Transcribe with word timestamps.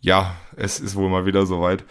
Ja, 0.00 0.36
es 0.56 0.78
ist 0.78 0.94
wohl 0.94 1.10
mal 1.10 1.26
wieder 1.26 1.44
soweit. 1.44 1.84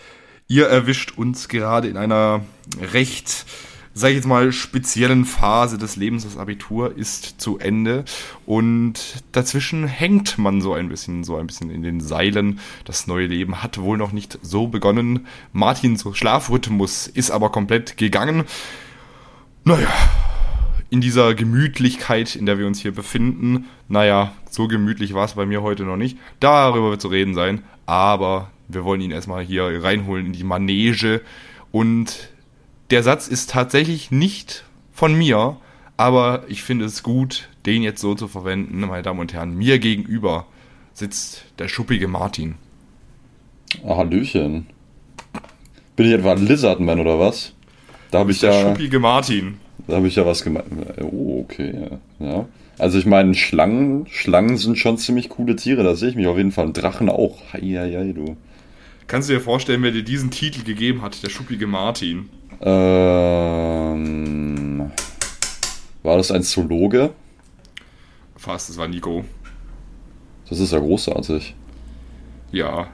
Ihr 0.47 0.67
erwischt 0.67 1.17
uns 1.17 1.49
gerade 1.49 1.89
in 1.89 1.97
einer 1.97 2.41
recht, 2.79 3.45
sag 3.93 4.09
ich 4.09 4.15
jetzt 4.15 4.27
mal, 4.27 4.53
speziellen 4.53 5.25
Phase 5.25 5.77
des 5.77 5.97
Lebens. 5.97 6.23
Das 6.23 6.37
Abitur 6.37 6.97
ist 6.97 7.41
zu 7.41 7.59
Ende 7.59 8.05
und 8.45 9.23
dazwischen 9.33 9.87
hängt 9.87 10.37
man 10.37 10.61
so 10.61 10.73
ein 10.73 10.87
bisschen, 10.87 11.25
so 11.25 11.35
ein 11.35 11.47
bisschen 11.47 11.69
in 11.69 11.83
den 11.83 11.99
Seilen. 11.99 12.61
Das 12.85 13.07
neue 13.07 13.27
Leben 13.27 13.61
hat 13.61 13.77
wohl 13.77 13.97
noch 13.97 14.13
nicht 14.13 14.39
so 14.41 14.67
begonnen. 14.67 15.27
Martins 15.51 16.05
Schlafrhythmus 16.13 17.07
ist 17.07 17.31
aber 17.31 17.51
komplett 17.51 17.97
gegangen. 17.97 18.45
Naja, 19.65 19.89
in 20.89 21.01
dieser 21.01 21.35
Gemütlichkeit, 21.35 22.37
in 22.37 22.45
der 22.45 22.57
wir 22.57 22.67
uns 22.67 22.79
hier 22.79 22.93
befinden. 22.93 23.65
Naja, 23.89 24.31
so 24.57 24.67
gemütlich 24.67 25.13
war 25.13 25.23
es 25.23 25.33
bei 25.33 25.45
mir 25.45 25.61
heute 25.61 25.83
noch 25.83 25.95
nicht. 25.95 26.17
Darüber 26.41 26.89
wird 26.89 27.01
zu 27.01 27.07
reden 27.07 27.33
sein. 27.33 27.63
Aber 27.85 28.51
wir 28.67 28.83
wollen 28.83 28.99
ihn 28.99 29.11
erstmal 29.11 29.43
hier 29.43 29.83
reinholen 29.83 30.25
in 30.25 30.33
die 30.33 30.43
Manege. 30.43 31.21
Und 31.71 32.29
der 32.89 33.03
Satz 33.03 33.27
ist 33.27 33.51
tatsächlich 33.51 34.11
nicht 34.11 34.65
von 34.91 35.13
mir, 35.13 35.57
aber 35.95 36.43
ich 36.47 36.63
finde 36.63 36.85
es 36.85 37.03
gut, 37.03 37.49
den 37.65 37.83
jetzt 37.83 38.01
so 38.01 38.15
zu 38.15 38.27
verwenden, 38.27 38.79
meine 38.81 39.03
Damen 39.03 39.19
und 39.19 39.33
Herren. 39.33 39.55
Mir 39.55 39.79
gegenüber 39.79 40.47
sitzt 40.93 41.45
der 41.59 41.67
schuppige 41.67 42.07
Martin. 42.07 42.55
Ah, 43.85 43.97
Hallöchen. 43.97 44.67
Bin 45.95 46.07
ich 46.07 46.13
etwa 46.13 46.31
ein 46.31 46.45
Lizardman 46.45 46.99
oder 46.99 47.19
was? 47.19 47.53
Da 48.11 48.19
habe 48.19 48.31
ich 48.31 48.39
der 48.39 48.53
ja. 48.53 48.63
Der 48.63 48.69
schuppige 48.69 48.99
Martin. 48.99 49.57
Da 49.87 49.97
habe 49.97 50.07
ich 50.07 50.15
ja 50.15 50.25
was 50.25 50.43
gemacht. 50.43 50.65
Oh, 51.01 51.41
okay. 51.43 51.89
Ja. 52.19 52.45
Also 52.79 52.99
ich 52.99 53.05
meine, 53.05 53.33
Schlangen, 53.33 54.05
Schlangen 54.07 54.57
sind 54.57 54.77
schon 54.77 54.97
ziemlich 54.97 55.29
coole 55.29 55.55
Tiere, 55.55 55.83
da 55.83 55.95
sehe 55.95 56.09
ich 56.09 56.15
mich 56.15 56.27
auf 56.27 56.37
jeden 56.37 56.51
Fall. 56.51 56.71
Drachen 56.73 57.09
auch. 57.09 57.41
Heieiei, 57.53 58.13
du. 58.13 58.37
Kannst 59.07 59.29
du 59.29 59.33
dir 59.33 59.41
vorstellen, 59.41 59.81
wer 59.83 59.91
dir 59.91 60.03
diesen 60.03 60.29
Titel 60.31 60.63
gegeben 60.63 61.01
hat, 61.01 61.23
der 61.23 61.29
schuppige 61.29 61.65
Martin? 61.65 62.29
Ähm, 62.61 64.11
war 66.03 66.17
das 66.17 66.29
ein 66.31 66.43
Zoologe? 66.43 67.11
Fast, 68.35 68.69
das 68.69 68.77
war 68.77 68.87
Nico. 68.87 69.25
Das 70.49 70.59
ist 70.59 70.71
ja 70.71 70.79
großartig. 70.79 71.55
Ja. 72.51 72.87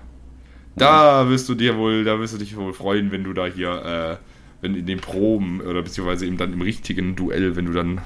Da 0.76 1.30
wirst 1.30 1.48
du 1.50 1.56
dir 1.56 1.78
wohl, 1.78 2.04
da 2.04 2.20
wirst 2.20 2.34
du 2.34 2.38
dich 2.38 2.56
wohl 2.56 2.74
freuen, 2.74 3.12
wenn 3.12 3.24
du 3.24 3.34
da 3.34 3.46
hier, 3.46 3.70
äh, 3.70 4.18
wenn 4.62 4.76
in 4.76 4.86
den 4.86 5.00
Proben 5.00 5.62
oder 5.62 5.84
beziehungsweise 5.84 6.26
eben 6.26 6.38
dann 6.38 6.54
im 6.54 6.62
richtigen 6.62 7.16
Duell, 7.16 7.56
wenn 7.56 7.66
du 7.66 7.74
dann 7.74 8.02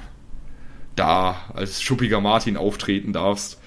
da 0.98 1.36
als 1.54 1.82
schuppiger 1.82 2.20
Martin 2.20 2.56
auftreten 2.56 3.12
darfst. 3.12 3.58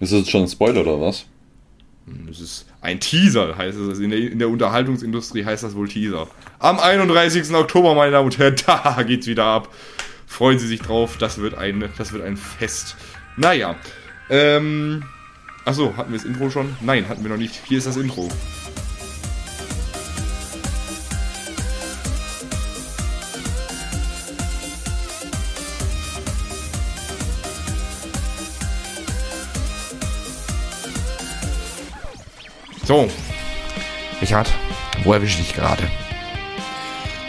Ist 0.00 0.12
das 0.12 0.28
schon 0.28 0.42
ein 0.42 0.48
Spoiler 0.48 0.82
oder 0.82 1.00
was? 1.00 1.26
Das 2.28 2.40
ist 2.40 2.66
ein 2.80 3.00
Teaser, 3.00 3.56
heißt 3.56 3.78
es. 3.78 3.98
In 3.98 4.10
der, 4.10 4.18
in 4.18 4.38
der 4.38 4.48
Unterhaltungsindustrie 4.48 5.44
heißt 5.44 5.64
das 5.64 5.74
wohl 5.74 5.88
Teaser. 5.88 6.28
Am 6.58 6.78
31. 6.78 7.52
Oktober, 7.52 7.94
meine 7.94 8.12
Damen 8.12 8.26
und 8.26 8.38
Herren, 8.38 8.56
da 8.66 9.02
geht's 9.02 9.26
wieder 9.26 9.44
ab. 9.44 9.74
Freuen 10.26 10.58
Sie 10.58 10.66
sich 10.66 10.80
drauf, 10.80 11.16
das 11.18 11.38
wird 11.38 11.54
ein, 11.54 11.88
das 11.98 12.12
wird 12.12 12.22
ein 12.22 12.36
Fest. 12.36 12.96
Naja, 13.36 13.76
ähm, 14.28 15.04
achso, 15.64 15.96
hatten 15.96 16.12
wir 16.12 16.18
das 16.18 16.26
Intro 16.26 16.50
schon? 16.50 16.76
Nein, 16.80 17.08
hatten 17.08 17.22
wir 17.22 17.30
noch 17.30 17.38
nicht. 17.38 17.60
Hier 17.66 17.78
ist 17.78 17.86
das 17.86 17.96
Intro. 17.96 18.28
So. 32.86 33.08
Richard, 34.20 34.48
wo 35.02 35.12
erwische 35.12 35.40
ich 35.40 35.48
dich 35.48 35.56
gerade? 35.56 35.82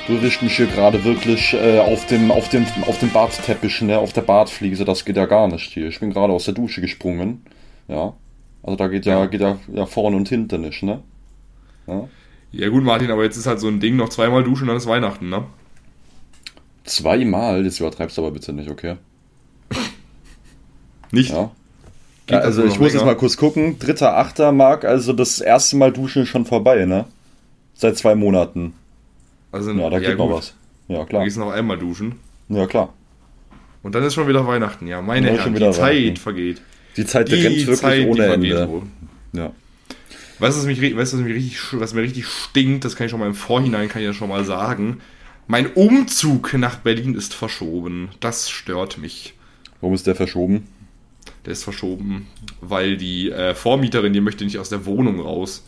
Du 0.05 0.13
erwischt 0.13 0.43
mich 0.43 0.55
hier 0.55 0.67
gerade 0.67 1.03
wirklich 1.03 1.55
äh, 1.55 1.79
auf, 1.79 2.05
dem, 2.05 2.29
auf, 2.29 2.47
dem, 2.49 2.63
auf 2.85 2.99
dem 2.99 3.09
Bartteppich, 3.09 3.81
ne? 3.81 3.97
auf 3.97 4.13
der 4.13 4.21
Bartfliese. 4.21 4.85
Das 4.85 5.03
geht 5.03 5.17
ja 5.17 5.25
gar 5.25 5.47
nicht 5.47 5.73
hier. 5.73 5.87
Ich 5.87 5.99
bin 5.99 6.11
gerade 6.11 6.31
aus 6.31 6.45
der 6.45 6.53
Dusche 6.53 6.79
gesprungen. 6.79 7.43
Ja. 7.87 8.13
Also 8.61 8.77
da 8.77 8.87
geht 8.87 9.07
ja, 9.07 9.25
geht 9.25 9.41
ja, 9.41 9.57
ja 9.73 9.87
vorne 9.87 10.15
und 10.17 10.29
hinten 10.29 10.61
nicht, 10.61 10.83
ne? 10.83 11.01
Ja. 11.87 12.07
ja 12.51 12.69
gut, 12.69 12.83
Martin, 12.83 13.09
aber 13.09 13.23
jetzt 13.23 13.37
ist 13.37 13.47
halt 13.47 13.59
so 13.59 13.67
ein 13.67 13.79
Ding, 13.79 13.95
noch 13.95 14.09
zweimal 14.09 14.43
duschen, 14.43 14.67
dann 14.67 14.77
ist 14.77 14.85
Weihnachten, 14.85 15.27
ne? 15.27 15.45
Zweimal? 16.83 17.65
Jetzt 17.65 17.79
übertreibst 17.79 18.15
du 18.15 18.21
aber 18.21 18.31
bitte 18.31 18.53
nicht, 18.53 18.69
okay? 18.69 18.97
nicht? 21.11 21.31
Ja. 21.31 21.49
Ja, 22.29 22.39
also 22.39 22.63
ich 22.63 22.71
muss 22.71 22.79
länger. 22.79 22.93
jetzt 22.93 23.05
mal 23.05 23.15
kurz 23.15 23.37
gucken. 23.37 23.79
Dritter, 23.79 24.17
achter 24.17 24.51
Mark, 24.51 24.83
also 24.83 25.13
das 25.13 25.39
erste 25.39 25.77
Mal 25.77 25.91
duschen 25.91 26.23
ist 26.23 26.29
schon 26.29 26.45
vorbei, 26.45 26.85
ne? 26.85 27.05
Seit 27.73 27.97
zwei 27.97 28.15
Monaten. 28.15 28.73
Also 29.51 29.71
ja, 29.71 29.89
da 29.89 29.97
ja, 29.97 30.09
geht 30.09 30.17
gut. 30.17 30.29
noch 30.29 30.37
was. 30.37 30.53
Ja, 30.87 31.05
klar. 31.05 31.21
Du 31.21 31.25
gehst 31.25 31.37
noch 31.37 31.51
einmal 31.51 31.77
duschen. 31.77 32.15
Ja, 32.49 32.65
klar. 32.65 32.93
Und 33.83 33.95
dann 33.95 34.03
ist 34.03 34.13
schon 34.13 34.27
wieder 34.27 34.45
Weihnachten, 34.45 34.87
ja. 34.87 35.01
Meine 35.01 35.29
Herren, 35.29 35.53
die 35.53 35.71
Zeit 35.71 36.19
vergeht. 36.19 36.61
Die 36.97 37.05
Zeit 37.05 37.29
die 37.29 37.35
rennt 37.35 37.57
wirklich 37.57 37.79
Zeit, 37.79 38.07
ohne 38.07 38.25
Ende. 38.25 38.67
Wohl. 38.67 38.81
Ja. 39.33 39.51
Weißt 40.39 40.57
du, 40.57 40.61
was, 40.61 40.65
mich, 40.65 40.81
weißt, 40.81 41.13
was, 41.13 41.19
mich 41.19 41.33
richtig, 41.33 41.59
was 41.73 41.93
mir 41.93 42.01
richtig 42.01 42.27
stinkt? 42.27 42.85
Das 42.85 42.95
kann 42.95 43.05
ich 43.05 43.11
schon 43.11 43.19
mal 43.19 43.27
im 43.27 43.35
Vorhinein 43.35 43.87
kann 43.87 44.01
ich 44.01 44.07
ja 44.07 44.13
schon 44.13 44.29
mal 44.29 44.43
sagen. 44.43 45.01
Mein 45.47 45.67
Umzug 45.73 46.53
nach 46.55 46.77
Berlin 46.77 47.15
ist 47.15 47.33
verschoben. 47.33 48.09
Das 48.19 48.49
stört 48.49 48.97
mich. 48.97 49.33
Warum 49.79 49.93
ist 49.93 50.07
der 50.07 50.15
verschoben? 50.15 50.67
Der 51.47 51.53
ist 51.53 51.63
verschoben, 51.63 52.27
weil 52.59 52.97
die 52.97 53.31
äh, 53.31 53.55
Vormieterin, 53.55 54.11
die 54.11 54.19
möchte 54.19 54.43
nicht 54.43 54.59
aus 54.59 54.67
der 54.67 54.85
Wohnung 54.85 55.21
raus. 55.21 55.63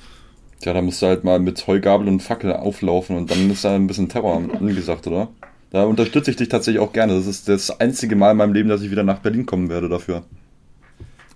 Tja, 0.60 0.74
da 0.74 0.82
musst 0.82 1.02
du 1.02 1.06
halt 1.06 1.24
mal 1.24 1.40
mit 1.40 1.66
Heugabel 1.68 2.10
und 2.10 2.20
Fackel 2.20 2.52
auflaufen 2.52 3.16
und 3.16 3.32
dann 3.32 3.50
ist 3.50 3.64
da 3.64 3.74
ein 3.74 3.88
bisschen 3.88 4.10
Terror 4.10 4.44
angesagt, 4.60 5.08
oder? 5.08 5.30
Da 5.72 5.86
unterstütze 5.86 6.32
ich 6.32 6.36
dich 6.36 6.50
tatsächlich 6.50 6.82
auch 6.82 6.92
gerne. 6.92 7.14
Das 7.14 7.28
ist 7.28 7.48
das 7.48 7.80
einzige 7.80 8.18
Mal 8.18 8.32
in 8.32 8.38
meinem 8.38 8.52
Leben, 8.52 8.68
dass 8.68 8.82
ich 8.82 8.92
wieder 8.92 9.06
nach 9.06 9.20
Berlin 9.20 9.46
kommen 9.46 9.70
werde 9.70 9.88
dafür. 9.88 10.24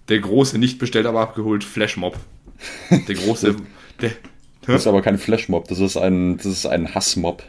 Der 0.09 0.19
große, 0.19 0.57
nicht 0.57 0.77
bestellt, 0.77 1.05
aber 1.05 1.21
abgeholt 1.21 1.63
Flashmob. 1.63 2.17
Der 2.89 3.15
große. 3.15 3.55
der, 4.01 4.11
das 4.67 4.81
ist 4.81 4.87
aber 4.87 5.01
kein 5.01 5.19
Flashmob, 5.19 5.69
das 5.69 5.79
ist 5.79 5.95
ein, 5.95 6.35
das 6.35 6.47
ist 6.47 6.65
ein 6.65 6.93
Hassmob. 6.93 7.43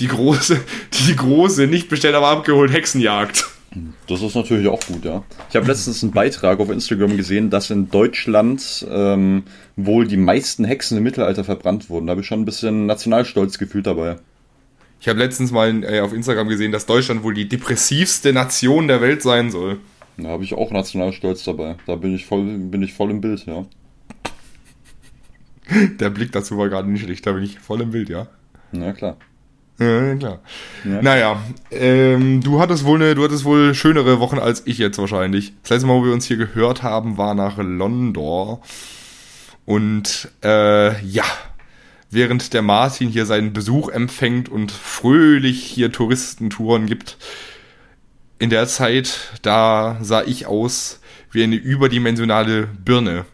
Die 0.00 0.08
große, 0.08 0.60
die 1.06 1.16
große, 1.16 1.66
nicht 1.66 1.88
bestellt, 1.88 2.14
aber 2.14 2.28
abgeholt 2.28 2.74
Hexenjagd. 2.74 3.46
Das 4.06 4.22
ist 4.22 4.34
natürlich 4.34 4.68
auch 4.68 4.80
gut, 4.86 5.04
ja. 5.04 5.24
Ich 5.50 5.56
habe 5.56 5.66
letztens 5.66 6.02
einen 6.02 6.12
Beitrag 6.12 6.60
auf 6.60 6.70
Instagram 6.70 7.16
gesehen, 7.16 7.50
dass 7.50 7.70
in 7.70 7.90
Deutschland 7.90 8.86
ähm, 8.88 9.44
wohl 9.76 10.06
die 10.06 10.16
meisten 10.16 10.64
Hexen 10.64 10.98
im 10.98 11.04
Mittelalter 11.04 11.44
verbrannt 11.44 11.90
wurden. 11.90 12.06
Da 12.06 12.12
habe 12.12 12.20
ich 12.20 12.26
schon 12.26 12.40
ein 12.40 12.44
bisschen 12.44 12.86
Nationalstolz 12.86 13.58
gefühlt 13.58 13.86
dabei. 13.86 14.16
Ich 15.00 15.08
habe 15.08 15.18
letztens 15.18 15.50
mal 15.50 15.84
äh, 15.84 16.00
auf 16.00 16.12
Instagram 16.12 16.48
gesehen, 16.48 16.72
dass 16.72 16.86
Deutschland 16.86 17.24
wohl 17.24 17.34
die 17.34 17.48
depressivste 17.48 18.32
Nation 18.32 18.88
der 18.88 19.00
Welt 19.00 19.22
sein 19.22 19.50
soll. 19.50 19.78
Da 20.16 20.28
habe 20.28 20.44
ich 20.44 20.54
auch 20.54 20.70
Nationalstolz 20.70 21.44
dabei. 21.44 21.76
Da 21.86 21.96
bin 21.96 22.14
ich 22.14 22.26
voll, 22.26 22.44
bin 22.44 22.82
ich 22.82 22.92
voll 22.94 23.10
im 23.10 23.20
Bild, 23.20 23.44
ja. 23.46 23.66
Der 25.98 26.10
Blick 26.10 26.30
dazu 26.32 26.56
war 26.58 26.68
gerade 26.68 26.88
nicht 26.88 27.02
schlecht, 27.02 27.26
da 27.26 27.32
bin 27.32 27.42
ich 27.42 27.58
voll 27.58 27.80
im 27.80 27.90
Bild, 27.90 28.08
ja. 28.08 28.28
Na 28.70 28.92
klar. 28.92 29.16
Ja, 29.78 30.14
klar. 30.14 30.40
Ja. 30.84 31.02
Naja, 31.02 31.42
ähm, 31.72 32.40
du 32.40 32.60
hattest 32.60 32.84
wohl 32.84 33.02
eine, 33.02 33.14
du 33.14 33.24
hattest 33.24 33.44
wohl 33.44 33.74
schönere 33.74 34.20
Wochen 34.20 34.38
als 34.38 34.62
ich 34.66 34.78
jetzt 34.78 34.98
wahrscheinlich. 34.98 35.52
Das 35.62 35.70
letzte 35.70 35.86
Mal, 35.88 35.94
wo 36.00 36.04
wir 36.04 36.12
uns 36.12 36.26
hier 36.26 36.36
gehört 36.36 36.82
haben, 36.82 37.18
war 37.18 37.34
nach 37.34 37.58
London. 37.58 38.58
Und 39.66 40.30
äh, 40.44 41.04
ja, 41.04 41.24
während 42.10 42.52
der 42.52 42.62
Martin 42.62 43.08
hier 43.08 43.26
seinen 43.26 43.52
Besuch 43.52 43.88
empfängt 43.88 44.48
und 44.48 44.70
fröhlich 44.70 45.64
hier 45.64 45.90
Touristentouren 45.90 46.86
gibt, 46.86 47.18
in 48.38 48.50
der 48.50 48.66
Zeit, 48.66 49.38
da 49.42 49.98
sah 50.02 50.22
ich 50.22 50.46
aus 50.46 51.00
wie 51.30 51.42
eine 51.42 51.56
überdimensionale 51.56 52.66
Birne. 52.66 53.24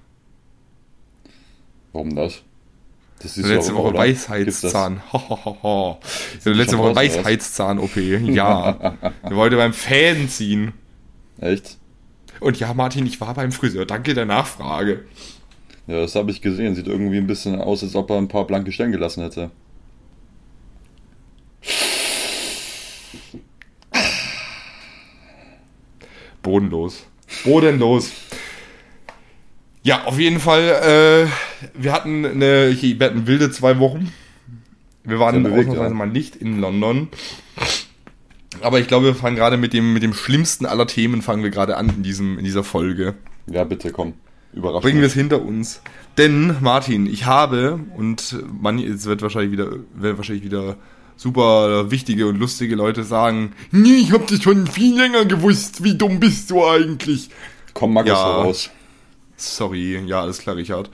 Warum 1.93 2.15
das? 2.15 2.43
Das 3.23 3.37
ist 3.37 3.47
letzte 3.47 3.75
Woche 3.75 3.93
Weisheitszahn. 3.95 5.03
letzte 6.45 6.79
Woche 6.79 6.97
Weisheitszahn-OP. 6.97 7.97
Ja. 7.97 8.97
Wir 9.29 9.37
wollten 9.37 9.57
beim 9.57 9.75
Fan 9.75 10.29
ziehen. 10.29 10.73
Echt? 11.39 11.77
Und 12.41 12.59
ja, 12.59 12.73
Martin, 12.73 13.05
ich 13.05 13.21
war 13.21 13.35
beim 13.35 13.53
Friseur. 13.53 13.85
Danke 13.85 14.15
der 14.15 14.25
Nachfrage. 14.25 15.05
Ja, 15.87 16.01
das 16.01 16.15
habe 16.15 16.31
ich 16.31 16.41
gesehen. 16.41 16.75
Sieht 16.75 16.87
irgendwie 16.87 17.19
ein 17.19 17.27
bisschen 17.27 17.61
aus, 17.61 17.83
als 17.83 17.95
ob 17.95 18.09
er 18.11 18.17
ein 18.17 18.29
paar 18.29 18.47
blanke 18.47 18.73
Stellen 18.73 18.93
gelassen 18.93 19.23
hätte. 19.23 19.51
Bodenlos. 26.43 27.05
Bodenlos. 27.45 28.13
Ja, 29.83 30.05
auf 30.05 30.19
jeden 30.19 30.41
Fall. 30.41 31.27
Äh, 31.29 31.73
wir 31.81 31.93
hatten 31.93 32.25
eine, 32.27 32.77
wir 32.81 33.07
hatten 33.07 33.27
wilde 33.27 33.51
zwei 33.51 33.79
Wochen. 33.79 34.13
Wir 35.05 35.19
waren 35.19 35.47
ausnahmsweise 35.47 35.83
ja. 35.83 35.89
mal 35.91 36.07
nicht 36.07 36.37
in 36.37 36.61
London. 36.61 37.09
Aber 38.61 38.79
ich 38.79 38.89
glaube, 38.89 39.07
wir 39.07 39.15
fangen 39.15 39.37
gerade 39.37 39.57
mit 39.57 39.73
dem, 39.73 39.95
mit 39.95 40.03
dem 40.03 40.13
schlimmsten 40.13 40.67
aller 40.67 40.87
Themen 40.87 41.23
fangen 41.23 41.43
wir 41.43 41.51
gerade 41.51 41.77
an 41.77 41.89
in 41.89 42.03
diesem, 42.03 42.39
in 42.39 42.45
dieser 42.45 42.65
Folge. 42.65 43.15
Ja, 43.47 43.65
bitte 43.65 43.91
komm. 43.91 44.15
Überraschend. 44.53 44.83
bringen 44.83 45.01
wir 45.01 45.07
es 45.07 45.15
hinter 45.15 45.43
uns. 45.43 45.81
Denn, 46.19 46.57
Martin, 46.61 47.07
ich 47.07 47.25
habe, 47.25 47.81
und 47.97 48.37
man, 48.61 48.79
es 48.79 49.07
wird 49.07 49.23
wahrscheinlich 49.23 49.53
wieder, 49.53 49.71
werden 49.95 50.19
wahrscheinlich 50.19 50.45
wieder 50.45 50.77
super 51.17 51.91
wichtige 51.91 52.27
und 52.27 52.39
lustige 52.39 52.75
Leute 52.75 53.05
sagen, 53.05 53.53
nee, 53.71 53.95
ich 53.95 54.13
hab 54.13 54.27
das 54.27 54.43
schon 54.43 54.67
viel 54.67 54.97
länger 54.97 55.25
gewusst, 55.25 55.85
wie 55.85 55.97
dumm 55.97 56.19
bist 56.19 56.51
du 56.51 56.67
eigentlich? 56.67 57.31
Komm, 57.75 57.95
Markus, 57.95 58.13
Ja. 58.13 58.33
raus. 58.33 58.71
Sorry, 59.41 59.99
ja, 60.07 60.21
alles 60.21 60.39
klar, 60.39 60.57
Richard. 60.57 60.91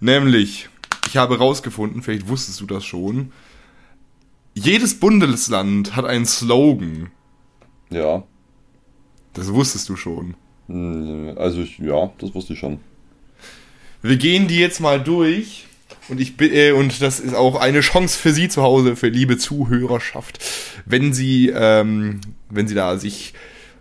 Nämlich, 0.00 0.68
ich 1.06 1.16
habe 1.16 1.38
rausgefunden, 1.38 2.02
vielleicht 2.02 2.28
wusstest 2.28 2.60
du 2.60 2.66
das 2.66 2.84
schon, 2.84 3.32
jedes 4.54 4.98
Bundesland 4.98 5.96
hat 5.96 6.04
einen 6.04 6.26
Slogan. 6.26 7.10
Ja. 7.90 8.22
Das 9.32 9.52
wusstest 9.52 9.88
du 9.88 9.96
schon. 9.96 10.34
Hm, 10.68 11.34
Also, 11.36 11.60
ich, 11.62 11.78
ja, 11.78 12.12
das 12.18 12.34
wusste 12.34 12.52
ich 12.52 12.58
schon. 12.58 12.78
Wir 14.02 14.16
gehen 14.16 14.48
die 14.48 14.58
jetzt 14.58 14.80
mal 14.80 15.02
durch. 15.02 15.66
Und 16.08 16.20
ich 16.20 16.38
äh, 16.40 16.72
und 16.72 17.00
das 17.00 17.18
ist 17.18 17.34
auch 17.34 17.56
eine 17.56 17.80
Chance 17.80 18.18
für 18.18 18.32
Sie 18.32 18.48
zu 18.48 18.62
Hause, 18.62 18.94
für 18.94 19.08
liebe 19.08 19.38
Zuhörerschaft. 19.38 20.38
Wenn 20.84 21.14
Sie, 21.14 21.48
ähm, 21.48 22.20
wenn 22.50 22.68
Sie 22.68 22.74
da 22.74 22.98
sich 22.98 23.32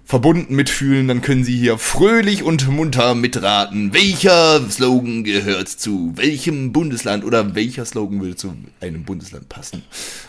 verbunden 0.06 0.56
mitfühlen, 0.56 1.08
dann 1.08 1.22
können 1.22 1.44
Sie 1.44 1.58
hier 1.58 1.78
fröhlich 1.78 2.44
und 2.44 2.68
munter 2.68 3.16
mitraten. 3.16 3.94
Welcher 3.94 4.62
Slogan 4.70 5.24
gehört 5.24 5.70
zu 5.70 6.14
welchem 6.16 6.72
Bundesland 6.72 7.24
oder 7.24 7.56
welcher 7.56 7.86
Slogan 7.86 8.22
würde 8.22 8.36
zu 8.36 8.54
einem 8.82 9.04
Bundesland 9.04 9.50
passen? 9.50 9.84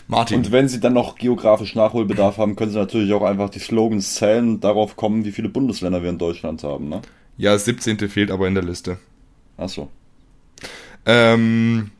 Martin. 0.07 0.37
Und 0.37 0.51
wenn 0.51 0.67
Sie 0.67 0.79
dann 0.79 0.93
noch 0.93 1.15
geografisch 1.15 1.75
Nachholbedarf 1.75 2.37
haben, 2.37 2.55
können 2.55 2.71
Sie 2.71 2.77
natürlich 2.77 3.13
auch 3.13 3.23
einfach 3.23 3.49
die 3.49 3.59
Slogans 3.59 4.15
zählen 4.15 4.47
und 4.47 4.63
darauf 4.63 4.95
kommen, 4.95 5.25
wie 5.25 5.31
viele 5.31 5.49
Bundesländer 5.49 6.01
wir 6.01 6.09
in 6.09 6.17
Deutschland 6.17 6.63
haben, 6.63 6.89
ne? 6.89 7.01
ja, 7.37 7.53
das 7.53 7.65
17. 7.65 8.09
fehlt 8.09 8.31
aber 8.31 8.47
in 8.47 8.55
der 8.55 8.63
Liste. 8.63 8.97
Achso. 9.57 9.89
Ähm, 11.05 11.91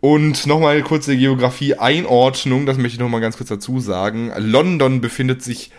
und 0.00 0.46
nochmal 0.46 0.74
eine 0.74 0.84
kurze 0.84 1.16
Geografie-Einordnung, 1.16 2.66
das 2.66 2.76
möchte 2.76 2.94
ich 2.94 3.00
nochmal 3.00 3.20
ganz 3.20 3.36
kurz 3.36 3.48
dazu 3.48 3.80
sagen. 3.80 4.30
London 4.38 5.00
befindet 5.00 5.42
sich 5.42 5.70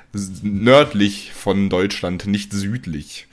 nördlich 0.44 1.32
von 1.34 1.70
Deutschland, 1.70 2.28
nicht 2.28 2.52
südlich. 2.52 3.28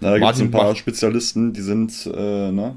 Na, 0.00 0.10
da 0.12 0.18
gibt 0.18 0.32
es 0.32 0.40
ein 0.40 0.50
paar 0.50 0.70
Bach. 0.72 0.76
Spezialisten, 0.76 1.52
die 1.52 1.60
sind, 1.60 2.10
äh, 2.12 2.50
ne? 2.50 2.76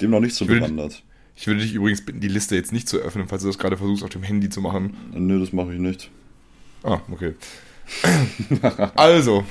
Dem 0.00 0.10
noch 0.10 0.20
nicht 0.20 0.34
so 0.34 0.48
würde- 0.48 0.62
bewandert. 0.62 1.02
Ich 1.34 1.46
würde 1.46 1.60
dich 1.60 1.74
übrigens 1.74 2.04
bitten, 2.04 2.20
die 2.20 2.28
Liste 2.28 2.54
jetzt 2.54 2.72
nicht 2.72 2.88
zu 2.88 2.98
öffnen, 2.98 3.26
falls 3.26 3.42
du 3.42 3.48
das 3.48 3.58
gerade 3.58 3.76
versuchst, 3.76 4.04
auf 4.04 4.10
dem 4.10 4.22
Handy 4.22 4.48
zu 4.50 4.60
machen. 4.60 4.96
Nö, 5.14 5.40
das 5.40 5.52
mache 5.52 5.72
ich 5.72 5.80
nicht. 5.80 6.10
Ah, 6.82 7.00
okay. 7.10 7.34
also, 8.94 9.44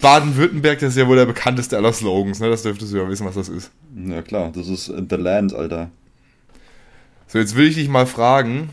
Baden-Württemberg, 0.00 0.78
das 0.80 0.90
ist 0.90 0.98
ja 0.98 1.06
wohl 1.06 1.16
der 1.16 1.26
bekannteste 1.26 1.76
aller 1.76 1.92
Slogans, 1.92 2.40
ne? 2.40 2.48
Das 2.50 2.62
dürftest 2.62 2.92
du 2.92 2.98
ja 2.98 3.08
wissen, 3.08 3.26
was 3.26 3.34
das 3.36 3.48
ist. 3.48 3.70
Ja 3.96 4.22
klar, 4.22 4.50
das 4.54 4.68
ist 4.68 4.88
äh, 4.88 5.02
The 5.08 5.16
Land, 5.16 5.54
Alter. 5.54 5.90
So, 7.32 7.38
jetzt 7.38 7.54
will 7.54 7.68
ich 7.68 7.76
dich 7.76 7.86
mal 7.86 8.08
fragen, 8.08 8.70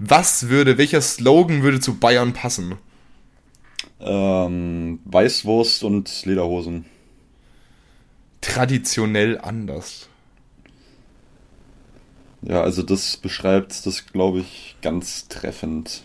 was 0.00 0.48
würde, 0.48 0.78
welcher 0.78 1.00
Slogan 1.00 1.62
würde 1.62 1.78
zu 1.78 2.00
Bayern 2.00 2.32
passen? 2.32 2.74
Ähm, 4.00 4.98
Weißwurst 5.04 5.84
und 5.84 6.26
Lederhosen. 6.26 6.86
Traditionell 8.40 9.38
anders. 9.38 10.08
Ja, 12.42 12.62
also 12.62 12.82
das 12.82 13.16
beschreibt 13.16 13.86
das, 13.86 14.06
glaube 14.06 14.40
ich, 14.40 14.74
ganz 14.82 15.28
treffend. 15.28 16.02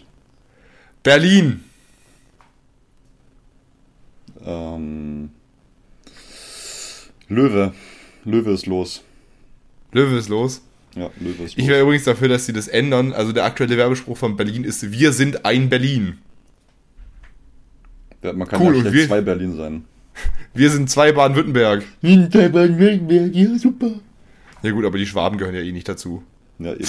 Berlin. 1.01 1.63
Ähm, 4.43 5.31
Löwe. 7.29 7.73
Löwe 8.25 8.51
ist 8.51 8.67
los. 8.67 9.01
Löwe 9.91 10.17
ist 10.19 10.29
los. 10.29 10.61
Ja, 10.95 11.09
Löwe 11.19 11.43
ist 11.43 11.57
Ich 11.57 11.67
wäre 11.67 11.81
übrigens 11.81 12.05
dafür, 12.05 12.27
dass 12.29 12.45
sie 12.45 12.53
das 12.53 12.67
ändern. 12.67 13.11
Also 13.13 13.31
der 13.33 13.43
aktuelle 13.45 13.75
Werbespruch 13.77 14.17
von 14.17 14.35
Berlin 14.37 14.63
ist, 14.63 14.91
wir 14.91 15.11
sind 15.11 15.45
ein 15.45 15.69
Berlin. 15.69 16.17
Ja, 18.23 18.33
Man 18.33 18.47
kann 18.47 18.61
Cool, 18.61 18.75
ja 18.75 18.81
schlecht 18.81 18.95
wir- 18.95 19.07
zwei 19.07 19.21
Berlin 19.21 19.55
sein. 19.55 19.83
Wir 20.53 20.69
sind 20.69 20.89
zwei 20.89 21.11
Baden-Württemberg. 21.11 21.83
Ja, 22.01 23.57
super. 23.59 23.91
Ja 24.63 24.71
gut, 24.71 24.85
aber 24.85 24.97
die 24.97 25.05
Schwaben 25.05 25.37
gehören 25.37 25.53
ja 25.55 25.59
eh 25.61 25.73
nicht 25.73 25.89
dazu. 25.89 26.23
Ja, 26.59 26.71
eben. 26.71 26.85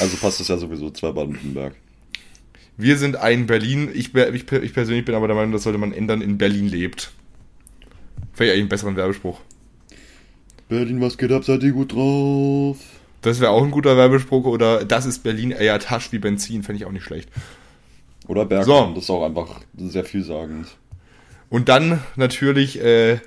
Also 0.00 0.16
passt 0.20 0.40
es 0.40 0.48
ja 0.48 0.56
sowieso, 0.58 0.90
zwei 0.90 1.12
Baden-Württemberg. 1.12 1.76
Wir 2.76 2.96
sind 2.98 3.14
ein 3.14 3.46
Berlin. 3.46 3.88
Ich, 3.94 4.12
ich, 4.12 4.52
ich 4.52 4.72
persönlich 4.74 5.04
bin 5.04 5.14
aber 5.14 5.28
der 5.28 5.36
Meinung, 5.36 5.52
das 5.52 5.62
sollte 5.62 5.78
man 5.78 5.92
ändern, 5.92 6.20
in 6.20 6.36
Berlin 6.36 6.66
lebt. 6.68 7.12
Ja 8.38 8.46
eigentlich 8.46 8.58
einen 8.58 8.68
besseren 8.68 8.96
Werbespruch. 8.96 9.40
Berlin, 10.68 11.00
was 11.00 11.16
geht 11.16 11.30
ab? 11.30 11.44
Seid 11.44 11.62
ihr 11.62 11.70
gut 11.72 11.92
drauf? 11.94 12.78
Das 13.26 13.40
wäre 13.40 13.50
auch 13.50 13.64
ein 13.64 13.72
guter 13.72 13.96
Werbespruch. 13.96 14.44
Oder 14.44 14.84
das 14.84 15.04
ist 15.04 15.24
Berlin, 15.24 15.50
eher 15.50 15.80
Tasch 15.80 16.12
wie 16.12 16.20
Benzin. 16.20 16.62
Fände 16.62 16.80
ich 16.80 16.86
auch 16.86 16.92
nicht 16.92 17.02
schlecht. 17.02 17.28
Oder 18.28 18.44
Bergmann, 18.44 18.90
So. 18.90 18.94
das 18.94 19.02
ist 19.02 19.10
auch 19.10 19.24
einfach 19.24 19.62
sehr 19.76 20.04
vielsagend. 20.04 20.68
Und 21.50 21.68
dann 21.68 22.04
natürlich 22.14 22.80
äh, 22.80 23.18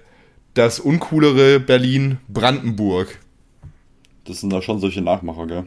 das 0.54 0.80
uncoolere 0.80 1.60
Berlin 1.60 2.18
Brandenburg. 2.30 3.20
Das 4.24 4.40
sind 4.40 4.54
da 4.54 4.62
schon 4.62 4.80
solche 4.80 5.02
Nachmacher, 5.02 5.48
gell? 5.48 5.66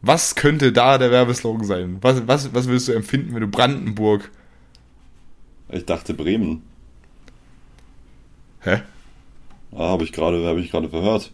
Was 0.00 0.34
könnte 0.34 0.72
da 0.72 0.96
der 0.96 1.10
Werbeslogan 1.10 1.66
sein? 1.66 1.98
Was, 2.00 2.26
was, 2.26 2.54
was 2.54 2.68
würdest 2.68 2.88
du 2.88 2.92
empfinden, 2.92 3.34
wenn 3.34 3.42
du 3.42 3.48
Brandenburg. 3.48 4.30
Ich 5.68 5.84
dachte 5.84 6.14
Bremen. 6.14 6.62
Hä? 8.60 8.80
Ah, 9.72 9.90
habe 9.90 10.04
ich 10.04 10.12
gerade, 10.12 10.42
habe 10.46 10.60
ich 10.60 10.70
gerade 10.70 10.88
verhört. 10.88 11.32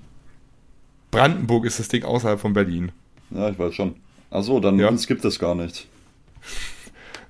Brandenburg 1.15 1.65
ist 1.65 1.79
das 1.79 1.89
Ding 1.89 2.05
außerhalb 2.05 2.41
von 2.41 2.53
Berlin. 2.53 2.93
Ja, 3.31 3.49
ich 3.51 3.59
weiß 3.59 3.75
schon. 3.75 3.95
Ach 4.31 4.43
so, 4.43 4.61
dann 4.61 4.79
Ja. 4.79 4.89
uns 4.89 5.07
gibt 5.07 5.25
es 5.25 5.39
gar 5.39 5.55
nicht. 5.55 5.87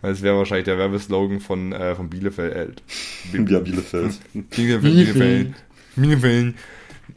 Das 0.03 0.21
wäre 0.23 0.37
wahrscheinlich 0.37 0.65
der 0.67 0.77
Werbeslogan 0.79 1.41
von, 1.41 1.73
äh, 1.73 1.95
von 1.95 2.11
Bielefeld. 2.11 2.83
Ja, 3.33 3.59
Bielefeld. 3.61 4.15
Bielefeld, 4.51 4.83
Bielefeld. 4.83 5.55
Bielefeld. 5.97 6.55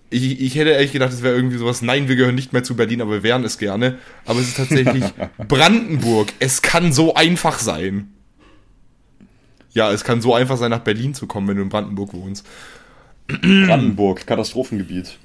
Ich, 0.10 0.40
ich 0.40 0.56
hätte 0.56 0.70
ehrlich 0.70 0.94
gedacht, 0.94 1.12
es 1.12 1.22
wäre 1.22 1.36
irgendwie 1.36 1.58
sowas, 1.58 1.82
nein, 1.82 2.08
wir 2.08 2.16
gehören 2.16 2.36
nicht 2.36 2.54
mehr 2.54 2.64
zu 2.64 2.76
Berlin, 2.78 3.02
aber 3.02 3.12
wir 3.12 3.24
wären 3.24 3.44
es 3.44 3.58
gerne. 3.58 3.98
Aber 4.26 4.40
es 4.40 4.48
ist 4.50 4.58
tatsächlich 4.58 5.04
Brandenburg. 5.50 6.30
Es 6.40 6.62
kann 6.62 6.94
so 6.94 7.14
einfach 7.14 7.60
sein. 7.60 8.14
Ja, 9.74 9.92
es 9.92 10.04
kann 10.06 10.22
so 10.22 10.34
einfach 10.34 10.58
sein, 10.58 10.72
nach 10.72 10.80
Berlin 10.80 11.14
zu 11.14 11.28
kommen, 11.28 11.48
wenn 11.50 11.58
du 11.58 11.64
in 11.64 11.70
Brandenburg 11.70 12.14
wohnst. 12.14 12.46
Brandenburg, 13.28 14.26
Katastrophengebiet. 14.26 15.18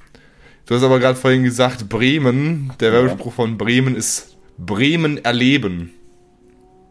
Du 0.66 0.74
hast 0.76 0.82
aber 0.82 1.00
gerade 1.00 1.18
vorhin 1.18 1.42
gesagt, 1.42 1.88
Bremen, 1.88 2.72
der 2.78 2.92
Werbespruch 2.92 3.32
von 3.32 3.58
Bremen 3.58 3.96
ist 3.96 4.36
Bremen 4.58 5.24
erleben. 5.24 5.92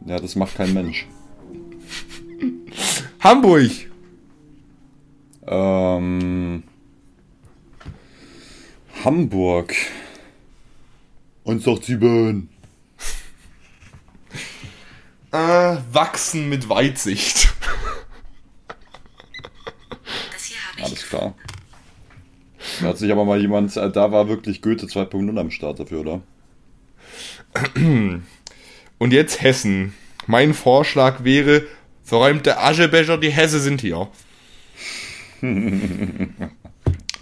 Ja, 0.06 0.20
das 0.20 0.36
macht 0.36 0.56
kein 0.56 0.74
Mensch. 0.74 1.08
Hamburg. 3.22 3.72
Ähm, 5.48 6.64
Hamburg. 9.04 9.76
187. 11.46 12.48
Äh, 15.34 15.78
wachsen 15.94 16.50
mit 16.50 16.68
Weitsicht. 16.68 17.54
Das 20.34 20.44
hier 20.44 20.58
habe 20.68 20.78
ich 20.78 20.84
Alles 20.84 21.08
klar. 21.08 21.36
Da 22.82 22.88
hat 22.88 22.98
sich 22.98 23.12
aber 23.12 23.26
mal 23.26 23.40
jemand, 23.40 23.78
äh, 23.78 23.92
da 23.92 24.12
war 24.12 24.28
wirklich 24.28 24.62
Goethe 24.62 24.88
2.0 24.88 25.40
am 25.40 25.52
Start 25.52 25.80
dafür, 25.80 26.00
oder? 26.02 26.22
Und 28.98 29.14
jetzt 29.14 29.42
Hessen. 29.42 29.94
Mein 30.28 30.54
Vorschlag 30.54 31.24
wäre, 31.24 31.64
verräumte 32.04 32.58
Aschebecher, 32.60 33.18
die 33.18 33.32
Hesse 33.32 33.60
sind 33.60 33.82
hier. 33.82 34.08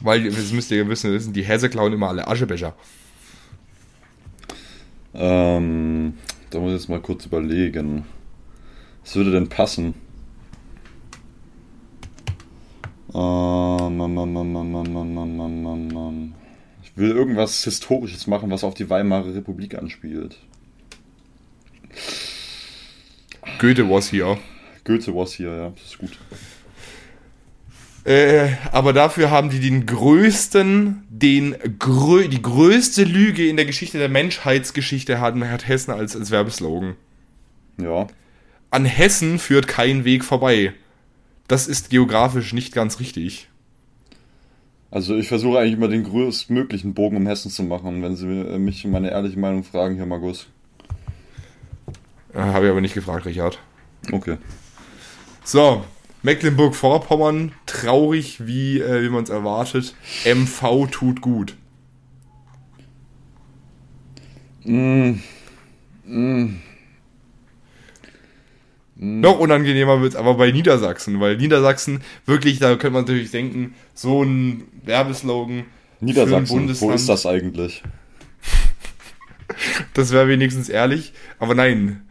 Weil, 0.01 0.23
das 0.29 0.51
müsst 0.51 0.71
ihr 0.71 0.77
ja 0.77 0.87
wissen, 0.87 1.11
wissen, 1.11 1.33
die 1.33 1.43
Hesse 1.43 1.69
klauen 1.69 1.93
immer 1.93 2.09
alle 2.09 2.27
Aschebecher. 2.27 2.73
Ähm, 5.13 6.13
da 6.49 6.59
muss 6.59 6.71
ich 6.73 6.79
jetzt 6.79 6.89
mal 6.89 7.01
kurz 7.01 7.25
überlegen. 7.25 8.05
Was 9.03 9.15
würde 9.15 9.31
denn 9.31 9.49
passen? 9.49 9.93
Ich 13.09 13.15
will 16.95 17.11
irgendwas 17.11 17.63
Historisches 17.63 18.27
machen, 18.27 18.51
was 18.51 18.63
auf 18.63 18.75
die 18.75 18.89
Weimarer 18.89 19.33
Republik 19.33 19.75
anspielt. 19.75 20.37
Goethe 23.57 23.89
was 23.89 24.09
hier. 24.09 24.37
Goethe 24.83 25.15
was 25.15 25.33
hier, 25.33 25.49
ja, 25.49 25.69
das 25.69 25.83
ist 25.85 25.97
gut. 25.97 26.17
Äh, 28.05 28.49
aber 28.71 28.93
dafür 28.93 29.29
haben 29.29 29.49
die 29.49 29.59
den 29.59 29.85
größten, 29.85 31.03
den 31.09 31.55
grö 31.79 32.27
die 32.27 32.41
größte 32.41 33.03
Lüge 33.03 33.47
in 33.47 33.57
der 33.57 33.65
Geschichte 33.65 33.97
der 33.97 34.09
Menschheitsgeschichte 34.09 35.19
hat, 35.19 35.35
hat 35.35 35.67
Hessen 35.67 35.91
als, 35.91 36.15
als 36.15 36.31
Werbeslogan. 36.31 36.95
Ja, 37.77 38.07
An 38.71 38.85
Hessen 38.85 39.39
führt 39.39 39.67
kein 39.67 40.05
Weg 40.05 40.23
vorbei. 40.23 40.73
Das 41.49 41.67
ist 41.67 41.89
geografisch 41.89 42.53
nicht 42.53 42.75
ganz 42.75 42.99
richtig. 42.99 43.49
Also 44.91 45.15
ich 45.17 45.27
versuche 45.27 45.57
eigentlich 45.57 45.73
immer 45.73 45.87
den 45.87 46.03
größtmöglichen 46.03 46.93
Bogen 46.93 47.17
um 47.17 47.25
Hessen 47.25 47.49
zu 47.49 47.63
machen. 47.63 48.03
Wenn 48.03 48.15
Sie 48.15 48.27
mich 48.27 48.85
meine 48.85 49.09
ehrliche 49.09 49.39
Meinung 49.39 49.63
fragen, 49.63 49.95
Herr 49.95 50.05
Magus. 50.05 50.45
Äh, 52.35 52.37
Habe 52.37 52.65
ich 52.65 52.71
aber 52.71 52.81
nicht 52.81 52.93
gefragt, 52.93 53.25
Richard. 53.25 53.57
Okay. 54.11 54.37
So, 55.43 55.83
Mecklenburg-Vorpommern, 56.21 57.53
traurig, 57.65 58.45
wie, 58.45 58.79
äh, 58.79 59.01
wie 59.01 59.09
man 59.09 59.23
es 59.23 59.31
erwartet. 59.31 59.95
MV 60.25 60.87
tut 60.91 61.19
gut. 61.19 61.55
Mm. 64.65 65.15
Noch 69.01 69.39
unangenehmer 69.39 70.01
wird's 70.01 70.17
aber 70.17 70.33
bei 70.33 70.51
Niedersachsen, 70.51 71.21
weil 71.21 71.37
Niedersachsen 71.37 72.01
wirklich, 72.25 72.59
da 72.59 72.71
könnte 72.71 72.91
man 72.91 73.03
natürlich 73.03 73.31
denken, 73.31 73.73
so 73.93 74.23
ein 74.23 74.65
Werbeslogan 74.83 75.63
für 75.99 76.01
ein 76.01 76.05
Niedersachsen, 76.05 76.49
wo 76.49 76.55
Bundesland, 76.55 76.95
ist 76.95 77.07
das 77.07 77.25
eigentlich? 77.25 77.81
das 79.93 80.11
wäre 80.11 80.27
wenigstens 80.27 80.67
ehrlich. 80.67 81.13
Aber 81.39 81.55
nein, 81.55 82.01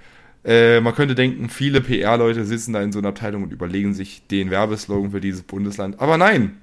äh, 0.46 0.80
man 0.80 0.94
könnte 0.94 1.14
denken, 1.14 1.50
viele 1.50 1.82
PR-Leute 1.82 2.46
sitzen 2.46 2.72
da 2.72 2.80
in 2.80 2.90
so 2.90 3.00
einer 3.00 3.08
Abteilung 3.08 3.42
und 3.42 3.52
überlegen 3.52 3.92
sich 3.92 4.26
den 4.30 4.50
Werbeslogan 4.50 5.10
für 5.10 5.20
dieses 5.20 5.42
Bundesland. 5.42 6.00
Aber 6.00 6.16
nein, 6.16 6.56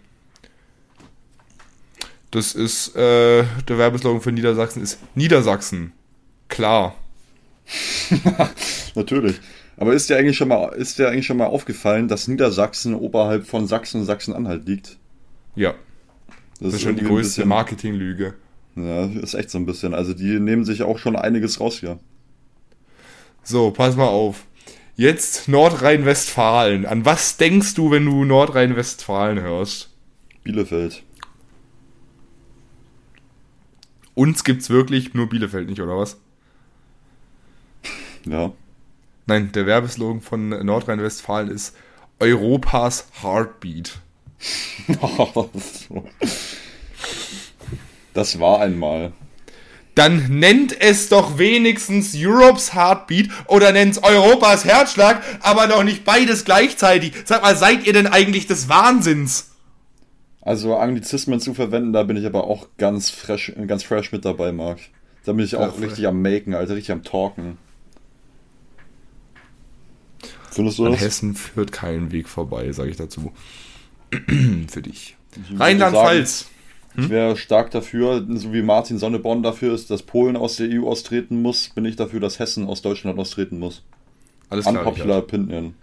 das 2.31 2.55
ist, 2.55 2.95
äh, 2.95 3.43
der 3.67 3.77
Werbeslogan 3.77 4.21
für 4.21 4.31
Niedersachsen 4.31 4.81
ist 4.81 4.97
Niedersachsen. 5.13 5.91
Klar. 6.47 6.95
Natürlich. 8.95 9.39
Aber 9.77 9.93
ist 9.93 10.09
dir 10.09 10.17
eigentlich 10.17 10.37
schon 10.37 10.47
mal, 10.47 10.69
ist 10.73 10.99
dir 10.99 11.09
eigentlich 11.09 11.25
schon 11.25 11.37
mal 11.37 11.47
aufgefallen, 11.47 12.07
dass 12.07 12.27
Niedersachsen 12.27 12.95
oberhalb 12.95 13.45
von 13.45 13.67
Sachsen 13.67 14.01
und 14.01 14.05
Sachsen-Anhalt 14.05 14.65
liegt? 14.67 14.97
Ja, 15.55 15.73
das, 16.59 16.75
ist 16.75 16.81
schon 16.83 16.95
die 16.95 17.03
größte 17.03 17.41
bisschen- 17.41 17.49
Marketinglüge. 17.49 18.33
Ja, 18.75 19.05
ist 19.05 19.33
echt 19.33 19.49
so 19.51 19.57
ein 19.57 19.65
bisschen. 19.65 19.93
Also 19.93 20.13
die 20.13 20.39
nehmen 20.39 20.65
sich 20.65 20.83
auch 20.83 20.97
schon 20.97 21.15
einiges 21.15 21.59
raus 21.59 21.79
hier. 21.79 21.97
So, 23.43 23.71
pass 23.71 23.95
mal 23.95 24.07
auf. 24.07 24.45
Jetzt 24.97 25.47
Nordrhein-Westfalen. 25.47 26.85
An 26.85 27.05
was 27.05 27.37
denkst 27.37 27.73
du, 27.75 27.91
wenn 27.91 28.05
du 28.05 28.23
Nordrhein-Westfalen 28.25 29.41
hörst? 29.41 29.91
Bielefeld. 30.43 31.03
Uns 34.13 34.43
gibt's 34.45 34.69
wirklich 34.69 35.13
nur 35.13 35.27
Bielefeld 35.27 35.69
nicht, 35.69 35.81
oder 35.81 35.97
was? 35.97 36.17
Ja. 38.25 38.53
Nein, 39.27 39.51
der 39.53 39.65
Werbeslogan 39.65 40.21
von 40.21 40.49
Nordrhein-Westfalen 40.49 41.49
ist 41.49 41.75
Europas 42.19 43.07
Heartbeat. 43.21 43.97
das 48.13 48.39
war 48.39 48.61
einmal. 48.61 49.13
Dann 49.95 50.39
nennt 50.39 50.79
es 50.79 51.09
doch 51.09 51.37
wenigstens 51.37 52.13
Europe's 52.15 52.75
Heartbeat 52.75 53.29
oder 53.47 53.71
nennt's 53.71 54.03
Europas 54.03 54.65
Herzschlag, 54.65 55.23
aber 55.41 55.67
doch 55.67 55.83
nicht 55.83 56.03
beides 56.03 56.43
gleichzeitig. 56.43 57.13
Sag 57.23 57.41
mal, 57.41 57.55
seid 57.55 57.87
ihr 57.87 57.93
denn 57.93 58.07
eigentlich 58.07 58.45
des 58.45 58.67
Wahnsinns? 58.67 59.51
Also 60.41 60.75
Anglizismen 60.75 61.39
zu 61.39 61.53
verwenden, 61.53 61.93
da 61.93 62.03
bin 62.03 62.17
ich 62.17 62.25
aber 62.25 62.43
auch 62.43 62.67
ganz 62.77 63.09
fresh, 63.09 63.53
ganz 63.67 63.83
fresh 63.83 64.11
mit 64.11 64.25
dabei, 64.25 64.51
Marc. 64.51 64.79
Da 65.25 65.33
bin 65.33 65.43
ich 65.43 65.55
auch 65.55 65.79
Ja, 65.79 65.85
richtig 65.85 66.05
am 66.05 66.21
Maken, 66.21 66.53
Alter, 66.53 66.75
richtig 66.75 66.91
am 66.91 67.03
Talken. 67.03 67.57
Findest 70.55 70.79
du 70.79 70.85
An 70.85 70.93
das? 70.93 71.01
Hessen 71.01 71.35
führt 71.35 71.71
kein 71.73 72.11
Weg 72.13 72.29
vorbei, 72.29 72.71
sage 72.71 72.89
ich 72.89 72.95
dazu. 72.97 73.33
Für 74.69 74.81
dich. 74.81 75.17
Rheinland-Pfalz. 75.57 76.47
Ich 76.97 77.09
wäre 77.09 77.35
stark 77.35 77.71
dafür, 77.71 78.25
so 78.35 78.53
wie 78.53 78.61
Martin 78.61 78.97
Sonneborn 78.97 79.43
dafür 79.43 79.73
ist, 79.73 79.91
dass 79.91 80.01
Polen 80.01 80.37
aus 80.37 80.55
der 80.55 80.69
EU 80.69 80.87
austreten 80.87 81.41
muss, 81.41 81.67
bin 81.67 81.83
ich 81.83 81.97
dafür, 81.97 82.21
dass 82.21 82.39
Hessen 82.39 82.67
aus 82.67 82.81
Deutschland 82.81 83.19
austreten 83.19 83.59
muss. 83.59 83.83
Alles 84.49 84.63
klar. 84.63 84.77
Unpopular. 84.87 85.17
Opinion. 85.19 85.73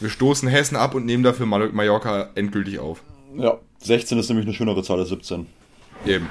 Wir 0.00 0.08
stoßen 0.08 0.48
Hessen 0.48 0.76
ab 0.76 0.94
und 0.94 1.04
nehmen 1.04 1.22
dafür 1.22 1.44
Mal- 1.44 1.68
Mallorca 1.72 2.30
endgültig 2.34 2.78
auf. 2.78 3.02
Ja, 3.36 3.58
16 3.82 4.18
ist 4.18 4.30
nämlich 4.30 4.46
eine 4.46 4.54
schönere 4.54 4.82
Zahl 4.82 5.00
als 5.00 5.10
17. 5.10 5.46
Eben. 6.06 6.30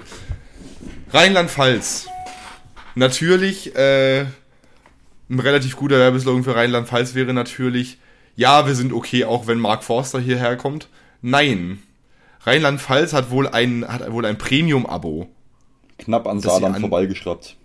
Rheinland-Pfalz. 1.14 2.08
Natürlich, 2.96 3.76
äh, 3.76 4.26
ein 5.32 5.40
relativ 5.40 5.78
guter 5.78 5.98
Werbeslogan 5.98 6.44
für 6.44 6.56
Rheinland-Pfalz 6.56 7.16
wäre 7.16 7.34
natürlich, 7.34 7.98
ja, 8.36 8.68
wir 8.68 8.76
sind 8.76 8.92
okay, 8.92 9.24
auch 9.24 9.48
wenn 9.48 9.60
Mark 9.60 9.84
Forster 9.84 10.20
hierher 10.20 10.58
kommt. 10.58 10.90
Nein. 11.22 11.82
Rheinland-Pfalz 12.42 13.14
hat 13.14 13.32
wohl 13.32 13.48
ein, 13.48 13.88
hat 13.88 14.12
wohl 14.12 14.26
ein 14.26 14.38
Premium-Abo. 14.38 15.30
Knapp 15.98 16.28
an 16.28 16.40
Saarland 16.42 16.76
an- 16.76 16.82
vorbeigeschraubt. 16.82 17.56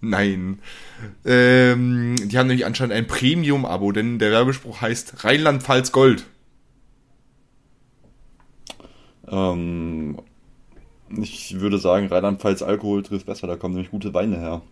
Nein. 0.00 0.58
Ähm, 1.24 2.14
die 2.22 2.38
haben 2.38 2.46
nämlich 2.46 2.66
anscheinend 2.66 2.94
ein 2.94 3.06
Premium-Abo, 3.06 3.90
denn 3.90 4.18
der 4.18 4.30
Werbespruch 4.30 4.80
heißt 4.82 5.24
Rheinland-Pfalz 5.24 5.90
Gold. 5.92 6.24
Ähm, 9.26 10.18
ich 11.16 11.58
würde 11.58 11.78
sagen, 11.78 12.06
Rheinland-Pfalz 12.08 12.62
Alkohol 12.62 13.02
trifft 13.02 13.26
besser, 13.26 13.46
da 13.46 13.56
kommen 13.56 13.74
nämlich 13.74 13.90
gute 13.90 14.12
Weine 14.14 14.38
her. 14.38 14.62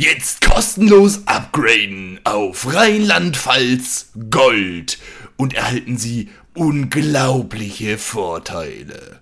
Jetzt 0.00 0.42
kostenlos 0.48 1.26
upgraden 1.26 2.20
auf 2.22 2.72
Rheinland-Pfalz 2.72 4.12
Gold 4.30 4.96
und 5.36 5.54
erhalten 5.54 5.98
Sie 5.98 6.28
unglaubliche 6.54 7.98
Vorteile. 7.98 9.18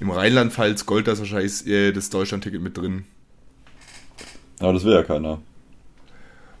Im 0.00 0.10
Rheinland-Pfalz 0.10 0.84
Gold, 0.84 1.08
da 1.08 1.12
ist 1.12 1.20
wahrscheinlich 1.20 1.66
äh, 1.66 1.92
das 1.92 2.10
Deutschland-Ticket 2.10 2.60
mit 2.60 2.76
drin. 2.76 3.06
Aber 4.58 4.74
das 4.74 4.84
will 4.84 4.92
ja 4.92 5.02
keiner. 5.02 5.40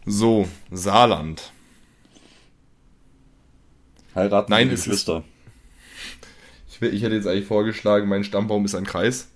So, 0.06 0.48
Saarland. 0.70 1.52
Heiraten 4.14 4.50
Nein, 4.50 4.70
es 4.70 4.86
ist- 4.86 5.10
ich 6.80 7.02
hätte 7.02 7.14
jetzt 7.14 7.26
eigentlich 7.26 7.46
vorgeschlagen, 7.46 8.08
mein 8.08 8.24
Stammbaum 8.24 8.64
ist 8.64 8.74
ein 8.74 8.86
Kreis. 8.86 9.28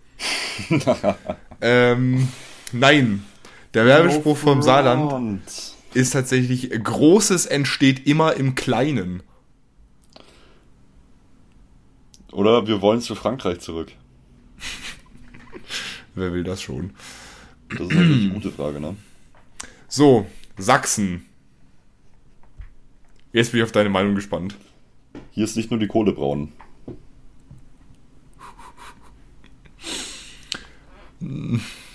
ähm, 1.61 2.29
nein. 2.73 3.25
Der 3.75 3.85
Werbespruch 3.85 4.37
vom 4.37 4.63
Saarland 4.63 5.43
ist 5.93 6.13
tatsächlich, 6.13 6.71
Großes 6.71 7.47
entsteht 7.47 8.07
immer 8.07 8.35
im 8.35 8.55
Kleinen. 8.55 9.23
Oder 12.33 12.67
wir 12.67 12.81
wollen 12.83 13.01
zu 13.01 13.15
Frankreich 13.15 13.61
zurück. 13.61 13.93
Wer 16.15 16.33
will 16.33 16.45
das 16.45 16.63
schon? 16.63 16.95
Das 17.69 17.81
ist 17.81 17.93
natürlich 17.93 18.25
eine 18.25 18.35
gute 18.41 18.51
Frage, 18.51 18.81
ne? 18.81 18.97
So, 19.89 20.27
Sachsen. 20.59 21.27
Jetzt 23.33 23.53
bin 23.53 23.61
ich 23.61 23.65
auf 23.65 23.73
deine 23.73 23.91
Meinung 23.91 24.15
gespannt. 24.15 24.57
Hier 25.31 25.45
ist 25.45 25.57
nicht 25.57 25.71
nur 25.71 25.81
die 25.81 25.87
Kohle 25.87 26.13
braun. 26.13 26.53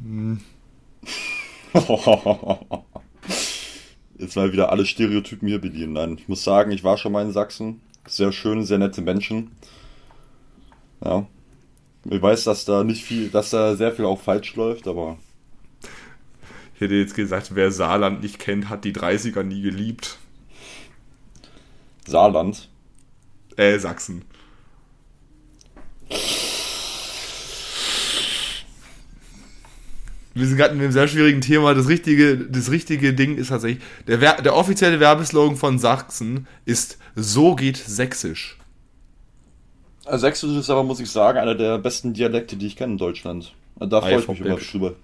Jetzt 4.18 4.36
mal 4.36 4.52
wieder 4.52 4.70
alle 4.70 4.86
Stereotypen 4.86 5.48
hier 5.48 5.60
bedienen. 5.60 5.92
Nein, 5.94 6.16
ich 6.18 6.28
muss 6.28 6.44
sagen, 6.44 6.70
ich 6.70 6.84
war 6.84 6.96
schon 6.98 7.12
mal 7.12 7.24
in 7.24 7.32
Sachsen. 7.32 7.80
Sehr 8.06 8.32
schön, 8.32 8.64
sehr 8.64 8.78
nette 8.78 9.02
Menschen. 9.02 9.50
Ja. 11.04 11.26
Ich 12.08 12.20
weiß, 12.22 12.44
dass 12.44 12.64
da 12.64 12.82
nicht 12.82 13.04
viel, 13.04 13.28
dass 13.28 13.50
da 13.50 13.76
sehr 13.76 13.92
viel 13.92 14.06
auch 14.06 14.20
falsch 14.20 14.54
läuft, 14.56 14.88
aber 14.88 15.18
Ich 16.74 16.80
hätte 16.80 16.94
jetzt 16.94 17.14
gesagt, 17.14 17.54
wer 17.54 17.70
Saarland 17.70 18.22
nicht 18.22 18.38
kennt, 18.38 18.70
hat 18.70 18.84
die 18.84 18.92
30er 18.94 19.42
nie 19.42 19.60
geliebt. 19.60 20.18
Saarland. 22.06 22.70
Äh, 23.56 23.78
Sachsen. 23.78 24.24
Wir 30.34 30.46
sind 30.46 30.56
gerade 30.56 30.74
in 30.74 30.80
einem 30.80 30.92
sehr 30.92 31.08
schwierigen 31.08 31.40
Thema. 31.40 31.74
Das 31.74 31.88
richtige, 31.88 32.36
das 32.36 32.70
richtige 32.70 33.12
Ding 33.12 33.36
ist 33.36 33.48
tatsächlich, 33.48 33.82
der, 34.06 34.20
Wer 34.20 34.40
der 34.40 34.54
offizielle 34.54 35.00
Werbeslogan 35.00 35.56
von 35.56 35.78
Sachsen 35.78 36.46
ist 36.64 36.98
So 37.16 37.56
geht 37.56 37.76
Sächsisch. 37.76 38.56
Sächsisch 40.08 40.56
ist 40.56 40.70
aber, 40.70 40.82
muss 40.82 41.00
ich 41.00 41.10
sagen, 41.10 41.38
einer 41.38 41.54
der 41.54 41.78
besten 41.78 42.12
Dialekte, 42.12 42.56
die 42.56 42.66
ich 42.66 42.76
kenne 42.76 42.92
in 42.92 42.98
Deutschland. 42.98 43.52
Da 43.76 44.00
freue 44.00 44.18
ich 44.18 44.28
mich 44.28 44.40
immer 44.40 44.56
drüber. 44.56 44.94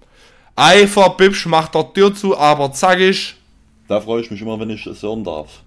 Eifer 0.55 1.11
Bibsch 1.11 1.45
macht 1.45 1.75
der 1.75 1.93
Tür 1.93 2.13
zu, 2.13 2.37
aber 2.37 2.71
zackig. 2.71 3.35
Da 3.87 4.01
freue 4.01 4.21
ich 4.21 4.31
mich 4.31 4.41
immer, 4.41 4.59
wenn 4.59 4.69
ich 4.69 4.85
es 4.85 5.01
hören 5.03 5.23
darf. 5.23 5.61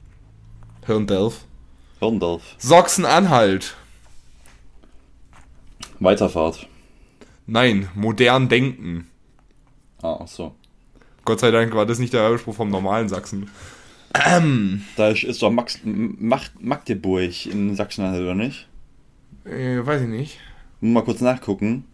Hören 0.85 1.07
darf. 1.07 1.45
Hören 2.01 2.19
darf. 2.19 2.43
Sachsen-Anhalt. 2.59 3.77
Weiterfahrt. 6.01 6.67
Nein, 7.47 7.89
modern 7.95 8.49
denken. 8.49 9.10
Ah, 10.03 10.19
ach 10.23 10.29
so. 10.29 10.55
Gott 11.25 11.41
sei 11.41 11.51
Dank 11.51 11.75
war 11.75 11.87
das 11.87 11.99
nicht 11.99 12.13
der 12.13 12.23
Werbespruch 12.23 12.55
vom 12.55 12.71
normalen 12.71 13.09
Sachsen. 13.09 13.51
Ähm. 14.15 14.83
Da 14.97 15.09
ist, 15.09 15.43
doch 15.43 15.51
Max, 15.51 15.81
Macht, 15.85 16.61
Magdeburg 16.61 17.47
in 17.47 17.77
Sachsen-Anhalt, 17.77 18.23
oder 18.23 18.35
nicht? 18.35 18.69
Äh, 19.45 19.85
weiß 19.85 20.03
ich 20.03 20.09
nicht. 20.09 20.39
Muss 20.81 20.95
mal 20.95 21.05
kurz 21.05 21.21
nachgucken. 21.21 21.85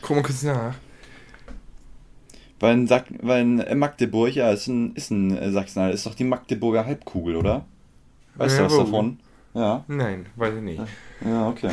Guck 0.00 0.16
mal 0.16 0.22
kurz 0.22 0.42
nach. 0.42 0.74
Weil 2.58 2.74
in, 2.74 2.90
weil 3.22 3.60
in 3.60 3.78
Magdeburg, 3.78 4.34
ja, 4.34 4.50
ist 4.50 4.68
ein, 4.68 4.94
ist 4.94 5.10
ein 5.10 5.36
äh, 5.36 5.50
Sachsen-Anhalt, 5.52 5.94
ist 5.94 6.06
doch 6.06 6.14
die 6.14 6.24
Magdeburger 6.24 6.86
Halbkugel, 6.86 7.36
oder? 7.36 7.66
Weißt 8.36 8.58
du 8.58 8.64
was 8.64 8.76
davon? 8.76 9.18
Ja. 9.54 9.84
Nein, 9.88 10.26
weiß 10.36 10.54
ich 10.54 10.62
nicht. 10.62 10.82
Ja, 11.24 11.48
okay. 11.48 11.72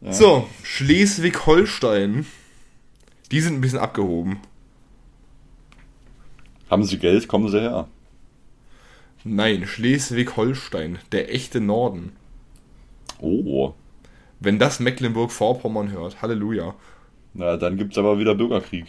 Ja. 0.00 0.12
So, 0.12 0.48
Schleswig-Holstein. 0.62 2.26
Die 3.32 3.40
sind 3.40 3.54
ein 3.54 3.60
bisschen 3.60 3.80
abgehoben. 3.80 4.38
Haben 6.70 6.84
sie 6.84 6.98
Geld, 6.98 7.28
kommen 7.28 7.48
sie 7.48 7.60
her. 7.60 7.88
Nein, 9.24 9.66
Schleswig-Holstein, 9.66 10.98
der 11.12 11.34
echte 11.34 11.60
Norden. 11.60 12.12
Oh. 13.20 13.74
Wenn 14.40 14.58
das 14.58 14.78
Mecklenburg-Vorpommern 14.80 15.90
hört, 15.90 16.22
Halleluja. 16.22 16.74
Na, 17.34 17.56
dann 17.56 17.76
gibt's 17.76 17.98
aber 17.98 18.18
wieder 18.18 18.34
Bürgerkrieg. 18.34 18.86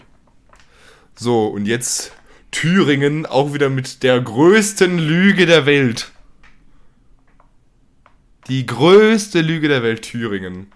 So, 1.15 1.47
und 1.47 1.65
jetzt 1.65 2.13
Thüringen 2.51 3.25
auch 3.25 3.53
wieder 3.53 3.69
mit 3.69 4.03
der 4.03 4.19
größten 4.21 4.97
Lüge 4.97 5.45
der 5.45 5.65
Welt. 5.65 6.11
Die 8.47 8.65
größte 8.65 9.41
Lüge 9.41 9.67
der 9.67 9.83
Welt, 9.83 10.03
Thüringen. 10.03 10.71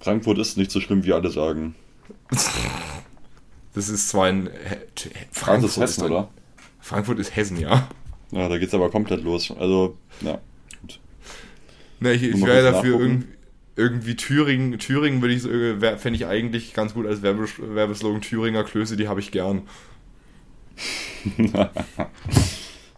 Frankfurt 0.00 0.38
ist 0.38 0.56
nicht 0.56 0.70
so 0.70 0.80
schlimm, 0.80 1.04
wie 1.04 1.12
alle 1.12 1.30
sagen. 1.30 1.74
Das 3.74 3.88
ist 3.88 4.08
zwar 4.08 4.26
ein. 4.26 4.46
Hä- 4.46 4.76
T- 4.94 5.10
Frankfurt 5.30 5.70
ist 5.70 5.80
Hessen, 5.80 6.04
oder? 6.04 6.28
Frankfurt 6.80 7.18
ist 7.18 7.34
Hessen, 7.36 7.58
ja. 7.58 7.88
Ja, 8.30 8.48
da 8.48 8.58
geht's 8.58 8.74
aber 8.74 8.90
komplett 8.90 9.22
los. 9.22 9.50
Also, 9.50 9.96
ja. 10.20 10.40
Gut. 10.80 11.00
Ne, 12.00 12.12
ich, 12.12 12.22
ich 12.22 12.44
wäre 12.44 12.72
dafür 12.72 12.98
irgendwie, 13.00 13.28
irgendwie 13.76 14.16
Thüringen. 14.16 14.78
Thüringen 14.78 15.22
würde 15.22 15.34
ich 15.34 15.44
äh, 15.44 15.98
fände 15.98 16.16
ich 16.16 16.26
eigentlich 16.26 16.74
ganz 16.74 16.94
gut 16.94 17.06
als 17.06 17.22
Werbes 17.22 17.52
Werbeslogan. 17.58 18.20
Thüringer 18.20 18.64
Klöße, 18.64 18.96
die 18.96 19.08
habe 19.08 19.20
ich 19.20 19.30
gern. 19.30 19.62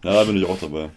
Ja, 0.03 0.13
da 0.13 0.25
bin 0.25 0.37
ich 0.37 0.45
auch 0.45 0.59
dabei. 0.59 0.91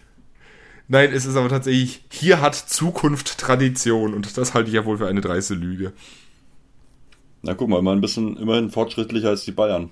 Nein, 0.86 1.12
es 1.12 1.26
ist 1.26 1.36
aber 1.36 1.48
tatsächlich, 1.48 2.02
hier 2.10 2.40
hat 2.40 2.54
Zukunft 2.54 3.38
Tradition 3.38 4.14
und 4.14 4.36
das 4.36 4.54
halte 4.54 4.68
ich 4.68 4.74
ja 4.74 4.84
wohl 4.84 4.98
für 4.98 5.06
eine 5.06 5.20
dreiste 5.20 5.54
Lüge. 5.54 5.92
Na, 7.42 7.54
guck 7.54 7.68
mal, 7.68 7.78
immer 7.78 7.92
ein 7.92 8.00
bisschen, 8.00 8.36
immerhin 8.36 8.70
fortschrittlicher 8.70 9.28
als 9.28 9.44
die 9.44 9.52
Bayern. 9.52 9.90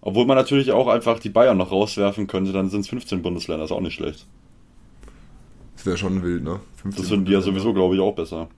Obwohl 0.00 0.26
man 0.26 0.36
natürlich 0.36 0.72
auch 0.72 0.88
einfach 0.88 1.18
die 1.18 1.30
Bayern 1.30 1.56
noch 1.56 1.72
rauswerfen 1.72 2.26
könnte, 2.26 2.52
dann 2.52 2.70
sind 2.70 2.80
es 2.80 2.88
15 2.88 3.22
Bundesländer, 3.22 3.64
ist 3.64 3.72
auch 3.72 3.80
nicht 3.80 3.94
schlecht. 3.94 4.26
Das 5.76 5.86
wäre 5.86 5.96
schon 5.96 6.22
wild, 6.22 6.44
ne? 6.44 6.60
15 6.82 7.02
Das 7.02 7.10
finden 7.10 7.26
die 7.26 7.32
ja 7.32 7.40
sowieso, 7.40 7.72
glaube 7.72 7.94
ich, 7.94 8.00
auch 8.00 8.14
besser. 8.14 8.48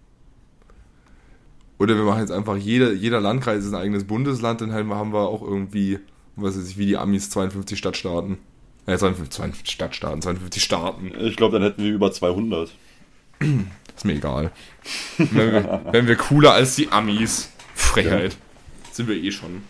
Oder 1.78 1.96
wir 1.96 2.02
machen 2.02 2.20
jetzt 2.20 2.32
einfach, 2.32 2.56
jeder, 2.56 2.92
jeder 2.92 3.20
Landkreis 3.20 3.64
ist 3.64 3.72
ein 3.72 3.80
eigenes 3.80 4.04
Bundesland, 4.04 4.60
dann 4.60 4.72
haben 4.72 4.88
wir 4.88 4.96
haben 4.96 5.12
wir 5.12 5.20
auch 5.20 5.42
irgendwie, 5.42 5.98
was 6.36 6.58
weiß 6.58 6.68
ich, 6.68 6.76
wie 6.76 6.86
die 6.86 6.96
Amis 6.96 7.30
52 7.30 7.78
Stadtstaaten. 7.78 8.38
Äh, 8.86 8.96
52, 8.96 9.30
52 9.30 9.74
Stadtstaaten, 9.74 10.22
52 10.22 10.62
Staaten. 10.62 11.12
Ich 11.20 11.36
glaube, 11.36 11.58
dann 11.58 11.62
hätten 11.62 11.82
wir 11.82 11.92
über 11.92 12.10
200. 12.10 12.70
Ist 13.96 14.04
mir 14.04 14.14
egal. 14.14 14.50
wenn, 15.18 15.52
wir, 15.52 15.80
wenn 15.92 16.06
wir 16.06 16.16
cooler 16.16 16.52
als 16.52 16.76
die 16.76 16.88
Amis. 16.88 17.50
Frechheit. 17.78 18.36
Sind 18.92 19.08
wir 19.08 19.16
eh 19.16 19.30
schon. 19.30 19.62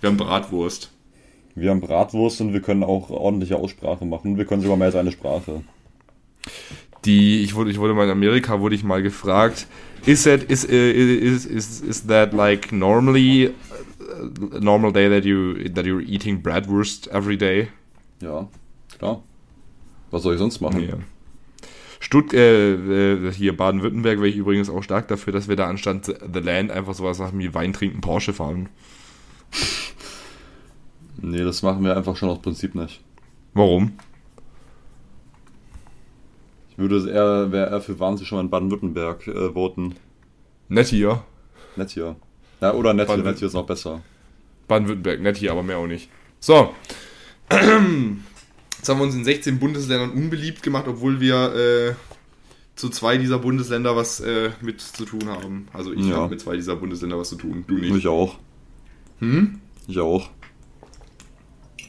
Wir 0.00 0.10
haben 0.10 0.16
Bratwurst. 0.16 0.90
Wir 1.54 1.70
haben 1.70 1.80
Bratwurst 1.80 2.40
und 2.40 2.52
wir 2.52 2.60
können 2.60 2.82
auch 2.82 3.10
ordentliche 3.10 3.56
Aussprache 3.56 4.04
machen. 4.04 4.36
Wir 4.36 4.44
können 4.44 4.62
sogar 4.62 4.76
mehr 4.76 4.86
als 4.86 4.96
eine 4.96 5.12
Sprache. 5.12 5.62
Die, 7.04 7.42
ich 7.42 7.54
wurde, 7.54 7.70
ich 7.70 7.78
wurde 7.78 7.94
mal 7.94 8.04
in 8.04 8.10
Amerika, 8.10 8.60
wurde 8.60 8.74
ich 8.74 8.82
mal 8.82 9.02
gefragt, 9.02 9.66
is 10.04 10.24
that, 10.24 10.42
is, 10.42 10.64
äh, 10.64 10.90
is, 10.90 11.46
is, 11.46 11.80
is 11.80 12.06
that 12.06 12.32
like 12.32 12.72
normally, 12.72 13.54
a 14.52 14.60
normal 14.60 14.92
day 14.92 15.08
that 15.08 15.24
you, 15.24 15.68
that 15.68 15.86
you're 15.86 16.02
eating 16.02 16.42
Bratwurst 16.42 17.08
every 17.08 17.36
day? 17.36 17.68
Ja, 18.20 18.48
klar. 18.98 19.22
Was 20.10 20.22
soll 20.22 20.34
ich 20.34 20.38
sonst 20.38 20.60
machen? 20.60 20.80
Ja. 20.88 20.96
Stutt 22.04 22.34
äh, 22.34 22.74
äh, 23.14 23.32
hier 23.32 23.56
Baden-Württemberg 23.56 24.18
wäre 24.18 24.28
ich 24.28 24.36
übrigens 24.36 24.68
auch 24.68 24.82
stark 24.82 25.08
dafür, 25.08 25.32
dass 25.32 25.48
wir 25.48 25.56
da 25.56 25.68
anstatt 25.68 26.04
The 26.04 26.40
Land 26.40 26.70
einfach 26.70 26.92
sowas 26.92 27.18
machen 27.18 27.38
wie 27.38 27.54
Wein 27.54 27.72
trinken, 27.72 28.02
Porsche 28.02 28.34
fahren. 28.34 28.68
Nee, 31.16 31.42
das 31.42 31.62
machen 31.62 31.82
wir 31.82 31.96
einfach 31.96 32.14
schon 32.14 32.28
aus 32.28 32.42
Prinzip 32.42 32.74
nicht. 32.74 33.00
Warum? 33.54 33.92
Ich 36.68 36.76
würde 36.76 37.10
eher, 37.10 37.50
wäre 37.50 37.70
eher 37.70 37.80
für 37.80 37.98
Wahnsinn 37.98 38.26
schon 38.26 38.36
mal 38.36 38.44
in 38.44 38.50
Baden-Württemberg 38.50 39.26
äh, 39.26 39.54
voten. 39.54 39.94
Nett 40.68 40.88
hier. 40.88 41.24
Nett 41.74 41.88
hier. 41.88 42.16
Ja, 42.60 42.74
oder 42.74 42.92
nett 42.92 43.08
hier, 43.08 43.16
nett 43.16 43.38
hier 43.38 43.48
ist 43.48 43.54
noch 43.54 43.64
besser. 43.64 44.02
Baden-Württemberg, 44.68 45.22
nett 45.22 45.38
hier, 45.38 45.52
aber 45.52 45.62
mehr 45.62 45.78
auch 45.78 45.86
nicht. 45.86 46.10
So. 46.38 46.74
Jetzt 48.84 48.90
haben 48.90 48.98
wir 48.98 49.04
uns 49.04 49.14
in 49.14 49.24
16 49.24 49.58
Bundesländern 49.60 50.10
unbeliebt 50.10 50.62
gemacht, 50.62 50.86
obwohl 50.86 51.18
wir 51.18 51.54
äh, 51.54 51.94
zu 52.76 52.90
zwei 52.90 53.16
dieser 53.16 53.38
Bundesländer 53.38 53.96
was 53.96 54.20
äh, 54.20 54.50
mit 54.60 54.82
zu 54.82 55.06
tun 55.06 55.26
haben. 55.26 55.68
Also 55.72 55.94
ich 55.94 56.04
Ja. 56.04 56.16
habe 56.16 56.28
mit 56.34 56.42
zwei 56.42 56.54
dieser 56.54 56.76
Bundesländer 56.76 57.18
was 57.18 57.30
zu 57.30 57.36
tun, 57.36 57.64
du 57.66 57.78
nicht. 57.78 57.94
Ich 57.94 58.06
auch. 58.06 58.38
Hm? 59.20 59.58
Ich 59.86 59.98
auch. 59.98 60.28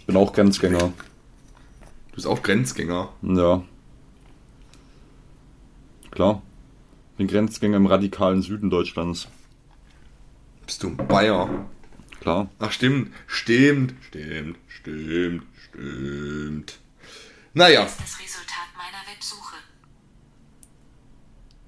Bin 0.07 0.15
auch 0.15 0.31
Grenzgänger. 0.31 0.77
Du 0.79 0.93
bist 2.13 2.27
auch 2.27 2.41
Grenzgänger. 2.41 3.09
Ja. 3.23 3.61
Klar. 6.11 6.43
Bin 7.17 7.27
Grenzgänger 7.27 7.75
im 7.75 7.87
radikalen 7.87 8.41
Süden 8.41 8.69
Deutschlands. 8.69 9.27
Bist 10.65 10.81
du 10.81 10.87
ein 10.87 10.95
Bayer? 10.95 11.67
Klar. 12.21 12.49
Ach, 12.59 12.71
stimmt, 12.71 13.11
stimmt, 13.27 13.95
stimmt, 14.07 14.55
stimmt, 14.69 15.43
stimmt. 15.61 16.79
Naja, 17.55 17.83
Das 17.83 18.19
Resultat 18.19 18.67
meiner 18.77 19.01
Websuche. 19.11 19.55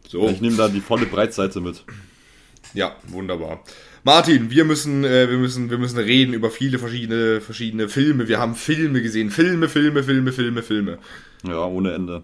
so. 0.07 0.29
Ich 0.29 0.41
nehme 0.41 0.55
da 0.57 0.67
die 0.67 0.81
volle 0.81 1.05
Breitseite 1.05 1.59
mit. 1.61 1.83
Ja, 2.73 2.95
wunderbar. 3.07 3.63
Martin, 4.03 4.49
wir 4.51 4.63
müssen, 4.65 5.03
äh, 5.03 5.29
wir 5.29 5.37
müssen, 5.37 5.69
wir 5.69 5.77
müssen 5.77 5.97
reden 5.97 6.33
über 6.33 6.51
viele 6.51 6.77
verschiedene, 6.79 7.41
verschiedene 7.41 7.89
Filme. 7.89 8.27
Wir 8.27 8.39
haben 8.39 8.55
Filme 8.55 9.01
gesehen. 9.01 9.31
Filme, 9.31 9.67
Filme, 9.69 10.03
Filme, 10.03 10.31
Filme, 10.31 10.61
Filme. 10.63 10.99
Ja, 11.43 11.65
ohne 11.65 11.93
Ende. 11.93 12.23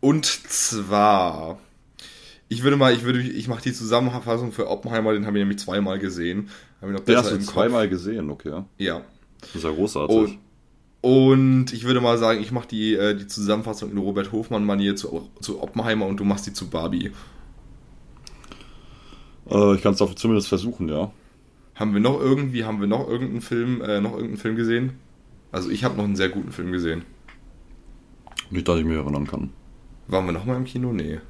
Und 0.00 0.24
zwar, 0.26 1.58
ich 2.48 2.62
würde 2.62 2.76
mal, 2.76 2.92
ich 2.94 3.02
würde, 3.04 3.20
ich 3.20 3.48
mache 3.48 3.62
die 3.62 3.72
Zusammenfassung 3.72 4.50
für 4.52 4.68
Oppenheimer, 4.68 5.12
den 5.12 5.26
habe 5.26 5.38
ich 5.38 5.42
nämlich 5.42 5.58
zweimal 5.60 5.98
gesehen. 5.98 6.50
Habe 6.80 6.92
ich 6.92 6.98
noch 6.98 7.04
Den 7.04 7.16
hast 7.16 7.30
du 7.30 7.36
Kopf. 7.38 7.46
zweimal 7.46 7.88
gesehen, 7.88 8.30
okay. 8.30 8.62
Ja. 8.78 9.02
Das 9.40 9.54
ist 9.56 9.64
ja 9.64 9.70
großartig. 9.70 10.16
Und, 10.16 10.38
und 11.00 11.72
ich 11.72 11.84
würde 11.84 12.00
mal 12.00 12.18
sagen, 12.18 12.40
ich 12.40 12.52
mache 12.52 12.68
die, 12.68 12.94
äh, 12.94 13.14
die 13.14 13.26
Zusammenfassung 13.26 13.90
in 13.90 13.98
Robert 13.98 14.32
Hofmann-Manier 14.32 14.96
zu, 14.96 15.28
zu 15.40 15.62
Oppenheimer 15.62 16.06
und 16.06 16.18
du 16.18 16.24
machst 16.24 16.46
die 16.46 16.52
zu 16.52 16.68
Barbie. 16.68 17.12
Äh, 19.50 19.74
ich 19.74 19.82
kann 19.82 19.94
es 19.94 20.14
zumindest 20.16 20.48
versuchen, 20.48 20.88
ja. 20.88 21.10
Haben 21.74 21.94
wir 21.94 22.00
noch 22.00 22.20
irgendwie, 22.20 22.64
haben 22.64 22.80
wir 22.80 22.86
noch 22.86 23.08
irgendeinen 23.08 23.40
Film, 23.40 23.80
äh, 23.80 24.00
noch 24.00 24.12
irgendeinen 24.12 24.36
Film 24.36 24.56
gesehen? 24.56 24.92
Also 25.52 25.70
ich 25.70 25.84
habe 25.84 25.96
noch 25.96 26.04
einen 26.04 26.16
sehr 26.16 26.28
guten 26.28 26.52
Film 26.52 26.72
gesehen. 26.72 27.04
Nicht, 28.50 28.68
dass 28.68 28.78
ich 28.78 28.84
mich 28.84 28.96
erinnern 28.96 29.26
kann. 29.26 29.50
Waren 30.08 30.26
wir 30.26 30.32
noch 30.32 30.44
mal 30.44 30.56
im 30.56 30.64
Kino? 30.64 30.92
Nee. 30.92 31.20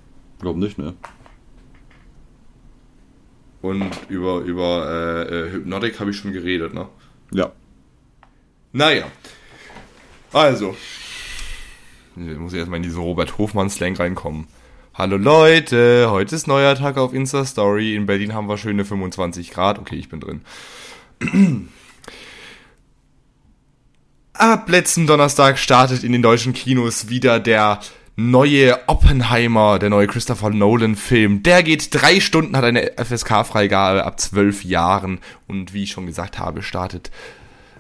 Glaub 0.41 0.57
nicht, 0.57 0.79
ne? 0.79 0.95
Und 3.63 3.91
über, 4.09 4.41
über 4.41 4.87
äh, 4.89 5.23
äh, 5.23 5.53
Hypnotic 5.53 6.01
habe 6.01 6.11
ich 6.11 6.17
schon 6.17 6.33
geredet, 6.33 6.73
ne? 6.73 6.89
Ja. 7.33 7.53
Naja. 8.73 9.05
Also. 10.33 10.77
Ich 12.17 12.39
muss 12.39 12.53
erstmal 12.53 12.77
in 12.77 12.83
diesen 12.85 13.03
Robert 13.03 13.37
Hofmann-Slang 13.39 13.97
reinkommen. 13.97 14.47
Hallo 14.95 15.17
Leute, 15.17 16.09
heute 16.11 16.37
ist 16.37 16.47
neuer 16.47 16.75
Tag 16.75 16.99
auf 16.99 17.13
Insta-Story. 17.15 17.97
In 17.97 18.07
Berlin 18.07 18.35
haben 18.35 18.49
wir 18.49 18.59
schöne 18.59 18.85
25 18.85 19.51
Grad. 19.51 19.79
Okay, 19.79 19.97
ich 19.97 20.09
bin 20.09 20.21
drin. 20.21 20.43
Ab 24.35 24.69
letzten 24.69 25.07
Donnerstag 25.07 25.59
startet 25.59 26.05
in 26.05 26.13
den 26.13 26.23
deutschen 26.23 26.53
Kinos 26.53 27.09
wieder 27.09 27.41
der 27.41 27.81
neue 28.17 28.79
Oppenheimer, 28.89 29.79
der 29.79 29.91
neue 29.91 30.07
Christopher 30.07 30.51
Nolan-Film. 30.51 31.43
Der 31.43 31.63
geht 31.63 31.95
drei 31.95 32.21
Stunden, 32.21 32.57
hat 32.57 32.65
eine 32.65 32.93
FSK-Freigabe 32.97 34.05
ab 34.05 34.21
zwölf 34.21 34.65
Jahren 34.65 35.19
und 35.47 35.75
wie 35.75 35.85
ich 35.85 35.93
schon 35.93 36.07
gesagt 36.07 36.39
habe, 36.39 36.63
startet 36.63 37.11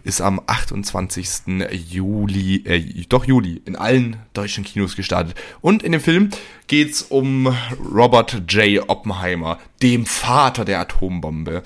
ist 0.04 0.20
am 0.20 0.40
28. 0.46 1.62
Juli, 1.88 2.62
äh, 2.64 3.04
doch 3.08 3.24
Juli, 3.24 3.62
in 3.64 3.76
allen 3.76 4.16
deutschen 4.32 4.64
Kinos 4.64 4.96
gestartet. 4.96 5.34
Und 5.60 5.82
in 5.82 5.92
dem 5.92 6.00
Film 6.00 6.30
geht's 6.66 7.02
um 7.02 7.54
Robert 7.92 8.42
J. 8.48 8.88
Oppenheimer, 8.88 9.58
dem 9.82 10.06
Vater 10.06 10.64
der 10.64 10.80
Atombombe. 10.80 11.62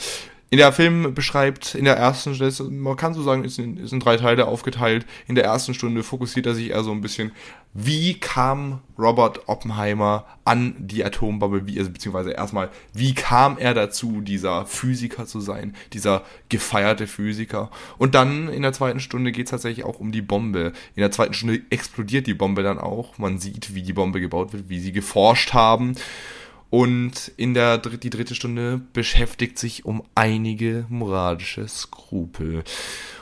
In 0.55 0.59
der 0.59 0.73
Film 0.73 1.15
beschreibt 1.15 1.75
in 1.75 1.85
der 1.85 1.97
ersten 1.97 2.33
Stunde, 2.33 2.73
man 2.77 2.97
kann 2.97 3.13
so 3.13 3.25
sagen, 3.25 3.43
ist 3.43 3.59
in, 3.59 3.77
ist 3.77 3.93
in 3.93 3.99
drei 3.99 4.17
Teile 4.17 4.47
aufgeteilt. 4.47 5.05
In 5.27 5.35
der 5.35 5.43
ersten 5.43 5.75
Stunde 5.75 6.05
fokussiert 6.05 6.47
er 6.47 6.55
sich 6.55 6.71
eher 6.71 6.85
so 6.85 6.93
ein 6.93 7.01
bisschen, 7.01 7.33
wie 7.73 8.21
kam 8.21 8.81
Robert 8.97 9.49
Oppenheimer 9.49 10.27
an 10.45 10.77
die 10.79 11.05
Atombombe, 11.05 11.67
wie, 11.67 11.77
also 11.81 11.91
beziehungsweise 11.91 12.31
erstmal, 12.31 12.71
wie 12.93 13.15
kam 13.15 13.59
er 13.59 13.75
dazu, 13.75 14.21
dieser 14.21 14.65
Physiker 14.65 15.27
zu 15.27 15.41
sein, 15.41 15.75
dieser 15.93 16.23
gefeierte 16.51 17.09
Physiker. 17.09 17.69
Und 17.99 18.15
dann 18.15 18.49
in 18.49 18.63
der 18.63 18.73
zweiten 18.73 19.01
Stunde 19.01 19.33
geht 19.33 19.47
es 19.47 19.51
tatsächlich 19.51 19.85
auch 19.85 19.99
um 19.99 20.13
die 20.13 20.23
Bombe. 20.23 20.73
In 20.95 21.01
der 21.01 21.11
zweiten 21.11 21.35
Stunde 21.35 21.63
explodiert 21.71 22.29
die 22.29 22.35
Bombe 22.35 22.63
dann 22.63 22.79
auch. 22.79 23.19
Man 23.19 23.41
sieht, 23.41 23.75
wie 23.75 23.83
die 23.83 23.93
Bombe 23.93 24.21
gebaut 24.21 24.53
wird, 24.53 24.69
wie 24.69 24.79
sie 24.79 24.93
geforscht 24.93 25.53
haben. 25.53 25.97
Und 26.75 27.31
in 27.37 27.55
der 27.55 27.79
die 27.79 28.11
dritte 28.11 28.35
Stunde 28.35 28.81
beschäftigt 28.93 29.61
sich 29.61 29.85
um 29.85 30.03
einige 30.17 30.87
moralische 30.89 31.69
Skrupel. 31.69 32.65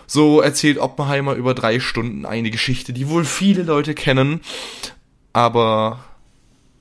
So 0.06 0.40
erzählt 0.40 0.78
Oppenheimer 0.78 1.34
über 1.34 1.52
drei 1.52 1.78
Stunden 1.78 2.24
eine 2.24 2.50
Geschichte, 2.50 2.94
die 2.94 3.10
wohl 3.10 3.26
viele 3.26 3.62
Leute 3.62 3.92
kennen, 3.92 4.40
aber 5.34 6.02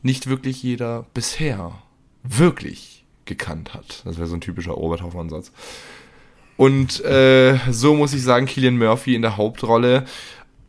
nicht 0.01 0.27
wirklich 0.27 0.63
jeder 0.63 1.07
bisher 1.13 1.73
wirklich 2.23 3.03
gekannt 3.25 3.73
hat. 3.73 4.03
Das 4.05 4.15
wäre 4.15 4.27
so 4.27 4.35
ein 4.35 4.39
typischer 4.39 4.71
Robert 4.71 5.01
Hoffmann-Satz. 5.01 5.51
Und 6.55 7.03
äh, 7.03 7.59
so 7.69 7.95
muss 7.95 8.13
ich 8.13 8.23
sagen, 8.23 8.45
Killian 8.45 8.77
Murphy 8.77 9.13
in 9.13 9.23
der 9.23 9.35
Hauptrolle 9.35 10.05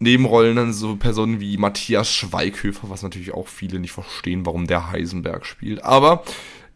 Nebenrollen 0.03 0.57
dann 0.57 0.73
so 0.73 0.97
Personen 0.97 1.41
wie 1.41 1.57
Matthias 1.57 2.13
Schweighöfer, 2.13 2.91
was 2.91 3.03
natürlich 3.03 3.33
auch 3.33 3.49
viele 3.49 3.79
nicht 3.79 3.93
verstehen, 3.93 4.45
warum 4.45 4.67
der 4.67 4.91
Heisenberg 4.91 5.47
spielt. 5.47 5.85
Aber 5.85 6.25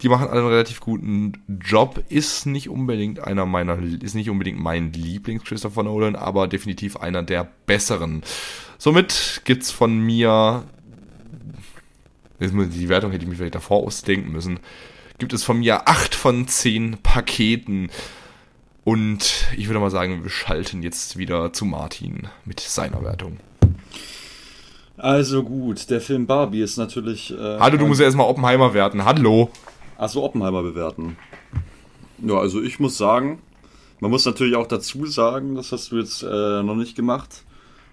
die 0.02 0.08
machen 0.08 0.28
einen 0.28 0.46
relativ 0.46 0.80
guten 0.80 1.32
Job. 1.48 2.04
Ist 2.08 2.46
nicht 2.46 2.68
unbedingt 2.68 3.20
einer 3.20 3.46
meiner, 3.46 3.78
ist 3.78 4.14
nicht 4.14 4.30
unbedingt 4.30 4.60
mein 4.60 4.92
Lieblings 4.92 5.44
Christopher 5.44 5.82
Nolan, 5.82 6.16
aber 6.16 6.48
definitiv 6.48 6.96
einer 6.96 7.22
der 7.22 7.48
besseren. 7.66 8.22
Somit 8.78 9.42
gibt's 9.44 9.70
von 9.70 9.98
mir, 9.98 10.64
die 12.40 12.88
Wertung 12.88 13.10
hätte 13.10 13.24
ich 13.24 13.30
mir 13.30 13.36
vielleicht 13.36 13.54
davor 13.54 13.84
ausdenken 13.84 14.32
müssen, 14.32 14.60
gibt 15.18 15.32
es 15.32 15.44
von 15.44 15.58
mir 15.58 15.88
acht 15.88 16.14
von 16.14 16.46
zehn 16.46 16.98
Paketen. 17.02 17.90
Und 18.86 19.48
ich 19.56 19.66
würde 19.66 19.80
mal 19.80 19.90
sagen, 19.90 20.22
wir 20.22 20.30
schalten 20.30 20.80
jetzt 20.84 21.16
wieder 21.16 21.52
zu 21.52 21.64
Martin 21.64 22.28
mit 22.44 22.60
seiner 22.60 23.02
Wertung. 23.02 23.38
Also 24.96 25.42
gut, 25.42 25.90
der 25.90 26.00
Film 26.00 26.28
Barbie 26.28 26.60
ist 26.60 26.76
natürlich. 26.76 27.32
Äh, 27.32 27.58
Hallo, 27.58 27.78
du 27.78 27.86
musst 27.88 27.98
ja 27.98 28.06
erstmal 28.06 28.28
Oppenheimer 28.28 28.74
werten. 28.74 29.04
Hallo. 29.04 29.50
Achso, 29.98 30.22
Oppenheimer 30.22 30.62
bewerten. 30.62 31.16
Ja, 32.18 32.34
also 32.34 32.62
ich 32.62 32.78
muss 32.78 32.96
sagen, 32.96 33.40
man 33.98 34.12
muss 34.12 34.24
natürlich 34.24 34.54
auch 34.54 34.68
dazu 34.68 35.04
sagen, 35.06 35.56
das 35.56 35.72
hast 35.72 35.90
du 35.90 35.98
jetzt 35.98 36.22
äh, 36.22 36.62
noch 36.62 36.76
nicht 36.76 36.94
gemacht, 36.94 37.42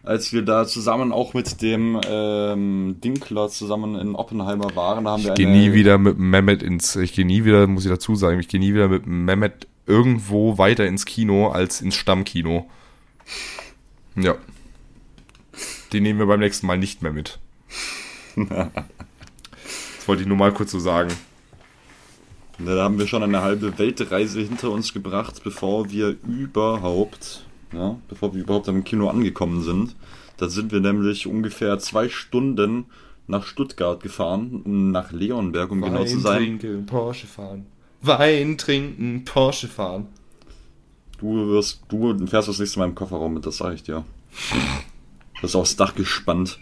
als 0.03 0.31
wir 0.31 0.43
da 0.43 0.67
zusammen 0.67 1.11
auch 1.11 1.33
mit 1.33 1.63
dem 1.63 1.99
ähm, 2.07 2.97
Dinkler 3.03 3.49
zusammen 3.49 3.95
in 3.95 4.13
Oppenheimer 4.13 4.75
waren, 4.75 5.07
haben 5.07 5.21
ich 5.21 5.25
wir 5.25 5.33
Ich 5.33 5.37
gehe 5.37 5.49
nie 5.49 5.73
wieder 5.73 5.97
mit 5.97 6.19
Mehmet 6.19 6.61
ins, 6.61 6.95
ich 6.97 7.13
gehe 7.13 7.25
nie 7.25 7.45
wieder, 7.45 7.65
muss 7.65 7.83
ich 7.83 7.91
dazu 7.91 8.13
sagen, 8.15 8.39
ich 8.39 8.47
gehe 8.47 8.59
nie 8.59 8.75
wieder 8.75 8.89
mit 8.89 9.07
Mehmet 9.07 9.65
irgendwo 9.85 10.57
weiter 10.57 10.85
ins 10.85 11.05
Kino 11.05 11.49
als 11.49 11.81
ins 11.81 11.95
Stammkino. 11.95 12.69
Ja. 14.15 14.35
Den 15.91 16.03
nehmen 16.03 16.19
wir 16.19 16.25
beim 16.25 16.39
nächsten 16.39 16.67
Mal 16.67 16.77
nicht 16.77 17.01
mehr 17.01 17.13
mit. 17.13 17.39
das 18.35 20.07
wollte 20.07 20.23
ich 20.23 20.27
nur 20.27 20.37
mal 20.37 20.53
kurz 20.53 20.71
so 20.71 20.79
sagen. 20.79 21.11
Da 22.59 22.83
haben 22.83 22.99
wir 22.99 23.07
schon 23.07 23.23
eine 23.23 23.41
halbe 23.41 23.77
Weltreise 23.77 24.41
hinter 24.41 24.71
uns 24.71 24.93
gebracht, 24.93 25.41
bevor 25.43 25.91
wir 25.91 26.15
überhaupt, 26.27 27.45
ja, 27.71 27.97
bevor 28.07 28.33
wir 28.33 28.41
überhaupt 28.41 28.69
am 28.69 28.83
Kino 28.83 29.09
angekommen 29.09 29.63
sind. 29.63 29.95
Da 30.37 30.49
sind 30.49 30.71
wir 30.71 30.79
nämlich 30.79 31.27
ungefähr 31.27 31.79
zwei 31.79 32.09
Stunden 32.09 32.85
nach 33.27 33.45
Stuttgart 33.45 34.01
gefahren, 34.01 34.91
nach 34.91 35.11
Leonberg, 35.11 35.71
um 35.71 35.81
Wein 35.81 35.93
genau 35.93 36.05
zu 36.05 36.19
sein. 36.19 36.59
Trinken, 36.59 36.85
Porsche 36.85 37.27
fahren. 37.27 37.65
Wein 38.03 38.57
trinken, 38.57 39.23
Porsche 39.25 39.67
fahren. 39.67 40.07
Du 41.17 41.47
wirst, 41.47 41.81
du 41.87 42.27
fährst 42.27 42.49
das 42.49 42.59
nächste 42.59 42.79
Mal 42.79 42.89
im 42.89 42.95
Kofferraum 42.95 43.33
mit, 43.33 43.45
das 43.45 43.57
sag 43.57 43.73
ich 43.73 43.83
dir. 43.83 44.03
Das 45.41 45.51
ist 45.51 45.55
aufs 45.55 45.77
Dach 45.77 45.95
gespannt. 45.95 46.59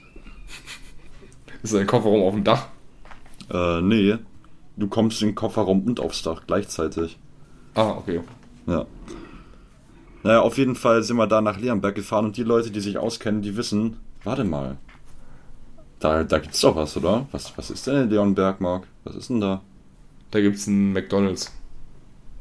Ist 1.64 1.76
ein 1.76 1.88
Kofferraum 1.88 2.22
auf 2.22 2.34
dem 2.34 2.44
Dach? 2.44 2.68
Äh, 3.52 3.82
nee. 3.82 4.18
Du 4.78 4.88
kommst 4.88 5.22
in 5.22 5.30
den 5.30 5.36
Kofferraum 5.36 5.84
und 5.84 6.00
aufs 6.00 6.22
Dach 6.22 6.44
gleichzeitig. 6.46 7.18
Ah, 7.74 7.92
okay. 7.92 8.22
Ja. 8.68 8.86
Naja, 10.24 10.42
auf 10.42 10.58
jeden 10.58 10.76
Fall 10.76 11.02
sind 11.02 11.18
wir 11.18 11.28
da 11.28 11.42
nach 11.42 11.60
Leonberg 11.60 11.96
gefahren 11.96 12.26
und 12.26 12.38
die 12.38 12.44
Leute, 12.44 12.70
die 12.70 12.80
sich 12.80 12.98
auskennen, 12.98 13.42
die 13.42 13.58
wissen, 13.58 13.98
warte 14.24 14.44
mal. 14.44 14.78
Da, 16.00 16.24
da 16.24 16.40
gibt's 16.40 16.62
doch 16.62 16.76
was, 16.76 16.96
oder? 16.98 17.28
Was, 17.32 17.58
was 17.58 17.72
ist 17.72 17.88
denn 17.88 18.04
in 18.04 18.10
Leonberg, 18.10 18.62
Mark? 18.62 18.88
Was 19.04 19.16
ist 19.16 19.30
denn 19.30 19.42
da? 19.42 19.62
Da 20.32 20.42
gibt 20.42 20.56
es 20.56 20.68
einen 20.68 20.94
McDonalds. 20.94 21.54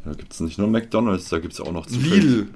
Da 0.04 0.12
gibt 0.14 0.32
es 0.32 0.40
nicht 0.40 0.58
nur 0.58 0.68
McDonalds, 0.68 1.28
da 1.28 1.38
gibt 1.38 1.52
es 1.52 1.60
auch 1.60 1.72
noch 1.72 1.86
zufällig. 1.86 2.24
Lidl. 2.24 2.46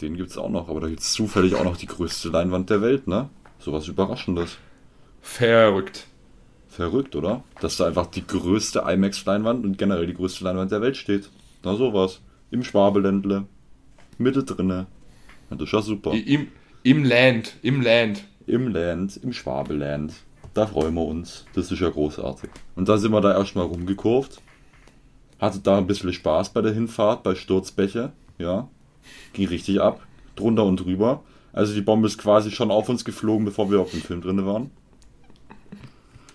Den 0.00 0.16
gibt 0.16 0.30
es 0.30 0.36
auch 0.36 0.50
noch, 0.50 0.68
aber 0.68 0.80
da 0.80 0.88
gibt 0.88 1.00
es 1.00 1.12
zufällig 1.12 1.54
auch 1.54 1.64
noch 1.64 1.76
die 1.76 1.86
größte 1.86 2.28
Leinwand 2.28 2.68
der 2.70 2.82
Welt, 2.82 3.06
ne? 3.06 3.30
Sowas 3.58 3.86
Überraschendes. 3.86 4.58
Verrückt. 5.20 6.06
Verrückt, 6.68 7.14
oder? 7.14 7.44
Dass 7.60 7.76
da 7.76 7.86
einfach 7.86 8.06
die 8.06 8.26
größte 8.26 8.80
IMAX-Leinwand 8.80 9.64
und 9.64 9.78
generell 9.78 10.06
die 10.06 10.14
größte 10.14 10.42
Leinwand 10.44 10.72
der 10.72 10.80
Welt 10.80 10.96
steht. 10.96 11.30
Na 11.62 11.76
sowas. 11.76 12.20
Im 12.50 12.64
Schwabeländle. 12.64 13.46
Mitte 14.18 14.42
drinne. 14.42 14.86
Das 15.50 15.60
ist 15.60 15.72
ja 15.72 15.82
super. 15.82 16.12
Im, 16.12 16.48
Im 16.82 17.04
Land. 17.04 17.54
Im 17.62 17.82
Land. 17.82 18.24
Im 18.46 18.68
Land. 18.68 19.18
Im 19.18 19.32
Schwabeland. 19.32 20.14
Da 20.54 20.66
freuen 20.66 20.94
wir 20.94 21.04
uns. 21.04 21.46
Das 21.54 21.72
ist 21.72 21.80
ja 21.80 21.88
großartig. 21.88 22.50
Und 22.76 22.88
da 22.88 22.98
sind 22.98 23.12
wir 23.12 23.20
da 23.20 23.32
erstmal 23.32 23.66
rumgekurvt. 23.66 24.40
Hatte 25.40 25.60
da 25.60 25.78
ein 25.78 25.86
bisschen 25.86 26.12
Spaß 26.12 26.50
bei 26.50 26.60
der 26.60 26.72
Hinfahrt, 26.72 27.22
bei 27.22 27.34
Sturzbäche. 27.34 28.12
Ja. 28.38 28.68
Ging 29.32 29.48
richtig 29.48 29.80
ab. 29.80 30.06
Drunter 30.36 30.64
und 30.64 30.76
drüber. 30.76 31.22
Also 31.52 31.74
die 31.74 31.80
Bombe 31.80 32.06
ist 32.06 32.18
quasi 32.18 32.50
schon 32.50 32.70
auf 32.70 32.88
uns 32.88 33.04
geflogen, 33.04 33.44
bevor 33.44 33.70
wir 33.70 33.80
auf 33.80 33.90
dem 33.90 34.00
Film 34.00 34.20
drin 34.20 34.44
waren. 34.46 34.70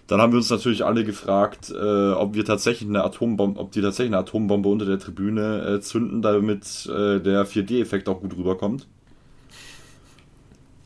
Dann 0.08 0.21
haben 0.21 0.32
wir 0.32 0.38
uns 0.38 0.49
natürlich 0.49 0.86
alle 0.86 1.03
gefragt, 1.03 1.69
äh, 1.69 2.12
ob 2.12 2.34
wir 2.34 2.45
tatsächlich 2.45 2.88
eine 2.88 3.03
Atombombe, 3.03 3.60
ob 3.60 3.71
die 3.71 3.82
tatsächlich 3.82 4.13
eine 4.13 4.21
Atombombe 4.23 4.69
unter 4.69 4.86
der 4.86 4.99
Tribüne 4.99 5.65
äh, 5.65 5.82
zünden, 5.82 6.21
damit 6.21 6.86
äh, 6.86 7.19
der 7.19 7.45
4D-Effekt 7.45 8.08
auch 8.08 8.21
gut 8.21 8.38
rüberkommt. 8.38 8.88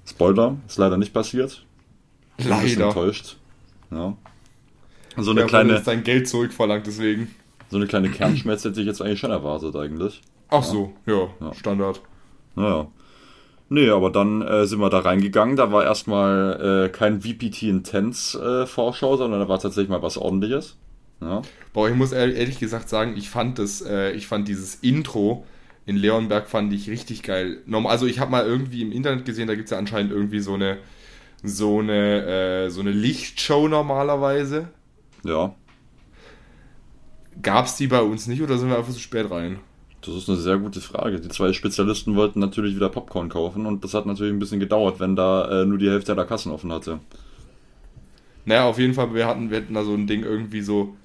Spoiler, 0.08 0.58
ist 0.68 0.80
leider 0.80 0.98
nicht 0.98 1.14
passiert. 1.14 1.66
Leider. 2.50 2.88
Enttäuscht. 2.88 3.38
Ja. 3.92 4.16
So 5.18 5.32
eine 5.32 5.42
ja, 5.42 5.48
kleine. 5.48 5.74
Jetzt 5.74 5.86
sein 5.86 6.04
Geld 6.04 6.28
zurückverlangt, 6.28 6.88
deswegen. 6.88 7.34
So 7.70 7.78
eine 7.78 7.88
kleine 7.88 8.10
Kernschmerz 8.10 8.64
hätte 8.66 8.82
ich 8.82 8.88
jetzt 8.88 9.02
eigentlich 9.02 9.20
schon 9.20 9.32
erwartet, 9.32 9.76
eigentlich. 9.76 10.22
Ach 10.50 10.58
ja. 10.58 10.62
so, 10.64 10.94
ja, 11.06 11.30
ja. 11.40 11.54
Standard. 11.54 12.02
Naja. 12.56 12.88
Nee, 13.70 13.90
aber 13.90 14.10
dann 14.10 14.42
äh, 14.42 14.66
sind 14.66 14.80
wir 14.80 14.90
da 14.90 15.00
reingegangen. 15.00 15.56
Da 15.56 15.72
war 15.72 15.86
erstmal 15.86 16.88
äh, 16.88 16.90
kein 16.90 17.22
VPT 17.22 17.64
Intense 17.64 18.64
äh, 18.64 18.68
Vorschau, 18.68 19.16
sondern 19.16 19.40
da 19.40 19.48
war 19.48 19.60
tatsächlich 19.60 19.90
mal 19.90 20.02
was 20.02 20.18
ordentliches. 20.18 20.78
Ja. 21.22 21.42
Boah, 21.72 21.88
ich 21.88 21.96
muss 21.96 22.12
ehrlich 22.12 22.60
gesagt 22.60 22.90
sagen, 22.90 23.16
ich 23.16 23.30
fand 23.30 23.60
das, 23.60 23.82
äh, 23.82 24.12
ich 24.12 24.28
fand 24.28 24.48
dieses 24.48 24.76
Intro 24.76 25.46
in 25.86 25.96
Leonberg 25.98 26.48
fand 26.48 26.72
ich 26.74 26.90
richtig 26.90 27.24
geil. 27.24 27.60
Also 27.86 28.06
ich 28.06 28.20
habe 28.20 28.32
mal 28.32 28.46
irgendwie 28.46 28.82
im 28.82 28.92
Internet 28.92 29.26
gesehen, 29.26 29.48
da 29.48 29.56
gibt 29.56 29.66
es 29.66 29.72
ja 29.72 29.78
anscheinend 29.78 30.12
irgendwie 30.12 30.40
so 30.40 30.54
eine 30.54 30.78
so 31.44 31.80
eine, 31.80 32.26
äh, 32.66 32.70
so 32.70 32.82
eine 32.82 32.92
Lichtshow 32.92 33.68
normalerweise. 33.68 34.70
Ja. 35.24 35.56
Gab 37.42 37.66
es 37.66 37.76
die 37.76 37.88
bei 37.88 38.02
uns 38.02 38.28
nicht 38.28 38.42
oder 38.42 38.58
sind 38.58 38.70
wir 38.70 38.78
einfach 38.78 38.94
zu 38.94 39.00
spät 39.00 39.32
rein? 39.32 39.60
Das 40.02 40.16
ist 40.16 40.30
eine 40.30 40.38
sehr 40.38 40.58
gute 40.58 40.82
Frage. 40.82 41.20
Die 41.20 41.30
zwei 41.30 41.54
Spezialisten 41.54 42.16
wollten 42.16 42.40
natürlich 42.40 42.76
wieder 42.76 42.90
Popcorn 42.90 43.30
kaufen 43.30 43.66
und 43.66 43.84
das 43.84 43.94
hat 43.94 44.06
natürlich 44.06 44.34
ein 44.34 44.40
bisschen 44.40 44.60
gedauert, 44.60 45.00
wenn 45.00 45.16
da 45.16 45.62
äh, 45.62 45.66
nur 45.66 45.78
die 45.78 45.90
Hälfte 45.90 46.16
der 46.16 46.26
Kassen 46.26 46.52
offen 46.52 46.72
hatte. 46.72 47.00
Naja, 48.46 48.66
auf 48.66 48.80
jeden 48.80 48.96
Fall, 48.96 49.14
wir 49.14 49.28
hatten, 49.28 49.52
wir 49.52 49.58
hatten 49.58 49.74
da 49.76 49.84
so 49.84 49.94
ein 49.94 50.08
Ding 50.08 50.24
irgendwie 50.24 50.62
so, 50.62 50.96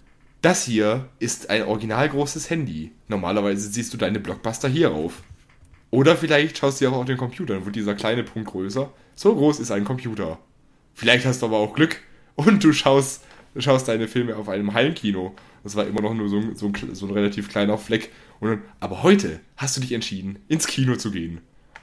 das 0.40 0.64
hier 0.64 1.08
ist 1.18 1.50
ein 1.50 1.64
original 1.64 2.08
großes 2.08 2.48
Handy. 2.48 2.92
Normalerweise 3.08 3.68
siehst 3.68 3.92
du 3.92 3.98
deine 3.98 4.20
Blockbuster 4.20 4.68
hier 4.68 4.92
auf. 4.92 5.22
Oder 5.90 6.16
vielleicht 6.16 6.58
schaust 6.58 6.80
du 6.80 6.86
ja 6.86 6.90
auch 6.90 6.96
auf 6.96 7.04
den 7.06 7.16
Computer, 7.16 7.54
dann 7.54 7.64
wird 7.64 7.76
dieser 7.76 7.94
kleine 7.94 8.24
Punkt 8.24 8.50
größer. 8.50 8.92
So 9.14 9.34
groß 9.34 9.60
ist 9.60 9.70
ein 9.70 9.84
Computer. 9.84 10.38
Vielleicht 10.94 11.26
hast 11.26 11.42
du 11.42 11.46
aber 11.46 11.58
auch 11.58 11.74
Glück 11.74 12.00
und 12.34 12.62
du 12.64 12.72
schaust, 12.72 13.24
schaust 13.56 13.88
deine 13.88 14.08
Filme 14.08 14.36
auf 14.36 14.48
einem 14.48 14.74
Heimkino. 14.74 15.34
Das 15.62 15.76
war 15.76 15.86
immer 15.86 16.00
noch 16.00 16.14
nur 16.14 16.28
so 16.28 16.38
ein, 16.38 16.54
so 16.56 16.66
ein, 16.66 16.94
so 16.94 17.06
ein 17.06 17.12
relativ 17.12 17.48
kleiner 17.48 17.78
Fleck. 17.78 18.10
Dann, 18.40 18.62
aber 18.80 19.02
heute 19.02 19.40
hast 19.56 19.76
du 19.76 19.80
dich 19.80 19.92
entschieden, 19.92 20.38
ins 20.48 20.66
Kino 20.66 20.96
zu 20.96 21.10
gehen. 21.10 21.40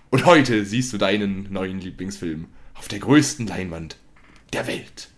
Und 0.10 0.26
heute 0.26 0.64
siehst 0.66 0.94
du 0.94 0.98
deinen 0.98 1.52
neuen 1.52 1.80
Lieblingsfilm 1.80 2.46
auf 2.76 2.88
der 2.88 3.00
größten 3.00 3.48
Leinwand 3.48 3.98
der 4.54 4.68
Welt. 4.68 5.10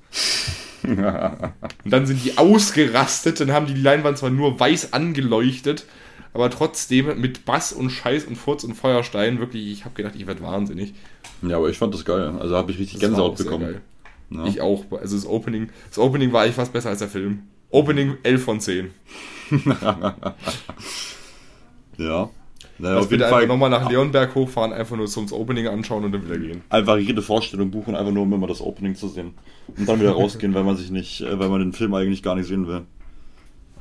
und 0.83 1.91
dann 1.91 2.05
sind 2.05 2.23
die 2.23 2.37
ausgerastet, 2.37 3.39
dann 3.39 3.51
haben 3.51 3.65
die 3.65 3.73
die 3.73 3.81
Leinwand 3.81 4.17
zwar 4.17 4.29
nur 4.29 4.59
weiß 4.59 4.93
angeleuchtet, 4.93 5.85
aber 6.35 6.49
trotzdem 6.49 7.19
mit 7.19 7.45
Bass 7.45 7.71
und 7.73 7.89
Scheiß 7.89 8.25
und 8.25 8.35
Furz 8.35 8.63
und 8.65 8.75
Feuerstein 8.75 9.39
wirklich, 9.39 9.71
ich 9.71 9.85
habe 9.85 9.95
gedacht, 9.95 10.15
ich 10.15 10.27
werde 10.27 10.41
wahnsinnig. 10.43 10.93
Ja, 11.41 11.57
aber 11.57 11.69
ich 11.69 11.77
fand 11.77 11.93
das 11.93 12.05
geil. 12.05 12.35
Also 12.39 12.55
habe 12.55 12.71
ich 12.71 12.77
richtig 12.77 12.99
Das 12.99 13.09
Gänsehaut 13.09 13.37
bekommen. 13.37 13.77
Ja. 14.29 14.45
Ich 14.45 14.59
auch. 14.59 14.83
Also 14.91 15.15
das 15.15 15.25
Opening, 15.25 15.69
das 15.89 15.97
Opening 15.97 16.33
war 16.33 16.43
eigentlich 16.43 16.55
fast 16.55 16.73
besser 16.73 16.89
als 16.89 16.99
der 16.99 17.07
Film. 17.07 17.43
Opening 17.71 18.17
11 18.23 18.43
von 18.43 18.59
10. 18.59 18.89
Ja. 21.97 22.29
Naja, 22.77 22.97
auf 22.99 23.09
jeden 23.09 23.23
Fall 23.23 23.47
nochmal 23.47 23.69
nach 23.69 23.89
Leonberg 23.89 24.35
hochfahren, 24.35 24.73
einfach 24.73 24.97
nur 24.97 25.07
zum 25.07 25.31
Opening 25.31 25.67
anschauen 25.67 26.03
und 26.03 26.11
dann 26.11 26.25
wieder 26.25 26.37
gehen. 26.37 26.61
einfach 26.69 26.97
jede 26.97 27.21
Vorstellung 27.21 27.71
buchen, 27.71 27.95
einfach 27.95 28.11
nur 28.11 28.23
um 28.23 28.33
immer 28.33 28.47
das 28.47 28.59
Opening 28.59 28.95
zu 28.95 29.07
sehen. 29.07 29.33
Und 29.77 29.87
dann 29.87 30.01
wieder 30.01 30.11
rausgehen, 30.15 30.53
weil 30.53 30.65
man 30.65 30.75
sich 30.75 30.91
nicht, 30.91 31.21
äh, 31.21 31.39
weil 31.39 31.47
man 31.47 31.61
den 31.61 31.71
Film 31.71 31.93
eigentlich 31.93 32.21
gar 32.21 32.35
nicht 32.35 32.47
sehen 32.47 32.67
will. 32.67 32.81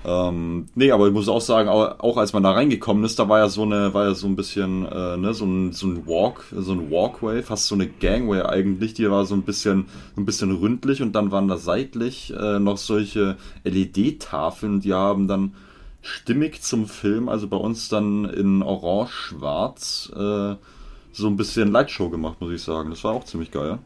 Ähm, 0.06 0.66
nee, 0.74 0.90
aber 0.90 1.06
ich 1.06 1.14
muss 1.14 1.28
auch 1.28 1.40
sagen, 1.40 1.68
auch, 1.68 2.16
als 2.18 2.34
man 2.34 2.42
da 2.42 2.52
reingekommen 2.52 3.04
ist, 3.04 3.18
da 3.18 3.28
war 3.28 3.38
ja 3.38 3.48
so 3.48 3.62
eine, 3.62 3.94
war 3.94 4.04
ja 4.04 4.14
so 4.14 4.26
ein 4.26 4.36
bisschen, 4.36 4.84
äh, 4.86 5.16
ne, 5.16 5.32
so 5.32 5.46
ein, 5.46 5.72
so 5.72 5.86
ein 5.86 6.06
Walk, 6.06 6.44
so 6.54 6.72
ein 6.72 6.90
Walkway, 6.90 7.42
fast 7.42 7.66
so 7.68 7.74
eine 7.74 7.86
Gangway 7.86 8.42
eigentlich, 8.42 8.92
die 8.92 9.10
war 9.10 9.24
so 9.24 9.34
ein 9.34 9.42
bisschen, 9.42 9.86
so 10.14 10.20
ein 10.20 10.26
bisschen 10.26 10.52
ründlich 10.52 11.00
und 11.00 11.12
dann 11.12 11.30
waren 11.30 11.48
da 11.48 11.56
seitlich 11.56 12.34
äh, 12.38 12.58
noch 12.58 12.76
solche 12.76 13.36
LED-Tafeln, 13.64 14.80
die 14.80 14.92
haben 14.92 15.26
dann 15.26 15.54
stimmig 16.02 16.60
zum 16.60 16.86
Film, 16.86 17.30
also 17.30 17.48
bei 17.48 17.56
uns 17.56 17.88
dann 17.88 18.26
in 18.26 18.62
orange-schwarz, 18.62 20.12
äh, 20.14 20.54
so 21.12 21.28
ein 21.28 21.36
bisschen 21.36 21.72
Lightshow 21.72 22.10
gemacht, 22.10 22.40
muss 22.40 22.52
ich 22.52 22.62
sagen. 22.62 22.90
Das 22.90 23.04
war 23.04 23.14
auch 23.14 23.24
ziemlich 23.24 23.50
geil. 23.50 23.78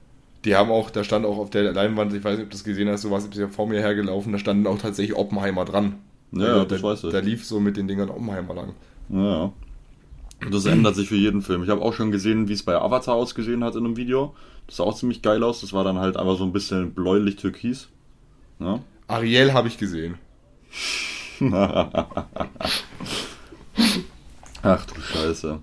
Die 0.45 0.57
haben 0.57 0.71
auch, 0.71 0.91
da 0.91 1.05
stand 1.05 1.27
auch 1.27 1.39
auf 1.39 1.51
der 1.51 1.73
Leinwand, 1.73 2.13
ich 2.13 2.25
weiß 2.25 2.39
nicht, 2.39 2.45
ob 2.45 2.51
du 2.51 2.57
das 2.57 2.65
gesehen 2.65 2.89
hast, 2.89 3.05
du 3.05 3.11
warst 3.11 3.33
ja 3.35 3.49
vor 3.49 3.69
mir 3.69 3.81
hergelaufen, 3.81 4.33
da 4.33 4.39
standen 4.39 4.67
auch 4.67 4.79
tatsächlich 4.79 5.17
Oppenheimer 5.17 5.65
dran. 5.65 5.95
Ja, 6.33 6.45
Also 6.47 6.65
das 6.65 6.81
da, 6.81 6.89
weiß 6.89 7.05
ich. 7.05 7.13
Da 7.13 7.19
lief 7.21 7.45
so 7.45 7.61
mit 7.61 7.77
den 7.77 7.89
Dingern 7.89 8.11
Oppenheimer 8.11 8.55
lang. 8.55 8.75
Ja. 9.09 9.53
Und 10.45 10.55
Das 10.55 10.67
ändert 10.67 10.95
sich 10.95 11.09
für 11.09 11.17
jeden 11.17 11.43
Film. 11.43 11.63
Ich 11.65 11.69
habe 11.71 11.83
auch 11.83 11.95
schon 11.95 12.13
gesehen, 12.13 12.49
wie 12.49 12.53
es 12.53 12.63
bei 12.63 12.77
Avatar 12.77 13.15
ausgesehen 13.15 13.65
hat 13.65 13.75
in 13.75 13.85
einem 13.85 13.97
Video. 13.97 14.35
Das 14.67 14.77
sah 14.77 14.85
auch 14.85 14.95
ziemlich 14.95 15.23
geil 15.23 15.43
aus. 15.43 15.63
Das 15.63 15.73
war 15.73 15.83
dann 15.85 15.99
halt 15.99 16.17
einfach 16.17 16.37
so 16.37 16.45
ein 16.45 16.53
bisschen 16.53 16.93
bläulich-türkis. 16.93 17.89
Ja. 18.61 18.81
Ariel 19.09 19.53
habe 19.53 19.69
ich 19.69 19.79
gesehen. 19.79 20.17
Ach 24.63 24.87
du 24.87 25.01
Scheiße. 25.01 25.61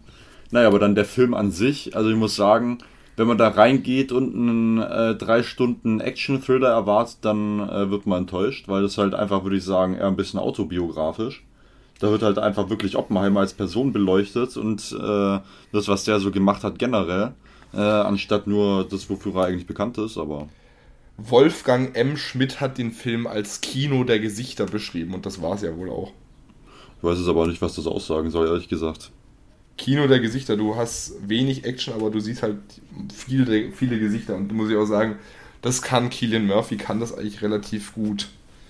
Naja, 0.52 0.68
aber 0.68 0.80
dann 0.80 0.96
der 0.96 1.06
Film 1.06 1.34
an 1.34 1.52
sich, 1.52 1.96
also 1.96 2.10
ich 2.10 2.16
muss 2.16 2.36
sagen, 2.36 2.80
wenn 3.16 3.28
man 3.28 3.38
da 3.38 3.48
reingeht 3.48 4.12
und 4.12 4.36
einen 4.36 4.78
äh, 4.80 5.16
drei 5.16 5.44
Stunden 5.44 6.00
Action-Thriller 6.00 6.70
erwartet, 6.70 7.20
dann 7.22 7.60
äh, 7.60 7.90
wird 7.90 8.06
man 8.06 8.24
enttäuscht, 8.24 8.68
weil 8.68 8.82
das 8.82 8.98
halt 8.98 9.14
einfach, 9.14 9.44
würde 9.44 9.58
ich 9.58 9.64
sagen, 9.64 9.96
eher 9.96 10.08
ein 10.08 10.16
bisschen 10.16 10.40
autobiografisch. 10.40 11.44
Da 12.00 12.12
wird 12.12 12.24
halt 12.24 12.38
einfach 12.38 12.70
wirklich 12.70 12.98
Oppenheimer 12.98 13.40
als 13.40 13.54
Person 13.54 13.94
beleuchtet 13.94 14.58
und 14.58 14.92
äh, 14.92 15.40
das, 15.72 15.88
was 15.88 16.04
der 16.04 16.20
so 16.20 16.30
gemacht 16.30 16.64
hat 16.64 16.78
generell, 16.78 17.34
äh, 17.74 17.78
anstatt 17.80 18.48
nur 18.48 18.84
das, 18.84 19.10
wofür 19.10 19.36
er 19.36 19.46
eigentlich 19.46 19.68
bekannt 19.68 19.98
ist, 19.98 20.18
aber 20.18 20.50
Wolfgang 21.18 21.96
M. 21.96 22.18
Schmidt 22.18 22.60
hat 22.60 22.78
den 22.78 22.92
Film 22.92 23.28
als 23.28 23.62
Kino 23.62 24.04
der 24.04 24.20
Gesichter 24.20 24.66
beschrieben 24.66 25.14
und 25.14 25.26
das 25.26 25.42
war 25.42 25.56
es 25.56 25.62
ja 25.62 25.76
wohl 25.78 25.90
auch. 25.90 26.12
ich 26.98 27.04
weiß 27.04 27.18
es 27.18 27.30
aber 27.30 27.48
nicht, 27.48 27.62
was 27.62 27.76
das 27.76 27.88
aussagen 27.88 28.30
soll, 28.30 28.48
ehrlich 28.48 28.68
gesagt. 28.68 29.12
Kino 29.78 30.08
der 30.08 30.20
Gesichter, 30.20 30.56
du 30.56 30.76
hast 30.76 31.16
wenig 31.28 31.66
Action, 31.66 31.94
aber 31.94 32.10
du 32.10 32.20
siehst 32.20 32.44
halt 32.44 32.58
viele, 33.14 33.72
viele 33.72 34.00
Gesichter 34.00 34.36
und 34.36 34.52
muss 34.54 34.70
ich 34.70 34.78
auch 34.78 34.86
sagen, 34.86 35.18
das 35.62 35.82
kann 35.82 36.10
Killian 36.10 36.46
Murphy, 36.46 36.78
kann 36.78 37.00
das 37.00 37.18
eigentlich 37.18 37.42
relativ 37.42 37.94
gut. 37.94 38.30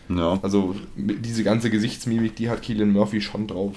Ja. 0.10 0.40
Also 0.42 0.76
diese 0.96 1.44
ganze 1.44 1.70
Gesichtsmimik, 1.70 2.36
die 2.36 2.50
hat 2.50 2.62
Killian 2.62 2.92
Murphy 2.92 3.22
schon 3.22 3.48
drauf. 3.48 3.76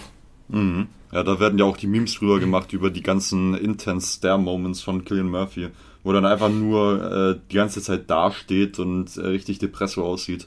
Mhm. 0.49 0.88
Ja, 1.12 1.23
da 1.23 1.41
werden 1.41 1.59
ja 1.59 1.64
auch 1.64 1.77
die 1.77 1.87
Memes 1.87 2.14
drüber 2.14 2.38
gemacht 2.38 2.73
über 2.73 2.91
die 2.91 3.03
ganzen 3.03 3.55
intense 3.55 4.19
Stare-Moments 4.19 4.83
von 4.83 5.05
Killian 5.05 5.29
Murphy, 5.29 5.69
wo 6.05 6.12
dann 6.12 6.27
einfach 6.27 6.51
nur 6.51 7.37
äh, 7.37 7.41
die 7.51 7.57
ganze 7.57 7.81
Zeit 7.83 8.11
dasteht 8.11 8.79
und 8.79 9.17
äh, 9.17 9.21
richtig 9.21 9.59
depresso 9.59 10.05
aussieht. 10.05 10.47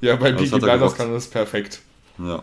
Ja, 0.00 0.16
bei 0.16 0.32
das 0.32 0.42
Peaky 0.42 0.56
er 0.56 0.60
Blinders 0.60 0.94
kann 0.96 1.12
das 1.12 1.28
perfekt. 1.28 1.80
Ja. 2.18 2.42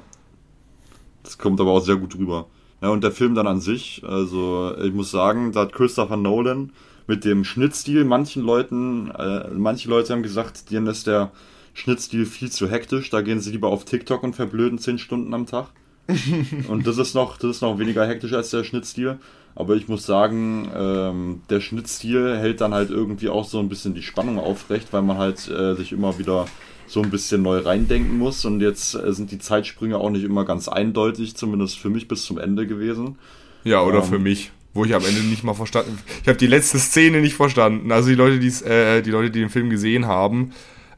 Das 1.24 1.38
kommt 1.38 1.60
aber 1.60 1.72
auch 1.72 1.82
sehr 1.82 1.98
gut 1.98 2.16
rüber. 2.16 2.48
Ja, 2.82 2.90
und 2.90 3.04
der 3.04 3.12
Film 3.12 3.36
dann 3.36 3.48
an 3.48 3.62
sich, 3.62 4.02
also 4.06 4.76
ich 4.82 4.94
muss 4.94 5.12
sagen, 5.12 5.52
da 5.52 5.62
hat 5.62 5.74
Christopher 5.74 6.18
Nolan 6.18 6.72
mit 7.08 7.26
dem 7.26 7.44
Schnittstil 7.44 8.06
manchen 8.06 8.44
Leuten, 8.44 9.12
äh, 9.12 9.50
manche 9.54 9.90
Leute 9.90 10.14
haben 10.14 10.24
gesagt, 10.24 10.72
denen 10.72 10.88
ist 10.88 11.06
der 11.06 11.32
Schnittstil 11.74 12.26
viel 12.26 12.52
zu 12.52 12.70
hektisch, 12.70 13.10
da 13.10 13.22
gehen 13.22 13.40
sie 13.40 13.52
lieber 13.52 13.70
auf 13.70 13.86
TikTok 13.86 14.24
und 14.24 14.36
verblöden 14.36 14.80
10 14.80 14.98
Stunden 14.98 15.34
am 15.34 15.46
Tag. 15.46 15.68
und 16.68 16.88
das 16.88 16.98
ist 16.98 17.14
noch, 17.14 17.38
das 17.38 17.58
ist 17.58 17.62
noch 17.62 17.78
weniger 17.80 18.06
hektisch 18.08 18.34
als 18.34 18.50
der 18.50 18.64
Schnittstil. 18.64 19.20
Aber 19.54 19.76
ich 19.76 19.88
muss 19.88 20.06
sagen, 20.06 20.70
ähm, 20.76 21.42
der 21.50 21.60
Schnittstil 21.60 22.38
hält 22.38 22.62
dann 22.62 22.74
halt 22.74 22.90
irgendwie 22.90 23.30
auch 23.30 23.46
so 23.46 23.60
ein 23.60 23.70
bisschen 23.70 23.94
die 23.94 24.02
Spannung 24.02 24.40
aufrecht, 24.40 24.92
weil 24.92 25.02
man 25.02 25.18
halt 25.18 25.50
äh, 25.50 25.76
sich 25.76 25.92
immer 25.92 26.18
wieder 26.18 26.46
so 26.92 27.02
ein 27.02 27.10
bisschen 27.10 27.42
neu 27.42 27.60
reindenken 27.60 28.18
muss. 28.18 28.44
Und 28.44 28.60
jetzt 28.60 28.96
äh, 28.96 29.14
sind 29.14 29.32
die 29.32 29.40
Zeitsprünge 29.40 29.98
auch 29.98 30.10
nicht 30.10 30.26
immer 30.26 30.44
ganz 30.44 30.68
eindeutig, 30.68 31.38
zumindest 31.38 31.80
für 31.80 31.90
mich 31.90 32.10
bis 32.10 32.24
zum 32.24 32.38
Ende 32.38 32.68
gewesen. 32.68 33.18
Ja, 33.64 33.82
oder 33.82 34.00
Ähm. 34.00 34.04
für 34.04 34.20
mich, 34.20 34.52
wo 34.74 34.84
ich 34.84 34.94
am 34.94 35.06
Ende 35.06 35.22
nicht 35.22 35.44
mal 35.44 35.54
verstanden. 35.54 35.98
Ich 36.22 36.28
habe 36.28 36.38
die 36.38 36.48
letzte 36.48 36.80
Szene 36.80 37.22
nicht 37.22 37.36
verstanden. 37.36 37.92
Also 37.94 38.10
die 38.10 38.16
Leute, 38.16 38.40
die's, 38.40 38.62
äh, 38.62 39.02
die 39.02 39.12
Leute, 39.12 39.32
die 39.32 39.40
den 39.40 39.50
Film 39.50 39.70
gesehen 39.70 40.06
haben, 40.06 40.52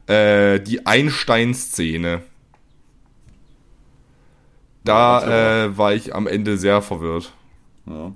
äh, 0.06 0.58
die 0.60 0.84
Einstein-Szene. 0.84 2.22
Da 4.82 5.64
äh, 5.66 5.78
war 5.78 5.94
ich 5.94 6.14
am 6.14 6.26
Ende 6.26 6.58
sehr 6.58 6.82
verwirrt. 6.82 7.32
Ja. 7.86 8.12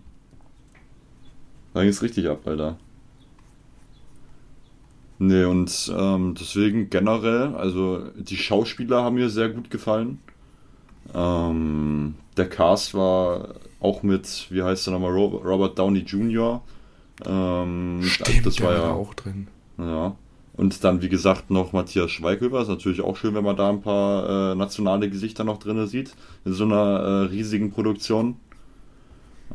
Da 1.75 1.81
ging 1.81 1.91
es 1.91 2.03
richtig 2.03 2.29
ab, 2.29 2.41
Alter. 2.45 2.77
Nee, 5.21 5.45
und 5.45 5.93
ähm, 5.97 6.35
deswegen 6.41 6.91
generell, 6.91 7.55
also 7.57 8.05
die 8.17 8.37
Schauspieler 8.37 9.03
haben 9.03 9.17
mir 9.17 9.31
sehr 9.31 9.49
gut 9.49 9.71
gefallen. 9.71 10.21
Ähm, 11.15 12.15
der 12.37 12.49
Cast 12.49 12.95
war 12.95 13.55
auch 13.81 14.03
mit, 14.03 14.47
wie 14.51 14.63
heißt 14.63 14.87
der 14.87 14.95
nochmal, 14.95 15.13
Ro- 15.13 15.43
Robert 15.45 15.79
Downey 15.79 16.01
Jr. 16.01 16.63
Ähm, 17.27 18.01
das 18.45 18.61
war 18.61 18.75
ja 18.75 18.93
auch 18.93 19.15
drin. 19.15 19.49
ja. 19.79 20.17
Und 20.55 20.83
dann, 20.85 21.03
wie 21.03 21.09
gesagt, 21.09 21.51
noch 21.51 21.73
Matthias 21.73 22.11
Schweighöfer. 22.11 22.63
Ist 22.63 22.69
natürlich 22.69 23.01
auch 23.01 23.17
schön, 23.17 23.35
wenn 23.35 23.45
man 23.45 23.57
da 23.57 23.69
ein 23.71 23.81
paar 23.81 24.53
äh, 24.53 24.55
nationale 24.57 25.09
Gesichter 25.09 25.45
noch 25.45 25.59
drin 25.59 25.87
sieht. 25.87 26.15
In 26.45 26.53
so 26.53 26.65
einer 26.65 26.77
äh, 27.01 27.23
riesigen 27.27 27.71
Produktion. 27.71 28.37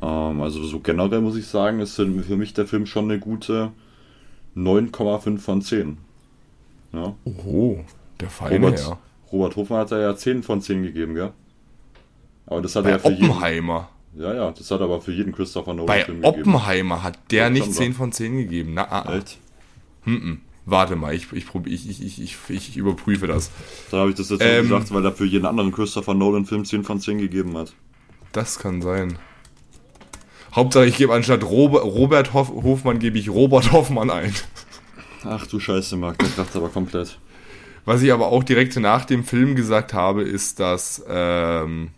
Ähm, 0.01 0.41
also 0.41 0.63
so 0.63 0.79
generell 0.79 1.21
muss 1.21 1.35
ich 1.35 1.47
sagen, 1.47 1.79
ist 1.79 1.95
für 1.95 2.05
mich 2.37 2.53
der 2.53 2.67
Film 2.67 2.85
schon 2.85 3.05
eine 3.05 3.19
gute 3.19 3.71
9,5 4.55 5.37
von 5.39 5.61
10. 5.61 5.97
Ja. 6.93 7.15
Oho, 7.25 7.83
der 8.19 8.29
feine 8.29 8.55
Robert, 8.55 8.79
Herr. 8.79 8.99
Robert 9.31 9.55
Hofmann 9.55 9.79
hat 9.79 9.91
ja 9.91 10.15
10 10.15 10.43
von 10.43 10.61
10 10.61 10.83
gegeben, 10.83 11.15
gell? 11.15 11.31
Aber 12.45 12.61
das 12.61 12.75
hat 12.75 12.83
Bei 12.83 12.91
er 12.91 12.97
ja 12.97 12.99
für 12.99 13.11
jeden. 13.11 13.29
Oppenheimer. 13.29 13.89
Ja, 14.15 14.33
ja, 14.33 14.51
das 14.51 14.69
hat 14.69 14.81
aber 14.81 15.01
für 15.01 15.11
jeden 15.11 15.31
Christopher 15.31 15.73
Nolan 15.73 15.87
Bei 15.87 16.03
Film 16.03 16.21
gegeben. 16.21 16.39
Oppenheimer 16.39 17.01
hat 17.01 17.17
der 17.31 17.43
Ja, 17.43 17.49
nicht 17.49 17.65
schon 17.65 17.73
10 17.73 17.93
von 17.93 18.11
10 18.11 18.37
gegeben. 18.37 18.73
Na, 18.75 18.83
ah, 18.83 19.05
ah. 19.07 19.17
Echt? 19.17 19.39
Warte 20.65 20.95
mal, 20.95 21.13
ich, 21.13 21.31
ich, 21.33 21.45
ich, 21.65 22.21
ich, 22.21 22.37
ich, 22.49 22.77
überprüfe 22.77 23.27
das. 23.27 23.51
Da 23.91 23.97
habe 23.97 24.11
ich 24.11 24.15
das 24.15 24.29
jetzt 24.29 24.41
Ähm. 24.41 24.63
gesagt, 24.63 24.93
weil 24.93 25.03
er 25.03 25.11
für 25.11 25.25
jeden 25.25 25.45
anderen 25.45 25.71
Christopher 25.71 26.13
Nolan 26.13 26.45
Film 26.45 26.63
10 26.63 26.83
von 26.83 26.99
10 26.99 27.17
gegeben 27.17 27.57
hat. 27.57 27.73
Das 28.31 28.59
kann 28.59 28.81
sein. 28.81 29.17
Hauptsache, 30.55 30.85
ich 30.85 30.97
gebe 30.97 31.13
anstatt 31.13 31.43
Rob 31.43 31.73
Robert 31.73 32.33
Hoff 32.33 32.49
Hofmann, 32.49 32.99
gebe 32.99 33.17
ich 33.17 33.29
Robert 33.29 33.71
Hoffmann 33.71 34.09
ein. 34.09 34.33
Ach 35.23 35.47
du 35.47 35.59
Scheiße, 35.59 35.95
Marc, 35.97 36.19
der 36.19 36.29
kracht 36.29 36.55
aber 36.55 36.69
komplett. 36.69 37.17
Was 37.85 38.01
ich 38.01 38.13
aber 38.13 38.27
auch 38.27 38.43
direkt 38.43 38.75
nach 38.77 39.05
dem 39.05 39.23
Film 39.23 39.55
gesagt 39.55 39.93
habe, 39.93 40.23
ist, 40.23 40.59
dass 40.59 41.03
ähm, 41.09 41.89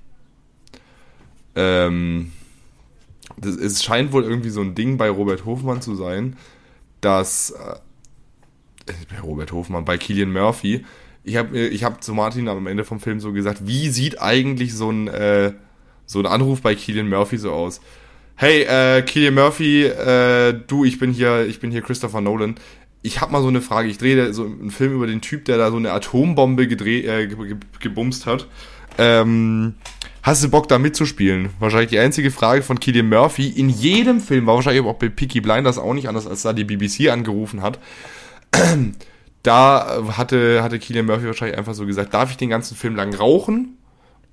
ähm, 1.55 2.31
das, 3.37 3.55
es 3.55 3.83
scheint 3.83 4.11
wohl 4.11 4.23
irgendwie 4.23 4.49
so 4.49 4.61
ein 4.61 4.73
Ding 4.73 4.97
bei 4.97 5.09
Robert 5.09 5.45
Hofmann 5.45 5.81
zu 5.81 5.95
sein, 5.95 6.37
dass 7.01 7.51
äh, 7.51 8.93
bei 9.09 9.19
Robert 9.19 9.51
Hofmann, 9.51 9.85
bei 9.85 9.97
Killian 9.97 10.31
Murphy, 10.31 10.85
ich 11.23 11.37
habe 11.37 11.57
ich 11.57 11.83
hab 11.83 12.03
zu 12.03 12.13
Martin 12.13 12.47
am 12.47 12.67
Ende 12.67 12.83
vom 12.83 12.99
Film 12.99 13.19
so 13.19 13.33
gesagt, 13.33 13.67
wie 13.67 13.89
sieht 13.89 14.21
eigentlich 14.21 14.73
so 14.75 14.91
ein, 14.91 15.07
äh, 15.07 15.53
so 16.05 16.19
ein 16.19 16.25
Anruf 16.25 16.61
bei 16.61 16.75
Killian 16.75 17.09
Murphy 17.09 17.37
so 17.37 17.51
aus? 17.51 17.81
Hey, 18.37 18.63
äh, 18.63 19.01
Killian 19.03 19.33
Murphy, 19.33 19.85
äh, 19.85 20.53
du, 20.67 20.83
ich 20.83 20.99
bin 20.99 21.11
hier, 21.13 21.45
ich 21.45 21.59
bin 21.59 21.71
hier 21.71 21.81
Christopher 21.81 22.19
Nolan. 22.21 22.55
Ich 23.01 23.21
habe 23.21 23.31
mal 23.31 23.41
so 23.41 23.47
eine 23.47 23.61
Frage. 23.61 23.87
Ich 23.87 23.97
drehe 23.97 24.33
so 24.33 24.43
einen 24.45 24.71
Film 24.71 24.93
über 24.93 25.07
den 25.07 25.21
Typ, 25.21 25.45
der 25.45 25.57
da 25.57 25.71
so 25.71 25.77
eine 25.77 25.91
Atombombe 25.93 26.67
gedreht, 26.67 27.05
äh, 27.05 27.27
ge- 27.27 27.47
ge- 27.47 27.57
gebumst 27.79 28.25
hat. 28.25 28.47
Ähm, 28.97 29.75
hast 30.23 30.43
du 30.43 30.49
Bock 30.49 30.67
da 30.67 30.79
mitzuspielen? 30.79 31.49
Wahrscheinlich 31.59 31.91
die 31.91 31.99
einzige 31.99 32.31
Frage 32.31 32.61
von 32.61 32.79
Killian 32.79 33.07
Murphy 33.07 33.47
in 33.49 33.69
jedem 33.69 34.19
Film, 34.19 34.47
war 34.47 34.55
wahrscheinlich 34.55 34.83
auch 34.83 34.95
bei 34.95 35.07
Peaky 35.09 35.39
Blinders 35.39 35.77
auch 35.77 35.93
nicht 35.93 36.09
anders, 36.09 36.27
als 36.27 36.41
da 36.41 36.51
die 36.51 36.63
BBC 36.65 37.09
angerufen 37.11 37.61
hat. 37.61 37.79
Da 39.43 40.01
hatte, 40.17 40.63
hatte 40.63 40.79
Killian 40.79 41.05
Murphy 41.05 41.27
wahrscheinlich 41.27 41.55
einfach 41.55 41.75
so 41.75 41.85
gesagt, 41.85 42.15
darf 42.15 42.31
ich 42.31 42.37
den 42.37 42.49
ganzen 42.49 42.75
Film 42.75 42.95
lang 42.95 43.13
rauchen? 43.13 43.77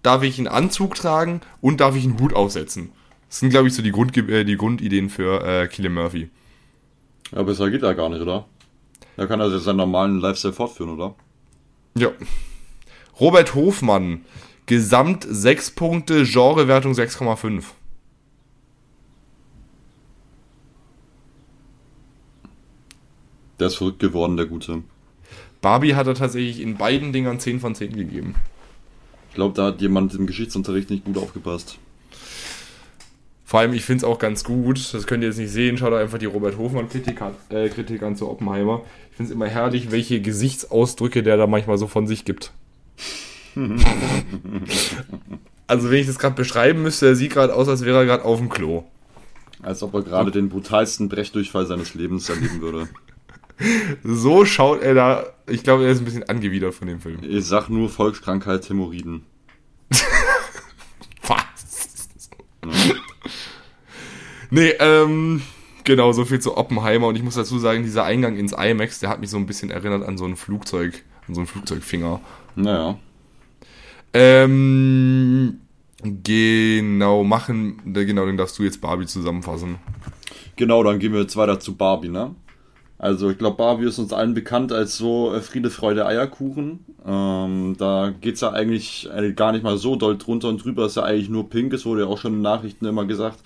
darf 0.03 0.23
ich 0.25 0.39
einen 0.39 0.49
Anzug 0.49 0.95
tragen 0.97 1.43
und 1.61 1.81
darf 1.81 1.95
ich 1.95 2.03
einen 2.05 2.19
Hut 2.19 2.33
aufsetzen. 2.35 2.91
Das 3.33 3.39
sind, 3.39 3.49
glaube 3.49 3.67
ich, 3.67 3.75
so 3.75 3.81
die, 3.81 3.93
Grund, 3.93 4.15
äh, 4.15 4.45
die 4.45 4.59
Grundideen 4.59 5.09
für 5.09 5.43
äh, 5.43 5.67
Killian 5.67 5.95
Murphy. 5.95 6.29
Ja, 7.35 7.43
besser 7.43 7.71
geht 7.71 7.83
er 7.83 7.95
gar 7.95 8.11
nicht, 8.11 8.21
oder? 8.21 8.45
Da 9.17 9.27
kann 9.27 9.41
er 9.41 9.45
also 9.45 9.59
seinen 9.59 9.79
normalen 9.79 10.21
Lifestyle 10.21 10.53
fortführen, 10.53 10.91
oder? 10.91 11.15
Ja. 11.95 12.11
Robert 13.19 13.55
Hofmann, 13.55 14.27
Gesamt 14.67 15.27
6 15.27 15.71
Punkte, 15.71 16.25
Genrewertung 16.25 16.93
6,5. 16.93 17.65
Der 23.59 23.69
ist 23.69 23.77
verrückt 23.77 24.01
geworden, 24.01 24.37
der 24.37 24.45
Gute. 24.45 24.83
Barbie 25.63 25.95
hat 25.95 26.07
er 26.07 26.15
tatsächlich 26.15 26.61
in 26.61 26.77
beiden 26.77 27.15
Dingern 27.15 27.41
10 27.41 27.61
von 27.61 27.75
10 27.75 27.97
gegeben. 27.97 28.35
Ich 29.31 29.37
glaube, 29.37 29.55
da 29.55 29.69
hat 29.69 29.81
jemand 29.81 30.15
im 30.15 30.27
Geschichtsunterricht 30.27 30.91
nicht 30.91 31.07
gut 31.07 31.17
aufgepasst. 31.17 31.79
Vor 33.53 33.61
allem, 33.61 33.75
ich 33.75 33.85
finde 33.85 33.99
es 33.99 34.05
auch 34.05 34.19
ganz 34.19 34.45
gut, 34.45 34.95
das 34.95 35.07
könnt 35.07 35.23
ihr 35.23 35.29
jetzt 35.29 35.37
nicht 35.37 35.51
sehen, 35.51 35.77
schaut 35.77 35.93
euch 35.93 36.01
einfach 36.01 36.17
die 36.17 36.25
Robert 36.25 36.57
Hofmann-Kritik 36.57 37.21
äh, 37.51 37.69
Kritik 37.69 38.03
an 38.03 38.17
zu 38.17 38.31
Oppenheimer. 38.31 38.81
Ich 39.11 39.17
finde 39.19 39.31
es 39.31 39.35
immer 39.35 39.47
herrlich, 39.47 39.91
welche 39.91 40.23
Gesichtsausdrücke 40.23 41.23
der 41.23 41.37
da 41.37 41.47
manchmal 41.47 41.77
so 41.77 41.87
von 41.87 42.07
sich 42.07 42.25
gibt. 42.25 42.51
also, 45.67 45.91
wenn 45.91 45.99
ich 45.99 46.07
das 46.07 46.19
gerade 46.19 46.35
beschreiben 46.35 46.81
müsste, 46.81 47.09
er 47.09 47.15
sieht 47.15 47.35
gerade 47.35 47.55
aus, 47.55 47.69
als 47.69 47.85
wäre 47.85 47.99
er 47.99 48.07
gerade 48.07 48.25
auf 48.25 48.39
dem 48.39 48.49
Klo. 48.49 48.85
Als 49.61 49.83
ob 49.83 49.93
er 49.93 50.01
gerade 50.01 50.31
den 50.31 50.49
brutalsten 50.49 51.11
Brechdurchfall 51.11 51.67
seines 51.67 51.93
Lebens 51.93 52.31
erleben 52.31 52.63
würde. 52.63 52.89
So 54.03 54.47
schaut 54.47 54.81
er 54.83 54.95
da. 54.95 55.27
Ich 55.47 55.63
glaube, 55.63 55.85
er 55.85 55.91
ist 55.91 55.99
ein 55.99 56.05
bisschen 56.07 56.27
angewidert 56.27 56.75
von 56.75 56.89
dem 56.89 57.01
Film. 57.01 57.19
Ich 57.23 57.45
sag 57.45 57.69
nur 57.69 57.91
Volkskrankheit 57.91 58.67
Hämorrhoiden. 58.69 59.25
Was? 61.23 63.02
Nee, 64.53 64.73
ähm, 64.79 65.43
genau, 65.85 66.13
so 66.13 66.25
viel 66.25 66.41
zu 66.41 66.57
Oppenheimer. 66.57 67.09
Und 67.09 67.17
ich 67.17 67.23
muss 67.23 67.35
dazu 67.35 67.59
sagen, 67.59 67.83
dieser 67.83 68.05
Eingang 68.05 68.37
ins 68.37 68.53
IMAX, 68.53 69.01
der 69.01 69.09
hat 69.09 69.21
mich 69.21 69.31
so 69.31 69.37
ein 69.37 69.47
bisschen 69.47 69.71
erinnert 69.71 70.07
an 70.07 70.17
so 70.19 70.25
ein 70.25 70.37
Flugzeug, 70.37 71.03
an 71.27 71.35
so 71.35 71.41
einen 71.41 71.49
Flugzeugfinger. 71.49 72.21
Naja. 72.55 72.99
Ähm, 74.15 75.59
genau, 76.03 77.25
machen, 77.25 77.81
genau, 77.93 78.27
den 78.27 78.37
darfst 78.37 78.59
du 78.59 78.63
jetzt 78.63 78.81
Barbie 78.81 79.07
zusammenfassen. 79.07 79.77
Genau, 80.57 80.83
dann 80.83 80.99
gehen 80.99 81.13
wir 81.13 81.21
jetzt 81.21 81.37
weiter 81.37 81.59
zu 81.59 81.75
Barbie, 81.75 82.11
ne? 82.11 82.35
Also 82.99 83.31
ich 83.31 83.39
glaube, 83.39 83.57
Barbie 83.57 83.87
ist 83.87 83.99
uns 83.99 84.13
allen 84.13 84.33
bekannt 84.33 84.71
als 84.71 84.97
so 84.97 85.35
äh, 85.35 85.41
Friede, 85.41 85.71
Freude, 85.71 86.07
Eierkuchen. 86.07 86.85
Ähm, 87.05 87.75
da 87.77 88.15
geht's 88.21 88.43
ja 88.43 88.53
eigentlich 88.53 89.09
äh, 89.13 89.33
gar 89.33 89.51
nicht 89.51 89.65
mal 89.65 89.77
so 89.77 89.97
doll 89.97 90.17
drunter 90.17 90.49
und 90.49 90.63
drüber, 90.65 90.87
ist 90.87 90.97
ja 90.97 91.03
eigentlich 91.03 91.29
nur 91.29 91.51
pink. 91.51 91.73
Es 91.73 91.85
wurde 91.85 92.03
ja 92.03 92.07
auch 92.07 92.19
schon 92.19 92.35
in 92.35 92.43
Nachrichten 92.43 92.87
immer 92.87 93.05
gesagt, 93.05 93.41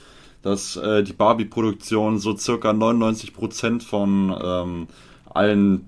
dass 0.47 0.77
äh, 0.77 1.03
die 1.03 1.13
Barbie-Produktion 1.13 2.21
so 2.21 2.37
circa 2.37 2.71
99% 2.71 3.83
von 3.83 4.33
ähm, 4.41 4.87
allen 5.25 5.87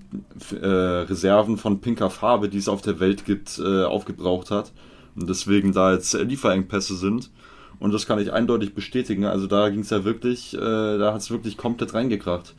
äh, 0.50 0.66
Reserven 0.66 1.58
von 1.58 1.80
pinker 1.80 2.10
Farbe, 2.10 2.48
die 2.48 2.58
es 2.58 2.68
auf 2.68 2.82
der 2.82 2.98
Welt 2.98 3.24
gibt, 3.24 3.60
äh, 3.60 3.84
aufgebraucht 3.84 4.50
hat. 4.50 4.72
Und 5.14 5.28
deswegen 5.28 5.72
da 5.72 5.92
jetzt 5.92 6.12
Lieferengpässe 6.12 6.96
sind. 6.96 7.30
Und 7.78 7.94
das 7.94 8.06
kann 8.06 8.18
ich 8.18 8.32
eindeutig 8.32 8.74
bestätigen. 8.74 9.26
Also 9.26 9.46
da 9.46 9.68
ging's 9.68 9.90
ja 9.90 10.02
wirklich, 10.02 10.54
äh, 10.54 10.58
da 10.98 11.14
hat's 11.14 11.30
wirklich 11.30 11.56
komplett 11.56 11.94
reingekracht. 11.94 12.56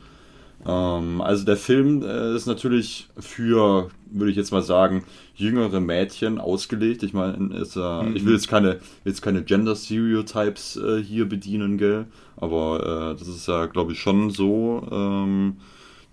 Ähm, 0.65 1.21
also 1.21 1.45
der 1.45 1.57
Film 1.57 2.03
äh, 2.03 2.35
ist 2.35 2.45
natürlich 2.45 3.07
für, 3.17 3.89
würde 4.11 4.31
ich 4.31 4.37
jetzt 4.37 4.51
mal 4.51 4.61
sagen, 4.61 5.05
jüngere 5.35 5.79
Mädchen 5.79 6.39
ausgelegt. 6.39 7.03
Ich 7.03 7.13
meine, 7.13 7.35
äh, 7.35 8.03
mhm. 8.03 8.15
ich 8.15 8.25
will 8.25 8.33
jetzt 8.33 8.49
keine, 8.49 8.79
jetzt 9.05 9.21
keine 9.21 9.43
Gender 9.43 9.75
Stereotypes 9.75 10.77
äh, 10.77 11.01
hier 11.01 11.27
bedienen, 11.27 11.77
gell? 11.77 12.07
Aber 12.35 13.13
äh, 13.13 13.19
das 13.19 13.27
ist 13.27 13.47
ja, 13.47 13.67
glaube 13.67 13.93
ich, 13.93 13.99
schon 13.99 14.31
so, 14.31 14.85
ähm, 14.91 15.57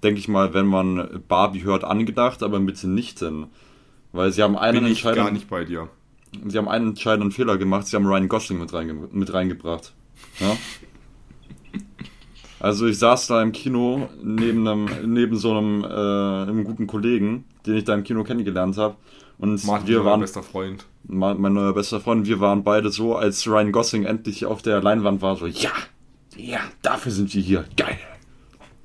denke 0.03 0.21
ich 0.21 0.29
mal, 0.29 0.55
wenn 0.55 0.67
man 0.67 1.23
Barbie 1.27 1.65
hört, 1.65 1.85
angedacht, 1.85 2.43
aber 2.43 2.61
mitnichten. 2.61 3.47
Weil 4.13 4.33
sie 4.33 4.43
haben 4.43 4.57
einen 4.57 4.85
Bin 4.85 4.93
ich 4.93 5.03
gar 5.03 5.31
nicht 5.31 5.49
bei 5.49 5.65
dir. 5.65 5.89
Sie 6.47 6.59
haben 6.59 6.69
einen 6.69 6.91
entscheidenden 6.91 7.33
Fehler 7.33 7.57
gemacht, 7.57 7.87
sie 7.87 7.97
haben 7.97 8.07
Ryan 8.07 8.29
Gosling 8.29 8.61
mit, 8.61 8.73
reinge 8.73 8.95
mit 8.95 9.33
reingebracht. 9.33 9.93
Ja? 10.39 10.57
Also 12.67 12.89
ich 12.89 12.99
saß 12.99 13.29
da 13.29 13.41
im 13.43 13.53
Kino 13.53 14.09
neben 14.25 14.67
einem, 14.67 14.89
neben 15.15 15.37
so 15.37 15.57
einem, 15.57 15.85
äh, 15.85 15.87
einem 15.87 16.65
guten 16.65 16.89
Kollegen, 16.89 17.45
den 17.65 17.77
ich 17.77 17.85
da 17.85 17.95
im 17.95 18.03
Kino 18.03 18.25
kennengelernt 18.25 18.77
habe. 18.77 18.97
Und 19.39 19.65
Martin, 19.65 19.87
wir 19.87 20.05
waren 20.05 20.19
bester 20.19 20.43
Freund. 20.43 20.85
Mein, 21.05 21.41
mein 21.41 21.53
neuer 21.53 21.73
bester 21.75 22.01
Freund. 22.01 22.27
Wir 22.27 22.41
waren 22.41 22.65
beide 22.65 22.91
so, 22.91 23.15
als 23.15 23.47
Ryan 23.47 23.71
Gosling 23.71 24.03
endlich 24.03 24.47
auf 24.47 24.63
der 24.63 24.83
Leinwand 24.83 25.23
war, 25.23 25.37
so 25.37 25.47
ja, 25.47 25.71
ja, 26.37 26.59
dafür 26.83 27.13
sind 27.13 27.33
wir 27.33 27.41
hier, 27.41 27.65
geil. 27.77 28.01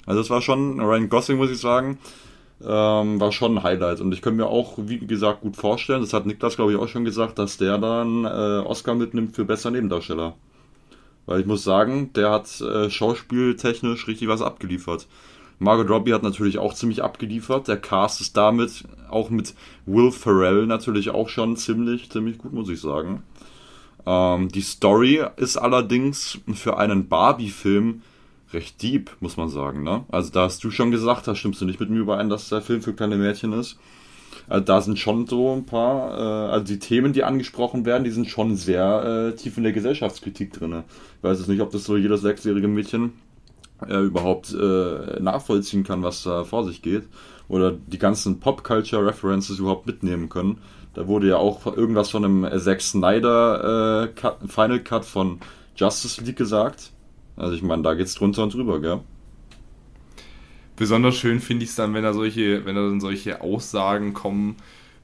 Also 0.05 0.21
es 0.21 0.29
war 0.29 0.43
schon 0.43 0.79
Ryan 0.79 1.09
Gosling, 1.09 1.39
muss 1.39 1.49
ich 1.49 1.59
sagen, 1.59 1.97
ähm, 2.63 3.19
war 3.19 3.31
schon 3.31 3.57
ein 3.57 3.63
Highlight. 3.63 3.99
Und 3.99 4.11
ich 4.11 4.21
könnte 4.21 4.43
mir 4.43 4.47
auch, 4.47 4.75
wie 4.77 4.99
gesagt, 4.99 5.41
gut 5.41 5.55
vorstellen. 5.55 6.01
Das 6.01 6.13
hat 6.13 6.27
Niklas, 6.27 6.55
glaube 6.55 6.71
ich, 6.71 6.77
auch 6.77 6.87
schon 6.87 7.03
gesagt, 7.03 7.39
dass 7.39 7.57
der 7.57 7.79
dann 7.79 8.25
äh, 8.25 8.27
Oscar 8.63 8.93
mitnimmt 8.93 9.35
für 9.35 9.43
bester 9.43 9.71
Nebendarsteller. 9.71 10.35
Weil 11.25 11.41
ich 11.41 11.45
muss 11.45 11.63
sagen, 11.63 12.11
der 12.13 12.31
hat 12.31 12.61
äh, 12.61 12.89
schauspieltechnisch 12.89 14.07
richtig 14.07 14.27
was 14.27 14.41
abgeliefert. 14.41 15.07
Margot 15.59 15.89
Robbie 15.89 16.13
hat 16.13 16.23
natürlich 16.23 16.57
auch 16.57 16.73
ziemlich 16.73 17.03
abgeliefert. 17.03 17.67
Der 17.67 17.77
Cast 17.77 18.19
ist 18.19 18.35
damit, 18.35 18.83
auch 19.09 19.29
mit 19.29 19.53
Will 19.85 20.11
Ferrell 20.11 20.65
natürlich 20.65 21.11
auch 21.11 21.29
schon 21.29 21.55
ziemlich, 21.55 22.09
ziemlich 22.09 22.39
gut, 22.39 22.51
muss 22.51 22.69
ich 22.69 22.81
sagen. 22.81 23.21
Ähm, 24.05 24.49
die 24.49 24.61
Story 24.61 25.23
ist 25.37 25.57
allerdings 25.57 26.39
für 26.53 26.77
einen 26.77 27.07
Barbie-Film 27.07 28.01
recht 28.53 28.81
deep, 28.81 29.11
muss 29.19 29.37
man 29.37 29.49
sagen. 29.49 29.83
Ne? 29.83 30.03
Also 30.09 30.31
da 30.31 30.43
hast 30.43 30.63
du 30.63 30.71
schon 30.71 30.91
gesagt, 30.91 31.27
da 31.27 31.35
stimmst 31.35 31.61
du 31.61 31.65
nicht 31.65 31.79
mit 31.79 31.89
mir 31.89 31.99
überein, 31.99 32.29
dass 32.29 32.49
der 32.49 32.61
Film 32.61 32.81
für 32.81 32.93
kleine 32.93 33.17
Mädchen 33.17 33.53
ist. 33.53 33.77
Also 34.47 34.65
da 34.65 34.81
sind 34.81 34.99
schon 34.99 35.27
so 35.27 35.53
ein 35.53 35.65
paar, 35.65 36.17
äh, 36.17 36.51
also 36.51 36.65
die 36.65 36.79
Themen, 36.79 37.13
die 37.13 37.23
angesprochen 37.23 37.85
werden, 37.85 38.03
die 38.03 38.11
sind 38.11 38.29
schon 38.29 38.55
sehr 38.55 39.31
äh, 39.33 39.35
tief 39.35 39.57
in 39.57 39.63
der 39.63 39.73
Gesellschaftskritik 39.73 40.53
drin. 40.53 40.83
Ich 41.17 41.23
weiß 41.23 41.39
jetzt 41.39 41.47
nicht, 41.47 41.61
ob 41.61 41.71
das 41.71 41.83
so 41.83 41.97
jedes 41.97 42.21
sechsjährige 42.21 42.67
Mädchen 42.67 43.13
äh, 43.87 43.99
überhaupt 43.99 44.53
äh, 44.53 45.19
nachvollziehen 45.19 45.83
kann, 45.83 46.03
was 46.03 46.23
da 46.23 46.43
vor 46.43 46.65
sich 46.65 46.81
geht. 46.81 47.03
Oder 47.47 47.71
die 47.71 47.97
ganzen 47.97 48.39
Pop-Culture-References 48.39 49.59
überhaupt 49.59 49.85
mitnehmen 49.87 50.29
können. 50.29 50.59
Da 50.93 51.07
wurde 51.07 51.27
ja 51.29 51.37
auch 51.37 51.65
irgendwas 51.65 52.09
von 52.09 52.25
einem 52.25 52.59
Zack 52.59 52.81
Snyder 52.81 54.03
äh, 54.03 54.07
Cut, 54.09 54.37
Final 54.47 54.79
Cut 54.81 55.05
von 55.05 55.39
Justice 55.75 56.21
League 56.21 56.37
gesagt. 56.37 56.91
Also 57.35 57.55
ich 57.55 57.61
meine, 57.61 57.83
da 57.83 57.93
geht's 57.93 58.15
drunter 58.15 58.43
und 58.43 58.53
drüber, 58.53 58.79
gell? 58.79 58.99
Besonders 60.75 61.17
schön 61.17 61.39
finde 61.39 61.63
ich 61.63 61.71
es 61.71 61.75
dann, 61.75 61.93
wenn 61.93 62.03
da 62.03 62.13
solche, 62.13 62.65
wenn 62.65 62.75
da 62.75 62.81
dann 62.81 62.99
solche 62.99 63.41
Aussagen 63.41 64.13
kommen, 64.13 64.55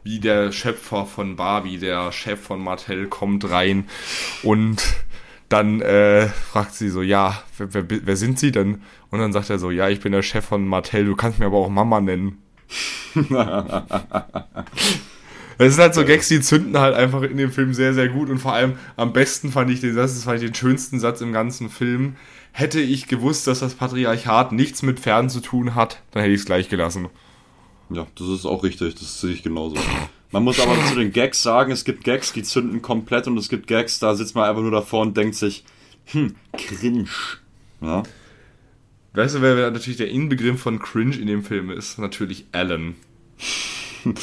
wie 0.04 0.20
der 0.20 0.52
Schöpfer 0.52 1.06
von 1.06 1.36
Barbie, 1.36 1.78
der 1.78 2.12
Chef 2.12 2.40
von 2.40 2.64
Mattel, 2.64 3.08
kommt 3.08 3.50
rein 3.50 3.86
und 4.44 4.82
dann 5.50 5.82
äh, 5.82 6.28
fragt 6.28 6.74
sie 6.74 6.90
so, 6.90 7.02
ja, 7.02 7.42
wer, 7.58 7.74
wer, 7.74 8.06
wer 8.06 8.16
sind 8.16 8.40
sie 8.40 8.52
denn? 8.52 8.82
Und 9.12 9.20
dann 9.20 9.34
sagt 9.34 9.50
er 9.50 9.60
so, 9.60 9.72
ja, 9.72 9.90
ich 9.90 10.00
bin 10.00 10.12
der 10.12 10.22
Chef 10.22 10.46
von 10.46 10.68
Mattel, 10.68 11.06
du 11.06 11.16
kannst 11.16 11.40
mir 11.40 11.46
aber 11.46 11.58
auch 11.58 11.70
Mama 11.70 12.02
nennen. 12.02 12.42
Das 15.58 15.74
sind 15.74 15.82
halt 15.82 15.96
so 15.96 16.06
Gags, 16.06 16.28
die 16.28 16.40
zünden 16.40 16.78
halt 16.78 16.96
einfach 16.96 17.24
in 17.24 17.38
dem 17.38 17.52
Film 17.52 17.74
sehr, 17.74 17.94
sehr 17.94 18.10
gut 18.10 18.30
und 18.30 18.38
vor 18.38 18.54
allem 18.54 18.74
am 18.96 19.12
besten 19.12 19.52
fand 19.52 19.72
ich 19.72 19.82
den 19.82 19.96
Satz, 19.96 20.14
das 20.14 20.24
fand 20.24 20.40
ich 20.40 20.46
den 20.46 20.54
schönsten 20.54 21.00
Satz 21.00 21.22
im 21.22 21.34
ganzen 21.34 21.70
Film. 21.70 22.16
Hätte 22.58 22.82
ich 22.82 23.08
gewusst, 23.08 23.46
dass 23.46 23.60
das 23.60 23.76
Patriarchat 23.76 24.52
nichts 24.52 24.82
mit 24.82 25.00
Pferden 25.00 25.30
zu 25.30 25.42
tun 25.42 25.76
hat, 25.76 26.02
dann 26.10 26.24
hätte 26.24 26.34
ich 26.34 26.40
es 26.40 26.46
gleich 26.48 26.70
gelassen. 26.70 27.08
Ja, 27.92 28.08
das 28.16 28.28
ist 28.30 28.48
auch 28.48 28.64
richtig, 28.64 28.96
das 28.96 29.22
sehe 29.22 29.32
ich 29.32 29.44
genauso. 29.44 29.76
Man 30.32 30.44
muss 30.44 30.60
aber 30.60 30.76
zu 30.88 30.96
den 30.96 31.14
Gags 31.14 31.44
sagen, 31.44 31.72
es 31.72 31.86
gibt 31.86 32.04
Gags, 32.04 32.34
die 32.34 32.42
zünden 32.42 32.82
komplett 32.82 33.28
und 33.28 33.38
es 33.38 33.50
gibt 33.50 33.68
Gags, 33.68 34.00
da 34.00 34.16
sitzt 34.16 34.34
man 34.34 34.50
einfach 34.50 34.64
nur 34.64 34.72
davor 34.72 35.04
und 35.04 35.16
denkt 35.16 35.36
sich, 35.36 35.66
hm, 36.06 36.34
cringe. 36.54 37.06
Ja. 37.80 38.02
Weißt 39.14 39.36
du, 39.36 39.44
wer 39.44 39.70
natürlich 39.70 39.98
der 39.98 40.10
Inbegriff 40.10 40.60
von 40.60 40.80
cringe 40.80 41.16
in 41.16 41.28
dem 41.28 41.44
Film 41.44 41.70
ist? 41.70 42.00
Natürlich 42.00 42.48
Alan. 42.54 42.96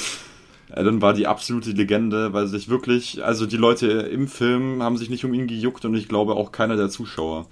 Alan 0.71 1.01
war 1.01 1.15
die 1.15 1.29
absolute 1.29 1.71
Legende, 1.71 2.33
weil 2.33 2.49
sich 2.49 2.69
wirklich, 2.69 3.25
also 3.25 3.47
die 3.47 3.59
Leute 3.59 3.87
im 3.87 4.27
Film 4.27 4.83
haben 4.83 4.97
sich 4.97 5.09
nicht 5.09 5.25
um 5.25 5.35
ihn 5.35 5.47
gejuckt 5.47 5.85
und 5.85 5.95
ich 5.95 6.09
glaube 6.09 6.35
auch 6.35 6.51
keiner 6.51 6.77
der 6.77 6.89
Zuschauer. 6.89 7.47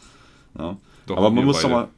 Ja. 0.59 0.77
Doch, 1.07 1.17
Aber 1.17 1.31
man 1.31 1.45
muss 1.45 1.63
nochmal, 1.63 1.89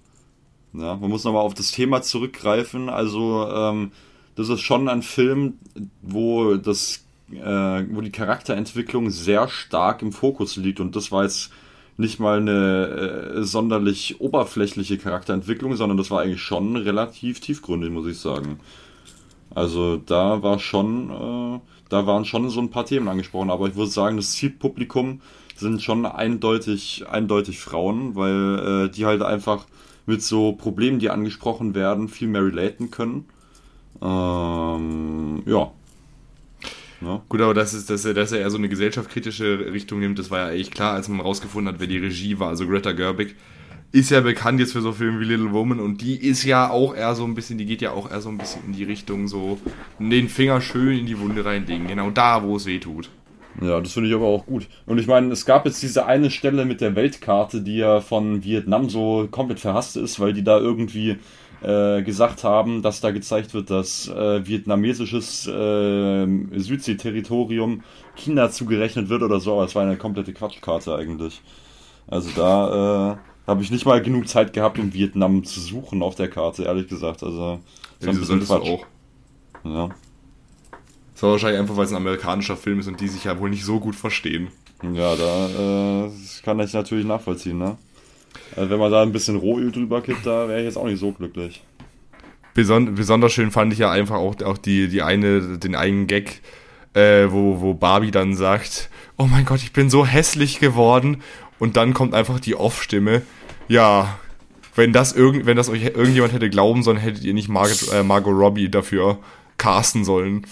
ja, 0.72 0.96
man 0.96 1.10
muss 1.10 1.24
nochmal 1.24 1.42
auf 1.42 1.54
das 1.54 1.70
Thema 1.70 2.02
zurückgreifen. 2.02 2.88
Also, 2.88 3.48
ähm, 3.48 3.92
das 4.36 4.48
ist 4.48 4.60
schon 4.60 4.88
ein 4.88 5.02
Film, 5.02 5.58
wo 6.02 6.54
das, 6.54 7.04
äh, 7.30 7.84
wo 7.90 8.00
die 8.00 8.10
Charakterentwicklung 8.10 9.10
sehr 9.10 9.48
stark 9.48 10.02
im 10.02 10.12
Fokus 10.12 10.56
liegt 10.56 10.80
und 10.80 10.96
das 10.96 11.12
war 11.12 11.22
jetzt 11.22 11.50
nicht 11.96 12.18
mal 12.18 12.38
eine 12.38 13.36
äh, 13.36 13.42
sonderlich 13.44 14.20
oberflächliche 14.20 14.98
Charakterentwicklung, 14.98 15.76
sondern 15.76 15.96
das 15.96 16.10
war 16.10 16.22
eigentlich 16.22 16.42
schon 16.42 16.76
relativ 16.76 17.40
tiefgründig, 17.40 17.90
muss 17.90 18.06
ich 18.08 18.18
sagen. 18.18 18.58
Also 19.54 19.96
da 19.96 20.42
war 20.42 20.58
schon, 20.58 21.10
äh, 21.10 21.60
da 21.88 22.06
waren 22.06 22.24
schon 22.24 22.50
so 22.50 22.60
ein 22.60 22.70
paar 22.70 22.86
Themen 22.86 23.06
angesprochen, 23.08 23.50
aber 23.50 23.68
ich 23.68 23.76
würde 23.76 23.90
sagen, 23.90 24.16
das 24.16 24.32
Zielpublikum 24.32 25.20
sind 25.56 25.82
schon 25.82 26.06
eindeutig, 26.06 27.04
eindeutig 27.08 27.60
Frauen, 27.60 28.14
weil 28.16 28.86
äh, 28.86 28.90
die 28.90 29.06
halt 29.06 29.22
einfach 29.22 29.66
mit 30.06 30.22
so 30.22 30.52
Problemen, 30.52 30.98
die 30.98 31.10
angesprochen 31.10 31.74
werden, 31.74 32.08
viel 32.08 32.28
mehr 32.28 32.44
relaten 32.44 32.90
können. 32.90 33.24
Ähm, 34.02 35.42
ja. 35.46 35.72
ja. 37.00 37.22
Gut, 37.28 37.40
aber 37.40 37.54
das 37.54 37.74
ist, 37.74 37.88
dass 37.90 38.04
er, 38.04 38.14
dass 38.14 38.32
er 38.32 38.40
eher 38.40 38.50
so 38.50 38.58
eine 38.58 38.68
gesellschaftskritische 38.68 39.72
Richtung 39.72 40.00
nimmt, 40.00 40.18
das 40.18 40.30
war 40.30 40.40
ja 40.40 40.46
eigentlich 40.46 40.70
klar, 40.70 40.94
als 40.94 41.08
man 41.08 41.20
rausgefunden 41.20 41.72
hat, 41.72 41.80
wer 41.80 41.86
die 41.86 41.98
Regie 41.98 42.38
war. 42.38 42.48
Also 42.48 42.66
Greta 42.66 42.92
Gerwig 42.92 43.36
ist 43.92 44.10
ja 44.10 44.20
bekannt 44.20 44.58
jetzt 44.58 44.72
für 44.72 44.80
so 44.80 44.92
Filme 44.92 45.20
wie 45.20 45.24
Little 45.24 45.52
Woman 45.52 45.78
und 45.78 46.00
die 46.00 46.16
ist 46.16 46.42
ja 46.42 46.68
auch 46.68 46.96
eher 46.96 47.14
so 47.14 47.24
ein 47.24 47.34
bisschen, 47.34 47.58
die 47.58 47.64
geht 47.64 47.80
ja 47.80 47.92
auch 47.92 48.10
eher 48.10 48.20
so 48.20 48.28
ein 48.28 48.38
bisschen 48.38 48.64
in 48.66 48.72
die 48.72 48.82
Richtung 48.82 49.28
so, 49.28 49.60
den 50.00 50.28
Finger 50.28 50.60
schön 50.60 50.98
in 50.98 51.06
die 51.06 51.18
Wunde 51.20 51.44
reinlegen, 51.44 51.86
genau 51.86 52.10
da, 52.10 52.42
wo 52.42 52.56
es 52.56 52.66
weh 52.66 52.80
tut. 52.80 53.08
Ja, 53.60 53.80
das 53.80 53.92
finde 53.92 54.08
ich 54.08 54.14
aber 54.14 54.26
auch 54.26 54.46
gut. 54.46 54.66
Und 54.86 54.98
ich 54.98 55.06
meine, 55.06 55.32
es 55.32 55.46
gab 55.46 55.64
jetzt 55.64 55.82
diese 55.82 56.06
eine 56.06 56.30
Stelle 56.30 56.64
mit 56.64 56.80
der 56.80 56.96
Weltkarte, 56.96 57.62
die 57.62 57.76
ja 57.76 58.00
von 58.00 58.42
Vietnam 58.42 58.90
so 58.90 59.28
komplett 59.30 59.60
verhasst 59.60 59.96
ist, 59.96 60.18
weil 60.18 60.32
die 60.32 60.42
da 60.42 60.58
irgendwie 60.58 61.18
äh, 61.62 62.02
gesagt 62.02 62.44
haben, 62.44 62.82
dass 62.82 63.00
da 63.00 63.10
gezeigt 63.10 63.54
wird, 63.54 63.70
dass 63.70 64.08
äh, 64.08 64.46
vietnamesisches 64.46 65.46
äh, 65.46 66.26
Südseeterritorium 66.58 67.82
China 68.16 68.50
zugerechnet 68.50 69.08
wird 69.08 69.22
oder 69.22 69.40
so, 69.40 69.52
aber 69.54 69.64
es 69.64 69.74
war 69.74 69.82
eine 69.82 69.96
komplette 69.96 70.32
Quatschkarte 70.32 70.94
eigentlich. 70.94 71.40
Also 72.06 72.30
da 72.36 73.12
äh, 73.12 73.16
habe 73.46 73.62
ich 73.62 73.70
nicht 73.70 73.86
mal 73.86 74.02
genug 74.02 74.28
Zeit 74.28 74.52
gehabt, 74.52 74.78
um 74.78 74.92
Vietnam 74.92 75.44
zu 75.44 75.60
suchen 75.60 76.02
auf 76.02 76.14
der 76.14 76.28
Karte, 76.28 76.64
ehrlich 76.64 76.88
gesagt. 76.88 77.22
Also, 77.22 77.60
ja, 78.00 78.08
wieso 78.08 78.24
solltest 78.24 78.50
du 78.50 78.54
auch? 78.54 78.86
Ja. 79.64 79.88
War 81.24 81.32
wahrscheinlich 81.32 81.58
einfach, 81.58 81.76
weil 81.76 81.86
es 81.86 81.90
ein 81.90 81.96
amerikanischer 81.96 82.56
Film 82.56 82.80
ist 82.80 82.86
und 82.86 83.00
die 83.00 83.08
sich 83.08 83.24
ja 83.24 83.38
wohl 83.40 83.48
nicht 83.48 83.64
so 83.64 83.80
gut 83.80 83.96
verstehen. 83.96 84.48
Ja, 84.92 85.16
da 85.16 86.06
äh, 86.06 86.10
kann 86.44 86.60
ich 86.60 86.74
natürlich 86.74 87.06
nachvollziehen, 87.06 87.56
ne? 87.56 87.78
Also 88.54 88.68
wenn 88.68 88.78
man 88.78 88.92
da 88.92 89.00
ein 89.00 89.12
bisschen 89.12 89.36
Rohöl 89.36 89.72
drüber 89.72 90.02
kippt, 90.02 90.26
da 90.26 90.48
wäre 90.48 90.58
ich 90.58 90.66
jetzt 90.66 90.76
auch 90.76 90.84
nicht 90.84 91.00
so 91.00 91.12
glücklich. 91.12 91.62
Beson 92.52 92.94
besonders 92.94 93.32
schön 93.32 93.50
fand 93.50 93.72
ich 93.72 93.78
ja 93.78 93.90
einfach 93.90 94.16
auch, 94.16 94.40
auch 94.42 94.58
die, 94.58 94.88
die 94.88 95.00
eine, 95.00 95.58
den 95.58 95.74
einen 95.74 96.06
Gag, 96.06 96.42
äh, 96.92 97.26
wo, 97.30 97.60
wo 97.62 97.72
Barbie 97.72 98.10
dann 98.10 98.36
sagt, 98.36 98.90
oh 99.16 99.26
mein 99.26 99.46
Gott, 99.46 99.62
ich 99.62 99.72
bin 99.72 99.88
so 99.88 100.04
hässlich 100.04 100.60
geworden 100.60 101.22
und 101.58 101.78
dann 101.78 101.94
kommt 101.94 102.12
einfach 102.12 102.38
die 102.38 102.54
Off-Stimme. 102.54 103.22
Ja, 103.66 104.18
wenn 104.74 104.92
das, 104.92 105.14
irgend, 105.14 105.46
wenn 105.46 105.56
das 105.56 105.70
euch 105.70 105.84
irgendjemand 105.84 106.34
hätte 106.34 106.50
glauben 106.50 106.82
sollen, 106.82 106.98
hättet 106.98 107.24
ihr 107.24 107.32
nicht 107.32 107.48
Margot, 107.48 107.90
äh, 107.94 108.02
Margot 108.02 108.36
Robbie 108.36 108.68
dafür 108.68 109.20
casten 109.56 110.04
sollen. 110.04 110.46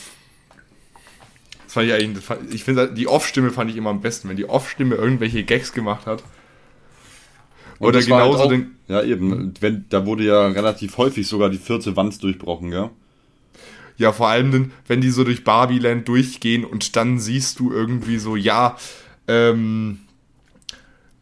Das 1.73 1.75
fand 1.75 1.89
ich 1.89 1.95
eigentlich, 1.95 2.25
ich 2.53 2.65
finde, 2.65 2.93
die 2.93 3.09
Off-Stimme 3.09 3.51
fand 3.51 3.71
ich 3.71 3.79
immer 3.79 3.89
am 3.89 4.03
besten, 4.03 4.29
wenn 4.29 4.37
die 4.37 4.45
Off-Stimme 4.45 4.95
irgendwelche 4.95 5.43
Gags 5.43 5.73
gemacht 5.73 6.05
hat. 6.05 6.23
Oder 7.79 8.03
genauso 8.03 8.41
halt 8.41 8.47
auch, 8.47 8.51
den. 8.51 8.77
Ja, 8.89 9.03
eben, 9.03 9.55
wenn, 9.59 9.87
da 9.89 10.05
wurde 10.05 10.25
ja 10.25 10.49
relativ 10.49 10.99
häufig 10.99 11.27
sogar 11.27 11.49
die 11.49 11.57
vierte 11.57 11.97
Wand 11.97 12.23
durchbrochen, 12.23 12.73
ja. 12.73 12.91
Ja, 13.97 14.13
vor 14.13 14.29
allem, 14.29 14.73
wenn 14.87 15.01
die 15.01 15.09
so 15.09 15.25
durch 15.25 15.45
Barbieland 15.45 16.07
durchgehen 16.09 16.67
und 16.67 16.95
dann 16.95 17.19
siehst 17.19 17.59
du 17.59 17.73
irgendwie 17.73 18.19
so, 18.19 18.37
ja, 18.37 18.77
ähm, 19.27 20.01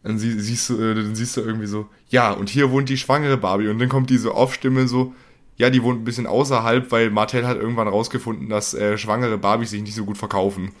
dann 0.03 0.19
sie, 0.19 0.37
siehst, 0.37 0.69
du, 0.69 0.81
äh, 0.81 0.95
dann 0.95 1.15
siehst 1.15 1.37
du 1.37 1.41
irgendwie 1.41 1.67
so, 1.67 1.87
ja, 2.09 2.33
und 2.33 2.49
hier 2.49 2.71
wohnt 2.71 2.89
die 2.89 2.97
schwangere 2.97 3.37
Barbie. 3.37 3.69
Und 3.69 3.79
dann 3.79 3.87
kommt 3.87 4.09
diese 4.09 4.35
Off-Stimme 4.35 4.89
so, 4.89 5.15
ja, 5.57 5.69
die 5.69 5.83
wohnt 5.83 6.01
ein 6.01 6.03
bisschen 6.03 6.27
außerhalb, 6.27 6.91
weil 6.91 7.09
Martell 7.09 7.45
hat 7.45 7.57
irgendwann 7.57 7.87
rausgefunden, 7.87 8.49
dass 8.49 8.73
äh, 8.73 8.97
schwangere 8.97 9.37
Barbies 9.37 9.71
sich 9.71 9.81
nicht 9.81 9.95
so 9.95 10.05
gut 10.05 10.17
verkaufen. 10.17 10.71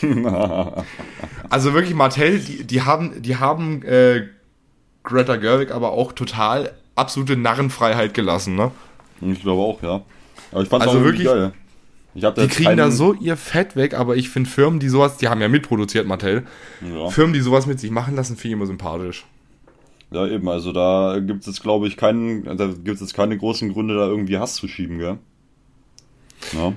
also 1.50 1.74
wirklich, 1.74 1.94
Martell, 1.94 2.38
die, 2.38 2.64
die 2.64 2.82
haben, 2.82 3.22
die 3.22 3.36
haben 3.36 3.82
äh, 3.82 4.28
Greta 5.04 5.36
Gerwig 5.36 5.70
aber 5.70 5.92
auch 5.92 6.12
total 6.12 6.72
absolute 6.94 7.36
Narrenfreiheit 7.36 8.14
gelassen, 8.14 8.56
ne? 8.56 8.70
Ich 9.20 9.42
glaube 9.42 9.62
auch, 9.62 9.82
ja. 9.82 10.02
Aber 10.50 10.62
ich 10.62 10.68
fand 10.68 10.82
also 10.82 10.98
auch 10.98 11.04
wirklich 11.04 11.26
geil 11.26 11.52
die 12.14 12.20
kriegen 12.48 12.64
keinen... 12.64 12.76
da 12.76 12.90
so 12.90 13.14
ihr 13.14 13.36
Fett 13.36 13.76
weg, 13.76 13.94
aber 13.94 14.16
ich 14.16 14.28
finde 14.28 14.50
Firmen, 14.50 14.80
die 14.80 14.88
sowas, 14.88 15.16
die 15.16 15.28
haben 15.28 15.40
ja 15.40 15.48
mitproduziert, 15.48 16.06
Mattel. 16.06 16.44
Ja. 16.80 17.08
Firmen, 17.08 17.32
die 17.32 17.40
sowas 17.40 17.66
mit 17.66 17.80
sich 17.80 17.90
machen 17.90 18.16
lassen, 18.16 18.36
finde 18.36 18.48
ich 18.48 18.52
immer 18.54 18.66
sympathisch. 18.66 19.24
Ja, 20.12 20.26
eben, 20.26 20.48
also 20.48 20.72
da 20.72 21.18
gibt 21.20 21.40
es 21.40 21.46
jetzt, 21.46 21.62
glaube 21.62 21.86
ich, 21.88 21.96
keinen, 21.96 22.44
da 22.44 22.66
gibt 22.66 22.96
es 22.96 23.00
jetzt 23.00 23.14
keine 23.14 23.36
großen 23.38 23.72
Gründe, 23.72 23.94
da 23.94 24.06
irgendwie 24.06 24.38
Hass 24.38 24.54
zu 24.54 24.68
schieben, 24.68 24.98
gell? 24.98 25.18
Ja. 26.52 26.72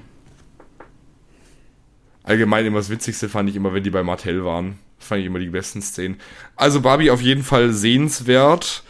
Allgemein 2.23 2.65
immer 2.65 2.79
das 2.79 2.89
Witzigste 2.89 3.29
fand 3.29 3.49
ich 3.49 3.55
immer, 3.55 3.73
wenn 3.73 3.83
die 3.83 3.89
bei 3.89 4.03
Mattel 4.03 4.43
waren. 4.45 4.79
Fand 4.97 5.21
ich 5.21 5.27
immer 5.27 5.39
die 5.39 5.49
besten 5.49 5.81
Szenen. 5.81 6.17
Also 6.55 6.81
Barbie 6.81 7.11
auf 7.11 7.21
jeden 7.21 7.43
Fall 7.43 7.71
sehenswert. 7.71 8.83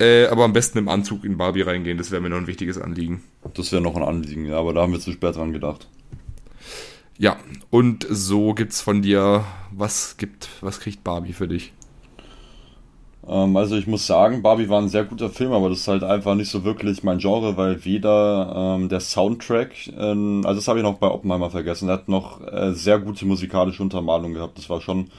Äh, 0.00 0.26
aber 0.26 0.44
am 0.44 0.54
besten 0.54 0.78
im 0.78 0.88
Anzug 0.88 1.24
in 1.24 1.36
Barbie 1.36 1.60
reingehen, 1.60 1.98
das 1.98 2.10
wäre 2.10 2.22
mir 2.22 2.30
noch 2.30 2.38
ein 2.38 2.46
wichtiges 2.46 2.80
Anliegen. 2.80 3.22
Das 3.54 3.70
wäre 3.70 3.82
noch 3.82 3.96
ein 3.96 4.02
Anliegen, 4.02 4.46
ja, 4.46 4.58
aber 4.58 4.72
da 4.72 4.80
haben 4.80 4.92
wir 4.92 5.00
zu 5.00 5.12
spät 5.12 5.36
dran 5.36 5.52
gedacht. 5.52 5.88
Ja, 7.18 7.36
und 7.68 8.06
so 8.08 8.54
gibt's 8.54 8.80
von 8.80 9.02
dir, 9.02 9.44
was 9.70 10.16
gibt, 10.16 10.48
was 10.62 10.80
kriegt 10.80 11.04
Barbie 11.04 11.34
für 11.34 11.48
dich? 11.48 11.74
Ähm, 13.30 13.56
also 13.56 13.76
ich 13.76 13.86
muss 13.86 14.06
sagen, 14.06 14.42
Barbie 14.42 14.68
war 14.68 14.82
ein 14.82 14.88
sehr 14.88 15.04
guter 15.04 15.30
Film, 15.30 15.52
aber 15.52 15.68
das 15.70 15.80
ist 15.80 15.88
halt 15.88 16.02
einfach 16.02 16.34
nicht 16.34 16.50
so 16.50 16.64
wirklich 16.64 17.02
mein 17.04 17.18
Genre, 17.18 17.56
weil 17.56 17.84
weder 17.84 18.76
ähm, 18.76 18.88
der 18.88 19.00
Soundtrack, 19.00 19.70
ähm, 19.96 20.42
also 20.44 20.58
das 20.58 20.68
habe 20.68 20.80
ich 20.80 20.82
noch 20.82 20.98
bei 20.98 21.08
Oppenheimer 21.08 21.50
vergessen, 21.50 21.86
der 21.86 21.98
hat 21.98 22.08
noch 22.08 22.40
äh, 22.46 22.72
sehr 22.72 22.98
gute 22.98 23.24
musikalische 23.24 23.82
Untermalung 23.82 24.34
gehabt. 24.34 24.58
Das 24.58 24.68
war 24.68 24.80
schon 24.80 25.10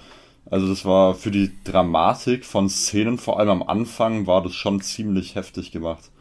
also 0.50 0.68
das 0.68 0.84
war 0.84 1.16
für 1.16 1.32
die 1.32 1.52
Dramatik 1.64 2.46
von 2.46 2.70
Szenen, 2.70 3.18
vor 3.18 3.40
allem 3.40 3.50
am 3.50 3.64
Anfang, 3.64 4.28
war 4.28 4.44
das 4.44 4.54
schon 4.54 4.82
ziemlich 4.82 5.36
heftig 5.36 5.72
gemacht. 5.72 6.12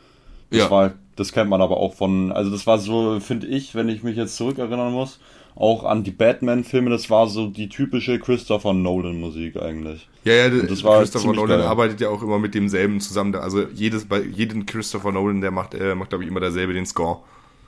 Das 0.51 0.61
ja. 0.61 0.71
war, 0.71 0.93
das 1.17 1.33
kennt 1.33 1.51
man 1.51 1.61
aber 1.61 1.79
auch 1.79 1.95
von, 1.95 2.31
also 2.31 2.51
das 2.51 2.67
war 2.67 2.79
so, 2.79 3.19
finde 3.19 3.49
ich, 3.49 3.75
wenn 3.75 3.89
ich 3.89 4.03
mich 4.05 4.17
jetzt 4.17 4.37
zurückerinnern 4.37 4.93
muss, 4.93 5.19
auch 5.55 5.85
an 5.85 6.05
die 6.05 6.11
Batman-Filme, 6.11 6.91
das 6.91 7.11
war 7.11 7.29
so 7.29 7.49
die 7.49 7.69
typische 7.69 8.19
Christopher 8.19 8.73
Nolan-Musik 8.73 9.61
eigentlich. 9.61 10.09
Ja, 10.25 10.35
ja, 10.35 10.49
das 10.49 10.85
war 10.85 11.01
Christopher 11.01 11.33
Nolan 11.33 11.61
geil. 11.61 11.69
arbeitet 11.69 12.01
ja 12.01 12.09
auch 12.09 12.23
immer 12.23 12.39
mit 12.39 12.55
demselben 12.55 13.01
zusammen. 13.01 13.35
Also 13.35 13.67
jedes, 13.75 14.07
bei 14.07 14.23
jedem 14.23 14.67
Christopher 14.67 15.13
Nolan, 15.13 15.41
der 15.41 15.51
macht, 15.51 15.75
äh, 15.75 15.95
macht 15.95 16.11
glaube 16.11 16.25
ich 16.25 16.31
immer 16.31 16.41
derselbe 16.41 16.73
den 16.73 16.87
Score. 16.87 17.21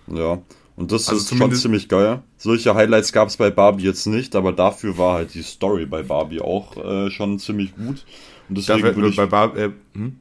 Ja. 0.07 0.39
Und 0.75 0.91
das 0.91 1.09
also 1.09 1.21
ist 1.21 1.37
schon 1.37 1.55
ziemlich 1.55 1.89
geil. 1.89 2.23
Solche 2.39 2.75
Highlights 2.75 3.13
gab 3.13 3.29
es 3.29 3.37
bei 3.37 3.51
Barbie 3.51 3.85
jetzt 3.85 4.07
nicht, 4.07 4.35
aber 4.35 4.53
dafür 4.53 4.97
war 4.97 5.15
halt 5.17 5.35
die 5.35 5.43
Story 5.43 5.87
bei 5.87 6.03
Barbie 6.03 6.41
auch 6.41 6.77
äh, 6.77 7.11
schon 7.11 7.39
ziemlich 7.39 7.75
gut. 7.77 8.05
Und 8.49 8.59
deswegen 8.59 8.83
würde 8.97 9.09
ich, 9.09 9.17
bei 9.17 9.27
Bar 9.27 9.57
äh, 9.57 9.71
hm? 9.95 10.17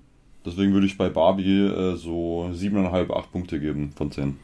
deswegen 0.45 0.73
würde 0.73 0.87
ich 0.87 0.97
bei 0.97 1.09
Barbie 1.09 1.67
äh, 1.67 1.95
so 1.95 2.49
7,5, 2.53 3.11
8 3.11 3.31
Punkte 3.31 3.59
geben 3.59 3.93
von 3.95 4.11
10. 4.11 4.37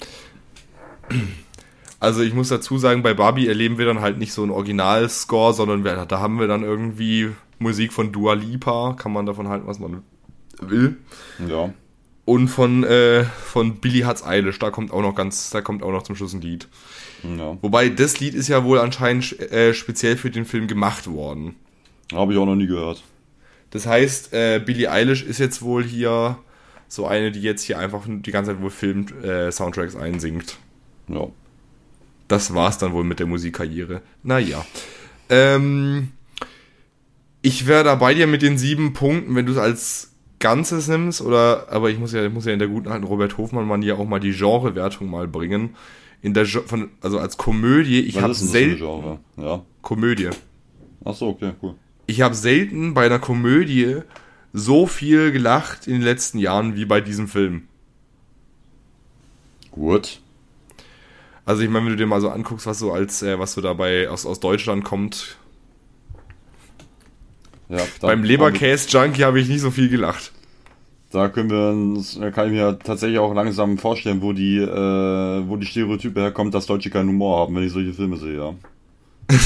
Also 1.99 2.21
ich 2.21 2.33
muss 2.33 2.49
dazu 2.49 2.77
sagen, 2.77 3.01
bei 3.01 3.13
Barbie 3.13 3.47
erleben 3.47 3.77
wir 3.77 3.85
dann 3.85 4.01
halt 4.01 4.19
nicht 4.19 4.33
so 4.33 4.43
einen 4.43 4.51
Originalscore, 4.51 5.53
sondern 5.53 5.83
wir, 5.83 6.05
da 6.05 6.19
haben 6.19 6.39
wir 6.39 6.47
dann 6.47 6.63
irgendwie 6.63 7.31
Musik 7.59 7.91
von 7.91 8.11
Dua 8.11 8.33
Lipa, 8.33 8.93
kann 8.93 9.11
man 9.11 9.25
davon 9.25 9.47
halten, 9.47 9.67
was 9.67 9.79
man 9.79 10.03
will. 10.61 10.97
Ja. 11.47 11.73
Und 12.25 12.49
von, 12.49 12.83
äh, 12.83 13.23
von 13.23 13.77
Billy 13.77 14.01
Hat's 14.01 14.23
Eilish, 14.23 14.59
da 14.59 14.69
kommt 14.69 14.91
auch 14.91 15.01
noch 15.01 15.15
ganz, 15.15 15.49
da 15.49 15.61
kommt 15.61 15.81
auch 15.81 15.91
noch 15.91 16.03
zum 16.03 16.15
Schluss 16.15 16.33
ein 16.33 16.41
Lied. 16.41 16.67
Ja. 17.23 17.57
Wobei 17.61 17.89
das 17.89 18.19
Lied 18.19 18.35
ist 18.35 18.47
ja 18.47 18.63
wohl 18.63 18.79
anscheinend 18.79 19.39
äh, 19.39 19.73
speziell 19.73 20.17
für 20.17 20.29
den 20.29 20.45
Film 20.45 20.67
gemacht 20.67 21.07
worden. 21.07 21.55
Habe 22.13 22.33
ich 22.33 22.39
auch 22.39 22.45
noch 22.45 22.55
nie 22.55 22.67
gehört. 22.67 23.03
Das 23.71 23.87
heißt, 23.87 24.33
äh, 24.33 24.61
Billie 24.63 24.91
Eilish 24.91 25.23
ist 25.23 25.39
jetzt 25.39 25.61
wohl 25.61 25.83
hier 25.83 26.37
so 26.87 27.05
eine, 27.07 27.31
die 27.31 27.41
jetzt 27.41 27.63
hier 27.63 27.79
einfach 27.79 28.03
die 28.07 28.31
ganze 28.31 28.51
Zeit 28.51 28.61
wohl 28.61 28.69
Film 28.69 29.07
äh, 29.23 29.51
Soundtracks 29.51 29.95
einsingt. 29.95 30.57
Ja. 31.07 31.27
Das 32.27 32.53
war's 32.53 32.77
dann 32.77 32.93
wohl 32.93 33.03
mit 33.03 33.19
der 33.19 33.27
Musikkarriere. 33.27 34.01
Naja. 34.23 34.65
Ähm, 35.29 36.09
ich 37.41 37.67
wäre 37.67 37.83
da 37.83 37.95
bei 37.95 38.13
dir 38.13 38.27
mit 38.27 38.41
den 38.41 38.57
sieben 38.57 38.93
Punkten, 38.93 39.35
wenn 39.35 39.45
du 39.45 39.53
es 39.53 39.57
als 39.57 40.11
Ganzes 40.39 40.87
nimmst, 40.87 41.21
oder, 41.21 41.67
aber 41.71 41.89
ich 41.89 41.97
muss 41.97 42.13
ja, 42.13 42.25
ich 42.25 42.33
muss 42.33 42.45
ja 42.45 42.53
in 42.53 42.59
der 42.59 42.67
guten 42.67 42.89
alten 42.89 43.05
Robert 43.05 43.37
Hofmann-Manier 43.37 43.97
auch 43.97 44.07
mal 44.07 44.19
die 44.19 44.33
Genrewertung 44.33 45.09
mal 45.09 45.27
bringen. 45.27 45.75
In 46.21 46.33
der, 46.33 46.45
von, 46.45 46.89
also 47.01 47.19
als 47.19 47.37
Komödie, 47.37 48.01
ich 48.01 48.21
habe 48.21 48.33
selten. 48.33 48.77
Genre? 48.77 49.19
Ja. 49.37 49.63
Komödie. 49.81 50.29
Ach 51.05 51.13
so, 51.13 51.29
okay, 51.29 51.53
cool. 51.61 51.75
Ich 52.07 52.21
habe 52.21 52.35
selten 52.35 52.93
bei 52.93 53.05
einer 53.05 53.19
Komödie 53.19 54.01
so 54.53 54.87
viel 54.87 55.31
gelacht 55.31 55.87
in 55.87 55.93
den 55.93 56.01
letzten 56.01 56.39
Jahren 56.39 56.75
wie 56.75 56.85
bei 56.85 57.01
diesem 57.01 57.27
Film. 57.27 57.63
Gut. 59.71 60.21
Also 61.47 61.61
ich 61.63 61.69
meine, 61.69 61.85
wenn 61.85 61.93
du 61.93 61.97
dir 61.97 62.07
mal 62.07 62.19
so 62.19 62.29
anguckst, 62.29 62.67
was 62.67 62.77
so 62.77 62.91
als, 62.91 63.23
äh, 63.23 63.39
was 63.39 63.53
so 63.53 63.61
dabei 63.61 64.09
aus, 64.09 64.25
aus 64.25 64.41
Deutschland 64.41 64.83
kommt, 64.83 65.37
ja, 67.69 67.79
Beim 68.01 68.23
Leberkäse-Junkie 68.23 69.23
habe 69.23 69.39
ich 69.39 69.47
nicht 69.47 69.61
so 69.61 69.71
viel 69.71 69.89
gelacht. 69.89 70.31
Da 71.11 71.29
können 71.29 71.49
wir 71.49 71.69
uns, 71.69 72.19
kann 72.33 72.47
ich 72.47 72.53
mir 72.53 72.77
tatsächlich 72.79 73.19
auch 73.19 73.33
langsam 73.33 73.77
vorstellen, 73.77 74.21
wo 74.21 74.33
die, 74.33 74.57
äh, 74.57 75.47
wo 75.47 75.55
die 75.55 75.65
Stereotype 75.65 76.19
herkommt, 76.19 76.53
dass 76.53 76.65
Deutsche 76.65 76.89
keinen 76.89 77.09
Humor 77.09 77.39
haben, 77.39 77.55
wenn 77.55 77.63
ich 77.63 77.71
solche 77.71 77.93
Filme 77.93 78.17
sehe, 78.17 78.37
ja. 78.37 78.53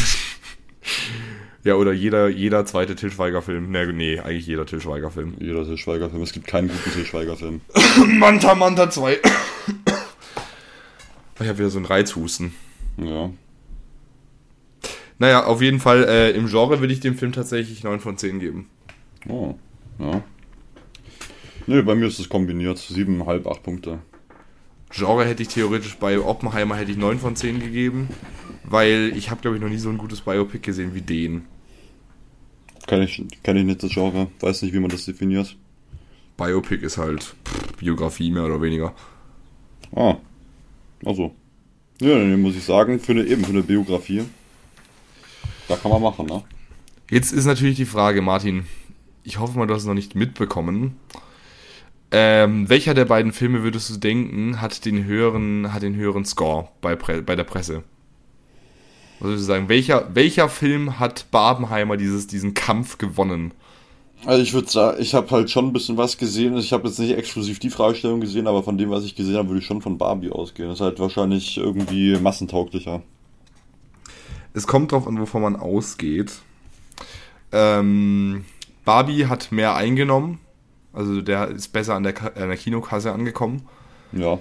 Ja, 1.63 1.75
oder 1.75 1.93
jeder, 1.93 2.27
jeder 2.27 2.65
zweite 2.65 2.95
Til 2.95 3.11
Schweiger-Film. 3.11 3.69
Nee, 3.69 3.85
nee, 3.93 4.19
eigentlich 4.19 4.47
jeder 4.47 4.65
Til 4.65 4.81
Schweiger-Film. 4.81 5.35
Jeder 5.39 5.63
Til 5.63 5.77
Schweiger-Film. 5.77 6.23
Es 6.23 6.33
gibt 6.33 6.47
keinen 6.47 6.69
guten 6.69 6.91
Til 6.91 7.05
Schweiger-Film. 7.05 7.61
Manta 8.17 8.55
Manta 8.55 8.89
2. 8.89 9.17
Ich 11.41 11.47
habe 11.47 11.59
wieder 11.59 11.69
so 11.69 11.79
einen 11.79 11.85
Reizhusten. 11.85 12.53
Ja. 12.97 13.31
Naja, 15.17 15.45
auf 15.45 15.61
jeden 15.61 15.79
Fall, 15.79 16.03
äh, 16.05 16.31
im 16.31 16.47
Genre 16.47 16.79
würde 16.79 16.93
ich 16.93 16.99
dem 16.99 17.15
Film 17.15 17.31
tatsächlich 17.31 17.83
9 17.83 17.99
von 17.99 18.17
10 18.17 18.39
geben. 18.39 18.69
Oh, 19.29 19.55
ja. 19.99 20.23
Nee, 21.67 21.81
bei 21.83 21.95
mir 21.95 22.07
ist 22.07 22.19
es 22.19 22.27
kombiniert. 22.27 22.79
7,5, 22.79 23.47
8 23.47 23.63
Punkte. 23.63 23.99
Genre 24.89 25.25
hätte 25.25 25.43
ich 25.43 25.49
theoretisch 25.49 25.97
bei 25.97 26.19
Oppenheimer 26.19 26.75
hätte 26.75 26.91
ich 26.91 26.97
9 26.97 27.19
von 27.19 27.35
10 27.35 27.59
gegeben, 27.59 28.09
weil 28.63 29.13
ich 29.15 29.29
habe, 29.29 29.41
glaube 29.41 29.57
ich, 29.57 29.61
noch 29.61 29.69
nie 29.69 29.77
so 29.77 29.89
ein 29.89 29.97
gutes 29.97 30.21
Biopic 30.21 30.59
gesehen 30.59 30.93
wie 30.93 31.01
den. 31.01 31.45
Kenn 32.87 33.01
ich, 33.03 33.23
kenn 33.43 33.57
ich 33.57 33.63
nicht 33.63 33.83
das 33.83 33.91
Genre. 33.91 34.27
Weiß 34.39 34.63
nicht, 34.63 34.73
wie 34.73 34.79
man 34.79 34.89
das 34.89 35.05
definiert. 35.05 35.55
Biopic 36.35 36.83
ist 36.83 36.97
halt 36.97 37.35
pff, 37.45 37.77
Biografie 37.77 38.31
mehr 38.31 38.45
oder 38.45 38.61
weniger. 38.61 38.93
Ah. 39.95 40.17
Also. 41.05 41.33
Ja, 41.99 42.17
dann 42.17 42.41
muss 42.41 42.55
ich 42.55 42.63
sagen, 42.63 42.99
für 42.99 43.11
eine, 43.11 43.23
eben 43.25 43.43
für 43.43 43.51
eine 43.51 43.63
Biografie. 43.63 44.23
Da 45.67 45.75
kann 45.75 45.91
man 45.91 46.01
machen, 46.01 46.25
ne? 46.25 46.43
Jetzt 47.09 47.31
ist 47.31 47.45
natürlich 47.45 47.75
die 47.75 47.85
Frage, 47.85 48.21
Martin, 48.21 48.65
ich 49.23 49.39
hoffe 49.39 49.57
mal, 49.57 49.67
du 49.67 49.73
hast 49.73 49.83
es 49.83 49.87
noch 49.87 49.93
nicht 49.93 50.15
mitbekommen. 50.15 50.95
Ähm, 52.11 52.69
welcher 52.69 52.93
der 52.93 53.05
beiden 53.05 53.31
Filme 53.31 53.63
würdest 53.63 53.89
du 53.89 53.97
denken, 53.97 54.59
hat 54.59 54.83
den 54.85 55.05
höheren, 55.05 55.73
hat 55.73 55.83
den 55.83 55.95
höheren 55.95 56.25
Score 56.25 56.69
bei, 56.81 56.95
bei 56.95 57.35
der 57.35 57.43
Presse? 57.43 57.83
Was 59.19 59.27
würdest 59.27 59.43
du 59.43 59.47
sagen, 59.47 59.69
welcher, 59.69 60.13
welcher 60.13 60.49
Film 60.49 60.99
hat 60.99 61.29
Barbenheimer 61.31 61.95
dieses, 61.95 62.27
diesen 62.27 62.53
Kampf 62.53 62.97
gewonnen? 62.97 63.53
Also 64.25 64.43
ich 64.43 64.53
würde 64.53 64.69
sagen, 64.69 65.01
ich 65.01 65.13
habe 65.15 65.29
halt 65.31 65.49
schon 65.49 65.65
ein 65.67 65.73
bisschen 65.73 65.97
was 65.97 66.17
gesehen. 66.17 66.55
Ich 66.57 66.73
habe 66.73 66.87
jetzt 66.87 66.99
nicht 66.99 67.17
exklusiv 67.17 67.57
die 67.59 67.71
Fragestellung 67.71 68.21
gesehen, 68.21 68.47
aber 68.47 68.61
von 68.61 68.77
dem, 68.77 68.91
was 68.91 69.03
ich 69.03 69.15
gesehen 69.15 69.35
habe, 69.37 69.49
würde 69.49 69.59
ich 69.59 69.65
schon 69.65 69.81
von 69.81 69.97
Barbie 69.97 70.29
ausgehen. 70.31 70.69
Das 70.69 70.77
ist 70.77 70.83
halt 70.83 70.99
wahrscheinlich 70.99 71.57
irgendwie 71.57 72.17
massentauglicher. 72.19 73.01
Es 74.53 74.67
kommt 74.67 74.91
drauf 74.91 75.07
an, 75.07 75.19
wovon 75.19 75.41
man 75.41 75.55
ausgeht. 75.55 76.33
Ähm, 77.51 78.45
Barbie 78.85 79.25
hat 79.25 79.51
mehr 79.51 79.75
eingenommen. 79.75 80.39
Also 80.93 81.21
der 81.21 81.47
ist 81.47 81.69
besser 81.69 81.95
an 81.95 82.03
der, 82.03 82.13
Ka- 82.13 82.33
an 82.35 82.49
der 82.49 82.57
Kinokasse 82.57 83.11
angekommen. 83.13 83.63
Ja. 84.11 84.37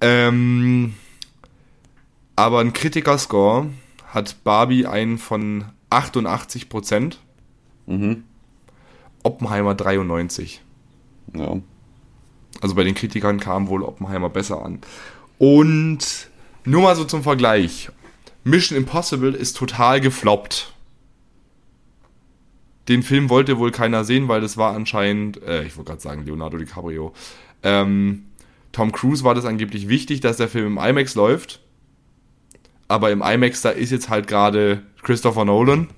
Ähm, 0.00 0.94
aber 2.36 2.60
ein 2.60 2.72
Kritikerscore 2.72 3.66
hat 4.08 4.42
Barbie 4.44 4.86
einen 4.86 5.18
von 5.18 5.66
88%, 5.90 7.16
Mhm. 7.86 8.24
Oppenheimer 9.24 9.74
93. 9.74 10.62
Ja. 11.34 11.56
Also 12.60 12.76
bei 12.76 12.84
den 12.84 12.94
Kritikern 12.94 13.40
kam 13.40 13.68
wohl 13.68 13.82
Oppenheimer 13.82 14.30
besser 14.30 14.64
an. 14.64 14.78
Und 15.38 16.30
nur 16.64 16.82
mal 16.82 16.94
so 16.94 17.04
zum 17.04 17.22
Vergleich. 17.22 17.90
Mission 18.44 18.78
Impossible 18.78 19.34
ist 19.34 19.56
total 19.56 20.00
gefloppt. 20.00 20.72
Den 22.88 23.02
Film 23.02 23.30
wollte 23.30 23.58
wohl 23.58 23.70
keiner 23.70 24.04
sehen, 24.04 24.28
weil 24.28 24.42
das 24.42 24.56
war 24.56 24.74
anscheinend, 24.74 25.42
äh, 25.42 25.64
ich 25.64 25.76
wollte 25.76 25.90
gerade 25.90 26.02
sagen, 26.02 26.24
Leonardo 26.26 26.58
DiCaprio. 26.58 27.14
Ähm, 27.62 28.26
Tom 28.72 28.92
Cruise 28.92 29.24
war 29.24 29.34
das 29.34 29.46
angeblich 29.46 29.88
wichtig, 29.88 30.20
dass 30.20 30.36
der 30.36 30.48
Film 30.48 30.66
im 30.66 30.78
IMAX 30.78 31.14
läuft. 31.14 31.60
Aber 32.88 33.10
im 33.10 33.22
IMAX, 33.22 33.62
da 33.62 33.70
ist 33.70 33.90
jetzt 33.90 34.10
halt 34.10 34.26
gerade 34.26 34.82
Christopher 35.02 35.46
Nolan, 35.46 35.88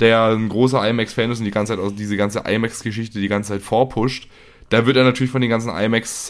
der 0.00 0.28
ein 0.28 0.48
großer 0.48 0.88
IMAX-Fan 0.88 1.30
ist 1.30 1.38
und 1.38 1.44
die 1.44 1.50
ganze 1.50 1.76
Zeit 1.76 1.98
diese 1.98 2.16
ganze 2.16 2.40
IMAX-Geschichte 2.40 3.20
die 3.20 3.28
ganze 3.28 3.50
Zeit 3.50 3.62
vorpusht. 3.62 4.28
Da 4.70 4.86
wird 4.86 4.96
er 4.96 5.04
natürlich 5.04 5.30
von 5.30 5.40
den 5.40 5.50
ganzen 5.50 5.70
IMAX 5.70 6.28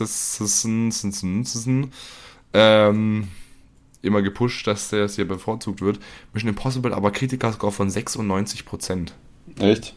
ähm, 2.53 3.29
immer 4.03 4.23
gepusht, 4.23 4.67
dass 4.67 4.91
der 4.91 5.05
hier 5.09 5.29
bevorzugt 5.29 5.83
wird. 5.83 6.01
Mission 6.33 6.49
Impossible 6.49 6.95
aber 6.95 7.11
Kritikerscore 7.11 7.73
von 7.73 7.91
96%. 7.91 9.13
Echt? 9.59 9.95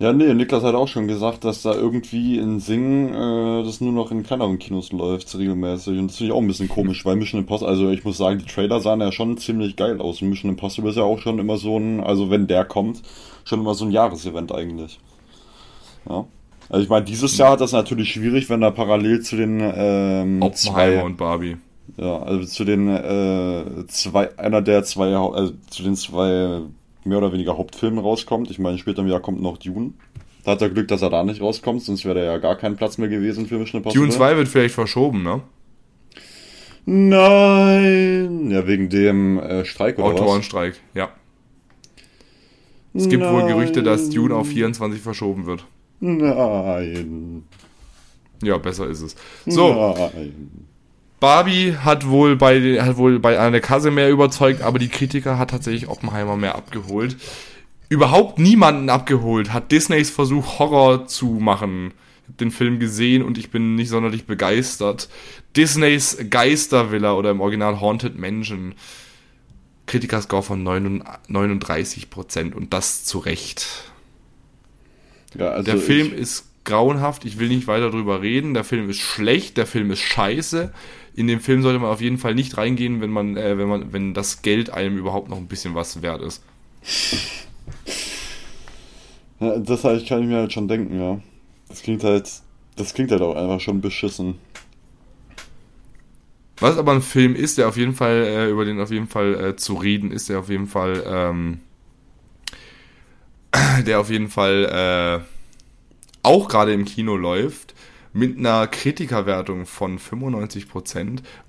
Ja, 0.00 0.14
nee, 0.14 0.32
Niklas 0.32 0.62
hat 0.62 0.74
auch 0.74 0.88
schon 0.88 1.08
gesagt, 1.08 1.44
dass 1.44 1.60
da 1.60 1.74
irgendwie 1.74 2.38
in 2.38 2.58
Singen 2.58 3.12
äh, 3.12 3.62
das 3.62 3.82
nur 3.82 3.92
noch 3.92 4.10
in 4.10 4.22
kleineren 4.22 4.58
Kinos 4.58 4.92
läuft, 4.92 5.36
regelmäßig. 5.36 5.98
Und 5.98 6.06
das 6.08 6.16
finde 6.16 6.32
ich 6.32 6.36
auch 6.36 6.40
ein 6.40 6.46
bisschen 6.46 6.70
komisch, 6.70 7.04
weil 7.04 7.16
Mission 7.16 7.42
Impossible, 7.42 7.68
also 7.70 7.90
ich 7.90 8.02
muss 8.02 8.16
sagen, 8.16 8.38
die 8.38 8.46
Trailer 8.46 8.80
sahen 8.80 9.02
ja 9.02 9.12
schon 9.12 9.36
ziemlich 9.36 9.76
geil 9.76 10.00
aus. 10.00 10.22
Und 10.22 10.30
Mission 10.30 10.50
Impossible 10.52 10.88
ist 10.88 10.96
ja 10.96 11.02
auch 11.02 11.18
schon 11.18 11.38
immer 11.38 11.58
so 11.58 11.78
ein, 11.78 12.00
also 12.00 12.30
wenn 12.30 12.46
der 12.46 12.64
kommt, 12.64 13.02
schon 13.44 13.60
immer 13.60 13.74
so 13.74 13.84
ein 13.84 13.90
Jahresevent 13.90 14.54
eigentlich. 14.54 14.98
Ja. 16.08 16.24
Also 16.70 16.82
ich 16.82 16.88
meine, 16.88 17.04
dieses 17.04 17.36
Jahr 17.36 17.50
hat 17.50 17.60
das 17.60 17.72
natürlich 17.72 18.10
schwierig, 18.10 18.48
wenn 18.48 18.62
da 18.62 18.70
parallel 18.70 19.20
zu 19.20 19.36
den 19.36 19.60
ähm, 19.60 20.40
Oppenheimer 20.40 20.52
zwei, 20.54 21.02
und 21.02 21.18
Barbie. 21.18 21.58
ja, 21.98 22.22
also 22.22 22.46
zu 22.46 22.64
den 22.64 22.88
äh, 22.88 23.86
zwei, 23.88 24.38
einer 24.38 24.62
der 24.62 24.82
zwei, 24.82 25.14
also 25.14 25.52
zu 25.68 25.82
den 25.82 25.94
zwei 25.94 26.62
mehr 27.04 27.18
oder 27.18 27.32
weniger 27.32 27.56
Hauptfilmen 27.56 27.98
rauskommt. 27.98 28.50
Ich 28.50 28.58
meine, 28.58 28.78
später 28.78 29.02
im 29.02 29.08
Jahr 29.08 29.20
kommt 29.20 29.40
noch 29.40 29.58
Dune. 29.58 29.92
Da 30.44 30.52
hat 30.52 30.62
er 30.62 30.70
Glück, 30.70 30.88
dass 30.88 31.02
er 31.02 31.10
da 31.10 31.22
nicht 31.22 31.40
rauskommt, 31.40 31.82
sonst 31.82 32.04
wäre 32.04 32.14
da 32.14 32.24
ja 32.24 32.38
gar 32.38 32.56
kein 32.56 32.76
Platz 32.76 32.98
mehr 32.98 33.08
gewesen 33.08 33.46
für 33.46 33.58
Mission 33.58 33.80
Impossible. 33.80 34.06
Dune 34.06 34.16
2 34.16 34.36
wird 34.36 34.48
vielleicht 34.48 34.74
verschoben, 34.74 35.22
ne? 35.22 35.42
Nein! 36.86 38.50
Ja, 38.50 38.66
wegen 38.66 38.88
dem 38.88 39.38
äh, 39.38 39.64
Streik 39.64 39.98
oder 39.98 40.14
was? 40.14 40.20
Autorenstreik, 40.20 40.80
ja. 40.94 41.10
Es 42.94 43.08
gibt 43.08 43.22
wohl 43.22 43.42
Nein. 43.42 43.48
Gerüchte, 43.48 43.82
dass 43.82 44.10
Dune 44.10 44.34
auf 44.34 44.48
24 44.48 45.00
verschoben 45.00 45.46
wird. 45.46 45.64
Nein. 46.00 47.44
Ja, 48.42 48.56
besser 48.58 48.88
ist 48.88 49.02
es. 49.02 49.16
So, 49.46 49.94
Nein. 49.94 50.69
Barbie 51.20 51.76
hat 51.76 52.08
wohl 52.08 52.34
bei 52.36 52.82
hat 52.82 52.96
wohl 52.96 53.18
bei 53.18 53.38
einer 53.38 53.60
Kasse 53.60 53.90
mehr 53.90 54.10
überzeugt, 54.10 54.62
aber 54.62 54.78
die 54.78 54.88
Kritiker 54.88 55.38
hat 55.38 55.50
tatsächlich 55.50 55.88
Oppenheimer 55.88 56.36
mehr 56.36 56.54
abgeholt. 56.54 57.16
Überhaupt 57.90 58.38
niemanden 58.38 58.88
abgeholt 58.88 59.52
hat 59.52 59.70
Disneys 59.70 60.10
Versuch 60.10 60.58
Horror 60.58 61.06
zu 61.06 61.26
machen. 61.26 61.92
Ich 62.22 62.28
habe 62.28 62.38
den 62.38 62.50
Film 62.50 62.78
gesehen 62.78 63.22
und 63.22 63.36
ich 63.36 63.50
bin 63.50 63.74
nicht 63.74 63.90
sonderlich 63.90 64.24
begeistert. 64.24 65.08
Disneys 65.56 66.16
Geistervilla 66.30 67.12
oder 67.12 67.30
im 67.30 67.40
Original 67.40 67.80
Haunted 67.80 68.18
Mansion. 68.18 68.74
Kritikerscore 69.86 70.44
von 70.44 70.62
39 70.62 72.10
Prozent 72.10 72.54
und 72.54 72.72
das 72.72 73.04
zu 73.04 73.18
Recht. 73.18 73.66
Ja, 75.36 75.50
also 75.50 75.64
Der 75.64 75.80
Film 75.80 76.14
ist 76.14 76.46
grauenhaft, 76.64 77.24
ich 77.24 77.38
will 77.40 77.48
nicht 77.48 77.66
weiter 77.66 77.90
drüber 77.90 78.22
reden. 78.22 78.54
Der 78.54 78.64
Film 78.64 78.88
ist 78.88 79.00
schlecht, 79.00 79.56
der 79.56 79.66
Film 79.66 79.90
ist 79.90 80.00
scheiße. 80.00 80.72
In 81.14 81.26
den 81.26 81.40
Film 81.40 81.62
sollte 81.62 81.78
man 81.78 81.90
auf 81.90 82.00
jeden 82.00 82.18
Fall 82.18 82.34
nicht 82.34 82.56
reingehen, 82.56 83.00
wenn 83.00 83.10
man, 83.10 83.36
äh, 83.36 83.58
wenn 83.58 83.68
man, 83.68 83.92
wenn 83.92 84.14
das 84.14 84.42
Geld 84.42 84.70
einem 84.70 84.96
überhaupt 84.96 85.28
noch 85.28 85.36
ein 85.36 85.48
bisschen 85.48 85.74
was 85.74 86.02
wert 86.02 86.22
ist. 86.22 86.42
ja, 89.40 89.58
das 89.58 89.84
halt 89.84 90.06
kann 90.06 90.22
ich 90.22 90.28
mir 90.28 90.36
halt 90.36 90.52
schon 90.52 90.68
denken, 90.68 90.98
ja. 90.98 91.20
Das 91.68 91.82
klingt 91.82 92.04
halt, 92.04 92.30
das 92.76 92.94
klingt 92.94 93.10
halt 93.10 93.22
auch 93.22 93.36
einfach 93.36 93.60
schon 93.60 93.80
beschissen. 93.80 94.36
Was 96.60 96.76
aber 96.76 96.92
ein 96.92 97.02
Film 97.02 97.34
ist, 97.34 97.56
der 97.56 97.68
auf 97.68 97.76
jeden 97.78 97.94
Fall, 97.94 98.22
äh, 98.22 98.50
über 98.50 98.66
den 98.66 98.80
auf 98.80 98.90
jeden 98.90 99.08
Fall 99.08 99.34
äh, 99.34 99.56
zu 99.56 99.74
reden 99.74 100.12
ist, 100.12 100.28
der 100.28 100.40
auf 100.40 100.50
jeden 100.50 100.66
Fall, 100.66 101.02
ähm, 101.06 101.60
der 103.86 103.98
auf 103.98 104.10
jeden 104.10 104.28
Fall 104.28 105.22
äh, 105.22 105.24
auch 106.22 106.48
gerade 106.48 106.74
im 106.74 106.84
Kino 106.84 107.16
läuft, 107.16 107.74
mit 108.12 108.38
einer 108.38 108.66
Kritikerwertung 108.66 109.66
von 109.66 109.98
95% 109.98 110.98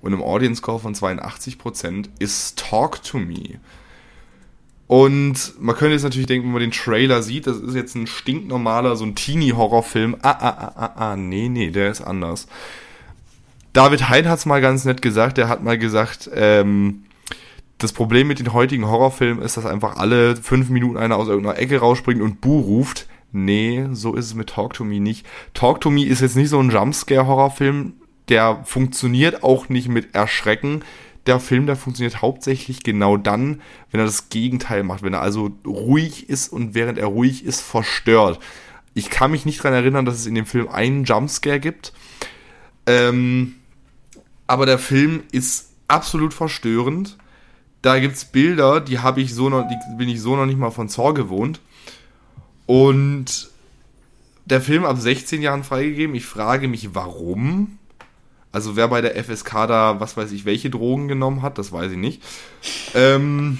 und 0.00 0.12
einem 0.12 0.22
Audience 0.22 0.58
Score 0.58 0.78
von 0.78 0.94
82% 0.94 2.08
ist 2.18 2.58
Talk 2.58 3.02
to 3.02 3.18
Me. 3.18 3.58
Und 4.86 5.54
man 5.58 5.74
könnte 5.74 5.94
jetzt 5.94 6.02
natürlich 6.02 6.26
denken, 6.26 6.48
wenn 6.48 6.52
man 6.52 6.60
den 6.60 6.70
Trailer 6.70 7.22
sieht, 7.22 7.46
das 7.46 7.56
ist 7.56 7.74
jetzt 7.74 7.94
ein 7.94 8.06
stinknormaler, 8.06 8.94
so 8.96 9.04
ein 9.04 9.14
Teenie-Horrorfilm. 9.14 10.16
Ah, 10.22 10.30
ah, 10.30 10.48
ah, 10.48 10.72
ah, 10.76 10.92
ah, 10.96 11.16
nee, 11.16 11.48
nee, 11.48 11.70
der 11.70 11.90
ist 11.90 12.02
anders. 12.02 12.46
David 13.72 14.10
Hein 14.10 14.28
hat's 14.28 14.44
mal 14.44 14.60
ganz 14.60 14.84
nett 14.84 15.00
gesagt. 15.00 15.38
Der 15.38 15.48
hat 15.48 15.62
mal 15.62 15.78
gesagt, 15.78 16.30
ähm, 16.34 17.04
das 17.78 17.92
Problem 17.92 18.28
mit 18.28 18.38
den 18.38 18.52
heutigen 18.52 18.86
Horrorfilmen 18.86 19.42
ist, 19.42 19.56
dass 19.56 19.66
einfach 19.66 19.96
alle 19.96 20.36
fünf 20.36 20.68
Minuten 20.68 20.98
einer 20.98 21.16
aus 21.16 21.28
irgendeiner 21.28 21.58
Ecke 21.58 21.78
rausspringt 21.78 22.20
und 22.20 22.40
Buh 22.40 22.60
ruft. 22.60 23.06
Nee, 23.32 23.88
so 23.92 24.14
ist 24.14 24.26
es 24.26 24.34
mit 24.34 24.50
Talk 24.50 24.74
to 24.74 24.84
Me 24.84 25.00
nicht. 25.00 25.26
Talk 25.54 25.80
to 25.80 25.90
Me 25.90 26.04
ist 26.04 26.20
jetzt 26.20 26.36
nicht 26.36 26.50
so 26.50 26.58
ein 26.58 26.70
Jumpscare-Horrorfilm. 26.70 27.94
Der 28.28 28.62
funktioniert 28.64 29.42
auch 29.42 29.68
nicht 29.68 29.88
mit 29.88 30.14
Erschrecken. 30.14 30.82
Der 31.26 31.40
Film, 31.40 31.66
der 31.66 31.76
funktioniert 31.76 32.20
hauptsächlich 32.20 32.82
genau 32.82 33.16
dann, 33.16 33.62
wenn 33.90 34.00
er 34.00 34.06
das 34.06 34.28
Gegenteil 34.28 34.82
macht. 34.82 35.02
Wenn 35.02 35.14
er 35.14 35.22
also 35.22 35.50
ruhig 35.66 36.28
ist 36.28 36.52
und 36.52 36.74
während 36.74 36.98
er 36.98 37.06
ruhig 37.06 37.44
ist, 37.44 37.62
verstört. 37.62 38.38
Ich 38.94 39.08
kann 39.08 39.30
mich 39.30 39.46
nicht 39.46 39.60
daran 39.60 39.74
erinnern, 39.74 40.04
dass 40.04 40.16
es 40.16 40.26
in 40.26 40.34
dem 40.34 40.46
Film 40.46 40.68
einen 40.68 41.04
Jumpscare 41.04 41.60
gibt. 41.60 41.92
Ähm, 42.86 43.54
aber 44.46 44.66
der 44.66 44.78
Film 44.78 45.22
ist 45.32 45.70
absolut 45.88 46.34
verstörend. 46.34 47.16
Da 47.80 47.98
gibt 47.98 48.16
es 48.16 48.26
Bilder, 48.26 48.80
die 48.80 48.98
habe 48.98 49.22
ich 49.22 49.34
so 49.34 49.48
noch, 49.48 49.66
die 49.66 49.96
bin 49.96 50.08
ich 50.08 50.20
so 50.20 50.36
noch 50.36 50.46
nicht 50.46 50.58
mal 50.58 50.70
von 50.70 50.88
Zor 50.88 51.14
gewohnt. 51.14 51.60
Und 52.66 53.50
der 54.44 54.60
Film 54.60 54.84
ab 54.84 54.98
16 54.98 55.42
Jahren 55.42 55.64
freigegeben. 55.64 56.14
Ich 56.14 56.24
frage 56.24 56.68
mich, 56.68 56.94
warum? 56.94 57.78
Also 58.50 58.76
wer 58.76 58.88
bei 58.88 59.00
der 59.00 59.22
FSK 59.22 59.66
da, 59.66 60.00
was 60.00 60.16
weiß 60.16 60.30
ich, 60.32 60.44
welche 60.44 60.68
Drogen 60.68 61.08
genommen 61.08 61.42
hat, 61.42 61.58
das 61.58 61.72
weiß 61.72 61.92
ich 61.92 61.98
nicht. 61.98 62.22
Ähm, 62.94 63.58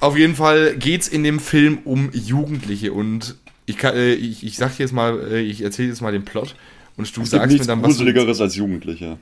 auf 0.00 0.16
jeden 0.16 0.36
Fall 0.36 0.76
geht 0.76 1.02
es 1.02 1.08
in 1.08 1.24
dem 1.24 1.40
Film 1.40 1.78
um 1.84 2.10
Jugendliche 2.12 2.92
und 2.92 3.36
ich, 3.66 3.78
kann, 3.78 3.96
äh, 3.96 4.12
ich, 4.14 4.44
ich 4.44 4.56
sag 4.56 4.78
jetzt 4.78 4.92
mal, 4.92 5.18
äh, 5.32 5.40
ich 5.40 5.62
erzähle 5.62 5.88
jetzt 5.88 6.02
mal 6.02 6.12
den 6.12 6.24
Plot 6.24 6.54
und 6.96 7.16
du 7.16 7.22
Es 7.22 7.30
sagst 7.30 7.58
mir 7.58 7.64
dann, 7.64 7.82
was 7.82 7.96
du, 7.96 8.04
Gruseligeres 8.04 8.40
als 8.40 8.54
Jugendliche. 8.54 9.18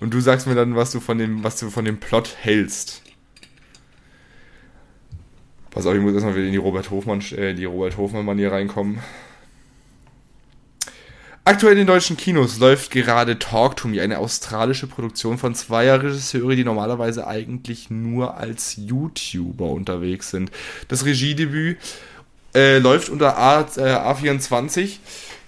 und 0.00 0.14
du 0.14 0.20
sagst 0.20 0.46
mir 0.46 0.54
dann, 0.54 0.74
was 0.74 0.92
du 0.92 1.00
von 1.00 1.18
dem, 1.18 1.44
was 1.44 1.58
du 1.58 1.68
von 1.68 1.84
dem 1.84 1.98
Plot 1.98 2.36
hältst. 2.40 3.02
Pass 5.74 5.86
auf, 5.86 5.94
ich 5.94 6.00
muss 6.00 6.12
erstmal 6.12 6.36
wieder 6.36 6.46
in 6.46 6.52
die 6.52 6.58
Robert 6.58 6.88
Hofmann, 6.92 7.20
äh, 7.36 7.52
die 7.52 7.64
Robert 7.64 7.96
Hofmann-Manier 7.96 8.52
reinkommen. 8.52 9.00
Aktuell 11.44 11.76
in 11.76 11.86
deutschen 11.86 12.16
Kinos 12.16 12.58
läuft 12.60 12.92
gerade 12.92 13.40
Talk 13.40 13.76
to 13.76 13.88
Me, 13.88 14.00
eine 14.00 14.18
australische 14.18 14.86
Produktion 14.86 15.36
von 15.36 15.56
zweier 15.56 16.00
Regisseure, 16.00 16.54
die 16.54 16.64
normalerweise 16.64 17.26
eigentlich 17.26 17.90
nur 17.90 18.36
als 18.36 18.76
YouTuber 18.76 19.68
unterwegs 19.68 20.30
sind. 20.30 20.52
Das 20.86 21.04
Regiedebüt 21.04 21.78
äh, 22.54 22.78
läuft 22.78 23.08
unter 23.08 23.36
A, 23.36 23.62
äh, 23.62 23.96
A24, 23.96 24.98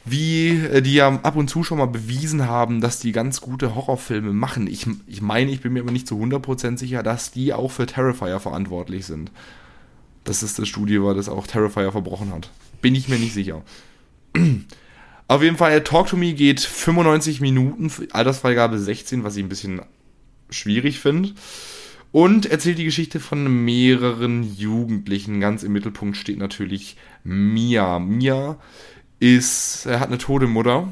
wie 0.04 0.50
äh, 0.50 0.82
die 0.82 0.94
ja 0.94 1.20
ab 1.22 1.36
und 1.36 1.48
zu 1.48 1.62
schon 1.62 1.78
mal 1.78 1.86
bewiesen 1.86 2.48
haben, 2.48 2.80
dass 2.80 2.98
die 2.98 3.12
ganz 3.12 3.40
gute 3.40 3.76
Horrorfilme 3.76 4.32
machen. 4.32 4.66
Ich, 4.66 4.88
ich 5.06 5.22
meine, 5.22 5.52
ich 5.52 5.60
bin 5.60 5.72
mir 5.72 5.82
aber 5.82 5.92
nicht 5.92 6.08
zu 6.08 6.20
100% 6.20 6.78
sicher, 6.78 7.04
dass 7.04 7.30
die 7.30 7.54
auch 7.54 7.70
für 7.70 7.86
Terrifier 7.86 8.40
verantwortlich 8.40 9.06
sind. 9.06 9.30
Dass 10.26 10.40
das 10.40 10.68
Studio 10.68 11.04
war, 11.04 11.14
das 11.14 11.28
auch 11.28 11.46
Terrifier 11.46 11.92
verbrochen 11.92 12.32
hat. 12.32 12.50
Bin 12.82 12.94
ich 12.94 13.08
mir 13.08 13.18
nicht 13.18 13.34
sicher. 13.34 13.62
Auf 15.28 15.42
jeden 15.42 15.56
Fall, 15.56 15.82
Talk 15.82 16.08
to 16.08 16.16
Me 16.16 16.34
geht 16.34 16.60
95 16.60 17.40
Minuten, 17.40 17.90
Altersfreigabe 18.12 18.78
16, 18.78 19.24
was 19.24 19.36
ich 19.36 19.44
ein 19.44 19.48
bisschen 19.48 19.82
schwierig 20.50 21.00
finde. 21.00 21.32
Und 22.12 22.46
erzählt 22.46 22.78
die 22.78 22.84
Geschichte 22.84 23.18
von 23.18 23.64
mehreren 23.64 24.42
Jugendlichen. 24.42 25.40
Ganz 25.40 25.64
im 25.64 25.72
Mittelpunkt 25.72 26.16
steht 26.16 26.38
natürlich 26.38 26.96
Mia. 27.24 27.98
Mia 27.98 28.58
ist, 29.18 29.86
er 29.86 30.00
hat 30.00 30.08
eine 30.08 30.18
tote 30.18 30.46
Mutter 30.46 30.88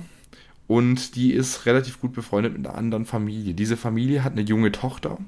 und 0.66 1.14
die 1.14 1.32
ist 1.32 1.66
relativ 1.66 2.00
gut 2.00 2.12
befreundet 2.12 2.56
mit 2.56 2.66
einer 2.66 2.76
anderen 2.76 3.06
Familie. 3.06 3.54
Diese 3.54 3.76
Familie 3.76 4.24
hat 4.24 4.32
eine 4.32 4.42
junge 4.42 4.72
Tochter, 4.72 5.18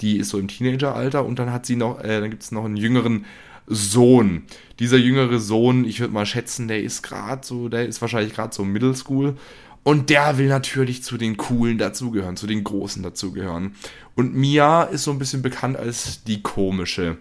die 0.00 0.18
ist 0.18 0.30
so 0.30 0.38
im 0.38 0.48
Teenageralter 0.48 1.24
und 1.24 1.38
dann 1.38 1.52
hat 1.52 1.66
sie 1.66 1.76
noch, 1.76 2.00
äh, 2.00 2.20
dann 2.20 2.30
gibt 2.30 2.42
es 2.42 2.52
noch 2.52 2.64
einen 2.64 2.76
jüngeren 2.76 3.24
Sohn. 3.66 4.44
Dieser 4.78 4.96
jüngere 4.96 5.38
Sohn, 5.40 5.84
ich 5.84 6.00
würde 6.00 6.12
mal 6.12 6.26
schätzen, 6.26 6.68
der 6.68 6.82
ist 6.82 7.02
gerade 7.02 7.46
so, 7.46 7.68
der 7.68 7.86
ist 7.86 8.00
wahrscheinlich 8.00 8.34
gerade 8.34 8.54
so 8.54 8.64
Middle 8.64 8.94
School. 8.94 9.36
Und 9.82 10.10
der 10.10 10.36
will 10.36 10.48
natürlich 10.48 11.04
zu 11.04 11.16
den 11.16 11.36
Coolen 11.36 11.78
dazugehören, 11.78 12.36
zu 12.36 12.48
den 12.48 12.64
Großen 12.64 13.04
dazugehören. 13.04 13.76
Und 14.16 14.34
Mia 14.34 14.82
ist 14.82 15.04
so 15.04 15.12
ein 15.12 15.18
bisschen 15.20 15.42
bekannt 15.42 15.76
als 15.76 16.24
die 16.24 16.42
komische. 16.42 17.18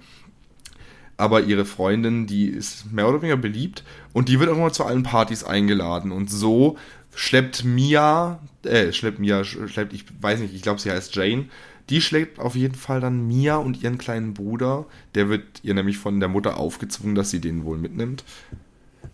Aber 1.15 1.41
ihre 1.41 1.65
Freundin, 1.65 2.25
die 2.25 2.47
ist 2.47 2.91
mehr 2.91 3.07
oder 3.07 3.21
weniger 3.21 3.37
beliebt 3.37 3.83
und 4.13 4.29
die 4.29 4.39
wird 4.39 4.49
auch 4.49 4.57
immer 4.57 4.73
zu 4.73 4.83
allen 4.83 5.03
Partys 5.03 5.43
eingeladen. 5.43 6.11
Und 6.11 6.31
so 6.31 6.77
schleppt 7.13 7.63
Mia, 7.63 8.39
äh, 8.63 8.91
schleppt 8.91 9.19
Mia, 9.19 9.43
schleppt, 9.43 9.93
ich 9.93 10.05
weiß 10.19 10.39
nicht, 10.39 10.53
ich 10.53 10.61
glaube, 10.61 10.81
sie 10.81 10.91
heißt 10.91 11.15
Jane, 11.15 11.45
die 11.89 12.01
schlägt 12.01 12.39
auf 12.39 12.55
jeden 12.55 12.75
Fall 12.75 12.99
dann 12.99 13.27
Mia 13.27 13.57
und 13.57 13.83
ihren 13.83 13.97
kleinen 13.97 14.33
Bruder. 14.33 14.85
Der 15.13 15.29
wird 15.29 15.43
ihr 15.63 15.73
nämlich 15.73 15.97
von 15.97 16.19
der 16.19 16.29
Mutter 16.29 16.57
aufgezwungen, 16.57 17.15
dass 17.15 17.29
sie 17.29 17.39
den 17.39 17.63
wohl 17.63 17.77
mitnimmt. 17.77 18.23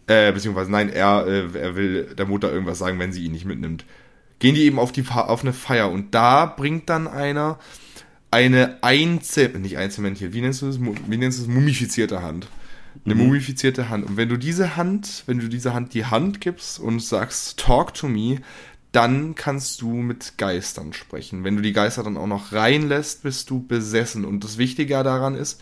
Äh, 0.08 0.32
beziehungsweise, 0.32 0.72
nein, 0.72 0.90
er, 0.90 1.26
äh, 1.28 1.58
er 1.58 1.76
will 1.76 2.16
der 2.18 2.26
Mutter 2.26 2.52
irgendwas 2.52 2.80
sagen, 2.80 3.00
wenn 3.00 3.14
sie 3.14 3.26
ihn 3.26 3.32
nicht 3.34 3.46
mitnimmt. 3.46 3.86
Gehen 4.40 4.56
die 4.56 4.64
eben 4.64 4.80
auf, 4.80 4.92
die, 4.92 5.06
auf 5.08 5.44
eine 5.44 5.54
Feier 5.54 5.92
und 5.92 6.16
da 6.16 6.46
bringt 6.46 6.90
dann 6.90 7.08
einer 7.08 7.60
eine 8.32 8.78
Einzel... 8.82 9.50
nicht 9.60 9.78
Einzelmännchen, 9.78 10.34
wie 10.34 10.42
nennst 10.42 10.62
du 10.62 10.68
das? 10.68 10.80
Wie 10.80 11.18
nennst 11.18 11.40
du 11.40 11.44
das? 11.44 11.54
Mumifizierte 11.54 12.22
Hand. 12.22 12.48
Eine 13.06 13.16
mumifizierte 13.16 13.90
Hand. 13.90 14.06
Und 14.06 14.18
wenn 14.18 14.30
du 14.30 14.38
diese 14.38 14.76
Hand, 14.76 15.24
wenn 15.26 15.40
du 15.40 15.48
dieser 15.48 15.74
Hand 15.74 15.94
die 15.94 16.06
Hand 16.06 16.42
gibst 16.42 16.80
und 16.80 17.02
sagst, 17.02 17.60
talk 17.60 17.94
to 17.94 18.08
me, 18.08 18.38
dann 18.92 19.36
kannst 19.36 19.82
du 19.82 19.90
mit 19.94 20.38
Geistern 20.38 20.94
sprechen. 20.94 21.44
Wenn 21.44 21.56
du 21.56 21.62
die 21.62 21.74
Geister 21.74 22.04
dann 22.04 22.18
auch 22.18 22.28
noch 22.28 22.52
reinlässt, 22.52 23.24
bist 23.24 23.50
du 23.50 23.66
besessen. 23.66 24.26
Und 24.26 24.44
das 24.44 24.58
Wichtige 24.58 25.02
daran 25.04 25.36
ist, 25.36 25.62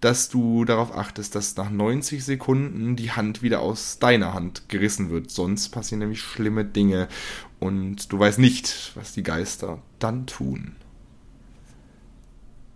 dass 0.00 0.28
du 0.28 0.64
darauf 0.64 0.96
achtest, 0.96 1.34
dass 1.34 1.56
nach 1.56 1.70
90 1.70 2.24
Sekunden 2.24 2.96
die 2.96 3.12
Hand 3.12 3.42
wieder 3.42 3.60
aus 3.60 3.98
deiner 3.98 4.34
Hand 4.34 4.68
gerissen 4.68 5.10
wird. 5.10 5.30
Sonst 5.30 5.70
passieren 5.70 6.00
nämlich 6.00 6.20
schlimme 6.20 6.64
Dinge. 6.64 7.08
Und 7.58 8.12
du 8.12 8.18
weißt 8.18 8.38
nicht, 8.38 8.92
was 8.94 9.12
die 9.12 9.22
Geister 9.22 9.80
dann 9.98 10.26
tun. 10.26 10.76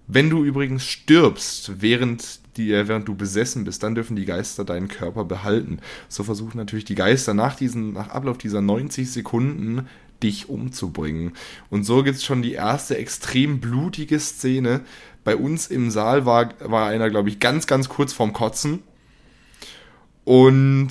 Wenn 0.08 0.30
du 0.30 0.44
übrigens 0.44 0.84
stirbst, 0.84 1.80
während, 1.80 2.40
die, 2.56 2.72
äh, 2.72 2.88
während 2.88 3.08
du 3.08 3.14
besessen 3.14 3.64
bist, 3.64 3.82
dann 3.82 3.94
dürfen 3.94 4.16
die 4.16 4.24
Geister 4.24 4.64
deinen 4.64 4.88
Körper 4.88 5.24
behalten. 5.24 5.78
So 6.08 6.24
versuchen 6.24 6.56
natürlich 6.56 6.84
die 6.84 6.94
Geister 6.94 7.34
nach, 7.34 7.56
diesen, 7.56 7.92
nach 7.92 8.08
Ablauf 8.08 8.38
dieser 8.38 8.60
90 8.60 9.10
Sekunden 9.10 9.86
dich 10.22 10.48
umzubringen. 10.48 11.32
Und 11.70 11.84
so 11.84 12.02
gibt 12.02 12.16
es 12.16 12.24
schon 12.24 12.42
die 12.42 12.54
erste 12.54 12.96
extrem 12.96 13.60
blutige 13.60 14.18
Szene. 14.18 14.80
Bei 15.24 15.36
uns 15.36 15.66
im 15.66 15.90
Saal 15.90 16.24
war, 16.24 16.54
war 16.60 16.88
einer, 16.88 17.10
glaube 17.10 17.28
ich, 17.28 17.40
ganz, 17.40 17.66
ganz 17.66 17.88
kurz 17.88 18.12
vorm 18.12 18.32
Kotzen. 18.32 18.82
Und 20.24 20.88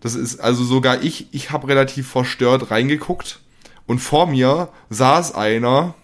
das 0.00 0.14
ist, 0.14 0.38
also 0.40 0.64
sogar 0.64 1.02
ich, 1.02 1.26
ich 1.32 1.50
habe 1.50 1.68
relativ 1.68 2.08
verstört 2.08 2.70
reingeguckt. 2.70 3.40
Und 3.86 3.98
vor 4.00 4.26
mir 4.26 4.68
saß 4.90 5.34
einer, 5.34 5.94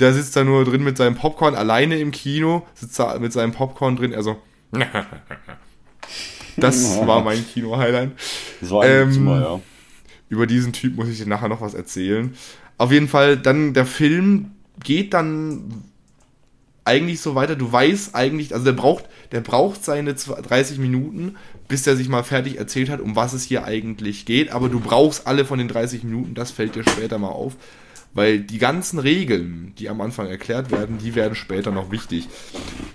der 0.00 0.12
sitzt 0.12 0.36
da 0.36 0.44
nur 0.44 0.64
drin 0.64 0.82
mit 0.82 0.96
seinem 0.96 1.14
Popcorn, 1.14 1.54
alleine 1.54 1.98
im 1.98 2.10
Kino, 2.10 2.66
sitzt 2.74 2.98
da 2.98 3.18
mit 3.18 3.32
seinem 3.32 3.52
Popcorn 3.52 3.96
drin, 3.96 4.14
also. 4.14 4.36
Das 6.56 6.98
war 7.06 7.24
mein 7.24 7.44
Kino-Highlight. 7.44 8.12
War 8.60 8.82
ein 8.84 8.90
Ähm, 8.90 9.12
Zimmer, 9.12 9.40
ja. 9.40 9.60
Über 10.28 10.46
diesen 10.46 10.72
Typ 10.72 10.96
muss 10.96 11.08
ich 11.08 11.18
dir 11.18 11.26
nachher 11.26 11.48
noch 11.48 11.60
was 11.60 11.74
erzählen. 11.74 12.34
Auf 12.78 12.92
jeden 12.92 13.08
Fall, 13.08 13.36
dann 13.36 13.74
der 13.74 13.86
Film 13.86 14.52
geht 14.82 15.14
dann 15.14 15.84
eigentlich 16.84 17.20
so 17.20 17.34
weiter. 17.34 17.56
Du 17.56 17.70
weißt 17.72 18.14
eigentlich, 18.14 18.52
also 18.52 18.64
der 18.64 18.72
braucht, 18.72 19.04
der 19.32 19.40
braucht 19.40 19.84
seine 19.84 20.14
30 20.14 20.78
Minuten, 20.78 21.36
bis 21.66 21.82
der 21.82 21.96
sich 21.96 22.08
mal 22.08 22.22
fertig 22.22 22.58
erzählt 22.58 22.88
hat, 22.90 23.00
um 23.00 23.16
was 23.16 23.32
es 23.32 23.44
hier 23.44 23.64
eigentlich 23.64 24.26
geht. 24.26 24.50
Aber 24.50 24.68
du 24.68 24.80
brauchst 24.80 25.26
alle 25.26 25.44
von 25.44 25.58
den 25.58 25.68
30 25.68 26.04
Minuten, 26.04 26.34
das 26.34 26.50
fällt 26.50 26.74
dir 26.74 26.82
später 26.84 27.18
mal 27.18 27.28
auf. 27.28 27.56
Weil 28.14 28.40
die 28.40 28.58
ganzen 28.58 28.98
Regeln, 28.98 29.74
die 29.78 29.88
am 29.88 30.00
Anfang 30.00 30.28
erklärt 30.28 30.70
werden, 30.70 30.98
die 30.98 31.14
werden 31.14 31.34
später 31.34 31.72
noch 31.72 31.90
wichtig. 31.90 32.28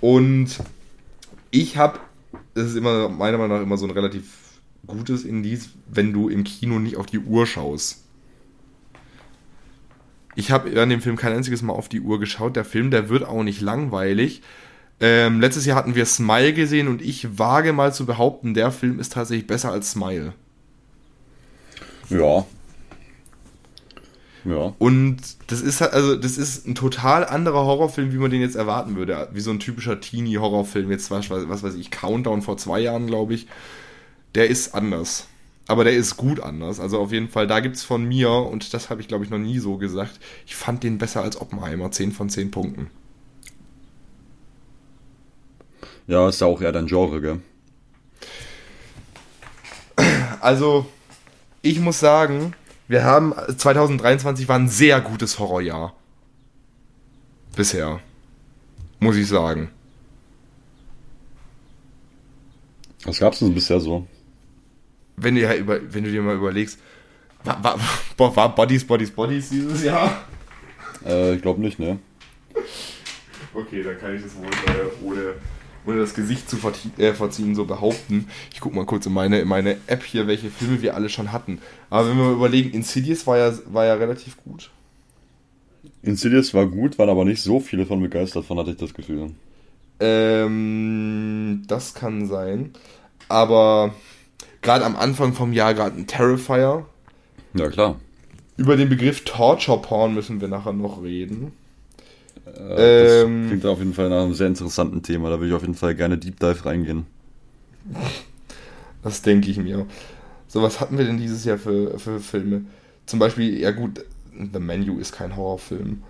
Und 0.00 0.58
ich 1.50 1.76
habe, 1.76 2.00
das 2.54 2.68
ist 2.68 2.76
immer 2.76 3.08
meiner 3.08 3.38
Meinung 3.38 3.58
nach 3.58 3.62
immer 3.62 3.76
so 3.76 3.86
ein 3.86 3.90
relativ 3.90 4.24
gutes 4.86 5.24
Indiz, 5.24 5.70
wenn 5.86 6.12
du 6.12 6.28
im 6.28 6.44
Kino 6.44 6.78
nicht 6.78 6.96
auf 6.96 7.06
die 7.06 7.18
Uhr 7.18 7.46
schaust. 7.46 8.02
Ich 10.36 10.50
habe 10.50 10.72
während 10.74 10.92
dem 10.92 11.02
Film 11.02 11.16
kein 11.16 11.34
einziges 11.34 11.60
Mal 11.60 11.74
auf 11.74 11.88
die 11.88 12.00
Uhr 12.00 12.18
geschaut. 12.18 12.56
Der 12.56 12.64
Film, 12.64 12.90
der 12.90 13.08
wird 13.08 13.24
auch 13.24 13.42
nicht 13.42 13.60
langweilig. 13.60 14.42
Ähm, 15.00 15.40
letztes 15.40 15.66
Jahr 15.66 15.76
hatten 15.76 15.94
wir 15.94 16.06
Smile 16.06 16.52
gesehen 16.52 16.88
und 16.88 17.02
ich 17.02 17.38
wage 17.38 17.72
mal 17.72 17.92
zu 17.92 18.06
behaupten, 18.06 18.54
der 18.54 18.70
Film 18.70 19.00
ist 19.00 19.14
tatsächlich 19.14 19.46
besser 19.46 19.72
als 19.72 19.92
Smile. 19.92 20.34
Ja. 22.10 22.46
Ja. 24.44 24.74
Und 24.78 25.18
das 25.48 25.60
ist 25.60 25.80
halt, 25.80 25.92
also 25.92 26.16
das 26.16 26.38
ist 26.38 26.66
ein 26.66 26.74
total 26.74 27.26
anderer 27.26 27.64
Horrorfilm, 27.64 28.12
wie 28.12 28.18
man 28.18 28.30
den 28.30 28.40
jetzt 28.40 28.56
erwarten 28.56 28.96
würde. 28.96 29.28
Wie 29.32 29.40
so 29.40 29.50
ein 29.50 29.60
typischer 29.60 30.00
Teenie-Horrorfilm, 30.00 30.90
jetzt 30.90 31.10
was, 31.10 31.28
was 31.30 31.62
weiß 31.62 31.74
ich, 31.74 31.90
Countdown 31.90 32.42
vor 32.42 32.56
zwei 32.56 32.80
Jahren, 32.80 33.06
glaube 33.06 33.34
ich. 33.34 33.46
Der 34.34 34.48
ist 34.48 34.74
anders. 34.74 35.28
Aber 35.66 35.84
der 35.84 35.92
ist 35.92 36.16
gut 36.16 36.40
anders. 36.40 36.80
Also 36.80 36.98
auf 36.98 37.12
jeden 37.12 37.28
Fall, 37.28 37.46
da 37.46 37.60
gibt's 37.60 37.84
von 37.84 38.04
mir, 38.04 38.30
und 38.30 38.74
das 38.74 38.90
habe 38.90 39.00
ich 39.00 39.08
glaube 39.08 39.24
ich 39.24 39.30
noch 39.30 39.38
nie 39.38 39.58
so 39.58 39.76
gesagt, 39.76 40.18
ich 40.46 40.56
fand 40.56 40.82
den 40.82 40.98
besser 40.98 41.22
als 41.22 41.40
Oppenheimer. 41.40 41.90
10 41.90 42.12
von 42.12 42.28
10 42.28 42.50
Punkten. 42.50 42.90
Ja, 46.06 46.28
ist 46.28 46.40
ja 46.40 46.48
auch 46.48 46.60
eher 46.60 46.72
dein 46.72 46.86
Genre, 46.86 47.20
gell? 47.20 47.40
Also, 50.40 50.86
ich 51.62 51.78
muss 51.78 52.00
sagen, 52.00 52.54
wir 52.90 53.04
haben 53.04 53.32
2023 53.56 54.48
war 54.48 54.56
ein 54.56 54.68
sehr 54.68 55.00
gutes 55.00 55.38
Horrorjahr. 55.38 55.94
Bisher. 57.56 58.00
Muss 58.98 59.16
ich 59.16 59.28
sagen. 59.28 59.70
Was 63.04 63.18
gab's 63.18 63.38
denn 63.38 63.54
bisher 63.54 63.80
so? 63.80 64.06
wenn 65.22 65.34
du, 65.34 65.40
ja 65.42 65.54
über, 65.54 65.80
wenn 65.92 66.04
du 66.04 66.10
dir 66.10 66.22
mal 66.22 66.36
überlegst, 66.36 66.78
war, 67.44 67.62
war, 67.62 68.36
war 68.36 68.54
Bodies, 68.54 68.86
Bodies, 68.86 69.10
Bodies 69.10 69.50
dieses 69.50 69.84
Jahr? 69.84 70.24
Äh, 71.04 71.34
ich 71.34 71.42
glaube 71.42 71.60
nicht, 71.60 71.78
ne? 71.78 71.98
Okay, 73.54 73.82
dann 73.82 73.98
kann 73.98 74.14
ich 74.14 74.22
das 74.22 74.36
wohl 74.36 74.46
äh, 74.46 75.04
ohne, 75.04 75.34
ohne 75.86 75.98
das 75.98 76.14
Gesicht 76.14 76.48
zu 76.48 76.58
äh, 76.98 77.12
verziehen 77.12 77.54
so 77.54 77.64
behaupten. 77.64 78.28
Ich 78.52 78.60
guck 78.60 78.74
mal 78.74 78.84
kurz 78.86 79.06
in 79.06 79.12
meine, 79.12 79.40
in 79.40 79.48
meine 79.48 79.76
App 79.86 80.02
hier, 80.02 80.26
welche 80.26 80.50
Filme 80.50 80.82
wir 80.82 80.94
alle 80.94 81.08
schon 81.08 81.32
hatten. 81.32 81.58
Aber 81.88 82.08
wenn 82.08 82.16
wir 82.16 82.24
mal 82.24 82.34
überlegen, 82.34 82.70
Insidious 82.70 83.26
war 83.26 83.38
ja, 83.38 83.52
war 83.66 83.86
ja 83.86 83.94
relativ 83.94 84.36
gut. 84.44 84.70
Insidious 86.02 86.54
war 86.54 86.66
gut, 86.66 86.98
waren 86.98 87.08
aber 87.08 87.24
nicht 87.24 87.42
so 87.42 87.60
viele 87.60 87.86
von 87.86 88.00
begeistert 88.00 88.44
von, 88.44 88.58
hatte 88.58 88.70
ich 88.70 88.76
das 88.76 88.94
Gefühl. 88.94 89.30
Ähm, 90.00 91.62
das 91.66 91.94
kann 91.94 92.26
sein. 92.26 92.72
Aber 93.28 93.94
gerade 94.62 94.84
am 94.84 94.96
Anfang 94.96 95.34
vom 95.34 95.52
Jahr 95.52 95.74
gerade 95.74 95.96
ein 95.96 96.06
Terrifier. 96.06 96.86
Ja, 97.54 97.68
klar. 97.68 97.96
Über 98.56 98.76
den 98.76 98.88
Begriff 98.88 99.24
Torture 99.24 99.80
Porn 99.80 100.14
müssen 100.14 100.40
wir 100.40 100.48
nachher 100.48 100.72
noch 100.72 101.02
reden. 101.02 101.52
Äh, 102.56 103.04
das 103.04 103.24
Ähm. 103.24 103.46
klingt 103.48 103.66
auf 103.66 103.78
jeden 103.78 103.94
Fall 103.94 104.08
nach 104.08 104.22
einem 104.22 104.34
sehr 104.34 104.46
interessanten 104.48 105.02
Thema. 105.02 105.30
Da 105.30 105.38
würde 105.38 105.48
ich 105.48 105.54
auf 105.54 105.62
jeden 105.62 105.74
Fall 105.74 105.94
gerne 105.94 106.18
Deep 106.18 106.38
Dive 106.40 106.64
reingehen. 106.64 107.06
Das 109.02 109.22
denke 109.22 109.50
ich 109.50 109.58
mir. 109.58 109.86
So, 110.48 110.62
was 110.62 110.80
hatten 110.80 110.98
wir 110.98 111.04
denn 111.04 111.18
dieses 111.18 111.44
Jahr 111.44 111.58
für, 111.58 111.98
für 111.98 112.20
Filme? 112.20 112.62
Zum 113.06 113.18
Beispiel, 113.18 113.58
ja 113.58 113.70
gut, 113.70 114.04
The 114.52 114.60
Menu 114.60 114.98
ist 114.98 115.12
kein 115.12 115.36
Horrorfilm. 115.36 116.02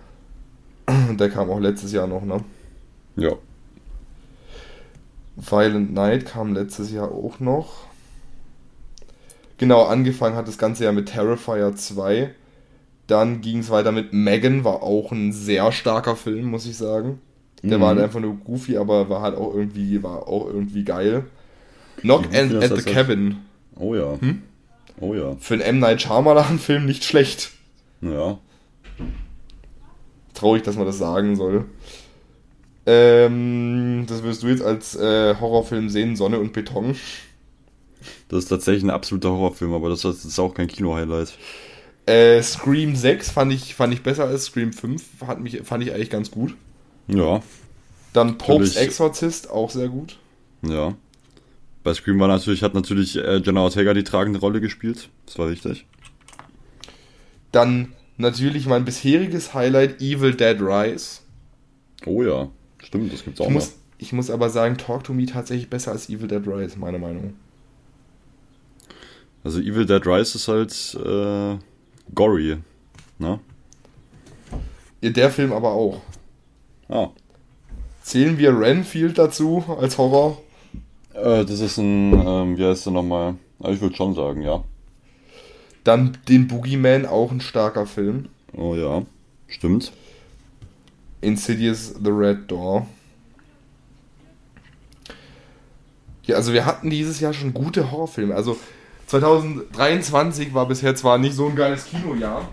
Der 1.19 1.29
kam 1.29 1.49
auch 1.49 1.59
letztes 1.59 1.91
Jahr 1.93 2.07
noch, 2.07 2.23
ne? 2.23 2.43
Ja. 3.15 3.37
Violent 5.35 5.93
Night 5.93 6.25
kam 6.25 6.53
letztes 6.53 6.91
Jahr 6.91 7.11
auch 7.11 7.39
noch. 7.41 7.85
Genau, 9.57 9.83
angefangen 9.83 10.35
hat 10.35 10.47
das 10.47 10.57
ganze 10.57 10.83
Jahr 10.83 10.93
mit 10.93 11.09
Terrifier 11.09 11.75
2. 11.75 12.33
Dann 13.11 13.41
ging 13.41 13.59
es 13.59 13.69
weiter 13.69 13.91
mit 13.91 14.13
Megan, 14.13 14.63
war 14.63 14.83
auch 14.83 15.11
ein 15.11 15.33
sehr 15.33 15.69
starker 15.73 16.15
Film, 16.15 16.45
muss 16.45 16.65
ich 16.65 16.77
sagen. 16.77 17.19
Der 17.61 17.77
Mhm. 17.77 17.81
war 17.81 17.89
halt 17.89 17.99
einfach 17.99 18.21
nur 18.21 18.35
goofy, 18.35 18.77
aber 18.77 19.09
war 19.09 19.21
halt 19.21 19.35
auch 19.35 19.53
irgendwie, 19.53 20.01
war 20.01 20.29
auch 20.29 20.47
irgendwie 20.47 20.85
geil. 20.85 21.25
Knock 21.97 22.33
and 22.33 22.53
at 22.63 22.73
the? 22.73 22.81
Cabin. 22.89 23.35
Oh 23.75 23.93
ja. 23.95 24.17
Hm? 24.17 24.43
Oh 25.01 25.13
ja. 25.13 25.35
Für 25.41 25.55
einen 25.55 25.63
M. 25.63 25.79
Night 25.79 26.01
Shyamalan-Film 26.01 26.85
nicht 26.85 27.03
schlecht. 27.03 27.51
Ja. 27.99 28.39
Traurig, 30.33 30.63
dass 30.63 30.77
man 30.77 30.85
das 30.85 30.97
sagen 30.97 31.35
soll. 31.35 31.65
Ähm, 32.85 34.05
das 34.07 34.23
wirst 34.23 34.41
du 34.43 34.47
jetzt 34.47 34.63
als 34.63 34.95
äh, 34.95 35.35
Horrorfilm 35.37 35.89
sehen, 35.89 36.15
Sonne 36.15 36.39
und 36.39 36.53
Beton. 36.53 36.95
Das 38.29 38.39
ist 38.39 38.47
tatsächlich 38.47 38.83
ein 38.83 38.89
absoluter 38.89 39.31
Horrorfilm, 39.31 39.73
aber 39.73 39.89
das 39.89 40.05
ist 40.05 40.39
auch 40.39 40.53
kein 40.53 40.67
Kino-Highlight. 40.67 41.33
Äh, 42.05 42.41
Scream 42.41 42.95
6 42.95 43.29
fand 43.31 43.53
ich, 43.53 43.75
fand 43.75 43.93
ich 43.93 44.01
besser 44.03 44.25
als 44.25 44.45
Scream 44.45 44.73
5. 44.73 45.03
Hat 45.27 45.39
mich, 45.39 45.61
fand 45.63 45.83
ich 45.83 45.93
eigentlich 45.93 46.09
ganz 46.09 46.31
gut. 46.31 46.55
Ja, 47.07 47.41
Dann 48.13 48.37
Popes 48.37 48.69
Natürlich. 48.69 48.77
Exorcist, 48.77 49.49
auch 49.49 49.69
sehr 49.69 49.89
gut. 49.89 50.17
ja. 50.63 50.95
Bei 51.83 51.95
Scream 51.95 52.19
war 52.19 52.27
natürlich, 52.27 52.61
hat 52.61 52.75
natürlich 52.75 53.17
äh, 53.17 53.37
Jenna 53.37 53.61
Ortega 53.61 53.95
die 53.95 54.03
tragende 54.03 54.39
Rolle 54.39 54.61
gespielt. 54.61 55.09
Das 55.25 55.39
war 55.39 55.49
wichtig. 55.49 55.87
Dann 57.51 57.93
natürlich 58.17 58.67
mein 58.67 58.85
bisheriges 58.85 59.55
Highlight, 59.55 59.99
Evil 59.99 60.35
Dead 60.35 60.57
Rise. 60.61 61.21
Oh 62.05 62.21
ja. 62.21 62.49
Stimmt, 62.83 63.11
das 63.11 63.23
gibt's 63.23 63.41
auch 63.41 63.45
Ich 63.45 63.49
noch. 63.49 63.55
muss, 63.61 63.73
ich 63.97 64.13
muss 64.13 64.29
aber 64.29 64.51
sagen, 64.51 64.77
Talk 64.77 65.03
to 65.05 65.13
Me 65.13 65.25
tatsächlich 65.25 65.69
besser 65.71 65.91
als 65.91 66.07
Evil 66.07 66.27
Dead 66.27 66.45
Rise, 66.45 66.77
meine 66.77 66.99
Meinung. 66.99 67.33
Also 69.43 69.59
Evil 69.59 69.87
Dead 69.87 70.05
Rise 70.05 70.37
ist 70.37 70.47
halt 70.47 70.97
äh, 71.03 71.57
gory. 72.15 72.57
Ne? 73.19 73.39
Ja, 75.01 75.09
Der 75.09 75.31
Film 75.31 75.51
aber 75.53 75.71
auch. 75.71 76.01
Ah. 76.89 77.09
Zählen 78.03 78.37
wir 78.37 78.57
Renfield 78.59 79.17
dazu 79.17 79.63
als 79.79 79.97
Horror? 79.97 80.41
Äh, 81.13 81.45
das 81.45 81.59
ist 81.59 81.77
ein, 81.77 82.13
ähm, 82.13 82.57
wie 82.57 82.65
heißt 82.65 82.85
der 82.85 82.93
nochmal? 82.93 83.35
Ah, 83.61 83.69
Ich 83.69 83.81
würde 83.81 83.95
schon 83.95 84.13
sagen, 84.15 84.41
ja. 84.41 84.63
Dann 85.83 86.17
den 86.27 86.47
Boogeyman, 86.47 87.05
auch 87.05 87.31
ein 87.31 87.41
starker 87.41 87.85
Film. 87.85 88.29
Oh 88.55 88.75
ja. 88.75 89.03
Stimmt. 89.47 89.91
Insidious 91.21 91.93
The 92.03 92.09
Red 92.09 92.49
Door. 92.49 92.87
Ja, 96.23 96.35
also 96.35 96.53
wir 96.53 96.65
hatten 96.65 96.89
dieses 96.89 97.19
Jahr 97.19 97.33
schon 97.33 97.53
gute 97.53 97.91
Horrorfilme. 97.91 98.35
Also 98.35 98.57
2023 99.11 100.53
war 100.53 100.65
bisher 100.67 100.95
zwar 100.95 101.17
nicht 101.17 101.35
so 101.35 101.47
ein 101.47 101.55
geiles 101.57 101.83
Kinojahr, 101.83 102.47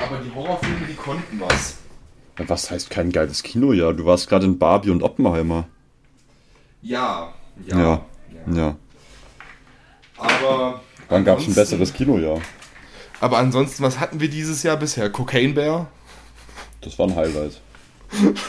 aber 0.00 0.18
die 0.18 0.32
Horrorfilme, 0.32 0.86
die 0.88 0.94
konnten 0.94 1.40
was. 1.40 1.78
Was 2.36 2.70
heißt 2.70 2.88
kein 2.88 3.10
geiles 3.10 3.42
Kinojahr? 3.42 3.94
Du 3.94 4.06
warst 4.06 4.28
gerade 4.28 4.46
in 4.46 4.56
Barbie 4.56 4.90
und 4.90 5.02
Oppenheimer. 5.02 5.66
Ja, 6.82 7.34
Ja. 7.66 7.78
ja. 7.78 8.00
Ja. 8.46 8.76
Aber. 10.16 10.80
Wann 11.08 11.24
gab 11.24 11.40
es 11.40 11.48
ein 11.48 11.54
besseres 11.54 11.92
Kinojahr? 11.92 12.40
Aber 13.20 13.38
ansonsten, 13.38 13.82
was 13.82 13.98
hatten 13.98 14.20
wir 14.20 14.30
dieses 14.30 14.62
Jahr 14.62 14.76
bisher? 14.76 15.10
Cocaine 15.10 15.54
Bear? 15.54 15.88
Das 16.80 16.96
war 16.96 17.08
ein 17.08 17.16
Highlight. 17.16 17.60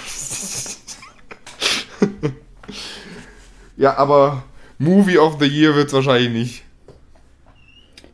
Ja, 3.78 3.98
aber 3.98 4.44
Movie 4.78 5.18
of 5.18 5.36
the 5.42 5.48
Year 5.48 5.76
wird 5.76 5.88
es 5.88 5.94
wahrscheinlich 5.94 6.30
nicht. 6.32 6.64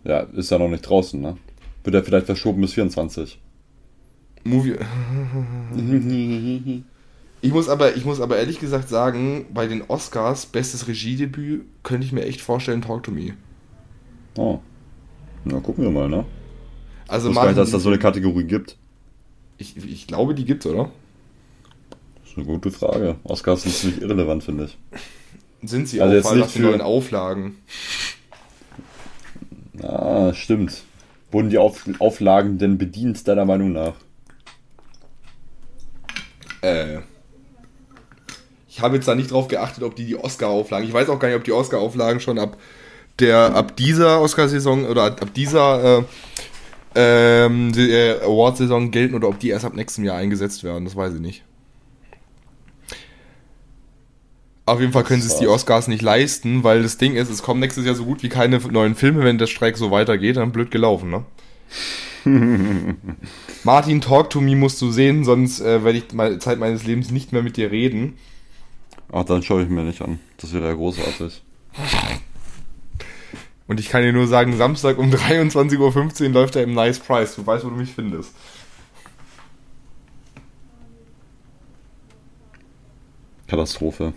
Ja, 0.04 0.20
ist 0.22 0.52
ja 0.52 0.58
noch 0.60 0.70
nicht 0.70 0.88
draußen, 0.88 1.20
ne? 1.22 1.38
Wird 1.84 1.96
ja 1.96 2.02
vielleicht 2.04 2.26
verschoben 2.28 2.62
bis 2.62 2.74
24. 2.74 3.40
Movie. 4.44 4.76
Ich 7.44 7.52
muss 7.52 7.70
aber, 7.70 7.96
ich 7.96 8.06
muss 8.06 8.22
aber 8.22 8.38
ehrlich 8.38 8.60
gesagt 8.60 8.88
sagen, 8.88 9.48
bei 9.52 9.66
den 9.66 9.82
Oscars, 9.88 10.46
bestes 10.46 10.88
Regiedebüt, 10.88 11.66
könnte 11.82 12.06
ich 12.06 12.12
mir 12.14 12.24
echt 12.24 12.40
vorstellen, 12.40 12.84
Talk 12.84 13.02
to 13.02 13.10
Me. 13.12 13.34
Oh. 14.38 14.60
Na, 15.44 15.60
gucken 15.60 15.86
wir 15.86 15.90
mal, 15.92 16.08
ne? 16.08 16.24
Also 17.08 17.30
Ich 17.32 17.36
wusste 17.36 17.42
gar 17.42 17.48
nicht, 17.50 17.58
dass 17.58 17.70
es 17.70 17.72
da 17.72 17.78
Martin, 17.78 17.84
so 17.84 17.90
eine 17.90 17.98
Kategorie 17.98 18.44
gibt. 18.44 18.78
ich, 19.58 19.76
ich 19.76 20.06
glaube, 20.06 20.36
die 20.36 20.46
gibt's, 20.46 20.68
oder? 20.68 20.92
Das 22.22 22.30
ist 22.30 22.38
eine 22.38 22.46
gute 22.46 22.70
Frage. 22.70 23.16
Oscars 23.24 23.64
sind 23.64 23.74
ziemlich 23.74 24.02
irrelevant, 24.04 24.44
finde 24.44 24.66
ich. 24.66 24.78
Sind 25.68 25.88
sie 25.88 26.00
Also 26.00 26.30
auch, 26.30 26.36
nach 26.36 26.46
den 26.46 26.62
für- 26.62 26.68
neuen 26.70 26.82
Auflagen. 26.82 27.56
Ah, 29.84 30.34
stimmt. 30.34 30.84
Wurden 31.32 31.50
die 31.50 31.58
Auf 31.58 31.84
Auflagen 32.00 32.58
denn 32.58 32.78
bedient, 32.78 33.28
deiner 33.28 33.46
Meinung 33.46 33.72
nach? 33.72 33.94
Äh. 36.62 37.00
Ich 38.68 38.82
habe 38.82 38.96
jetzt 38.96 39.08
da 39.08 39.16
nicht 39.16 39.32
drauf 39.32 39.48
geachtet, 39.48 39.84
ob 39.84 39.96
die 39.96 40.06
die 40.06 40.18
Oscar-Auflagen. 40.18 40.88
Ich 40.88 40.94
weiß 40.94 41.10
auch 41.10 41.20
gar 41.20 41.28
nicht, 41.28 41.38
ob 41.38 41.44
die 41.44 41.52
Oscar-Auflagen 41.52 42.20
schon 42.20 42.40
ab 42.40 42.58
der 43.20 43.56
ab 43.56 43.76
dieser 43.76 44.22
Oscar-Saison 44.22 44.86
oder 44.86 45.04
ab 45.04 45.34
dieser 45.34 46.00
äh, 46.00 46.04
ähm, 46.96 47.72
äh, 47.76 48.14
Award-Saison 48.22 48.92
gelten 48.92 49.16
oder 49.16 49.28
ob 49.28 49.40
die 49.40 49.50
erst 49.50 49.66
ab 49.66 49.76
nächstem 49.76 50.04
Jahr 50.04 50.18
eingesetzt 50.18 50.64
werden. 50.64 50.86
Das 50.86 50.96
weiß 50.96 51.16
ich 51.16 51.22
nicht. 51.22 51.44
Auf 54.66 54.80
jeden 54.80 54.94
Fall 54.94 55.04
können 55.04 55.22
sie 55.22 55.28
es 55.28 55.38
die 55.38 55.48
Oscars 55.48 55.88
nicht 55.88 56.02
leisten, 56.02 56.64
weil 56.64 56.84
das 56.84 56.98
Ding 56.98 57.16
ist, 57.16 57.30
es 57.30 57.42
kommen 57.42 57.60
nächstes 57.60 57.86
Jahr 57.86 57.96
so 57.96 58.06
gut 58.06 58.24
wie 58.24 58.30
keine 58.30 58.60
neuen 58.60 58.96
Filme, 58.96 59.24
wenn 59.24 59.38
der 59.38 59.48
Streik 59.48 59.76
so 59.76 59.92
weitergeht, 59.92 60.38
dann 60.38 60.52
blöd 60.52 60.72
gelaufen, 60.72 61.10
ne? 61.10 61.26
Martin, 63.64 64.02
Talk 64.02 64.30
to 64.30 64.42
Me 64.42 64.56
musst 64.56 64.82
du 64.82 64.92
sehen, 64.92 65.24
sonst 65.24 65.60
äh, 65.60 65.84
werde 65.84 65.98
ich 65.98 66.14
meine 66.14 66.38
Zeit 66.40 66.60
meines 66.60 66.84
Lebens 66.84 67.10
nicht 67.10 67.32
mehr 67.32 67.42
mit 67.42 67.58
dir 67.58 67.72
reden. 67.72 68.18
Ach, 69.12 69.26
dann 69.26 69.42
schaue 69.44 69.64
ich 69.64 69.70
mir 69.70 69.84
nicht 69.84 70.02
an. 70.02 70.20
Das 70.38 70.54
wäre 70.54 70.68
ja 70.68 70.74
großartig. 70.74 71.42
Und 73.68 73.80
ich 73.80 73.90
kann 73.90 74.04
dir 74.04 74.14
nur 74.14 74.28
sagen, 74.28 74.56
Samstag 74.56 74.98
um 74.98 75.10
23.15 75.12 76.24
Uhr 76.24 76.30
läuft 76.30 76.56
er 76.56 76.64
im 76.64 76.74
Nice 76.74 77.00
Price. 77.00 77.36
Du 77.36 77.46
weißt, 77.46 77.66
wo 77.66 77.70
du 77.70 77.76
mich 77.76 77.92
findest. 77.92 78.34
Katastrophe. 83.48 84.14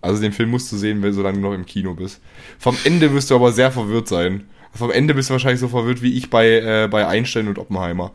Also 0.00 0.20
den 0.20 0.32
Film 0.32 0.50
musst 0.50 0.70
du 0.72 0.76
sehen, 0.76 1.02
wenn 1.02 1.12
solange 1.12 1.38
du 1.38 1.42
noch 1.42 1.54
im 1.54 1.66
Kino 1.66 1.94
bist. 1.94 2.20
Vom 2.58 2.76
Ende 2.84 3.12
wirst 3.12 3.30
du 3.30 3.34
aber 3.34 3.52
sehr 3.52 3.70
verwirrt 3.70 4.08
sein. 4.08 4.44
Vom 4.72 4.90
Ende 4.90 5.14
bist 5.14 5.28
du 5.28 5.32
wahrscheinlich 5.32 5.60
so 5.60 5.68
verwirrt 5.68 6.00
wie 6.00 6.16
ich 6.16 6.30
bei, 6.30 6.46
äh, 6.48 6.88
bei 6.88 7.06
Einstein 7.06 7.48
und 7.48 7.58
Oppenheimer. 7.58 8.12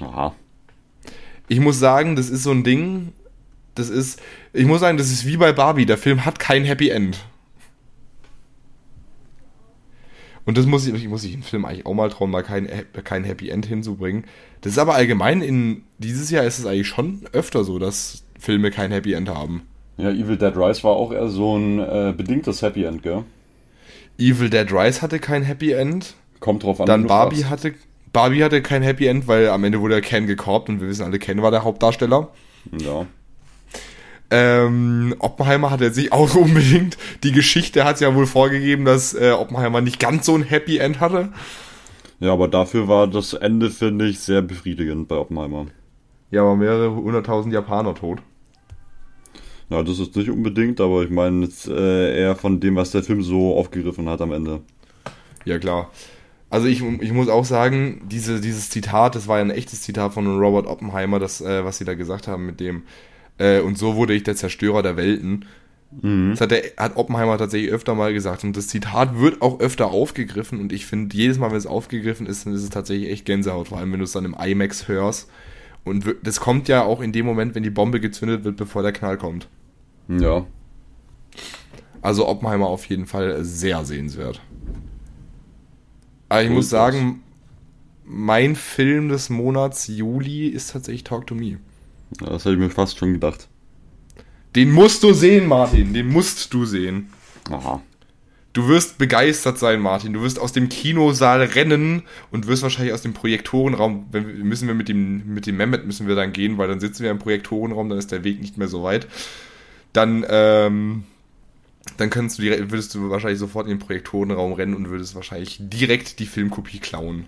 Aha. 0.00 0.34
Ich 1.48 1.60
muss 1.60 1.78
sagen, 1.78 2.16
das 2.16 2.30
ist 2.30 2.42
so 2.42 2.50
ein 2.50 2.64
Ding. 2.64 3.12
Das 3.74 3.90
ist, 3.90 4.20
ich 4.52 4.66
muss 4.66 4.80
sagen, 4.80 4.98
das 4.98 5.10
ist 5.10 5.26
wie 5.26 5.36
bei 5.36 5.52
Barbie. 5.52 5.86
Der 5.86 5.98
Film 5.98 6.24
hat 6.24 6.38
kein 6.38 6.64
Happy 6.64 6.90
End. 6.90 7.18
Und 10.44 10.56
das 10.56 10.64
muss 10.64 10.86
ich, 10.86 10.94
ich 10.94 11.08
muss 11.08 11.24
ich 11.24 11.34
im 11.34 11.42
Film 11.42 11.66
eigentlich 11.66 11.84
auch 11.84 11.92
mal 11.92 12.08
trauen, 12.08 12.30
mal 12.30 12.42
kein, 12.42 12.68
kein 13.04 13.24
Happy 13.24 13.50
End 13.50 13.66
hinzubringen. 13.66 14.24
Das 14.62 14.72
ist 14.72 14.78
aber 14.78 14.94
allgemein 14.94 15.42
in 15.42 15.82
dieses 15.98 16.30
Jahr 16.30 16.44
ist 16.44 16.58
es 16.58 16.64
eigentlich 16.64 16.88
schon 16.88 17.28
öfter 17.32 17.64
so, 17.64 17.78
dass 17.78 18.24
Filme 18.38 18.70
kein 18.70 18.90
Happy 18.90 19.12
End 19.12 19.28
haben. 19.28 19.62
Ja, 19.98 20.10
Evil 20.10 20.36
Dead 20.36 20.56
Rise 20.56 20.84
war 20.84 20.92
auch 20.92 21.12
eher 21.12 21.28
so 21.28 21.56
ein 21.56 21.80
äh, 21.80 22.14
bedingtes 22.16 22.62
Happy 22.62 22.84
End, 22.84 23.02
gell? 23.02 23.24
Evil 24.18 24.48
Dead 24.48 24.72
Rise 24.72 25.02
hatte 25.02 25.18
kein 25.18 25.42
Happy 25.42 25.72
End. 25.72 26.14
Kommt 26.40 26.62
drauf 26.62 26.80
an. 26.80 26.86
Dann 26.86 27.06
Barbie 27.06 27.42
fragst. 27.42 27.50
hatte, 27.50 27.74
Barbie 28.12 28.42
hatte 28.44 28.62
kein 28.62 28.82
Happy 28.82 29.06
End, 29.06 29.26
weil 29.26 29.48
am 29.48 29.64
Ende 29.64 29.80
wurde 29.80 30.00
Ken 30.00 30.26
gekorbt 30.26 30.68
und 30.68 30.80
wir 30.80 30.88
wissen 30.88 31.04
alle, 31.04 31.18
Ken 31.18 31.42
war 31.42 31.50
der 31.50 31.64
Hauptdarsteller. 31.64 32.28
Ja. 32.80 33.06
Ähm, 34.30 35.14
Oppenheimer 35.18 35.70
hat 35.70 35.80
jetzt 35.80 35.96
nicht 35.96 36.12
auch 36.12 36.34
unbedingt. 36.36 36.96
Die 37.24 37.32
Geschichte 37.32 37.84
hat 37.84 38.00
ja 38.00 38.14
wohl 38.14 38.26
vorgegeben, 38.26 38.84
dass 38.84 39.14
äh, 39.14 39.32
Oppenheimer 39.32 39.80
nicht 39.80 39.98
ganz 39.98 40.26
so 40.26 40.34
ein 40.34 40.42
Happy 40.42 40.78
End 40.78 41.00
hatte. 41.00 41.30
Ja, 42.20 42.32
aber 42.32 42.48
dafür 42.48 42.88
war 42.88 43.06
das 43.06 43.32
Ende, 43.32 43.70
finde 43.70 44.06
ich, 44.06 44.20
sehr 44.20 44.42
befriedigend 44.42 45.08
bei 45.08 45.16
Oppenheimer. 45.16 45.66
Ja, 46.30 46.42
aber 46.42 46.56
mehrere 46.56 46.94
hunderttausend 46.94 47.54
Japaner 47.54 47.94
tot. 47.94 48.18
Ja, 49.70 49.82
das 49.82 49.98
ist 49.98 50.16
nicht 50.16 50.30
unbedingt, 50.30 50.80
aber 50.80 51.02
ich 51.02 51.10
meine 51.10 51.44
jetzt 51.44 51.68
äh, 51.68 52.20
eher 52.20 52.36
von 52.36 52.60
dem, 52.60 52.76
was 52.76 52.90
der 52.90 53.02
Film 53.02 53.22
so 53.22 53.54
aufgegriffen 53.56 54.08
hat 54.08 54.20
am 54.20 54.32
Ende. 54.32 54.60
Ja, 55.44 55.58
klar. 55.58 55.90
Also 56.50 56.66
ich, 56.66 56.82
ich 56.82 57.12
muss 57.12 57.28
auch 57.28 57.44
sagen, 57.44 58.00
diese, 58.10 58.40
dieses 58.40 58.70
Zitat, 58.70 59.14
das 59.14 59.28
war 59.28 59.36
ja 59.38 59.44
ein 59.44 59.50
echtes 59.50 59.82
Zitat 59.82 60.14
von 60.14 60.38
Robert 60.38 60.66
Oppenheimer, 60.66 61.18
das, 61.18 61.42
äh, 61.42 61.64
was 61.64 61.76
sie 61.76 61.84
da 61.84 61.94
gesagt 61.94 62.26
haben 62.26 62.46
mit 62.46 62.60
dem, 62.60 62.84
äh, 63.36 63.60
und 63.60 63.76
so 63.76 63.96
wurde 63.96 64.14
ich 64.14 64.22
der 64.22 64.36
Zerstörer 64.36 64.82
der 64.82 64.96
Welten. 64.96 65.44
Das 66.32 66.42
hat, 66.42 66.50
der, 66.50 66.62
hat 66.76 66.96
Oppenheimer 66.96 67.38
tatsächlich 67.38 67.70
öfter 67.70 67.94
mal 67.94 68.12
gesagt. 68.12 68.44
Und 68.44 68.56
das 68.56 68.68
Zitat 68.68 69.18
wird 69.18 69.40
auch 69.40 69.58
öfter 69.60 69.86
aufgegriffen. 69.86 70.60
Und 70.60 70.70
ich 70.70 70.84
finde, 70.84 71.16
jedes 71.16 71.38
Mal, 71.38 71.50
wenn 71.50 71.56
es 71.56 71.66
aufgegriffen 71.66 72.26
ist, 72.26 72.44
dann 72.44 72.52
ist 72.52 72.62
es 72.62 72.68
tatsächlich 72.68 73.10
echt 73.10 73.24
Gänsehaut. 73.24 73.68
Vor 73.68 73.78
allem, 73.78 73.90
wenn 73.92 74.00
du 74.00 74.04
es 74.04 74.12
dann 74.12 74.26
im 74.26 74.34
IMAX 74.34 74.86
hörst. 74.86 75.30
Und 75.84 76.04
das 76.22 76.40
kommt 76.40 76.68
ja 76.68 76.82
auch 76.82 77.00
in 77.00 77.12
dem 77.12 77.24
Moment, 77.24 77.54
wenn 77.54 77.62
die 77.62 77.70
Bombe 77.70 78.00
gezündet 78.00 78.44
wird, 78.44 78.56
bevor 78.56 78.82
der 78.82 78.92
Knall 78.92 79.16
kommt. 79.16 79.48
Ja. 80.08 80.46
Also 82.00 82.26
Oppenheimer 82.26 82.66
auf 82.66 82.84
jeden 82.86 83.06
Fall 83.06 83.44
sehr 83.44 83.84
sehenswert. 83.84 84.40
Aber 86.28 86.42
ich 86.42 86.48
Cool, 86.48 86.56
muss 86.56 86.70
sagen, 86.70 87.22
mein 88.04 88.56
Film 88.56 89.08
des 89.08 89.30
Monats 89.30 89.86
Juli 89.86 90.48
ist 90.48 90.72
tatsächlich 90.72 91.04
Talk 91.04 91.26
to 91.26 91.34
Me. 91.34 91.58
Ja, 92.20 92.30
Das 92.30 92.44
hätte 92.44 92.54
ich 92.54 92.60
mir 92.60 92.70
fast 92.70 92.98
schon 92.98 93.12
gedacht. 93.12 93.48
Den 94.56 94.72
musst 94.72 95.02
du 95.02 95.12
sehen, 95.12 95.46
Martin. 95.46 95.92
Den 95.92 96.08
musst 96.08 96.52
du 96.54 96.64
sehen. 96.64 97.10
Aha. 97.50 97.82
Du 98.54 98.66
wirst 98.66 98.98
begeistert 98.98 99.58
sein, 99.58 99.80
Martin. 99.80 100.14
Du 100.14 100.22
wirst 100.22 100.38
aus 100.38 100.52
dem 100.52 100.68
Kinosaal 100.68 101.42
rennen 101.42 102.02
und 102.30 102.46
wirst 102.46 102.62
wahrscheinlich 102.62 102.94
aus 102.94 103.02
dem 103.02 103.12
Projektorenraum, 103.12 104.06
wenn 104.10 104.26
wir, 104.26 104.34
müssen 104.44 104.66
wir 104.66 104.74
mit 104.74 104.88
dem, 104.88 105.34
mit 105.34 105.46
dem 105.46 105.58
Mehmet 105.58 105.86
müssen 105.86 106.08
wir 106.08 106.16
dann 106.16 106.32
gehen, 106.32 106.56
weil 106.58 106.66
dann 106.66 106.80
sitzen 106.80 107.02
wir 107.04 107.10
im 107.10 107.18
Projektorenraum, 107.18 107.88
dann 107.88 107.98
ist 107.98 108.10
der 108.10 108.24
Weg 108.24 108.40
nicht 108.40 108.56
mehr 108.56 108.68
so 108.68 108.82
weit. 108.82 109.06
Dann, 109.92 110.24
ähm, 110.28 111.04
dann 111.96 112.10
kannst 112.10 112.38
du 112.38 112.42
direkt, 112.42 112.70
würdest 112.70 112.94
du 112.94 113.10
wahrscheinlich 113.10 113.38
sofort 113.38 113.66
in 113.66 113.70
den 113.70 113.78
Projektorenraum 113.78 114.52
rennen 114.52 114.74
und 114.74 114.90
würdest 114.90 115.14
wahrscheinlich 115.14 115.56
direkt 115.60 116.18
die 116.18 116.26
Filmkopie 116.26 116.78
klauen. 116.78 117.24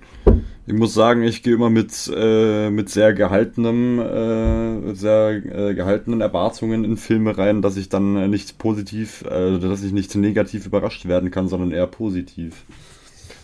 Ich 0.66 0.74
muss 0.74 0.94
sagen, 0.94 1.22
ich 1.22 1.42
gehe 1.42 1.54
immer 1.54 1.70
mit, 1.70 2.10
äh, 2.14 2.70
mit 2.70 2.90
sehr 2.90 3.12
gehaltenem, 3.12 3.98
äh, 3.98 4.94
sehr 4.94 5.30
äh, 5.30 5.74
gehaltenen 5.74 6.20
Erwartungen 6.20 6.84
in 6.84 6.96
Filme 6.96 7.36
rein, 7.36 7.62
dass 7.62 7.76
ich 7.76 7.88
dann 7.88 8.16
äh, 8.16 8.28
nicht 8.28 8.58
positiv, 8.58 9.22
äh, 9.22 9.58
dass 9.58 9.82
ich 9.82 9.92
nicht 9.92 10.14
negativ 10.14 10.66
überrascht 10.66 11.06
werden 11.06 11.30
kann, 11.30 11.48
sondern 11.48 11.72
eher 11.72 11.86
positiv. 11.86 12.64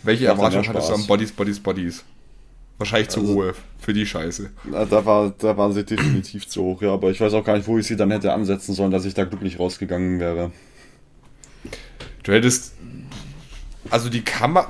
Welche 0.03 0.27
Erwartungen 0.27 0.67
hattest 0.67 0.89
du 0.89 0.93
an 0.93 1.07
Bodies, 1.07 1.31
Bodies, 1.31 1.59
Bodies? 1.59 2.05
Wahrscheinlich 2.77 3.09
zu 3.09 3.21
Also- 3.21 3.33
hohe 3.33 3.53
für 3.79 3.93
die 3.93 4.05
Scheiße. 4.05 4.49
Da, 4.71 5.05
war, 5.05 5.33
da 5.37 5.57
waren 5.57 5.73
sie 5.73 5.83
definitiv 5.83 6.47
zu 6.47 6.61
hoch, 6.63 6.81
ja, 6.81 6.93
aber 6.93 7.09
ich 7.09 7.19
weiß 7.21 7.33
auch 7.33 7.43
gar 7.43 7.55
nicht, 7.57 7.67
wo 7.67 7.77
ich 7.77 7.87
sie 7.87 7.95
dann 7.95 8.11
hätte 8.11 8.33
ansetzen 8.33 8.73
sollen, 8.75 8.91
dass 8.91 9.05
ich 9.05 9.13
da 9.13 9.23
glücklich 9.23 9.59
rausgegangen 9.59 10.19
wäre. 10.19 10.51
Du 12.23 12.33
hättest. 12.33 12.73
Also 13.89 14.09
die 14.09 14.21
Kamera. 14.21 14.69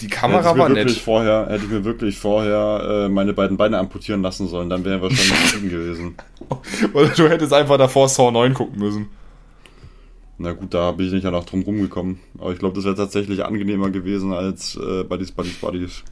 Die 0.00 0.08
Kamera 0.08 0.56
war 0.56 0.68
nett. 0.68 0.90
vorher, 0.92 1.46
hätte 1.50 1.64
ich 1.64 1.70
mir 1.70 1.84
wirklich 1.84 2.18
vorher 2.18 3.06
äh, 3.06 3.08
meine 3.08 3.32
beiden 3.34 3.56
Beine 3.56 3.78
amputieren 3.78 4.22
lassen 4.22 4.48
sollen, 4.48 4.70
dann 4.70 4.84
wäre 4.84 5.00
wahrscheinlich 5.02 5.50
zufrieden 5.50 5.68
gewesen. 5.70 6.14
Oder 6.94 7.08
du 7.08 7.28
hättest 7.28 7.52
einfach 7.52 7.76
davor 7.76 8.08
Saw 8.08 8.30
9 8.30 8.54
gucken 8.54 8.78
müssen. 8.78 9.08
Na 10.38 10.52
gut, 10.52 10.72
da 10.72 10.92
bin 10.92 11.06
ich 11.06 11.12
nicht 11.12 11.24
ja 11.24 11.30
noch 11.30 11.44
drum 11.44 11.62
rumgekommen. 11.62 12.18
Aber 12.38 12.52
ich 12.52 12.58
glaube, 12.58 12.74
das 12.74 12.84
wäre 12.84 12.94
tatsächlich 12.94 13.44
angenehmer 13.44 13.90
gewesen 13.90 14.32
als 14.32 14.74
äh, 14.76 15.04
Buddies, 15.04 15.32
Buddies, 15.32 15.56
Buddies. 15.56 16.02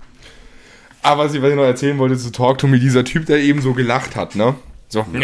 Aber 1.02 1.24
was 1.24 1.34
ich, 1.34 1.40
was 1.42 1.50
ich 1.50 1.56
noch 1.56 1.62
erzählen 1.64 1.96
wollte 1.98 2.16
zu 2.18 2.30
Talk 2.32 2.58
to 2.58 2.66
Me, 2.66 2.78
dieser 2.78 3.04
Typ, 3.04 3.26
der 3.26 3.38
eben 3.38 3.60
so 3.62 3.72
gelacht 3.74 4.16
hat, 4.16 4.34
ne? 4.34 4.54
So. 4.88 5.06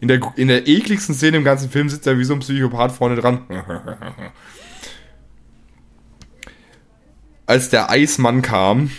In 0.00 0.08
der, 0.08 0.20
in 0.34 0.48
der 0.48 0.66
ekligsten 0.66 1.14
Szene 1.14 1.36
im 1.36 1.44
ganzen 1.44 1.70
Film 1.70 1.88
sitzt 1.88 2.04
er 2.08 2.18
wie 2.18 2.24
so 2.24 2.34
ein 2.34 2.40
Psychopath 2.40 2.90
vorne 2.90 3.14
dran. 3.14 3.42
Als 7.46 7.68
der 7.70 7.90
Eismann 7.90 8.42
kam, 8.42 8.90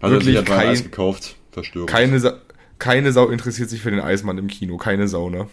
Hat 0.00 0.10
Wirklich 0.10 0.36
er 0.36 0.40
sich 0.42 0.48
kein- 0.48 0.68
Eis 0.68 0.82
gekauft? 0.84 1.36
Verstörend. 1.50 1.90
keine, 1.90 2.20
Sa 2.20 2.34
keine 2.78 3.10
Sau 3.12 3.28
interessiert 3.30 3.68
sich 3.68 3.80
für 3.82 3.90
den 3.90 3.98
Eismann 4.00 4.38
im 4.38 4.46
Kino. 4.46 4.76
Keine 4.76 5.08
Sau, 5.08 5.28
ne? 5.28 5.48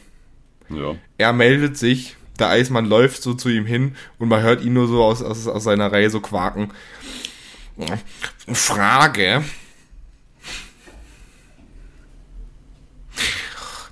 Ja. 0.70 0.96
Er 1.18 1.34
meldet 1.34 1.76
sich, 1.78 2.16
der 2.38 2.50
Eismann 2.50 2.86
läuft 2.86 3.24
so 3.24 3.34
zu 3.34 3.50
ihm 3.50 3.66
hin 3.66 3.96
und 4.20 4.30
man 4.30 4.44
hört 4.44 4.64
ihn 4.64 4.74
nur 4.74 4.88
so 4.88 5.04
aus, 5.04 5.24
aus, 5.24 5.48
aus 5.48 5.64
seiner 5.64 5.92
Reihe 5.92 6.12
so 6.12 6.20
quaken. 6.20 6.70
Frage. 8.54 9.44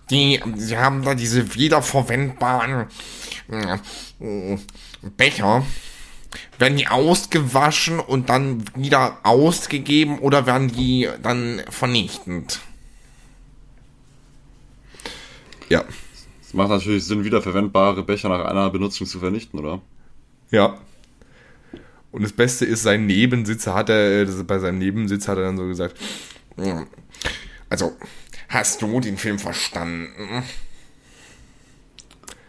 Die, 0.09 0.41
sie 0.57 0.77
haben 0.77 1.03
da 1.03 1.15
diese 1.15 1.55
wiederverwendbaren 1.55 2.87
äh, 3.49 4.57
Becher. 5.17 5.65
Werden 6.57 6.77
die 6.77 6.87
ausgewaschen 6.87 7.99
und 7.99 8.29
dann 8.29 8.65
wieder 8.75 9.17
ausgegeben 9.23 10.19
oder 10.19 10.45
werden 10.45 10.69
die 10.69 11.09
dann 11.21 11.61
vernichtend? 11.69 12.59
Ja. 15.69 15.83
Es 16.41 16.53
macht 16.53 16.69
natürlich 16.69 17.05
Sinn, 17.05 17.23
wiederverwendbare 17.23 18.03
Becher 18.03 18.29
nach 18.29 18.45
einer 18.45 18.69
Benutzung 18.69 19.07
zu 19.07 19.19
vernichten, 19.19 19.59
oder? 19.59 19.81
Ja. 20.51 20.77
Und 22.13 22.21
das 22.21 22.31
Beste 22.31 22.63
ist, 22.63 22.83
sein 22.83 23.07
Nebensitzer 23.07 23.73
hat 23.73 23.89
er, 23.89 24.21
äh, 24.21 24.43
bei 24.43 24.59
seinem 24.59 24.77
Nebensitz 24.77 25.27
hat 25.27 25.37
er 25.39 25.45
dann 25.45 25.57
so 25.57 25.65
gesagt, 25.67 25.99
"Mm, 26.55 26.83
also, 27.69 27.97
hast 28.49 28.83
du 28.83 28.99
den 28.99 29.17
Film 29.17 29.39
verstanden? 29.39 30.43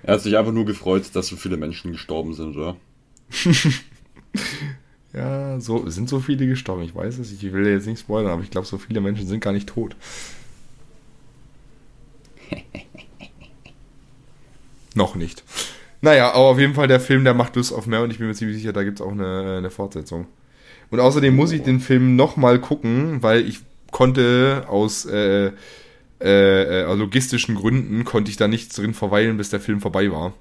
Er 0.02 0.14
hat 0.14 0.20
sich 0.20 0.36
einfach 0.36 0.52
nur 0.52 0.66
gefreut, 0.66 1.04
dass 1.14 1.28
so 1.28 1.36
viele 1.36 1.56
Menschen 1.56 1.92
gestorben 1.92 2.34
sind, 2.34 2.56
oder? 2.56 2.76
Ja, 5.14 5.60
so, 5.60 5.88
sind 5.88 6.08
so 6.08 6.18
viele 6.18 6.48
gestorben, 6.48 6.82
ich 6.82 6.92
weiß 6.92 7.18
es, 7.18 7.30
ich 7.30 7.52
will 7.52 7.68
jetzt 7.68 7.86
nicht 7.86 8.00
spoilern, 8.00 8.32
aber 8.32 8.42
ich 8.42 8.50
glaube, 8.50 8.66
so 8.66 8.78
viele 8.78 9.00
Menschen 9.00 9.28
sind 9.28 9.38
gar 9.38 9.52
nicht 9.52 9.68
tot. 9.68 9.94
Noch 14.96 15.14
nicht. 15.14 15.44
Naja, 16.04 16.32
aber 16.32 16.48
auf 16.48 16.58
jeden 16.58 16.74
Fall 16.74 16.86
der 16.86 17.00
Film, 17.00 17.24
der 17.24 17.32
macht 17.32 17.56
Lust 17.56 17.72
auf 17.72 17.86
mehr 17.86 18.02
und 18.02 18.10
ich 18.10 18.18
bin 18.18 18.26
mir 18.26 18.34
ziemlich 18.34 18.58
sicher, 18.58 18.74
da 18.74 18.84
gibt 18.84 19.00
es 19.00 19.06
auch 19.06 19.12
eine, 19.12 19.56
eine 19.56 19.70
Fortsetzung. 19.70 20.26
Und 20.90 21.00
außerdem 21.00 21.34
muss 21.34 21.50
ich 21.50 21.62
den 21.62 21.80
Film 21.80 22.14
nochmal 22.14 22.60
gucken, 22.60 23.22
weil 23.22 23.48
ich 23.48 23.60
konnte 23.90 24.66
aus 24.68 25.06
äh, 25.06 25.46
äh, 26.20 26.82
äh, 26.82 26.94
logistischen 26.94 27.54
Gründen, 27.54 28.04
konnte 28.04 28.30
ich 28.30 28.36
da 28.36 28.48
nicht 28.48 28.76
drin 28.76 28.92
verweilen, 28.92 29.38
bis 29.38 29.48
der 29.48 29.60
Film 29.60 29.80
vorbei 29.80 30.12
war. 30.12 30.34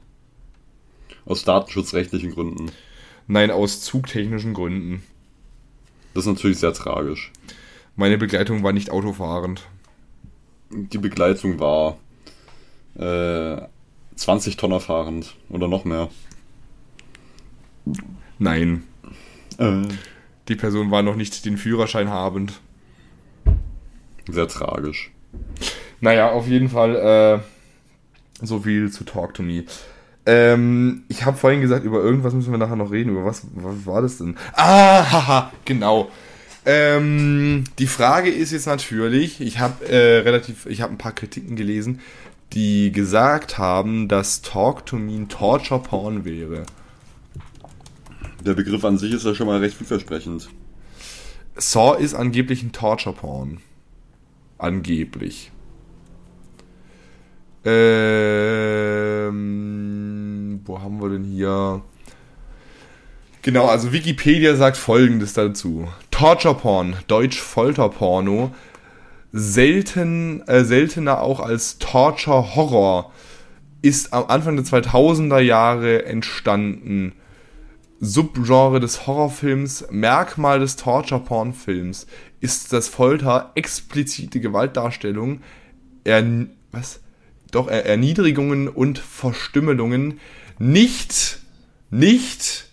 Aus 1.23 1.45
datenschutzrechtlichen 1.45 2.31
Gründen. 2.31 2.69
Nein, 3.27 3.49
aus 3.49 3.79
zugtechnischen 3.79 4.53
Gründen. 4.53 5.01
Das 6.13 6.25
ist 6.25 6.33
natürlich 6.33 6.59
sehr 6.59 6.73
tragisch. 6.73 7.31
Meine 7.95 8.17
Begleitung 8.17 8.63
war 8.63 8.73
nicht 8.73 8.91
autofahrend. 8.91 9.65
Die 10.71 10.97
Begleitung 10.97 11.61
war 11.61 11.97
äh, 12.95 13.65
20 14.15 14.57
Tonner 14.57 14.79
fahrend 14.79 15.35
oder 15.49 15.67
noch 15.67 15.85
mehr. 15.85 16.09
Nein, 18.39 18.83
Äh, 19.57 19.87
die 20.47 20.55
Person 20.55 20.89
war 20.91 21.03
noch 21.03 21.15
nicht 21.15 21.45
den 21.45 21.57
Führerschein 21.57 22.09
habend. 22.09 22.53
sehr 24.29 24.47
tragisch. 24.47 25.11
Naja, 26.01 26.31
auf 26.31 26.47
jeden 26.47 26.69
Fall 26.69 26.95
äh, 28.41 28.45
so 28.45 28.59
viel 28.61 28.91
zu 28.91 29.03
Talk 29.03 29.33
to 29.35 29.43
Me. 29.43 29.63
Ähm, 30.25 31.03
ich 31.09 31.25
habe 31.25 31.37
vorhin 31.37 31.61
gesagt, 31.61 31.83
über 31.85 31.99
irgendwas 32.01 32.33
müssen 32.33 32.51
wir 32.51 32.57
nachher 32.57 32.75
noch 32.77 32.91
reden. 32.91 33.09
Über 33.11 33.25
was, 33.25 33.43
was 33.53 33.85
war 33.85 34.01
das 34.01 34.17
denn? 34.17 34.37
Ah, 34.53 35.05
haha, 35.11 35.51
genau. 35.65 36.09
Ähm, 36.65 37.65
die 37.77 37.87
Frage 37.87 38.29
ist 38.29 38.51
jetzt 38.51 38.67
natürlich, 38.67 39.41
ich 39.41 39.59
habe 39.59 39.85
äh, 39.85 40.19
relativ, 40.19 40.65
ich 40.65 40.81
habe 40.81 40.93
ein 40.93 40.97
paar 40.97 41.11
Kritiken 41.11 41.57
gelesen, 41.57 41.99
die 42.53 42.91
gesagt 42.91 43.57
haben, 43.57 44.07
dass 44.07 44.41
Talk 44.41 44.85
to 44.85 44.97
Me 44.97 45.13
ein 45.13 45.27
Torture 45.29 45.81
Porn 45.81 46.23
wäre. 46.25 46.65
Der 48.45 48.53
Begriff 48.53 48.83
an 48.85 48.97
sich 48.97 49.13
ist 49.13 49.25
ja 49.25 49.33
schon 49.33 49.47
mal 49.47 49.59
recht 49.59 49.75
vielversprechend. 49.77 50.49
Saw 51.55 51.97
ist 51.99 52.13
angeblich 52.13 52.61
ein 52.63 52.71
Torture 52.71 53.15
Porn. 53.15 53.59
Angeblich. 54.57 55.51
Ähm, 57.65 59.41
wo 60.65 60.81
haben 60.81 61.01
wir 61.01 61.09
denn 61.09 61.23
hier? 61.23 61.81
Genau, 63.41 63.65
also 63.67 63.91
Wikipedia 63.91 64.55
sagt 64.55 64.77
folgendes 64.77 65.33
dazu. 65.33 65.87
Torture 66.11 66.55
Porn, 66.55 66.95
Deutsch 67.07 67.39
Folterporno, 67.39 68.53
selten, 69.33 70.47
äh, 70.47 70.63
seltener 70.63 71.21
auch 71.21 71.39
als 71.39 71.79
Torture 71.79 72.55
Horror, 72.55 73.11
ist 73.81 74.13
am 74.13 74.25
Anfang 74.27 74.55
der 74.55 74.63
2000er 74.63 75.39
Jahre 75.39 76.05
entstanden. 76.05 77.13
Subgenre 77.99 78.79
des 78.79 79.07
Horrorfilms, 79.07 79.87
Merkmal 79.89 80.59
des 80.59 80.75
Torture-Porn-Films 80.75 82.05
ist 82.39 82.73
das 82.73 82.87
Folter, 82.87 83.51
explizite 83.55 84.39
Gewaltdarstellung, 84.39 85.41
er, 86.03 86.23
was? 86.71 86.99
Doch, 87.51 87.67
er, 87.67 87.85
Erniedrigungen 87.85 88.67
und 88.67 88.99
Verstümmelungen 88.99 90.19
nicht, 90.59 91.39
nicht, 91.89 92.69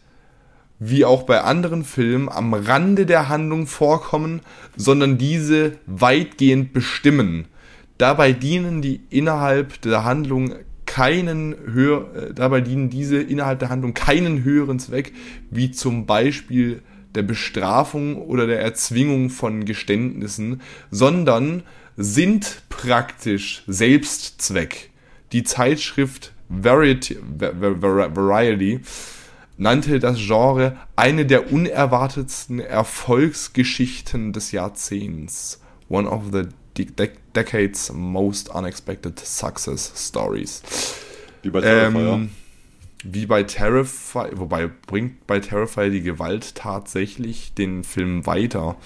wie 0.80 1.04
auch 1.04 1.24
bei 1.24 1.42
anderen 1.42 1.84
Filmen, 1.84 2.28
am 2.28 2.54
Rande 2.54 3.06
der 3.06 3.28
Handlung 3.28 3.66
vorkommen, 3.66 4.40
sondern 4.76 5.18
diese 5.18 5.72
weitgehend 5.86 6.72
bestimmen. 6.72 7.44
Dabei 7.98 8.32
dienen 8.32 8.80
die 8.80 9.02
innerhalb 9.10 9.82
der 9.82 10.04
Handlung 10.04 10.54
keinen 10.86 11.54
höher, 11.66 12.14
äh, 12.16 12.34
dabei 12.34 12.62
dienen 12.62 12.88
diese 12.88 13.20
innerhalb 13.20 13.58
der 13.60 13.68
Handlung 13.68 13.92
keinen 13.92 14.42
höheren 14.42 14.78
Zweck, 14.78 15.12
wie 15.50 15.70
zum 15.70 16.06
Beispiel 16.06 16.82
der 17.14 17.22
Bestrafung 17.22 18.16
oder 18.16 18.46
der 18.46 18.60
Erzwingung 18.60 19.28
von 19.28 19.66
Geständnissen, 19.66 20.62
sondern 20.90 21.62
sind 21.96 22.62
praktisch 22.70 23.62
Selbstzweck. 23.66 24.90
Die 25.32 25.44
Zeitschrift 25.44 26.32
Variety, 26.48 27.18
Variety 27.20 28.80
nannte 29.60 29.98
das 30.00 30.18
Genre 30.18 30.76
eine 30.96 31.26
der 31.26 31.52
unerwartetsten 31.52 32.60
Erfolgsgeschichten 32.60 34.32
des 34.32 34.52
Jahrzehnts. 34.52 35.60
One 35.88 36.08
of 36.08 36.24
the 36.32 36.44
de 36.76 37.10
Decades 37.34 37.92
Most 37.92 38.48
Unexpected 38.48 39.18
Success 39.18 39.92
Stories. 39.94 40.62
Wie 41.42 41.50
bei 41.50 41.60
Terrifier. 41.60 42.12
Ähm, 42.12 42.30
wie 43.04 43.26
bei 43.26 43.42
Terrifier, 43.42 44.30
wobei 44.34 44.66
bringt 44.66 45.26
bei 45.26 45.40
Terrifier 45.40 45.90
die 45.90 46.02
Gewalt 46.02 46.54
tatsächlich 46.54 47.52
den 47.54 47.84
Film 47.84 48.26
weiter? 48.26 48.76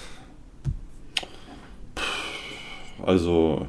Also, 3.05 3.66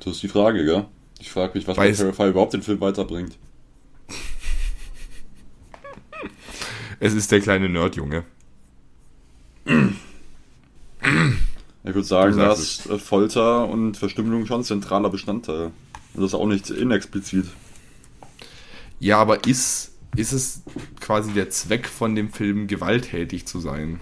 das 0.00 0.14
ist 0.14 0.22
die 0.22 0.28
Frage, 0.28 0.64
gell? 0.64 0.86
Ich 1.20 1.30
frage 1.30 1.52
mich, 1.54 1.68
was 1.68 1.76
Weiß, 1.76 1.98
bei 1.98 2.04
Terrifier 2.04 2.28
überhaupt 2.28 2.54
den 2.54 2.62
Film 2.62 2.80
weiterbringt. 2.80 3.38
Es 7.00 7.14
ist 7.14 7.32
der 7.32 7.40
kleine 7.40 7.68
Nerdjunge. 7.68 8.24
Ich 11.82 11.94
würde 11.94 12.06
sagen, 12.06 12.36
dass 12.36 12.88
Folter 13.02 13.66
und 13.66 13.96
Verstümmelung 13.96 14.44
schon 14.44 14.62
zentraler 14.62 15.08
Bestandteil. 15.08 15.70
Und 16.12 16.22
das 16.22 16.24
ist 16.24 16.34
auch 16.34 16.46
nicht 16.46 16.68
inexplizit. 16.68 17.46
Ja, 18.98 19.16
aber 19.16 19.46
ist, 19.46 19.92
ist 20.14 20.32
es 20.32 20.62
quasi 21.00 21.32
der 21.32 21.48
Zweck 21.48 21.88
von 21.88 22.14
dem 22.14 22.32
Film, 22.32 22.66
gewalttätig 22.66 23.46
zu 23.46 23.60
sein? 23.60 23.98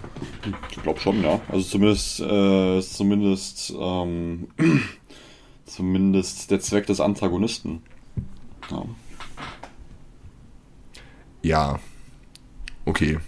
Ich 0.69 0.83
glaube 0.83 0.99
schon, 0.99 1.23
ja. 1.23 1.39
Also 1.47 1.65
zumindest, 1.69 2.19
äh, 2.19 2.81
zumindest, 2.81 3.73
ähm, 3.79 4.49
zumindest 5.65 6.51
der 6.51 6.59
Zweck 6.59 6.85
des 6.85 6.99
Antagonisten. 6.99 7.81
Ja. 8.69 8.85
Ja. 11.41 11.79
Okay. 12.89 13.19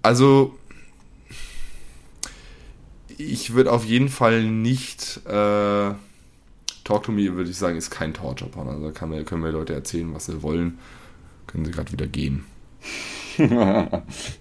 Also, 0.00 0.56
ich 3.18 3.54
würde 3.54 3.72
auf 3.72 3.84
jeden 3.84 4.08
Fall 4.08 4.44
nicht. 4.44 5.20
Äh, 5.26 5.94
Talk 6.84 7.02
to 7.02 7.10
Me, 7.10 7.34
würde 7.34 7.50
ich 7.50 7.56
sagen, 7.56 7.76
ist 7.76 7.90
kein 7.90 8.14
Torture-Porn. 8.14 8.68
Also 8.68 8.90
da 8.90 9.10
wir, 9.10 9.24
können 9.24 9.42
wir 9.42 9.50
Leute 9.50 9.74
erzählen, 9.74 10.14
was 10.14 10.26
sie 10.26 10.42
wollen. 10.42 10.78
Können 11.48 11.64
sie 11.64 11.72
gerade 11.72 11.90
wieder 11.90 12.06
gehen. 12.06 12.44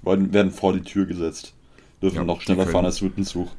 werden 0.04 0.52
vor 0.52 0.74
die 0.74 0.82
Tür 0.82 1.08
gesetzt. 1.08 1.54
Dürfen 2.04 2.18
ja, 2.18 2.24
noch 2.24 2.42
schneller 2.42 2.68
fahren 2.68 2.86
als 2.86 3.02
mit 3.02 3.18
dem 3.18 3.24
Zug. 3.24 3.50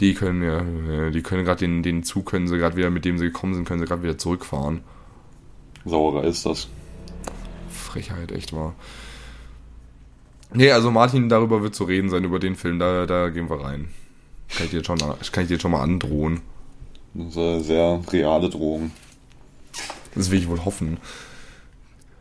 Die 0.00 0.14
können 0.14 0.42
ja, 0.42 1.10
die 1.10 1.20
können 1.20 1.44
gerade 1.44 1.58
den, 1.58 1.82
den 1.82 2.02
Zug, 2.02 2.24
können 2.26 2.48
sie 2.48 2.56
gerade 2.56 2.76
wieder, 2.76 2.88
mit 2.88 3.04
dem 3.04 3.18
sie 3.18 3.26
gekommen 3.26 3.52
sind, 3.52 3.66
können 3.66 3.80
sie 3.80 3.86
gerade 3.86 4.02
wieder 4.02 4.16
zurückfahren. 4.16 4.80
Saurer 5.84 6.24
ist 6.24 6.46
das. 6.46 6.68
Frechheit, 7.90 8.32
echt 8.32 8.52
wahr. 8.52 8.74
Nee, 10.52 10.70
also 10.72 10.90
Martin, 10.90 11.28
darüber 11.28 11.62
wird 11.62 11.74
zu 11.74 11.84
reden 11.84 12.08
sein, 12.08 12.24
über 12.24 12.38
den 12.38 12.56
Film, 12.56 12.78
da, 12.78 13.06
da 13.06 13.28
gehen 13.28 13.48
wir 13.48 13.60
rein. 13.60 13.88
Kann 14.48 14.64
ich 14.64 14.70
dir 14.70 14.78
jetzt 14.78 14.86
schon, 14.86 14.98
kann 14.98 15.42
ich 15.44 15.48
dir 15.48 15.60
schon 15.60 15.70
mal 15.70 15.82
androhen. 15.82 16.40
Eine 17.14 17.60
sehr 17.60 18.00
reale 18.12 18.48
Drohung. 18.48 18.90
Das 20.14 20.30
will 20.30 20.40
ich 20.40 20.48
wohl 20.48 20.64
hoffen. 20.64 20.98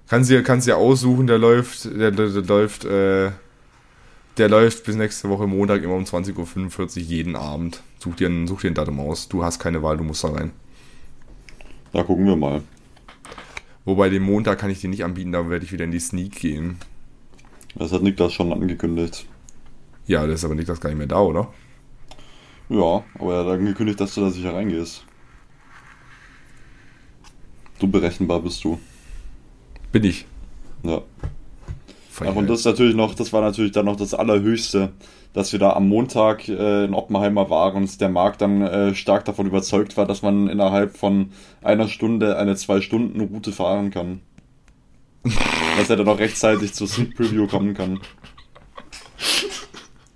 Kannst 0.07 0.30
dir, 0.30 0.43
kannst 0.43 0.67
dir 0.67 0.78
aussuchen, 0.78 1.28
der 1.28 1.38
läuft, 1.38 1.86
der, 1.86 2.11
der, 2.11 2.30
der 2.30 2.43
läuft, 2.43 2.86
äh, 2.86 3.32
der 4.38 4.49
läuft 4.49 4.86
bis 4.86 4.95
nächste 4.95 5.30
Woche 5.30 5.47
Montag 5.47 5.84
immer 5.84 5.95
um 5.95 6.03
20.45 6.03 6.97
Uhr 6.97 7.03
jeden 7.03 7.36
Abend. 7.36 7.82
Such 7.99 8.15
dir, 8.15 8.28
ein, 8.28 8.47
such 8.47 8.61
dir 8.61 8.72
ein 8.72 8.76
Datum 8.76 8.99
aus. 8.99 9.28
Du 9.28 9.43
hast 9.43 9.59
keine 9.59 9.84
Wahl, 9.84 9.97
du 9.97 10.03
musst 10.03 10.24
da 10.24 10.30
rein. 10.30 10.51
Da 11.93 12.03
gucken 12.03 12.26
wir 12.26 12.36
mal. 12.36 12.63
Wobei 13.90 14.10
den 14.10 14.22
Montag 14.22 14.60
kann 14.60 14.70
ich 14.70 14.82
dir 14.82 14.88
nicht 14.88 15.04
anbieten, 15.04 15.32
da 15.32 15.50
werde 15.50 15.66
ich 15.66 15.72
wieder 15.72 15.86
in 15.86 15.90
die 15.90 16.00
Sneak 16.00 16.36
gehen. 16.36 16.78
Das 17.74 17.92
hat 17.92 18.04
Niklas 18.04 18.34
schon 18.34 18.54
angekündigt. 18.54 19.26
Ja, 20.06 20.28
das 20.28 20.36
ist 20.36 20.46
aber 20.46 20.54
Niklas 20.54 20.80
gar 20.80 20.92
nicht 20.92 21.00
mehr 21.00 21.08
da, 21.08 21.20
oder? 21.20 21.52
Ja, 22.70 23.04
aber 23.16 23.34
er 23.34 23.40
hat 23.40 23.48
angekündigt, 23.48 24.00
dass 24.00 24.14
du 24.14 24.22
da 24.22 24.30
sicher 24.30 24.54
reingehst. 24.54 25.04
Du 27.80 27.88
berechenbar 27.88 28.44
bist 28.44 28.64
du. 28.64 28.80
Bin 29.92 30.04
ich. 30.04 30.28
Ja. 30.84 31.02
Ja 32.24 32.32
und 32.32 32.49
das 32.49 32.59
ist 32.59 32.65
natürlich 32.65 32.95
noch, 32.95 33.13
das 33.15 33.34
war 33.34 33.41
natürlich 33.41 33.72
dann 33.72 33.86
noch 33.86 33.95
das 33.95 34.13
Allerhöchste, 34.13 34.91
dass 35.34 35.51
wir 35.51 35.59
da 35.59 35.74
am 35.74 35.88
Montag 35.88 36.47
äh, 36.47 36.86
in 36.86 36.93
Oppenheimer 36.93 37.49
waren 37.49 37.84
und 37.84 38.01
der 38.01 38.09
Markt 38.09 38.41
dann 38.41 38.61
äh, 38.61 38.95
stark 38.95 39.26
davon 39.26 39.47
überzeugt 39.47 39.97
war, 39.97 40.05
dass 40.05 40.22
man 40.22 40.47
innerhalb 40.47 40.97
von 40.97 41.32
einer 41.61 41.88
Stunde 41.88 42.38
eine 42.38 42.55
Zwei-Stunden-Route 42.55 43.51
fahren 43.51 43.91
kann. 43.91 44.22
dass 45.78 45.89
er 45.89 45.97
dann 45.97 46.07
auch 46.07 46.20
rechtzeitig 46.20 46.74
zur 46.74 46.88
Sneak 46.88 47.15
Preview 47.15 47.47
kommen 47.47 47.74
kann. 47.74 47.99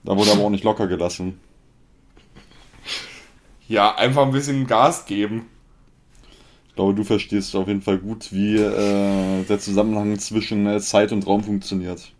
Da 0.04 0.18
wurde 0.18 0.32
aber 0.32 0.44
auch 0.44 0.50
nicht 0.50 0.64
locker 0.64 0.88
gelassen. 0.88 1.40
Ja, 3.68 3.96
einfach 3.96 4.24
ein 4.24 4.32
bisschen 4.32 4.68
Gas 4.68 5.06
geben. 5.06 5.48
Ich 6.74 6.76
glaube, 6.76 6.96
du 6.96 7.04
verstehst 7.04 7.56
auf 7.56 7.68
jeden 7.68 7.84
Fall 7.84 8.00
gut, 8.00 8.34
wie 8.34 8.56
äh, 8.56 9.44
der 9.48 9.60
Zusammenhang 9.60 10.18
zwischen 10.18 10.66
äh, 10.66 10.80
Zeit 10.80 11.12
und 11.12 11.28
Raum 11.28 11.44
funktioniert. 11.44 12.12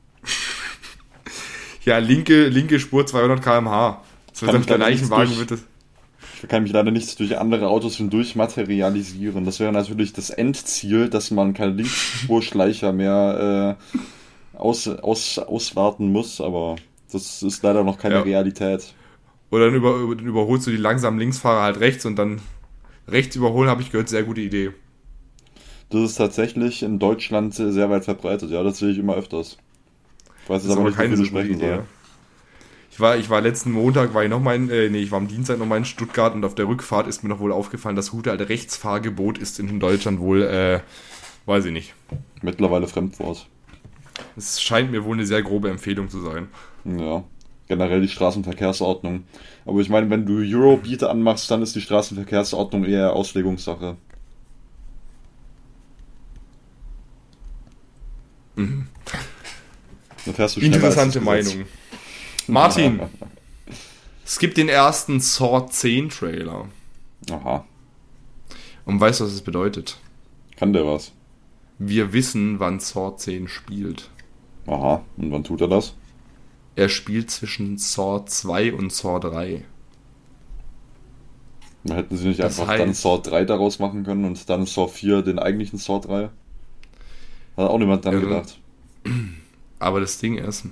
ja, 1.86 1.98
linke, 1.98 2.50
linke 2.50 2.80
Spur 2.80 3.04
200 3.04 3.42
km/h. 3.42 4.04
Das 4.30 4.44
wird 4.44 4.56
auf 4.56 4.66
der 4.68 4.78
gleichen 4.78 5.10
Wagen 5.10 5.36
wird 5.40 5.50
das. 5.50 5.64
Ich 6.44 6.48
kann 6.48 6.62
mich 6.62 6.72
leider 6.72 6.92
nicht 6.92 7.20
durch 7.20 7.36
andere 7.36 7.68
Autos 7.68 7.96
hindurch 7.96 8.36
materialisieren. 8.36 9.44
Das 9.44 9.60
wäre 9.60 9.72
natürlich 9.72 10.14
das 10.14 10.30
Endziel, 10.30 11.10
dass 11.10 11.32
man 11.32 11.56
keine 11.56 11.72
Linksspurschleicher 11.72 12.94
mehr 12.94 13.80
äh, 14.54 14.56
aus, 14.56 14.88
aus, 14.88 15.40
auswarten 15.40 16.12
muss, 16.12 16.40
aber 16.40 16.76
das 17.12 17.42
ist 17.42 17.64
leider 17.64 17.84
noch 17.84 17.98
keine 17.98 18.16
ja. 18.18 18.22
Realität. 18.22 18.94
Oder 19.50 19.66
dann, 19.66 19.74
über, 19.74 20.16
dann 20.16 20.28
überholst 20.28 20.68
du 20.68 20.72
die 20.72 20.78
langsamen 20.78 21.18
Linksfahrer 21.18 21.64
halt 21.64 21.80
rechts 21.80 22.06
und 22.06 22.18
dann 22.18 22.40
rechts 23.08 23.36
überholen, 23.36 23.70
habe 23.70 23.82
ich 23.82 23.92
gehört, 23.92 24.10
sehr 24.10 24.24
gute 24.24 24.42
Idee. 24.42 24.72
Das 25.90 26.02
ist 26.02 26.16
tatsächlich 26.16 26.84
in 26.84 27.00
Deutschland 27.00 27.54
sehr 27.54 27.90
weit 27.90 28.06
verbreitet, 28.06 28.52
ja, 28.52 28.64
das 28.64 28.80
sehe 28.80 28.92
ich 28.92 28.98
immer 28.98 29.16
öfters. 29.16 29.58
Ich 30.44 30.50
weiß 30.50 30.64
jetzt 30.64 30.72
aber 30.72 30.84
nicht, 30.84 30.98
keine 30.98 31.16
so 31.18 31.26
sprechen 31.26 31.56
Idee. 31.56 31.76
Soll. 31.76 31.86
Ich 32.92 33.00
war, 33.00 33.18
ich 33.18 33.30
war 33.30 33.42
letzten 33.42 33.72
Montag, 33.72 34.14
war 34.14 34.24
ich 34.24 34.30
noch 34.30 34.40
mal 34.40 34.56
in, 34.56 34.70
äh, 34.70 34.90
nee, 34.90 35.00
ich 35.00 35.12
war 35.12 35.18
am 35.18 35.28
Dienstag 35.28 35.58
noch 35.58 35.66
mal 35.66 35.78
in 35.78 35.86
Stuttgart 35.86 36.36
und 36.36 36.46
auf 36.46 36.56
der 36.56 36.68
Rückfahrt 36.68 37.08
ist 37.08 37.24
mir 37.24 37.30
noch 37.30 37.40
wohl 37.40 37.52
aufgefallen, 37.52 37.96
das 37.96 38.12
gute 38.12 38.32
alte 38.32 38.50
Rechtsfahrgebot 38.50 39.38
ist 39.38 39.60
in 39.60 39.80
Deutschland 39.80 40.20
wohl, 40.20 40.44
äh, 40.44 40.82
weiß 41.46 41.66
ich 41.66 41.72
nicht. 41.72 41.96
Mittlerweile 42.42 42.88
Fremdwort. 42.88 43.48
Es 44.36 44.62
scheint 44.62 44.92
mir 44.92 45.04
wohl 45.06 45.16
eine 45.16 45.26
sehr 45.26 45.42
grobe 45.42 45.70
Empfehlung 45.70 46.10
zu 46.10 46.22
sein. 46.22 46.48
Ja 46.86 47.24
generell 47.74 48.02
die 48.02 48.08
Straßenverkehrsordnung. 48.08 49.24
Aber 49.66 49.80
ich 49.80 49.90
meine, 49.90 50.10
wenn 50.12 50.28
du 50.28 50.38
Eurobeat 50.38 51.04
anmachst, 51.04 51.50
dann 51.50 51.64
ist 51.64 51.76
die 51.76 51.82
Straßenverkehrsordnung 51.82 52.86
eher 52.86 53.14
Auslegungssache. 53.14 53.98
Mhm. 58.56 58.88
Interessante 60.58 61.20
Meinung. 61.20 61.66
Martin, 62.46 63.00
es 64.26 64.38
gibt 64.38 64.58
den 64.58 64.70
ersten 64.70 65.20
Saw 65.20 65.68
10 65.68 66.10
Trailer. 66.10 66.70
Aha. 67.32 67.66
Und 68.86 69.00
weißt 69.00 69.20
du, 69.20 69.26
was 69.26 69.34
es 69.34 69.42
bedeutet? 69.42 69.98
Kann 70.58 70.74
der 70.74 70.86
was? 70.86 71.12
Wir 71.80 72.14
wissen, 72.14 72.60
wann 72.60 72.80
Saw 72.80 73.18
10 73.18 73.48
spielt. 73.48 74.12
Aha, 74.68 75.04
und 75.18 75.32
wann 75.32 75.44
tut 75.44 75.62
er 75.62 75.68
das? 75.68 75.96
Er 76.76 76.90
spielt 76.90 77.30
zwischen 77.30 77.78
Saw 77.78 78.26
2 78.26 78.74
und 78.74 78.92
Saw 78.92 79.20
3. 79.20 79.64
Dann 81.84 81.98
hätten 81.98 82.16
sie 82.18 82.28
nicht 82.30 82.40
Das 82.40 82.60
einfach 82.60 82.78
dann 82.78 82.90
heißt- 82.92 83.02
Saw 83.02 83.18
3 83.22 83.46
daraus 83.46 83.80
machen 83.80 84.04
können 84.04 84.26
und 84.26 84.50
dann 84.50 84.66
Saw 84.66 84.88
4 84.88 85.22
den 85.22 85.38
eigentlichen 85.40 85.78
Saw 85.78 86.00
3? 86.00 86.24
Hat 87.58 87.70
auch 87.70 87.78
niemand 87.78 88.06
dran 88.06 88.20
gedacht. 88.22 88.60
Aber 89.80 90.00
das 90.00 90.18
Ding 90.18 90.38
ist, 90.38 90.66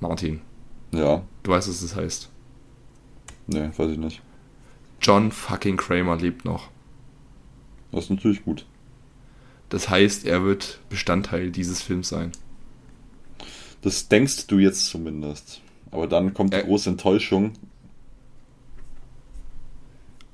Martin, 0.00 0.40
Ja, 0.92 1.22
du 1.42 1.50
weißt, 1.50 1.68
was 1.68 1.80
das 1.80 1.96
heißt. 1.96 2.28
nee, 3.46 3.70
weiß 3.76 3.90
ich 3.90 3.98
nicht. 3.98 4.22
John 5.00 5.32
fucking 5.32 5.76
Kramer 5.76 6.16
lebt 6.16 6.44
noch. 6.44 6.68
Das 7.90 8.04
ist 8.04 8.10
natürlich 8.10 8.44
gut. 8.44 8.66
Das 9.70 9.88
heißt, 9.88 10.26
er 10.26 10.44
wird 10.44 10.80
Bestandteil 10.88 11.50
dieses 11.50 11.82
Films 11.82 12.08
sein. 12.10 12.32
Das 13.84 14.08
denkst 14.08 14.46
du 14.46 14.58
jetzt 14.58 14.86
zumindest. 14.86 15.60
Aber 15.90 16.06
dann 16.06 16.32
kommt 16.32 16.54
die 16.54 16.58
Äh. 16.58 16.64
große 16.64 16.88
Enttäuschung. 16.88 17.52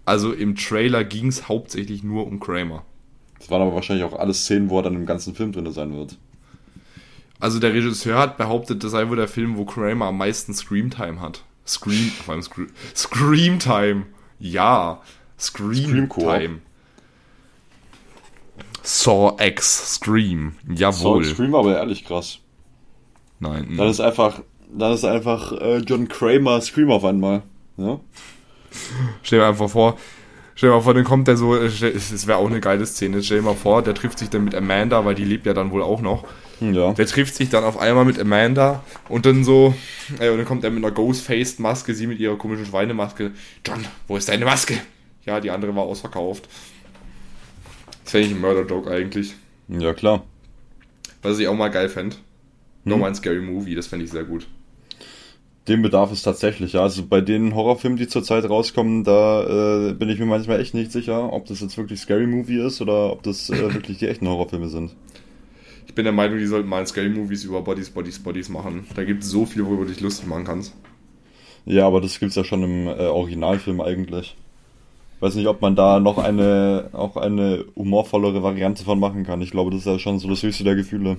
Also 0.05 0.33
im 0.33 0.55
Trailer 0.55 1.03
ging 1.03 1.27
es 1.27 1.49
hauptsächlich 1.49 2.05
nur 2.05 2.27
um 2.29 2.39
Kramer. 2.39 2.85
Das 3.41 3.51
waren 3.51 3.63
aber 3.63 3.75
wahrscheinlich 3.75 4.05
auch 4.05 4.17
alles 4.17 4.45
Szenen, 4.45 4.71
wo 4.71 4.79
er 4.79 4.83
dann 4.85 4.95
im 4.95 5.05
ganzen 5.05 5.35
Film 5.35 5.51
drin 5.51 5.71
sein 5.73 5.93
wird. 5.97 6.17
Also 7.41 7.59
der 7.59 7.73
Regisseur 7.75 8.19
hat 8.19 8.37
behauptet, 8.37 8.85
das 8.85 8.93
sei 8.93 9.09
wohl 9.09 9.17
der 9.17 9.27
Film, 9.29 9.57
wo 9.57 9.65
Kramer 9.65 10.07
am 10.07 10.19
meisten 10.19 10.55
Screamtime 10.55 11.21
hat. 11.21 11.43
Scream, 11.67 12.11
vor 12.25 12.35
allem 12.35 12.43
Scre 12.43 12.67
Screamtime. 12.95 14.07
Ja. 14.39 15.03
Screamtime. 15.39 16.61
Saw 18.83 19.37
X 19.45 19.95
Scream. 19.97 20.55
Saw 20.69 20.75
Jawohl. 20.75 21.25
Scream 21.25 21.53
war 21.53 21.61
aber 21.61 21.77
ehrlich 21.77 22.05
krass. 22.05 22.39
Nein. 23.41 23.75
Dann 23.77 23.89
ist 23.89 24.01
einfach, 24.01 24.43
dann 24.73 24.93
ist 24.93 25.05
einfach 25.05 25.53
äh, 25.53 25.79
John 25.79 26.09
Kramer 26.09 26.61
Scream 26.61 26.91
auf 26.91 27.05
einmal. 27.05 27.43
Ja? 27.77 27.99
Stell 29.23 29.41
dir 29.41 29.47
einfach 29.47 29.69
vor, 29.69 29.99
stell 30.55 30.69
dir 30.69 30.77
mal 30.77 30.83
vor, 30.83 30.95
dann 30.95 31.05
kommt 31.05 31.27
der 31.27 31.37
so, 31.37 31.57
es 31.57 32.27
wäre 32.27 32.39
auch 32.39 32.47
eine 32.47 32.61
geile 32.61 32.87
Szene, 32.87 33.23
stell 33.23 33.39
dir 33.39 33.45
mal 33.45 33.55
vor, 33.55 33.83
der 33.83 33.95
trifft 33.95 34.19
sich 34.19 34.29
dann 34.29 34.45
mit 34.45 34.55
Amanda, 34.55 35.05
weil 35.05 35.15
die 35.15 35.25
lebt 35.25 35.47
ja 35.47 35.55
dann 35.55 35.71
wohl 35.73 35.83
auch 35.83 36.03
noch. 36.03 36.25
Hm, 36.61 36.75
ja. 36.75 36.93
Der 36.93 37.07
trifft 37.07 37.35
sich 37.35 37.49
dann 37.49 37.65
auf 37.65 37.79
einmal 37.79 38.05
mit 38.05 38.19
Amanda 38.19 38.85
und 39.09 39.25
dann 39.25 39.43
so, 39.43 39.75
äh, 40.21 40.29
und 40.29 40.37
dann 40.37 40.47
kommt 40.47 40.63
er 40.63 40.71
mit 40.71 40.85
einer 40.85 40.95
Ghostfaced-Maske, 40.95 41.95
sie 41.95 42.07
mit 42.07 42.21
ihrer 42.21 42.37
komischen 42.37 42.67
Schweinemaske. 42.67 43.33
John, 43.67 43.85
wo 44.07 44.17
ist 44.17 44.29
deine 44.29 44.45
Maske? 44.45 44.79
Ja, 45.25 45.41
die 45.41 45.51
andere 45.51 45.75
war 45.75 45.85
ausverkauft. 45.85 46.49
Das 48.05 48.13
fände 48.13 48.29
ich 48.29 48.35
ein 48.35 48.41
Murder-Joke 48.41 48.91
eigentlich. 48.91 49.35
Ja, 49.69 49.95
klar. 49.95 50.25
Was 51.23 51.39
ich 51.39 51.49
auch 51.49 51.55
mal 51.55 51.69
geil 51.69 51.89
fände. 51.89 52.17
Nochmal 52.85 53.11
ein 53.11 53.15
Scary 53.15 53.41
Movie, 53.41 53.75
das 53.75 53.87
fände 53.87 54.05
ich 54.05 54.11
sehr 54.11 54.25
gut. 54.25 54.47
Dem 55.69 55.83
bedarf 55.83 56.11
es 56.11 56.23
tatsächlich, 56.23 56.73
ja. 56.73 56.83
Also 56.83 57.05
bei 57.07 57.21
den 57.21 57.55
Horrorfilmen, 57.55 57.99
die 57.99 58.09
zurzeit 58.09 58.49
rauskommen, 58.49 59.05
da 59.05 59.91
äh, 59.91 59.93
bin 59.93 60.09
ich 60.09 60.19
mir 60.19 60.27
manchmal 60.27 60.61
echt 60.61 60.75
nicht 60.75 60.91
sicher, 60.91 61.33
ob 61.33 61.47
das 61.47 61.61
jetzt 61.61 61.77
wirklich 61.77 62.01
Scary 62.01 62.27
Movie 62.27 62.59
ist 62.59 62.81
oder 62.81 63.13
ob 63.13 63.23
das 63.23 63.51
äh, 63.51 63.75
wirklich 63.75 63.99
die 63.99 64.09
echten 64.09 64.27
Horrorfilme 64.27 64.69
sind. 64.69 64.97
Ich 65.87 65.95
bin 65.95 66.05
der 66.05 66.13
Meinung, 66.13 66.39
die 66.39 66.47
sollten 66.47 66.69
mal 66.69 66.87
Scary 66.87 67.11
Movies 67.11 67.45
über 67.45 67.63
Bodies, 67.63 67.91
Bodies, 67.91 68.19
Bodies 68.19 68.49
machen. 68.49 68.87
Da 68.95 69.05
gibt 69.05 69.23
es 69.23 69.29
so 69.29 69.45
viel, 69.45 69.65
worüber 69.67 69.85
du 69.85 69.91
dich 69.91 70.01
lustig 70.01 70.27
machen 70.27 70.45
kannst. 70.45 70.75
Ja, 71.67 71.87
aber 71.87 72.01
das 72.01 72.19
gibt's 72.19 72.37
ja 72.37 72.45
schon 72.45 72.63
im 72.63 72.87
äh, 72.87 73.07
Originalfilm 73.07 73.81
eigentlich. 73.81 74.37
Weiß 75.21 75.35
nicht, 75.35 75.47
ob 75.47 75.61
man 75.61 75.77
da 75.77 76.01
noch 76.01 76.17
eine 76.17 76.89
auch 76.93 77.17
eine 77.17 77.67
humorvollere 77.77 78.43
Variante 78.43 78.85
von 78.85 78.99
machen 78.99 79.25
kann. 79.25 79.43
Ich 79.43 79.51
glaube, 79.51 79.71
das 79.71 79.81
ist 79.81 79.87
ja 79.87 79.99
schon 79.99 80.19
so 80.19 80.29
das 80.29 80.43
höchste 80.43 80.65
der 80.65 80.77
Gefühle. 80.77 81.19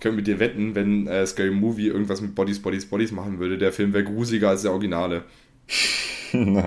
Ich 0.00 0.02
könnte 0.02 0.16
mit 0.16 0.26
dir 0.26 0.38
wetten, 0.38 0.74
wenn 0.74 1.06
äh, 1.08 1.26
Scary 1.26 1.50
Movie 1.50 1.88
irgendwas 1.88 2.22
mit 2.22 2.34
Bodies, 2.34 2.62
Bodies, 2.62 2.86
Bodies 2.86 3.12
machen 3.12 3.38
würde, 3.38 3.58
der 3.58 3.70
Film 3.70 3.92
wäre 3.92 4.02
grusiger 4.02 4.48
als 4.48 4.62
der 4.62 4.70
Originale. 4.70 5.24
nee, 6.32 6.62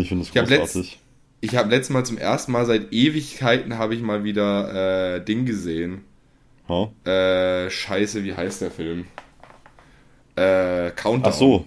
ich 0.00 0.08
finde 0.08 0.24
das 0.24 0.32
großartig. 0.32 0.98
Ich 1.42 1.56
habe 1.56 1.68
letztes 1.68 1.90
Mal 1.90 2.06
zum 2.06 2.16
ersten 2.16 2.52
Mal 2.52 2.64
seit 2.64 2.90
Ewigkeiten 2.90 3.76
habe 3.76 3.94
ich 3.94 4.00
mal 4.00 4.24
wieder 4.24 5.16
äh, 5.16 5.22
Ding 5.22 5.44
gesehen. 5.44 6.04
Ha? 6.70 6.90
Äh, 7.04 7.68
scheiße, 7.68 8.24
wie 8.24 8.32
heißt 8.32 8.62
der 8.62 8.70
Film? 8.70 9.04
Äh, 10.36 10.92
Countdown. 10.92 11.30
Ach 11.30 11.36
so. 11.36 11.66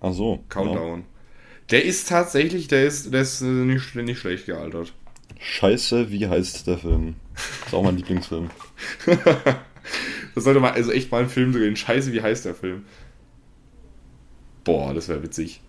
Ach 0.00 0.12
so. 0.12 0.44
Countdown. 0.50 1.04
Der 1.70 1.82
ist 1.82 2.10
tatsächlich, 2.10 2.68
der 2.68 2.84
ist, 2.84 3.14
der 3.14 3.22
ist 3.22 3.40
nicht, 3.40 3.94
nicht 3.94 4.18
schlecht 4.18 4.44
gealtert. 4.44 4.88
Ja. 4.88 4.92
Scheiße, 5.40 6.10
wie 6.10 6.28
heißt 6.28 6.66
der 6.66 6.76
Film? 6.76 7.14
Das 7.34 7.68
ist 7.68 7.74
auch 7.74 7.82
mein 7.82 7.96
Lieblingsfilm. 7.96 8.50
Das 10.34 10.44
sollte 10.44 10.60
man 10.60 10.74
also 10.74 10.90
echt 10.90 11.12
mal 11.12 11.18
einen 11.20 11.28
Film 11.28 11.52
drehen. 11.52 11.76
Scheiße, 11.76 12.12
wie 12.12 12.22
heißt 12.22 12.44
der 12.44 12.54
Film? 12.54 12.84
Boah, 14.64 14.92
das 14.94 15.08
wäre 15.08 15.22
witzig. 15.22 15.60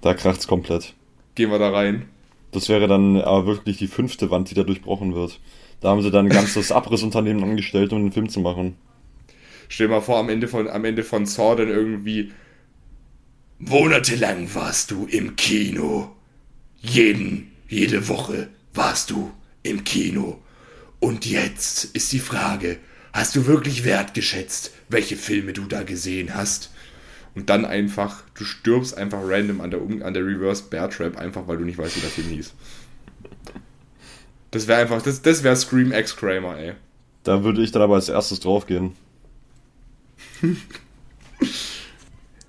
Da 0.00 0.14
kracht's 0.14 0.46
komplett. 0.46 0.94
Gehen 1.34 1.50
wir 1.50 1.58
da 1.58 1.70
rein. 1.70 2.08
Das 2.52 2.68
wäre 2.68 2.88
dann 2.88 3.20
aber 3.20 3.46
wirklich 3.46 3.76
die 3.76 3.88
fünfte 3.88 4.30
Wand, 4.30 4.50
die 4.50 4.54
da 4.54 4.62
durchbrochen 4.62 5.14
wird. 5.14 5.40
Da 5.80 5.90
haben 5.90 6.02
sie 6.02 6.10
dann 6.10 6.26
ein 6.26 6.32
ganzes 6.32 6.72
Abrissunternehmen 6.72 7.44
angestellt, 7.44 7.92
um 7.92 8.02
den 8.02 8.12
Film 8.12 8.28
zu 8.28 8.40
machen. 8.40 8.76
Stell 9.68 9.88
dir 9.88 9.94
mal 9.94 10.00
vor, 10.00 10.18
am 10.18 10.30
Ende 10.30 10.48
von, 10.48 10.68
am 10.68 10.84
Ende 10.84 11.02
von 11.04 11.26
Saw 11.26 11.56
dann 11.56 11.68
irgendwie. 11.68 12.32
Monatelang 13.58 14.54
warst 14.54 14.92
du 14.92 15.06
im 15.06 15.36
Kino. 15.36 16.12
Jeden, 16.80 17.50
jede 17.68 18.08
Woche 18.08 18.48
warst 18.72 19.10
du 19.10 19.30
im 19.62 19.84
Kino. 19.84 20.38
Und 21.00 21.26
jetzt 21.26 21.84
ist 21.86 22.12
die 22.12 22.18
Frage, 22.18 22.78
hast 23.12 23.36
du 23.36 23.46
wirklich 23.46 23.84
wertgeschätzt, 23.84 24.72
welche 24.88 25.16
Filme 25.16 25.52
du 25.52 25.64
da 25.66 25.82
gesehen 25.82 26.34
hast? 26.34 26.70
Und 27.34 27.50
dann 27.50 27.64
einfach, 27.64 28.22
du 28.34 28.44
stirbst 28.44 28.96
einfach 28.96 29.20
random 29.22 29.60
an 29.60 29.70
der, 29.70 29.80
Um- 29.82 30.02
an 30.02 30.14
der 30.14 30.26
Reverse 30.26 30.64
Bear 30.70 30.90
Trap, 30.90 31.16
einfach 31.16 31.46
weil 31.46 31.58
du 31.58 31.64
nicht 31.64 31.78
weißt, 31.78 31.96
wie 31.96 32.00
der 32.00 32.10
Film 32.10 32.28
hieß. 32.28 32.52
Das 34.50 34.66
wäre 34.66 34.80
einfach, 34.80 35.02
das, 35.02 35.22
das 35.22 35.44
wäre 35.44 35.54
Scream 35.56 35.92
X 35.92 36.16
Kramer, 36.16 36.58
ey. 36.58 36.72
Da 37.22 37.44
würde 37.44 37.62
ich 37.62 37.70
dann 37.70 37.82
aber 37.82 37.96
als 37.96 38.08
erstes 38.08 38.40
draufgehen. 38.40 38.92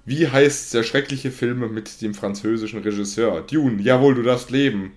Wie 0.06 0.28
heißt 0.28 0.74
der 0.74 0.84
schreckliche 0.84 1.30
Film 1.32 1.72
mit 1.74 2.02
dem 2.02 2.14
französischen 2.16 2.80
Regisseur? 2.82 3.42
Dune, 3.42 3.82
jawohl, 3.82 4.16
du 4.16 4.24
darfst 4.24 4.50
leben. 4.50 4.92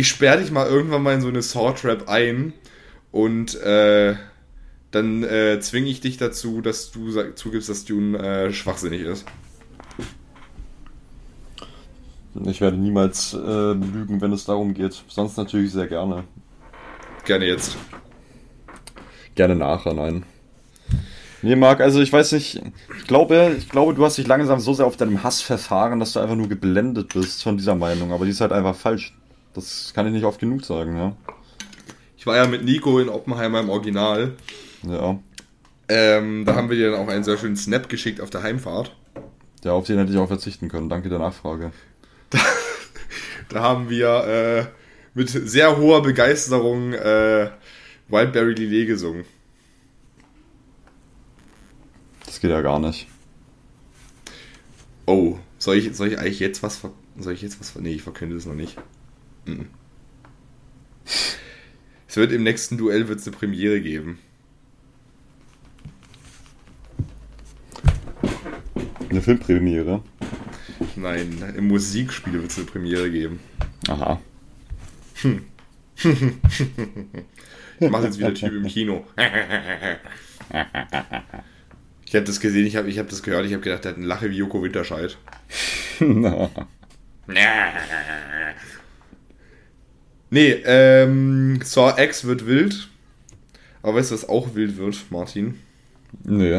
Ich 0.00 0.08
sperr 0.08 0.38
dich 0.38 0.50
mal 0.50 0.66
irgendwann 0.66 1.02
mal 1.02 1.12
in 1.12 1.20
so 1.20 1.28
eine 1.28 1.42
Saw-Trap 1.42 2.08
ein 2.08 2.54
und 3.12 3.54
äh, 3.60 4.14
dann 4.92 5.22
äh, 5.24 5.60
zwinge 5.60 5.90
ich 5.90 6.00
dich 6.00 6.16
dazu, 6.16 6.62
dass 6.62 6.90
du 6.90 7.10
sag, 7.10 7.36
zugibst, 7.36 7.68
dass 7.68 7.84
Dune 7.84 8.16
äh, 8.18 8.50
schwachsinnig 8.50 9.02
ist. 9.02 9.26
Ich 12.46 12.62
werde 12.62 12.78
niemals 12.78 13.34
äh, 13.34 13.72
lügen, 13.72 14.22
wenn 14.22 14.32
es 14.32 14.46
darum 14.46 14.72
geht. 14.72 15.04
Sonst 15.08 15.36
natürlich 15.36 15.70
sehr 15.70 15.86
gerne. 15.86 16.24
Gerne 17.26 17.44
jetzt. 17.44 17.76
Gerne 19.34 19.54
nachher, 19.54 19.92
nein. 19.92 20.24
Nee, 21.42 21.56
Marc, 21.56 21.82
also 21.82 22.00
ich 22.00 22.10
weiß 22.10 22.32
nicht, 22.32 22.62
ich 22.96 23.06
glaube, 23.06 23.54
ich 23.58 23.68
glaube, 23.68 23.92
du 23.92 24.02
hast 24.02 24.16
dich 24.16 24.26
langsam 24.26 24.60
so 24.60 24.72
sehr 24.72 24.86
auf 24.86 24.96
deinem 24.96 25.22
Hass 25.22 25.42
verfahren, 25.42 26.00
dass 26.00 26.14
du 26.14 26.20
einfach 26.20 26.36
nur 26.36 26.48
geblendet 26.48 27.12
bist 27.12 27.42
von 27.42 27.58
dieser 27.58 27.74
Meinung, 27.74 28.12
aber 28.12 28.24
die 28.24 28.30
ist 28.30 28.40
halt 28.40 28.52
einfach 28.52 28.74
falsch. 28.74 29.14
Das 29.54 29.92
kann 29.94 30.06
ich 30.06 30.12
nicht 30.12 30.24
oft 30.24 30.40
genug 30.40 30.64
sagen, 30.64 30.96
ja. 30.96 31.16
Ich 32.16 32.26
war 32.26 32.36
ja 32.36 32.46
mit 32.46 32.64
Nico 32.64 32.98
in 32.98 33.08
Oppenheimer 33.08 33.60
im 33.60 33.70
Original. 33.70 34.34
Ja. 34.86 35.18
Ähm, 35.88 36.44
da 36.44 36.54
haben 36.54 36.70
wir 36.70 36.76
dir 36.76 36.92
dann 36.92 37.00
auch 37.00 37.08
einen 37.08 37.24
sehr 37.24 37.38
schönen 37.38 37.56
Snap 37.56 37.88
geschickt 37.88 38.20
auf 38.20 38.30
der 38.30 38.42
Heimfahrt. 38.42 38.94
Ja, 39.64 39.72
auf 39.72 39.86
den 39.86 39.98
hätte 39.98 40.12
ich 40.12 40.18
auch 40.18 40.28
verzichten 40.28 40.68
können. 40.68 40.88
Danke 40.88 41.08
der 41.08 41.18
Nachfrage. 41.18 41.72
Da 43.50 43.62
haben 43.62 43.90
wir 43.90 44.24
äh, 44.28 44.66
mit 45.14 45.28
sehr 45.28 45.76
hoher 45.76 46.02
Begeisterung 46.02 46.92
äh, 46.92 47.50
Wildberry 48.08 48.54
Lillet 48.54 48.86
gesungen. 48.86 49.24
Das 52.26 52.40
geht 52.40 52.50
ja 52.50 52.62
gar 52.62 52.78
nicht. 52.78 53.08
Oh, 55.04 55.36
soll 55.58 55.78
ich, 55.78 55.96
soll 55.96 56.12
ich 56.12 56.18
eigentlich 56.20 56.38
jetzt 56.38 56.62
was 56.62 56.76
ver 56.76 56.92
soll 57.18 57.32
ich 57.32 57.42
jetzt 57.42 57.58
was 57.58 57.70
ver 57.70 57.82
nee, 57.82 57.94
ich 57.94 58.02
verkünde 58.02 58.36
es 58.36 58.46
noch 58.46 58.54
nicht. 58.54 58.76
Mhm. 59.46 59.66
Es 62.08 62.16
wird 62.16 62.32
im 62.32 62.42
nächsten 62.42 62.76
Duell 62.76 63.08
wird's 63.08 63.26
eine 63.26 63.36
Premiere 63.36 63.80
geben. 63.80 64.18
Eine 69.08 69.22
Filmpremiere. 69.22 70.02
Nein, 70.96 71.42
im 71.56 71.68
Musikspiel 71.68 72.34
wird 72.34 72.50
es 72.50 72.58
eine 72.58 72.66
Premiere 72.66 73.10
geben. 73.10 73.40
Aha. 73.88 74.20
Ich 77.78 77.90
mache 77.90 78.04
jetzt 78.04 78.18
wieder 78.18 78.34
Typ 78.34 78.52
im 78.52 78.66
Kino. 78.66 79.06
Ich 82.04 82.14
habe 82.14 82.24
das 82.24 82.40
gesehen, 82.40 82.66
ich 82.66 82.76
habe 82.76 82.88
ich 82.88 82.98
hab 82.98 83.08
das 83.08 83.22
gehört, 83.22 83.46
ich 83.46 83.52
habe 83.52 83.62
gedacht, 83.62 83.84
der 83.84 83.92
hat 83.92 83.98
eine 83.98 84.06
Lache 84.06 84.30
wie 84.30 84.36
Joko 84.36 84.62
Winterscheid. 84.62 85.16
nee, 90.30 90.52
ähm, 90.64 91.60
Saw 91.62 92.00
X 92.02 92.24
wird 92.24 92.46
wild. 92.46 92.88
Aber 93.82 93.96
weißt 93.96 94.10
du, 94.10 94.14
was 94.14 94.28
auch 94.28 94.54
wild 94.54 94.76
wird, 94.76 94.96
Martin? 95.10 95.56
nee. 96.24 96.58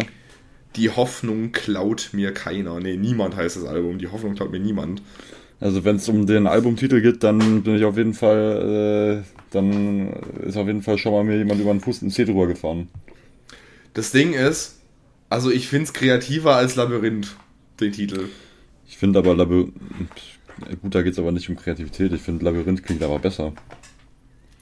Die 0.78 0.90
Hoffnung 0.90 1.52
klaut 1.52 2.12
mir 2.14 2.34
keiner. 2.34 2.80
Nee, 2.80 2.96
niemand 2.96 3.36
heißt 3.36 3.58
das 3.58 3.66
Album. 3.66 3.98
Die 3.98 4.08
Hoffnung 4.08 4.36
klaut 4.36 4.52
mir 4.52 4.60
niemand. 4.60 5.02
Also 5.60 5.84
wenn 5.84 5.98
es 5.98 6.10
um 6.10 6.26
den 6.26 6.48
Albumtitel 6.48 7.02
geht, 7.02 7.24
dann 7.24 7.62
bin 7.62 7.76
ich 7.76 7.84
auf 7.84 7.98
jeden 7.98 8.14
Fall, 8.16 9.22
äh, 9.22 9.44
dann 9.52 10.14
ist 10.44 10.58
auf 10.58 10.66
jeden 10.66 10.82
Fall 10.82 10.98
schon 10.98 11.12
mal 11.12 11.24
mir 11.24 11.38
jemand 11.38 11.62
über 11.62 11.72
den 11.72 11.82
Fuß 11.82 12.02
ins 12.02 12.16
C 12.16 12.26
drüber 12.26 12.48
gefahren. 12.48 12.88
Das 13.94 14.12
Ding 14.12 14.34
ist, 14.34 14.80
also 15.30 15.52
ich 15.52 15.68
find's 15.68 15.94
kreativer 15.94 16.56
als 16.56 16.76
Labyrinth, 16.76 17.36
den 17.80 17.92
Titel. 17.92 18.30
Ich 18.88 18.98
finde 18.98 19.20
aber 19.20 19.36
Labyrinth, 19.36 19.74
gut, 20.82 20.96
da 20.96 21.02
geht 21.02 21.14
es 21.14 21.20
aber 21.20 21.32
nicht 21.32 21.50
um 21.50 21.56
Kreativität. 21.56 22.12
Ich 22.14 22.22
finde 22.22 22.46
Labyrinth 22.46 22.84
klingt 22.84 23.04
aber 23.04 23.20
besser. 23.20 23.54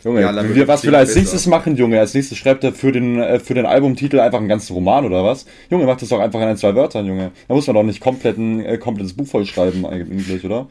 Junge, 0.04 0.22
Ja, 0.22 0.56
wir, 0.56 0.68
was 0.68 0.86
will 0.86 0.94
er 0.94 1.00
als 1.00 1.10
besser. 1.10 1.20
nächstes 1.20 1.46
machen, 1.48 1.76
Junge? 1.76 2.00
Als 2.00 2.14
nächstes 2.14 2.38
schreibt 2.38 2.64
er 2.64 2.72
für 2.72 2.94
den, 2.94 3.20
äh, 3.20 3.40
für 3.40 3.54
den 3.54 3.66
Albumtitel 3.66 4.20
einfach 4.22 4.40
einen 4.40 4.48
ganzen 4.48 4.72
Roman 4.74 5.04
oder 5.06 5.26
was? 5.26 5.46
Junge, 5.70 5.86
macht 5.86 6.02
das 6.02 6.08
doch 6.10 6.20
einfach 6.20 6.40
in 6.40 6.48
ein, 6.48 6.56
zwei 6.58 6.74
Wörtern, 6.74 7.06
Junge. 7.06 7.32
Da 7.50 7.54
muss 7.54 7.68
man 7.68 7.76
doch 7.76 7.84
nicht 7.84 8.00
komplett 8.00 8.38
ein 8.38 8.64
äh, 8.64 8.78
komplettes 8.78 9.14
Buch 9.14 9.28
vollschreiben 9.28 9.86
eigentlich, 9.86 10.46
oder? 10.46 10.70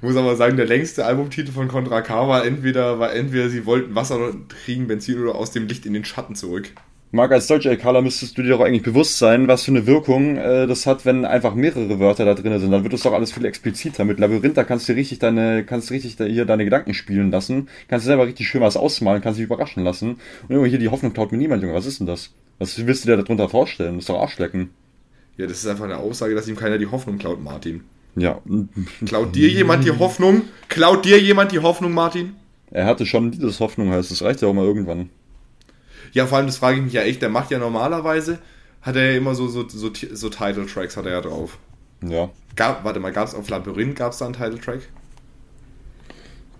Muss 0.00 0.16
aber 0.16 0.34
sagen, 0.36 0.56
der 0.56 0.64
längste 0.66 1.04
Albumtitel 1.04 1.52
von 1.52 1.68
Contra 1.68 2.00
K 2.00 2.26
war 2.26 2.46
entweder, 2.46 2.98
war 2.98 3.12
entweder 3.12 3.50
sie 3.50 3.66
wollten 3.66 3.94
Wasser 3.94 4.32
kriegen, 4.64 4.86
Benzin 4.86 5.20
oder 5.22 5.34
aus 5.34 5.50
dem 5.50 5.66
Licht 5.68 5.84
in 5.84 5.92
den 5.92 6.06
Schatten 6.06 6.34
zurück. 6.34 6.70
Marc, 7.14 7.30
als 7.30 7.46
deutscher 7.46 7.70
Ekaler 7.70 8.02
müsstest 8.02 8.36
du 8.36 8.42
dir 8.42 8.48
doch 8.48 8.60
eigentlich 8.60 8.82
bewusst 8.82 9.18
sein, 9.18 9.46
was 9.46 9.62
für 9.62 9.70
eine 9.70 9.86
Wirkung 9.86 10.36
äh, 10.36 10.66
das 10.66 10.84
hat, 10.84 11.06
wenn 11.06 11.24
einfach 11.24 11.54
mehrere 11.54 12.00
Wörter 12.00 12.24
da 12.24 12.34
drin 12.34 12.58
sind. 12.58 12.72
Dann 12.72 12.82
wird 12.82 12.92
das 12.92 13.02
doch 13.02 13.12
alles 13.12 13.30
viel 13.30 13.44
expliziter. 13.44 14.04
Mit 14.04 14.18
Labyrinth, 14.18 14.56
da 14.56 14.64
kannst 14.64 14.88
du 14.88 14.94
richtig 14.94 15.20
deine, 15.20 15.64
kannst 15.64 15.90
du 15.90 15.94
richtig 15.94 16.16
hier 16.16 16.44
deine 16.44 16.64
Gedanken 16.64 16.92
spielen 16.92 17.30
lassen. 17.30 17.68
Kannst 17.86 18.04
du 18.04 18.08
selber 18.08 18.26
richtig 18.26 18.48
schön 18.48 18.62
was 18.62 18.76
ausmalen, 18.76 19.22
kannst 19.22 19.38
dich 19.38 19.44
überraschen 19.46 19.84
lassen. 19.84 20.16
Und 20.48 20.56
Junge, 20.56 20.66
hier 20.66 20.80
die 20.80 20.88
Hoffnung 20.88 21.12
klaut 21.12 21.30
mir 21.30 21.38
niemand, 21.38 21.62
Junge. 21.62 21.74
Was 21.74 21.86
ist 21.86 22.00
denn 22.00 22.08
das? 22.08 22.32
Was 22.58 22.84
willst 22.84 23.04
du 23.04 23.08
dir 23.10 23.16
darunter 23.16 23.48
vorstellen? 23.48 23.94
Das 23.94 24.02
ist 24.02 24.08
doch 24.08 24.20
Arschlecken. 24.20 24.70
Ja, 25.36 25.46
das 25.46 25.58
ist 25.58 25.68
einfach 25.68 25.84
eine 25.84 25.98
Aussage, 25.98 26.34
dass 26.34 26.48
ihm 26.48 26.56
keiner 26.56 26.78
die 26.78 26.88
Hoffnung 26.88 27.18
klaut, 27.18 27.40
Martin. 27.40 27.84
Ja, 28.16 28.40
Klaut 29.06 29.36
dir 29.36 29.48
jemand 29.48 29.84
die 29.84 29.92
Hoffnung? 29.92 30.42
Klaut 30.68 31.04
dir 31.04 31.20
jemand 31.20 31.52
die 31.52 31.60
Hoffnung, 31.60 31.92
Martin? 31.92 32.34
er 32.72 32.86
hatte 32.86 33.06
schon 33.06 33.30
dieses 33.30 33.60
Hoffnung, 33.60 33.90
heißt 33.90 34.10
das 34.10 34.22
reicht 34.22 34.42
ja 34.42 34.48
auch 34.48 34.52
mal 34.52 34.64
irgendwann. 34.64 35.10
Ja, 36.14 36.26
vor 36.26 36.38
allem, 36.38 36.46
das 36.46 36.56
frage 36.56 36.78
ich 36.78 36.84
mich 36.84 36.92
ja 36.94 37.02
echt. 37.02 37.20
Der 37.22 37.28
macht 37.28 37.50
ja 37.50 37.58
normalerweise, 37.58 38.38
hat 38.80 38.96
er 38.96 39.10
ja 39.12 39.18
immer 39.18 39.34
so, 39.34 39.48
so, 39.48 39.68
so, 39.68 39.90
so 40.12 40.28
Title-Tracks 40.30 40.96
hat 40.96 41.04
er 41.06 41.12
ja 41.12 41.20
drauf. 41.20 41.58
Ja, 42.02 42.30
Gab, 42.56 42.84
warte 42.84 43.00
mal, 43.00 43.12
gab 43.12 43.26
es 43.28 43.34
auf 43.34 43.48
Labyrinth, 43.48 43.96
gab 43.96 44.12
es 44.12 44.18
da 44.18 44.24
einen 44.24 44.34
Title-Track? 44.34 44.80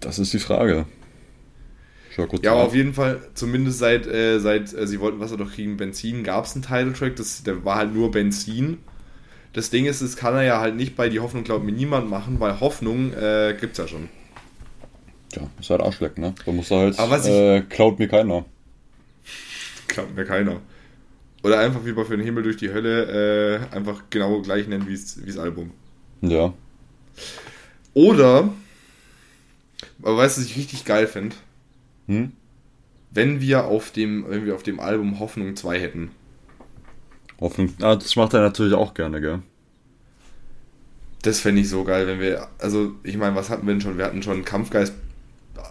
das 0.00 0.18
ist 0.18 0.34
die 0.34 0.38
Frage. 0.38 0.84
Kurz 2.16 2.42
Ja, 2.44 2.52
aber 2.52 2.62
auf 2.62 2.74
jeden 2.74 2.94
Fall, 2.94 3.20
zumindest 3.34 3.78
seit, 3.78 4.06
äh, 4.06 4.38
seit 4.38 4.72
äh, 4.72 4.86
sie 4.86 5.00
wollten 5.00 5.18
Wasser 5.18 5.36
doch 5.36 5.50
kriegen, 5.52 5.76
Benzin, 5.76 6.22
gab 6.22 6.44
es 6.44 6.54
einen 6.54 6.62
Title-Track, 6.62 7.16
das, 7.16 7.42
der 7.42 7.64
war 7.64 7.76
halt 7.76 7.94
nur 7.94 8.10
Benzin. 8.12 8.78
Das 9.52 9.70
Ding 9.70 9.86
ist, 9.86 10.02
das 10.02 10.16
kann 10.16 10.34
er 10.34 10.42
ja 10.42 10.60
halt 10.60 10.76
nicht 10.76 10.94
bei 10.94 11.08
Die 11.08 11.20
Hoffnung 11.20 11.42
glaubt 11.44 11.64
mir 11.64 11.72
niemand 11.72 12.08
machen, 12.10 12.38
weil 12.40 12.60
Hoffnung 12.60 13.12
äh, 13.14 13.56
gibt's 13.60 13.78
ja 13.78 13.88
schon. 13.88 14.08
Ja, 15.34 15.42
ist 15.58 15.70
halt 15.70 15.80
Arschlecken, 15.80 16.22
ne? 16.22 16.34
Da 16.44 16.52
muss 16.52 16.70
er 16.70 16.78
halt, 16.78 16.98
Aber 16.98 17.10
was 17.12 17.26
ich- 17.26 17.32
äh, 17.32 17.62
klaut 17.62 17.98
mir 17.98 18.08
keiner. 18.08 18.44
Glaubt 19.94 20.16
mir 20.16 20.24
keiner. 20.24 20.60
Oder 21.44 21.58
einfach 21.60 21.84
wie 21.84 21.92
bei 21.92 22.04
Für 22.04 22.16
den 22.16 22.24
Himmel 22.24 22.42
durch 22.42 22.56
die 22.56 22.72
Hölle 22.72 23.68
äh, 23.70 23.74
einfach 23.74 24.02
genau 24.10 24.42
gleich 24.42 24.66
nennen 24.66 24.88
wie 24.88 24.94
das 25.26 25.38
Album. 25.38 25.70
Ja. 26.20 26.52
Oder, 27.92 28.52
aber 30.02 30.16
weißt 30.16 30.36
du, 30.36 30.40
was 30.40 30.48
ich 30.48 30.56
richtig 30.56 30.84
geil 30.84 31.06
finde? 31.06 31.36
Hm? 32.08 32.32
Wenn 33.10 33.40
wir 33.40 33.66
auf 33.66 33.92
dem, 33.92 34.28
wenn 34.28 34.44
wir 34.44 34.54
auf 34.54 34.64
dem 34.64 34.80
Album 34.80 35.20
Hoffnung 35.20 35.54
2 35.54 35.78
hätten. 35.78 36.10
Hoffnung. 37.40 37.72
Ah, 37.80 37.94
das 37.94 38.16
macht 38.16 38.34
er 38.34 38.40
natürlich 38.40 38.74
auch 38.74 38.94
gerne, 38.94 39.20
gell? 39.20 39.42
Das 41.22 41.40
fände 41.40 41.60
ich 41.60 41.68
so 41.68 41.84
geil, 41.84 42.06
wenn 42.06 42.20
wir, 42.20 42.48
also 42.58 42.94
ich 43.02 43.16
meine, 43.16 43.36
was 43.36 43.48
hatten 43.48 43.66
wir 43.66 43.74
denn 43.74 43.80
schon? 43.80 43.96
Wir 43.96 44.06
hatten 44.06 44.22
schon 44.22 44.44
Kampfgeist 44.44 44.94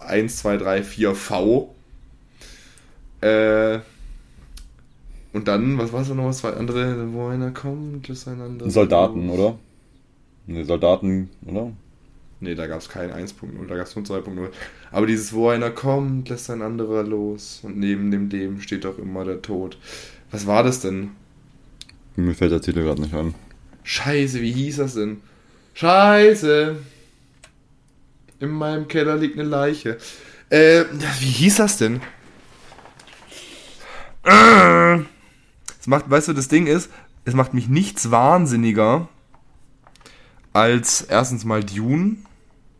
1, 0.06 0.38
2, 0.38 0.56
3, 0.56 0.82
4, 0.82 1.14
V. 1.14 1.74
Äh, 3.20 3.80
und 5.34 5.48
dann, 5.48 5.78
was 5.78 5.92
war 5.92 6.02
es 6.02 6.08
noch, 6.08 6.24
was 6.24 6.38
zwei 6.38 6.52
andere, 6.52 7.12
wo 7.12 7.26
einer 7.26 7.50
kommt, 7.50 8.08
ist 8.08 8.28
ein 8.28 8.40
anderer. 8.40 8.70
Soldaten, 8.70 9.28
oder? 9.28 9.58
Ne, 10.46 10.64
Soldaten, 10.64 11.28
oder? 11.44 11.72
Nee, 12.38 12.54
da 12.54 12.68
gab 12.68 12.80
es 12.80 12.88
kein 12.88 13.10
1.0, 13.10 13.66
da 13.66 13.74
gab 13.74 13.88
es 13.88 13.96
nur 13.96 14.04
2.0. 14.04 14.48
Aber 14.92 15.06
dieses, 15.06 15.32
wo 15.32 15.48
einer 15.48 15.70
kommt, 15.70 16.28
lässt 16.28 16.50
ein 16.50 16.62
anderer 16.62 17.02
los. 17.02 17.60
Und 17.64 17.76
neben 17.78 18.12
dem 18.12 18.28
Leben 18.30 18.60
steht 18.60 18.84
doch 18.84 18.96
immer 18.96 19.24
der 19.24 19.42
Tod. 19.42 19.76
Was 20.30 20.46
war 20.46 20.62
das 20.62 20.80
denn? 20.80 21.10
Mir 22.14 22.34
fällt 22.34 22.52
der 22.52 22.60
Titel 22.60 22.84
gerade 22.84 23.02
nicht 23.02 23.14
ein. 23.14 23.34
Scheiße, 23.82 24.40
wie 24.40 24.52
hieß 24.52 24.76
das 24.76 24.94
denn? 24.94 25.20
Scheiße. 25.74 26.76
In 28.38 28.50
meinem 28.50 28.86
Keller 28.86 29.16
liegt 29.16 29.36
eine 29.36 29.48
Leiche. 29.48 29.98
Äh, 30.48 30.84
wie 31.18 31.26
hieß 31.26 31.56
das 31.56 31.78
denn? 31.78 32.00
Äh. 34.22 34.98
Es 35.84 35.88
macht, 35.88 36.08
weißt 36.08 36.28
du, 36.28 36.32
das 36.32 36.48
Ding 36.48 36.66
ist, 36.66 36.88
es 37.26 37.34
macht 37.34 37.52
mich 37.52 37.68
nichts 37.68 38.10
wahnsinniger 38.10 39.06
als 40.54 41.02
erstens 41.02 41.44
mal 41.44 41.62
Dune. 41.62 42.16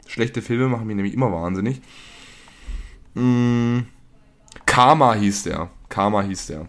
Schlechte 0.07 0.41
Filme 0.41 0.69
machen 0.69 0.87
mich 0.87 0.97
nämlich 0.97 1.13
immer 1.13 1.31
wahnsinnig. 1.31 1.83
Mm, 3.13 3.81
Karma 4.65 5.13
hieß 5.13 5.43
der. 5.43 5.69
Karma 5.91 6.23
hieß 6.23 6.47
der. 6.47 6.67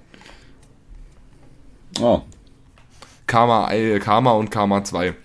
Ah, 2.02 2.24
Karma, 3.28 3.72
äh, 3.72 3.98
Karma 4.00 4.32
und 4.32 4.52
Karma 4.52 4.84
2. 4.84 5.16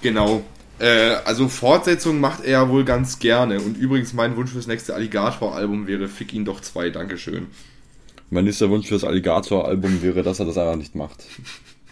Genau. 0.00 0.42
Äh, 0.78 1.16
also 1.26 1.48
Fortsetzung 1.48 2.18
macht 2.18 2.44
er 2.44 2.50
ja 2.50 2.68
wohl 2.70 2.86
ganz 2.86 3.18
gerne. 3.18 3.60
Und 3.60 3.76
übrigens, 3.76 4.14
mein 4.14 4.36
Wunsch 4.36 4.52
fürs 4.52 4.66
nächste 4.66 4.94
Alligator-Album 4.94 5.86
wäre 5.86 6.08
Fick 6.08 6.32
ihn 6.32 6.46
doch 6.46 6.62
2. 6.62 6.88
Dankeschön. 6.88 7.48
Mein 8.30 8.44
nächster 8.44 8.70
Wunsch 8.70 8.88
fürs 8.88 9.04
Alligator-Album 9.04 10.02
wäre, 10.02 10.22
dass 10.22 10.40
er 10.40 10.46
das 10.46 10.58
einfach 10.58 10.76
nicht 10.76 10.94
macht. 10.94 11.24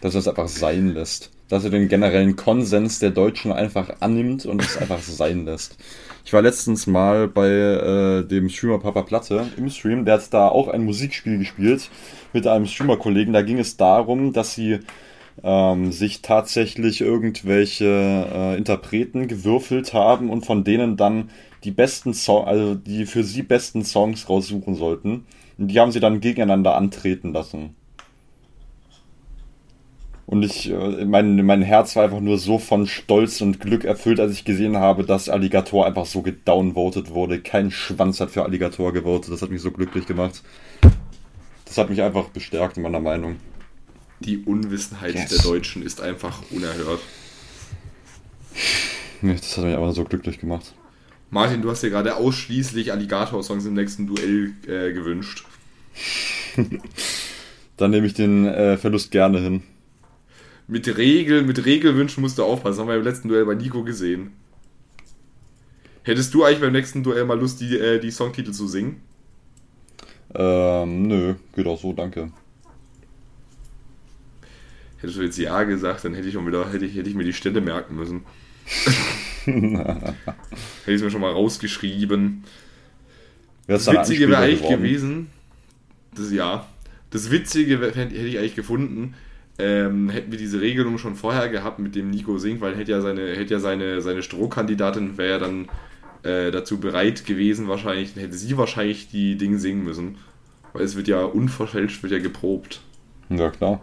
Dass 0.01 0.15
er 0.15 0.21
es 0.21 0.29
einfach 0.29 0.49
sein 0.49 0.93
lässt. 0.95 1.31
Dass 1.49 1.65
er 1.65 1.71
den 1.71 1.89
generellen 1.89 2.37
Konsens 2.37 2.99
der 2.99 3.11
Deutschen 3.11 3.53
einfach 3.53 4.01
annimmt 4.01 4.45
und 4.47 4.63
es 4.63 4.77
einfach 4.77 5.01
sein 5.01 5.45
lässt. 5.45 5.77
Ich 6.25 6.33
war 6.33 6.43
letztens 6.43 6.87
mal 6.87 7.29
bei 7.29 7.49
äh, 7.49 8.25
dem 8.27 8.49
Streamer 8.49 8.79
Papa 8.79 9.03
Platte 9.03 9.47
im 9.57 9.69
Stream, 9.69 10.07
der 10.07 10.15
hat 10.15 10.33
da 10.33 10.49
auch 10.49 10.69
ein 10.69 10.85
Musikspiel 10.85 11.39
gespielt 11.39 11.91
mit 12.33 12.47
einem 12.47 12.67
Streamer-Kollegen. 12.67 13.35
Da 13.35 13.43
ging 13.43 13.59
es 13.59 13.77
darum, 13.77 14.33
dass 14.33 14.55
sie 14.55 14.81
ähm, 15.43 15.93
sich 15.93 16.23
tatsächlich 16.23 17.03
irgendwelche 17.03 17.85
äh, 17.85 18.57
Interpreten 18.57 19.29
gewürfelt 19.29 19.93
haben 19.93 20.31
und 20.31 20.47
von 20.47 20.65
denen 20.65 20.97
dann 20.97 21.31
die 21.65 21.73
besten 21.73 22.15
Songs, 22.15 22.47
also 22.47 22.75
die 22.75 23.05
für 23.05 23.25
sie 23.25 23.43
besten 23.43 23.85
Songs 23.85 24.29
raussuchen 24.29 24.75
sollten. 24.77 25.27
Und 25.59 25.69
die 25.69 25.79
haben 25.81 25.93
sie 25.93 26.01
dann 26.01 26.21
gegeneinander 26.21 26.75
antreten 26.77 27.33
lassen. 27.33 27.77
Und 30.27 30.43
ich, 30.43 30.71
äh, 30.71 31.05
mein, 31.05 31.45
mein 31.45 31.63
Herz 31.63 31.97
war 31.97 32.05
einfach 32.05 32.21
nur 32.21 32.39
so 32.39 32.59
von 32.59 32.87
Stolz 32.87 33.41
und 33.41 33.61
Glück 33.61 33.85
erfüllt, 33.85 34.21
als 34.21 34.33
ich 34.33 34.45
gesehen 34.45 34.79
habe, 34.79 35.05
dass 35.05 35.29
Alligator 35.29 35.87
einfach 35.87 36.07
so 36.07 36.23
gedownvotet 36.23 37.11
wurde. 37.11 37.41
Kein 37.41 37.71
Schwanz 37.71 38.21
hat 38.21 38.31
für 38.31 38.43
Alligator 38.43 38.93
gewotet. 38.93 39.33
Das 39.33 39.43
hat 39.43 39.51
mich 39.51 39.61
so 39.61 39.71
glücklich 39.71 40.07
gemacht. 40.07 40.43
Das 41.67 41.77
hat 41.79 41.91
mich 41.91 42.01
einfach 42.03 42.29
bestärkt 42.31 42.77
in 42.79 42.83
meiner 42.83 43.01
Meinung. 43.01 43.37
Die 44.21 44.39
Unwissenheit 44.39 45.15
Yes. 45.15 45.29
der 45.29 45.43
Deutschen 45.43 45.83
ist 45.83 46.01
einfach 46.01 46.43
unerhört. 46.51 47.01
Das 49.23 49.57
hat 49.59 49.65
mich 49.65 49.75
einfach 49.75 49.93
so 49.93 50.05
glücklich 50.05 50.39
gemacht. 50.39 50.75
Martin, 51.31 51.63
du 51.63 51.71
hast 51.71 51.83
dir 51.83 51.91
gerade 51.91 52.17
ausschließlich 52.17 52.93
Alligator-Songs 52.93 53.67
im 53.67 53.75
nächsten 53.75 54.07
Duell 54.07 54.53
äh, 54.67 54.93
gewünscht. 54.93 55.45
Dann 57.77 57.91
nehme 57.91 58.07
ich 58.07 58.15
den 58.15 58.47
äh, 58.47 58.77
Verlust 58.77 59.11
gerne 59.11 59.41
hin. 59.41 59.63
Mit 60.67 60.97
Regel, 60.97 61.43
mit 61.43 61.65
Regelwünschen 61.65 62.23
musst 62.23 62.39
du 62.39 62.45
aufpassen. 62.45 62.77
Das 62.77 62.79
haben 62.79 62.89
wir 62.89 62.97
im 62.97 63.05
letzten 63.05 63.29
Duell 63.29 63.45
bei 63.45 63.55
Nico 63.55 63.83
gesehen. 63.83 64.33
Hättest 66.05 66.33
du 66.35 66.45
eigentlich 66.45 66.61
beim 66.61 66.73
nächsten 66.73 67.03
Duell 67.03 67.25
mal 67.25 67.39
Lust, 67.39 67.61
die, 67.61 67.77
äh, 67.77 67.99
die 67.99 68.11
Songtitel 68.11 68.53
zu 68.53 68.69
singen? 68.69 69.01
Ähm, 70.35 71.07
nö, 71.07 71.35
geht 71.55 71.67
auch 71.67 71.81
so, 71.81 71.93
danke. 71.93 72.31
Hättest 74.99 75.19
du 75.19 75.23
jetzt 75.23 75.39
Ja 75.39 75.65
gesagt, 75.65 76.05
dann 76.05 76.15
hätte 76.15 76.29
ich, 76.29 76.35
wieder, 76.35 76.73
hätte 76.73 76.85
ich, 76.85 76.95
hätte 76.97 77.09
ich 77.09 77.15
mir 77.15 77.25
die 77.25 77.33
Stelle 77.33 77.61
merken 77.61 77.97
müssen. 77.97 78.23
hätte 79.45 80.15
ich 80.87 80.95
es 80.95 81.03
mir 81.03 81.11
schon 81.11 81.21
mal 81.21 81.33
rausgeschrieben. 81.33 82.45
Das 83.67 83.87
Witzige 83.91 84.29
wäre 84.29 84.43
eigentlich 84.43 84.61
geworden? 84.63 84.83
gewesen, 84.83 85.27
das 86.15 86.31
ja, 86.33 86.67
das 87.11 87.31
Witzige 87.31 87.81
wär- 87.81 87.95
hätte 87.95 88.15
ich 88.15 88.39
eigentlich 88.39 88.55
gefunden, 88.57 89.15
ähm, 89.59 90.11
hätten 90.11 90.33
wir 90.33 90.39
diese 90.39 90.61
Regelung 90.61 90.99
schon 90.99 91.15
vorher 91.15 91.49
gehabt 91.49 91.79
mit 91.79 91.95
dem 91.95 92.11
Nico 92.11 92.39
singt, 92.39 92.61
weil 92.61 92.77
hätte 92.77 92.91
ja 92.93 93.01
seine, 93.01 93.35
hätte 93.37 93.55
ja 93.55 93.61
seine, 93.61 94.01
seine 94.03 94.23
Strohkandidatin 94.23 95.17
wäre 95.17 95.31
ja 95.31 95.39
dann 95.39 95.69
äh, 96.25 96.51
dazu 96.51 96.79
bereit 96.81 97.25
gewesen, 97.25 97.69
wahrscheinlich, 97.69 98.15
dann 98.15 98.25
hätte 98.25 98.37
sie 98.37 98.57
wahrscheinlich 98.57 99.09
die 99.09 99.37
Dinge 99.37 99.59
singen 99.59 99.85
müssen. 99.85 100.17
Weil 100.73 100.83
es 100.83 100.97
wird 100.97 101.07
ja 101.07 101.23
unverfälscht, 101.23 102.03
wird 102.03 102.13
ja 102.13 102.19
geprobt. 102.19 102.81
Ja, 103.29 103.49
klar. 103.51 103.81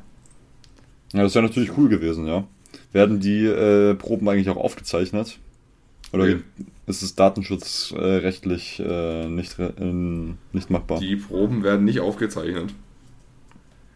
Ja, 1.13 1.23
das 1.23 1.35
wäre 1.35 1.45
natürlich 1.45 1.77
cool 1.77 1.87
gewesen, 1.87 2.27
ja. 2.27 2.43
Werden 2.91 3.19
die 3.21 3.45
äh, 3.45 3.93
Proben 3.95 4.27
eigentlich 4.27 4.49
auch 4.49 4.57
aufgezeichnet? 4.57 5.39
Oder 6.13 6.25
Nee. 6.25 6.41
ist 6.87 7.03
es 7.03 7.15
datenschutzrechtlich 7.15 8.79
äh, 8.85 9.27
nicht, 9.27 9.57
nicht 9.59 10.69
machbar? 10.69 10.99
Die 10.99 11.15
Proben 11.15 11.63
werden 11.63 11.85
nicht 11.85 11.99
aufgezeichnet. 12.01 12.73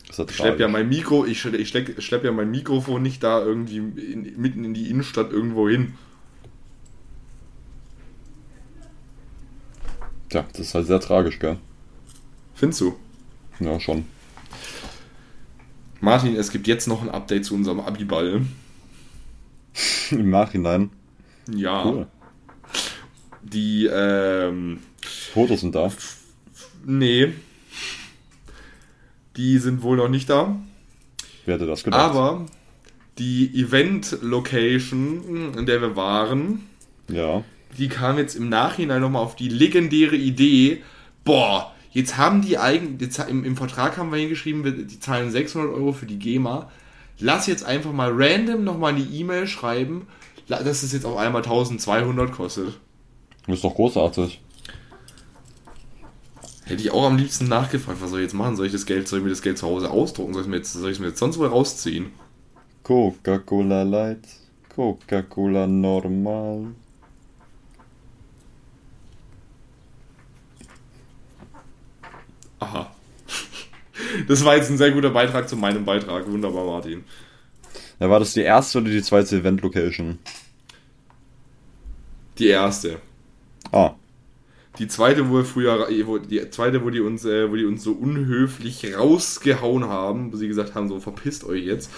Ich 0.08 0.36
schlepp 0.36 0.60
ja 0.60 0.68
mein 0.70 0.88
Mikro, 0.88 1.26
ich 1.26 1.42
schlepp, 1.42 1.56
ich 1.60 1.68
schlepp, 1.68 2.02
schlepp 2.02 2.24
ja 2.24 2.32
mein 2.32 2.50
Mikrofon 2.52 3.02
nicht 3.02 3.22
da 3.22 3.44
irgendwie 3.44 3.78
in, 3.78 4.40
mitten 4.40 4.64
in 4.64 4.74
die 4.74 4.90
Innenstadt 4.90 5.32
irgendwo 5.32 5.68
hin. 5.68 5.96
Tja, 10.30 10.46
das 10.52 10.60
ist 10.62 10.76
halt 10.76 10.88
sehr 10.88 11.00
tragisch, 11.00 11.40
gell? 11.40 11.58
Findest 12.54 12.82
du? 12.82 12.96
Ja, 13.60 13.80
schon. 13.80 14.06
Martin, 16.02 16.36
es 16.36 16.52
gibt 16.52 16.68
jetzt 16.68 16.88
noch 16.88 17.02
ein 17.02 17.10
Update 17.10 17.46
zu 17.46 17.56
unserem 17.56 17.80
Abiball. 17.80 18.42
Im 20.12 20.30
Nachhinein. 20.30 20.92
Ja. 21.53 21.85
Cool. 21.85 22.07
Die, 23.43 23.85
ähm, 23.85 24.80
Fotos 25.34 25.61
sind 25.61 25.76
da. 25.76 25.91
nee. 26.85 27.31
Die 29.38 29.57
sind 29.59 29.84
wohl 29.84 29.97
noch 29.97 30.07
nicht 30.07 30.30
da. 30.30 30.55
Wer 31.45 31.55
hätte 31.55 31.65
das 31.67 31.84
gedacht? 31.84 32.01
Aber 32.01 32.45
die 33.17 33.51
Event-Location, 33.53 35.53
in 35.57 35.65
der 35.65 35.81
wir 35.81 35.95
waren, 35.95 36.67
Ja. 37.09 37.43
die 37.77 37.88
kam 37.89 38.17
jetzt 38.17 38.35
im 38.35 38.49
Nachhinein 38.49 39.01
nochmal 39.01 39.23
auf 39.23 39.35
die 39.35 39.49
legendäre 39.49 40.15
Idee, 40.15 40.81
boah, 41.23 41.73
jetzt 41.91 42.17
haben 42.17 42.41
die 42.41 42.57
eigen, 42.57 42.97
jetzt 42.99 43.19
im, 43.19 43.43
im 43.43 43.57
Vertrag 43.57 43.97
haben 43.97 44.11
wir 44.11 44.19
hingeschrieben, 44.19 44.88
die 44.88 44.99
zahlen 44.99 45.31
600 45.31 45.73
Euro 45.73 45.91
für 45.93 46.05
die 46.05 46.19
GEMA. 46.19 46.69
Lass 47.19 47.47
jetzt 47.47 47.63
einfach 47.65 47.93
mal 47.93 48.11
random 48.13 48.63
nochmal 48.63 48.93
eine 48.93 49.03
E-Mail 49.03 49.47
schreiben, 49.47 50.07
dass 50.47 50.84
es 50.84 50.91
jetzt 50.93 51.05
auf 51.05 51.17
einmal 51.17 51.43
1200 51.43 52.31
kostet. 52.31 52.80
Das 53.47 53.55
ist 53.55 53.63
doch 53.63 53.76
großartig. 53.76 54.41
Hätte 56.65 56.81
ich 56.81 56.91
auch 56.91 57.05
am 57.05 57.17
liebsten 57.17 57.47
nachgefragt, 57.47 58.01
was 58.01 58.09
soll 58.09 58.19
ich 58.19 58.26
jetzt 58.26 58.34
machen? 58.34 58.55
Soll 58.55 58.65
ich 58.65 58.72
das 58.72 58.88
Geld, 58.88 59.07
soll 59.07 59.19
ich 59.19 59.23
mir 59.23 59.30
das 59.30 59.43
Geld 59.43 59.57
zu 59.59 59.67
Hause 59.67 59.91
ausdrucken? 59.91 60.34
Soll 60.34 60.41
ich 60.41 60.47
es 60.47 60.49
mir 60.49 60.57
jetzt, 60.57 60.73
soll 60.73 60.91
ich 60.91 60.99
mir 60.99 61.07
jetzt 61.07 61.19
sonst 61.19 61.38
wo 61.38 61.45
rausziehen? 61.45 62.11
Coca-Cola 62.81 63.84
Light. 63.84 64.27
Coca-Cola 64.76 65.67
normal. 65.67 66.67
Aha. 72.59 72.91
Das 74.27 74.45
war 74.45 74.55
jetzt 74.55 74.72
ein 74.72 74.77
sehr 74.77 74.91
guter 74.91 75.09
Beitrag 75.09 75.47
zu 75.49 75.57
meinem 75.57 75.84
Beitrag. 75.84 76.30
Wunderbar, 76.31 76.65
Martin. 76.65 77.03
Ja, 77.99 78.09
war 78.09 78.19
das 78.19 78.34
die 78.34 78.41
erste 78.41 78.80
oder 78.80 78.89
die 78.89 79.01
zweite 79.01 79.38
Event-Location? 79.38 80.19
Die 82.38 82.47
erste. 82.47 83.01
Ah, 83.72 83.95
Die 84.77 84.88
zweite, 84.88 85.30
wo 85.30 85.35
wir 85.35 85.45
früher, 85.45 85.88
wo, 86.05 86.17
die 86.17 86.49
zweite, 86.49 86.84
wo 86.84 86.89
die 86.89 86.99
uns, 86.99 87.23
äh, 87.26 87.49
wo 87.49 87.55
die 87.55 87.65
uns 87.65 87.84
so 87.84 87.93
unhöflich 87.93 88.93
rausgehauen 88.95 89.85
haben, 89.85 90.34
wo 90.34 90.38
sie 90.38 90.47
gesagt 90.47 90.76
haben, 90.76 90.89
so 90.89 90.99
verpisst 90.99 91.45
euch 91.45 91.63
jetzt. 91.65 91.91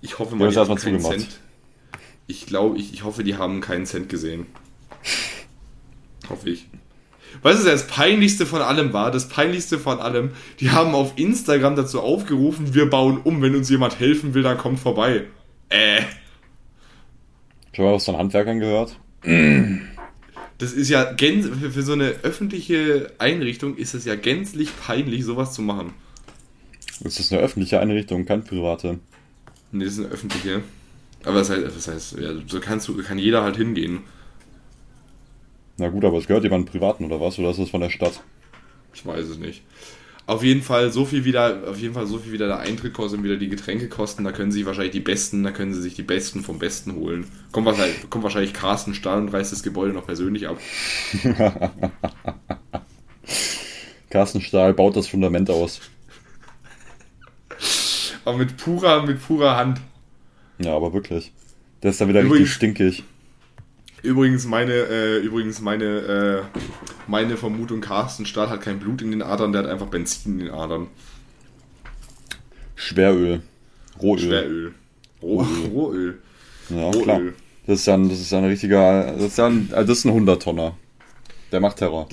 Ich 0.00 0.18
hoffe 0.18 0.36
haben 0.36 0.56
erstmal 0.56 0.78
keinen 0.78 1.00
zugemacht. 1.00 1.20
Cent. 1.20 1.40
Ich 2.26 2.46
glaube, 2.46 2.78
ich, 2.78 2.92
ich 2.94 3.04
hoffe, 3.04 3.24
die 3.24 3.36
haben 3.36 3.60
keinen 3.60 3.86
Cent 3.86 4.08
gesehen. 4.08 4.46
hoffe 6.28 6.50
ich. 6.50 6.68
Weißt 7.44 7.62
du, 7.62 7.68
das 7.68 7.86
peinlichste 7.86 8.46
von 8.46 8.62
allem 8.62 8.94
war, 8.94 9.10
das 9.10 9.28
peinlichste 9.28 9.78
von 9.78 9.98
allem, 9.98 10.30
die 10.60 10.70
haben 10.70 10.94
auf 10.94 11.12
Instagram 11.16 11.76
dazu 11.76 12.00
aufgerufen, 12.00 12.72
wir 12.72 12.88
bauen 12.88 13.20
um, 13.22 13.42
wenn 13.42 13.54
uns 13.54 13.68
jemand 13.68 14.00
helfen 14.00 14.32
will, 14.32 14.42
dann 14.42 14.56
kommt 14.56 14.80
vorbei. 14.80 15.24
Äh, 15.68 16.00
schon 17.74 17.84
mal 17.84 17.92
was 17.92 18.06
von 18.06 18.16
Handwerkern 18.16 18.60
gehört? 18.60 18.96
das 20.56 20.72
ist 20.72 20.88
ja 20.88 21.14
für, 21.18 21.70
für 21.70 21.82
so 21.82 21.92
eine 21.92 22.14
öffentliche 22.22 23.12
Einrichtung 23.18 23.76
ist 23.76 23.92
es 23.92 24.06
ja 24.06 24.14
gänzlich 24.14 24.70
peinlich, 24.78 25.26
sowas 25.26 25.52
zu 25.52 25.60
machen. 25.60 25.92
Das 27.00 27.20
ist 27.20 27.30
eine 27.30 27.42
öffentliche 27.42 27.78
Einrichtung, 27.78 28.24
keine 28.24 28.40
private. 28.40 29.00
Nee, 29.70 29.84
das 29.84 29.94
ist 29.94 29.98
eine 29.98 30.08
öffentliche. 30.08 30.62
Aber 31.24 31.40
das 31.40 31.50
heißt, 31.50 31.62
das 31.62 31.88
heißt 31.88 32.16
ja, 32.20 32.30
so 32.46 32.58
kannst 32.60 32.88
du, 32.88 33.02
kann 33.02 33.18
jeder 33.18 33.42
halt 33.42 33.58
hingehen. 33.58 34.00
Na 35.78 35.88
gut, 35.88 36.04
aber 36.04 36.18
es 36.18 36.26
gehört 36.26 36.44
jemandem 36.44 36.70
privaten 36.70 37.04
oder 37.04 37.20
was? 37.20 37.38
Oder 37.38 37.50
ist 37.50 37.58
das 37.58 37.70
von 37.70 37.80
der 37.80 37.90
Stadt? 37.90 38.22
Ich 38.92 39.04
weiß 39.04 39.26
es 39.26 39.38
nicht. 39.38 39.62
Auf 40.26 40.42
jeden 40.42 40.62
Fall 40.62 40.90
so 40.90 41.04
viel 41.04 41.24
wieder, 41.26 41.64
auf 41.68 41.78
jeden 41.78 41.92
Fall 41.92 42.06
so 42.06 42.16
viel 42.18 42.32
wieder 42.32 42.46
der 42.46 42.58
Eintritt 42.60 42.94
kostet 42.94 43.18
und 43.18 43.24
wieder 43.24 43.36
die 43.36 43.48
Getränke 43.48 43.88
kosten. 43.88 44.24
Da 44.24 44.32
können 44.32 44.50
sie 44.52 44.58
sich 44.60 44.66
wahrscheinlich 44.66 44.92
die 44.92 45.00
Besten, 45.00 45.42
da 45.42 45.50
können 45.50 45.74
sie 45.74 45.82
sich 45.82 45.94
die 45.94 46.02
Besten 46.02 46.42
vom 46.42 46.58
Besten 46.58 46.94
holen. 46.94 47.26
Kommt 47.52 47.66
wahrscheinlich, 47.66 48.08
kommt 48.08 48.24
wahrscheinlich 48.24 48.54
Carsten 48.54 48.94
Stahl 48.94 49.18
und 49.20 49.28
reißt 49.28 49.52
das 49.52 49.62
Gebäude 49.62 49.92
noch 49.92 50.06
persönlich 50.06 50.48
ab. 50.48 50.58
Carsten 54.10 54.40
Stahl 54.40 54.72
baut 54.74 54.96
das 54.96 55.08
Fundament 55.08 55.50
aus. 55.50 55.80
Aber 58.24 58.38
mit 58.38 58.56
purer, 58.56 59.02
mit 59.04 59.22
purer 59.22 59.56
Hand. 59.56 59.80
Ja, 60.58 60.74
aber 60.74 60.92
wirklich. 60.94 61.32
Der 61.82 61.90
ist 61.90 62.00
da 62.00 62.08
wieder 62.08 62.20
Übrigens- 62.20 62.40
richtig 62.40 62.54
stinkig. 62.54 63.04
Übrigens 64.04 64.44
meine, 64.46 64.72
äh, 64.74 65.16
übrigens 65.20 65.62
meine, 65.62 65.84
äh, 65.84 66.42
meine 67.06 67.38
Vermutung, 67.38 67.80
Carsten 67.80 68.26
Stahl 68.26 68.50
hat 68.50 68.60
kein 68.60 68.78
Blut 68.78 69.00
in 69.00 69.10
den 69.10 69.22
Adern, 69.22 69.52
der 69.52 69.62
hat 69.62 69.70
einfach 69.70 69.86
Benzin 69.86 70.38
in 70.40 70.46
den 70.46 70.54
Adern. 70.54 70.88
Schweröl. 72.74 73.40
Rohöl. 74.02 74.18
Schweröl. 74.18 74.74
Roh, 75.22 75.46
Rohöl. 75.72 76.18
Ja, 76.68 76.82
Rohöl. 76.82 77.02
klar. 77.02 77.20
Das 77.66 77.80
ist 77.80 77.86
ja 77.86 77.94
ein, 77.94 78.10
das 78.10 78.20
ist 78.20 78.30
ja 78.30 78.38
ein 78.38 78.44
richtiger. 78.44 79.14
Das 79.14 79.24
ist 79.24 79.38
ja 79.38 79.46
ein, 79.46 79.70
also 79.72 79.88
das 79.88 79.98
ist 79.98 80.04
ein 80.04 80.28
100-Tonner. 80.28 80.76
Der 81.50 81.60
macht 81.60 81.78
Terror. 81.78 82.06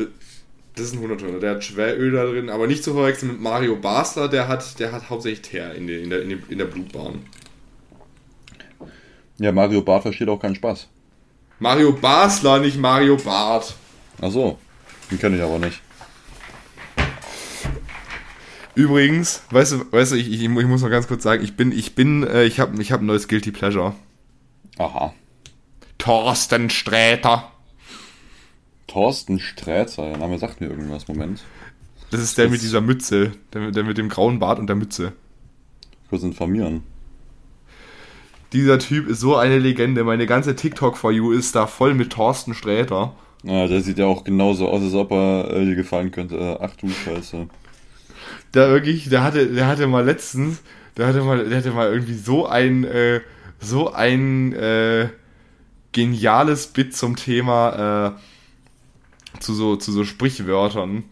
Das 0.75 0.85
ist 0.85 0.93
ein 0.93 1.03
100 1.03 1.43
Der 1.43 1.55
hat 1.55 1.63
Schweröl 1.65 2.11
da 2.11 2.23
drin, 2.23 2.49
aber 2.49 2.67
nicht 2.67 2.85
zu 2.85 2.93
verwechseln 2.93 3.33
mit 3.33 3.41
Mario 3.41 3.75
Basler, 3.75 4.29
der 4.29 4.47
hat, 4.47 4.79
der 4.79 4.93
hat 4.93 5.09
hauptsächlich 5.09 5.41
Teer 5.41 5.75
in 5.75 5.87
der, 5.87 6.01
in 6.01 6.09
der, 6.09 6.21
in 6.21 6.29
der, 6.29 6.39
in 6.47 6.57
der 6.57 6.65
Blutbahn. 6.65 7.25
Ja, 9.39 9.51
Mario 9.51 9.81
Bart 9.81 10.03
versteht 10.03 10.29
auch 10.29 10.39
keinen 10.39 10.55
Spaß. 10.55 10.87
Mario 11.61 11.93
Basler, 11.93 12.59
nicht 12.59 12.77
Mario 12.79 13.17
Barth. 13.17 13.75
Ach 14.19 14.31
so. 14.31 14.57
Den 15.11 15.19
kenne 15.19 15.37
ich 15.37 15.43
aber 15.43 15.59
nicht. 15.59 15.79
Übrigens, 18.73 19.43
weißt 19.51 19.73
du, 19.73 19.91
weißt 19.91 20.13
du, 20.13 20.15
ich, 20.15 20.31
ich, 20.31 20.41
ich 20.41 20.49
muss 20.49 20.81
noch 20.81 20.89
ganz 20.89 21.07
kurz 21.07 21.21
sagen, 21.21 21.43
ich 21.43 21.55
bin, 21.55 21.71
ich 21.71 21.93
bin, 21.93 22.23
äh, 22.25 22.45
ich 22.45 22.59
habe 22.59 22.81
ich 22.81 22.91
hab 22.91 23.01
ein 23.01 23.05
neues 23.05 23.27
Guilty 23.27 23.51
Pleasure. 23.51 23.93
Aha. 24.79 25.13
Thorsten 25.99 26.71
Sträter. 26.71 27.51
Thorsten 28.87 29.39
Sträter, 29.39 30.07
der 30.09 30.17
Name 30.17 30.39
sagt 30.39 30.61
mir 30.61 30.67
irgendwas. 30.67 31.07
Moment. 31.07 31.43
Das 32.09 32.21
ist 32.21 32.37
der 32.39 32.45
Das- 32.45 32.53
mit 32.53 32.61
dieser 32.63 32.81
Mütze, 32.81 33.33
der, 33.53 33.61
mit- 33.61 33.75
der 33.75 33.83
mit 33.83 33.97
dem 33.99 34.09
grauen 34.09 34.39
Bart 34.39 34.57
und 34.57 34.65
der 34.67 34.75
Mütze. 34.75 35.13
Kurz 36.09 36.23
informieren. 36.23 36.83
Dieser 38.53 38.79
Typ 38.79 39.07
ist 39.07 39.19
so 39.19 39.35
eine 39.35 39.59
Legende. 39.59 40.03
Meine 40.03 40.25
ganze 40.25 40.55
TikTok 40.55 40.97
for 40.97 41.11
You 41.11 41.31
ist 41.31 41.55
da 41.55 41.67
voll 41.67 41.93
mit 41.93 42.11
Thorsten 42.11 42.53
Sträter. 42.53 43.15
Ja, 43.43 43.67
der 43.67 43.81
sieht 43.81 43.97
ja 43.97 44.05
auch 44.05 44.23
genauso 44.23 44.67
aus, 44.67 44.81
als 44.81 44.93
ob 44.93 45.11
er 45.11 45.49
äh, 45.51 45.65
dir 45.65 45.75
gefallen 45.75 46.11
könnte. 46.11 46.37
Äh, 46.37 46.57
ach 46.61 46.75
du 46.75 46.89
Scheiße. 46.89 47.47
Da 48.51 48.69
wirklich, 48.69 49.09
der 49.09 49.23
hatte, 49.23 49.47
der 49.47 49.67
hatte 49.67 49.87
mal 49.87 50.05
letztens, 50.05 50.61
der 50.97 51.07
hatte 51.07 51.21
mal, 51.23 51.47
der 51.47 51.57
hatte 51.57 51.71
mal 51.71 51.91
irgendwie 51.91 52.13
so 52.13 52.45
ein, 52.45 52.83
äh, 52.83 53.21
so 53.59 53.93
ein 53.93 54.53
äh, 54.53 55.09
geniales 55.91 56.67
Bit 56.67 56.95
zum 56.95 57.15
Thema 57.15 58.17
äh, 59.35 59.39
zu 59.39 59.53
so 59.53 59.75
zu 59.77 59.91
so 59.91 60.03
Sprichwörtern. 60.03 61.03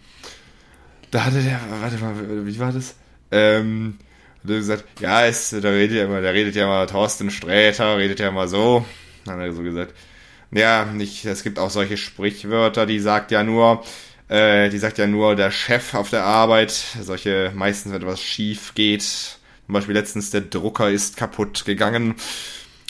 Da 1.12 1.26
hatte 1.26 1.42
der, 1.42 1.60
warte 1.82 1.98
mal, 1.98 2.46
wie 2.46 2.60
war 2.60 2.72
das? 2.72 2.96
Ähm, 3.32 3.98
hat 4.44 4.50
er 4.50 4.58
gesagt, 4.58 4.86
ja, 5.02 5.26
es, 5.26 5.50
da 5.50 5.70
redet 5.70 5.98
ja 5.98 6.06
immer, 6.06 6.22
da 6.22 6.30
redet 6.30 6.56
ja 6.56 6.66
immer 6.66 6.88
Thorsten 6.88 7.30
Sträter, 7.30 7.98
redet 7.98 8.20
ja 8.20 8.30
immer 8.30 8.48
so. 8.48 8.86
Dann 9.26 9.40
hat 9.40 9.46
er 9.48 9.54
so 9.54 9.64
gesagt, 9.64 9.94
ja, 10.52 10.86
nicht, 10.86 11.26
es 11.26 11.44
gibt 11.44 11.60
auch 11.60 11.70
solche 11.70 11.98
Sprichwörter, 11.98 12.86
die 12.86 13.00
sagt 13.00 13.32
ja 13.32 13.44
nur, 13.44 13.84
äh, 14.30 14.70
die 14.70 14.78
sagt 14.78 14.98
ja 14.98 15.08
nur 15.08 15.36
der 15.36 15.52
Chef 15.52 15.94
auf 15.94 16.10
der 16.10 16.24
Arbeit, 16.24 16.72
solche 16.72 17.52
meistens, 17.54 17.92
wenn 17.92 18.02
etwas 18.02 18.22
schief 18.22 18.74
geht. 18.76 19.02
Zum 19.04 19.74
Beispiel 19.74 19.94
letztens 19.94 20.32
der 20.32 20.42
Drucker 20.42 20.90
ist 20.90 21.18
kaputt 21.18 21.66
gegangen. 21.66 22.16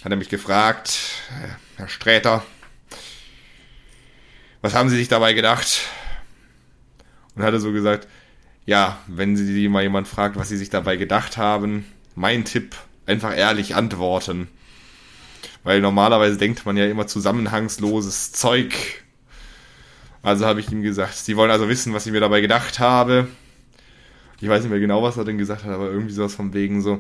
Hat 0.04 0.12
er 0.12 0.18
mich 0.18 0.30
gefragt, 0.30 0.98
äh, 1.44 1.48
Herr 1.78 1.90
Sträter, 1.90 2.46
was 4.62 4.74
haben 4.74 4.90
Sie 4.90 4.98
sich 4.98 5.08
dabei 5.08 5.34
gedacht? 5.34 5.82
Und 7.36 7.44
hat 7.44 7.54
er 7.54 7.60
so 7.60 7.72
gesagt, 7.72 8.08
ja, 8.70 9.00
wenn 9.08 9.36
sie 9.36 9.68
mal 9.68 9.82
jemand 9.82 10.08
fragt, 10.08 10.36
was 10.36 10.50
sie 10.50 10.58
sich 10.58 10.70
dabei 10.70 10.96
gedacht 10.96 11.38
haben, 11.38 11.86
mein 12.14 12.46
Tipp, 12.46 12.76
einfach 13.08 13.36
ehrlich 13.36 13.74
antworten. 13.74 14.48
Weil 15.64 15.82
normalerweise 15.82 16.38
denkt 16.38 16.68
man 16.68 16.78
ja 16.78 16.86
immer 16.86 17.08
zusammenhangsloses 17.08 18.32
Zeug. 18.32 18.76
Also 20.22 20.46
habe 20.46 20.60
ich 20.60 20.72
ihm 20.72 20.84
gesagt, 20.84 21.16
sie 21.16 21.36
wollen 21.36 21.50
also 21.50 21.68
wissen, 21.68 21.96
was 21.96 22.06
ich 22.06 22.12
mir 22.12 22.20
dabei 22.20 22.42
gedacht 22.42 22.80
habe. 22.80 23.28
Ich 24.40 24.48
weiß 24.48 24.62
nicht 24.62 24.70
mehr 24.70 24.80
genau, 24.80 25.02
was 25.02 25.18
er 25.18 25.26
denn 25.26 25.40
gesagt 25.40 25.64
hat, 25.64 25.72
aber 25.72 25.90
irgendwie 25.90 26.14
sowas 26.14 26.36
von 26.36 26.54
wegen 26.54 26.84
so. 26.84 27.00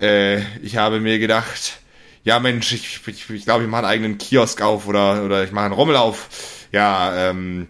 Äh, 0.00 0.40
ich 0.62 0.78
habe 0.78 0.98
mir 0.98 1.20
gedacht, 1.20 1.78
ja 2.24 2.40
Mensch, 2.40 2.72
ich, 2.72 3.06
ich, 3.06 3.30
ich 3.30 3.44
glaube, 3.44 3.62
ich 3.62 3.70
mache 3.70 3.86
einen 3.86 3.92
eigenen 3.92 4.18
Kiosk 4.18 4.60
auf 4.62 4.88
oder, 4.88 5.24
oder 5.24 5.44
ich 5.44 5.52
mache 5.52 5.66
einen 5.66 5.74
Rommel 5.74 5.94
auf. 5.94 6.66
Ja, 6.72 7.30
ähm, 7.30 7.68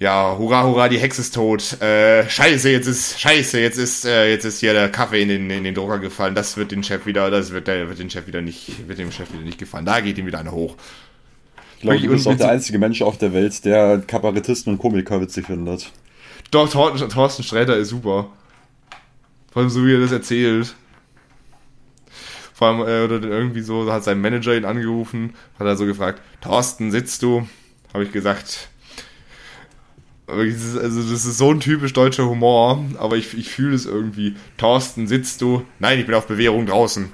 ja, 0.00 0.34
hurra, 0.38 0.64
hurra, 0.64 0.88
die 0.88 0.98
Hexe 0.98 1.20
ist 1.20 1.34
tot. 1.34 1.80
Äh, 1.82 2.28
scheiße, 2.28 2.70
jetzt 2.70 2.86
ist, 2.86 3.20
scheiße, 3.20 3.60
jetzt 3.60 3.76
ist, 3.76 4.06
äh, 4.06 4.30
jetzt 4.30 4.46
ist 4.46 4.60
hier 4.60 4.72
der 4.72 4.90
Kaffee 4.90 5.20
in 5.20 5.28
den, 5.28 5.50
in 5.50 5.62
den 5.62 5.74
Drucker 5.74 5.98
gefallen. 5.98 6.34
Das 6.34 6.56
wird 6.56 6.72
den 6.72 6.82
Chef 6.82 7.04
wieder, 7.04 7.30
das 7.30 7.50
wird, 7.50 7.68
der 7.68 7.86
wird 7.86 7.98
den 7.98 8.08
Chef 8.08 8.26
wieder 8.26 8.40
nicht, 8.40 8.88
wird 8.88 8.98
dem 8.98 9.12
Chef 9.12 9.30
wieder 9.30 9.42
nicht 9.42 9.58
gefallen. 9.58 9.84
Da 9.84 10.00
geht 10.00 10.16
ihm 10.16 10.24
wieder 10.24 10.38
eine 10.38 10.52
hoch. 10.52 10.74
Ich 11.76 11.82
glaube, 11.82 12.00
du 12.00 12.08
bist 12.08 12.26
auch 12.26 12.36
der 12.36 12.48
einzige 12.48 12.78
Mensch 12.78 13.02
auf 13.02 13.18
der 13.18 13.34
Welt, 13.34 13.62
der 13.66 13.98
Kabarettisten 14.06 14.72
und 14.72 14.78
Komiker 14.78 15.20
witzig 15.20 15.46
findet. 15.46 15.92
Doch, 16.50 16.70
Thorsten, 16.70 17.10
Thorsten 17.10 17.42
Sträter 17.42 17.76
ist 17.76 17.90
super. 17.90 18.30
Vor 19.52 19.60
allem 19.60 19.70
so, 19.70 19.84
wie 19.84 19.94
er 19.94 20.00
das 20.00 20.12
erzählt. 20.12 20.74
Vor 22.54 22.68
allem, 22.68 22.80
äh, 22.80 23.04
oder 23.04 23.28
irgendwie 23.28 23.60
so, 23.60 23.92
hat 23.92 24.04
sein 24.04 24.20
Manager 24.22 24.56
ihn 24.56 24.64
angerufen, 24.64 25.34
hat 25.58 25.66
er 25.66 25.76
so 25.76 25.84
gefragt, 25.84 26.22
Thorsten, 26.40 26.90
sitzt 26.90 27.22
du? 27.22 27.46
Habe 27.92 28.04
ich 28.04 28.12
gesagt, 28.12 28.69
also 30.30 31.02
das 31.02 31.24
ist 31.24 31.38
so 31.38 31.50
ein 31.50 31.60
typisch 31.60 31.92
deutscher 31.92 32.26
Humor, 32.26 32.84
aber 32.98 33.16
ich, 33.16 33.36
ich 33.36 33.50
fühle 33.50 33.74
es 33.74 33.86
irgendwie. 33.86 34.34
Thorsten, 34.56 35.06
sitzt 35.06 35.40
du? 35.40 35.62
Nein, 35.78 35.98
ich 35.98 36.06
bin 36.06 36.14
auf 36.14 36.26
Bewährung 36.26 36.66
draußen. 36.66 37.12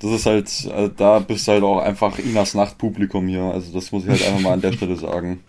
Das 0.00 0.10
ist 0.10 0.26
halt, 0.26 0.46
also 0.74 0.88
da 0.88 1.20
bist 1.20 1.46
du 1.46 1.52
halt 1.52 1.62
auch 1.62 1.78
einfach 1.78 2.18
Inas 2.18 2.54
Nachtpublikum 2.54 3.28
hier. 3.28 3.42
Also 3.42 3.72
das 3.72 3.92
muss 3.92 4.02
ich 4.04 4.10
halt 4.10 4.26
einfach 4.26 4.40
mal 4.40 4.52
an 4.54 4.60
der 4.60 4.72
Stelle 4.72 4.96
sagen. 4.96 5.44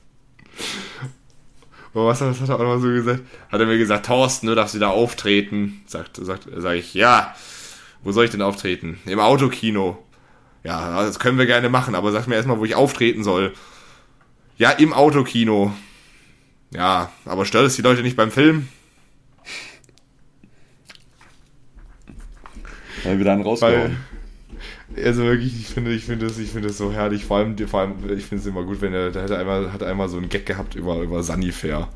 Was, 1.94 2.22
was 2.22 2.42
hat 2.42 2.50
er 2.50 2.56
auch 2.56 2.60
noch 2.60 2.80
so 2.80 2.88
gesagt? 2.88 3.22
Hat 3.52 3.60
er 3.60 3.66
mir 3.66 3.78
gesagt, 3.78 4.06
Thorsten, 4.08 4.48
du 4.48 4.56
darfst 4.56 4.76
wieder 4.76 4.90
auftreten. 4.90 5.82
Sagt, 5.86 6.18
sagt, 6.18 6.48
sag 6.56 6.76
ich, 6.76 6.94
ja. 6.94 7.36
Wo 8.04 8.12
soll 8.12 8.26
ich 8.26 8.32
denn 8.32 8.42
auftreten? 8.42 9.00
Im 9.06 9.20
Autokino. 9.20 9.98
Ja, 10.64 11.04
das 11.04 11.20
können 11.20 11.38
wir 11.38 11.46
gerne 11.46 11.70
machen, 11.70 11.96
aber 11.96 12.12
sag 12.12 12.28
mir 12.28 12.36
erstmal, 12.36 12.60
wo 12.60 12.66
ich 12.66 12.76
auftreten 12.76 13.24
soll. 13.24 13.54
Ja, 14.58 14.72
im 14.72 14.94
Autokino. 14.94 15.74
Ja, 16.72 17.12
aber 17.26 17.46
stört 17.46 17.68
es 17.68 17.76
die 17.76 17.82
Leute 17.82 18.02
nicht 18.02 18.18
beim 18.18 18.32
Film? 18.32 18.68
Weil 23.04 23.18
wir 23.18 23.26
dann 23.26 23.42
rausgehauen. 23.42 23.98
Also 24.96 25.24
wirklich, 25.24 25.60
ich 25.60 25.68
finde, 25.68 25.94
ich 25.94 26.06
finde 26.06 26.28
es, 26.28 26.38
ich 26.38 26.50
finde 26.50 26.70
es 26.70 26.78
so 26.78 26.92
herrlich. 26.92 27.26
Vor 27.26 27.38
allem, 27.38 27.58
vor 27.68 27.82
allem, 27.82 27.96
ich 28.16 28.26
finde 28.26 28.42
es 28.42 28.46
immer 28.46 28.64
gut, 28.64 28.82
wenn 28.82 28.94
er, 28.94 29.12
der 29.12 29.24
hat 29.24 29.32
einmal, 29.32 29.74
hat 29.74 29.84
einmal 29.84 30.08
so 30.08 30.18
einen 30.18 30.30
Gag 30.30 30.46
gehabt 30.46 30.76
über, 30.76 31.02
über 31.02 31.24
Sunnyfair. 31.24 31.90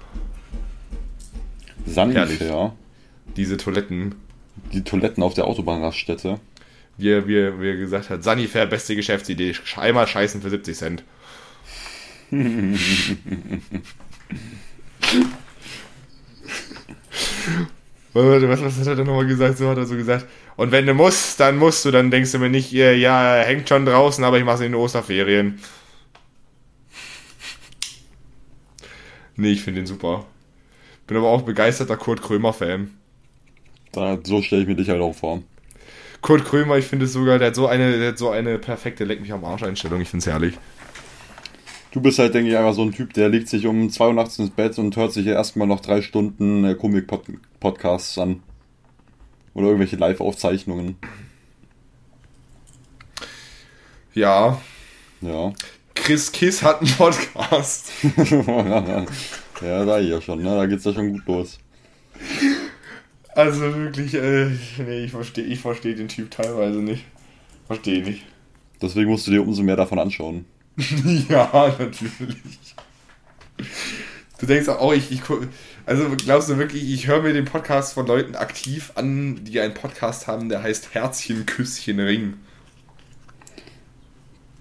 Sunnyfair? 1.86 2.74
Diese 3.36 3.58
Toiletten. 3.58 4.16
Die 4.74 4.84
Toiletten 4.84 5.22
auf 5.22 5.36
der 5.36 5.46
Autobahnraststätte. 5.46 6.40
Wie 6.98 7.10
er, 7.10 7.28
wie, 7.28 7.38
er, 7.38 7.62
wie 7.62 7.70
er 7.70 7.76
gesagt 7.76 8.10
hat, 8.10 8.24
Sunnyfair, 8.24 8.66
beste 8.66 8.96
Geschäftsidee. 8.96 9.54
Einmal 9.76 10.08
scheißen 10.08 10.42
für 10.42 10.50
70 10.50 10.76
Cent. 10.76 11.04
was, 18.14 18.62
was 18.62 18.80
hat 18.80 18.88
er 18.88 18.96
denn 18.96 19.06
nochmal 19.06 19.28
gesagt? 19.28 19.58
So 19.58 19.70
hat 19.70 19.78
er 19.78 19.86
so 19.86 19.96
gesagt. 19.96 20.26
Und 20.58 20.72
wenn 20.72 20.86
du 20.86 20.94
musst, 20.94 21.40
dann 21.40 21.58
musst 21.58 21.86
du, 21.86 21.92
dann 21.92 22.12
denkst 22.12 22.32
du 22.32 22.40
mir 22.40 22.50
nicht, 22.50 22.72
ja, 22.72 23.36
hängt 23.36 23.70
schon 23.70 23.86
draußen, 23.86 24.24
aber 24.24 24.38
ich 24.38 24.44
mach's 24.44 24.60
in 24.60 24.72
den 24.72 24.76
Osterferien. 24.76 25.60
Nee, 29.36 29.52
ich 29.52 29.62
finde 29.62 29.82
den 29.82 29.88
super. 29.88 30.26
Bin 31.06 31.16
aber 31.16 31.28
auch 31.28 31.44
begeisterter 31.44 31.96
Kurt 31.96 32.22
Krömer-Fan. 32.22 32.92
So 34.24 34.42
stelle 34.42 34.64
ich 34.64 34.68
mir 34.68 34.76
dich 34.76 34.90
halt 34.90 35.02
auch 35.02 35.14
vor. 35.14 35.44
Kurt 36.22 36.44
Krömer, 36.44 36.78
ich 36.78 36.86
finde 36.86 37.06
es 37.06 37.14
sogar, 37.14 37.40
der 37.40 37.50
hat 37.50 37.56
so 37.56 37.68
eine, 37.68 37.98
der 37.98 38.10
hat 38.10 38.18
so 38.18 38.32
eine 38.32 38.58
perfekte 38.58 39.06
Leck 39.06 39.22
mich 39.22 39.32
am 39.32 39.46
Arsch 39.46 39.64
Einstellung, 39.64 40.02
ich 40.02 40.10
finde 40.10 40.24
es 40.24 40.28
herrlich. 40.28 40.56
Du 41.92 42.02
bist 42.02 42.20
halt, 42.20 42.34
denke 42.34 42.50
ich, 42.50 42.58
einfach 42.58 42.74
so 42.74 42.82
ein 42.84 42.92
Typ, 42.92 43.14
der 43.14 43.30
legt 43.30 43.48
sich 43.48 43.66
um 43.66 43.90
2 43.90 44.08
Uhr 44.08 44.14
nachts 44.14 44.38
ins 44.40 44.50
Bett 44.50 44.78
und 44.78 44.96
hört 44.96 45.14
sich 45.14 45.26
erstmal 45.26 45.68
noch 45.68 45.80
drei 45.80 46.02
Stunden 46.02 46.64
äh, 46.66 46.76
Komik-Podcasts 46.76 48.18
an. 48.18 48.42
Oder 49.54 49.68
irgendwelche 49.68 49.96
Live-Aufzeichnungen. 49.96 50.98
Ja. 54.14 54.62
Ja. 55.22 55.54
Chris 55.96 56.32
Kiss 56.32 56.62
hat 56.62 56.82
einen 56.82 56.92
Podcast. 56.92 57.92
ja, 59.62 59.86
da 59.86 60.00
ja 60.00 60.22
schon, 60.22 60.44
ne? 60.44 60.56
Da 60.56 60.66
geht's 60.66 60.86
ja 60.86 60.94
schon 60.94 61.14
gut 61.14 61.26
los. 61.28 61.60
Also 63.30 63.62
wirklich, 63.76 64.14
äh, 64.14 64.50
nee, 64.80 65.06
ich 65.06 65.12
verstehe 65.12 65.44
ich 65.44 65.60
versteh 65.60 65.94
den 65.94 66.08
Typ 66.08 66.32
teilweise 66.32 66.80
nicht. 66.80 67.06
Verstehe 67.68 68.04
nicht. 68.04 68.24
Deswegen 68.82 69.10
musst 69.10 69.28
du 69.28 69.32
dir 69.32 69.42
umso 69.42 69.64
mehr 69.64 69.76
davon 69.76 70.00
anschauen. 70.00 70.46
ja, 71.30 71.76
natürlich. 71.80 72.38
Du 74.40 74.46
denkst 74.46 74.70
auch, 74.70 74.82
oh, 74.82 74.94
ich, 74.94 75.12
ich 75.12 75.22
also 75.88 76.10
glaubst 76.16 76.50
du 76.50 76.58
wirklich, 76.58 76.84
ich 76.84 77.08
höre 77.08 77.22
mir 77.22 77.34
den 77.34 77.46
Podcast 77.46 77.94
von 77.94 78.06
Leuten 78.06 78.36
aktiv 78.36 78.92
an, 78.96 79.44
die 79.46 79.60
einen 79.60 79.74
Podcast 79.74 80.28
haben, 80.28 80.50
der 80.50 80.62
heißt 80.62 80.94
Herzchen, 80.94 81.46
Küsschen, 81.46 82.00
Ring. 82.00 82.36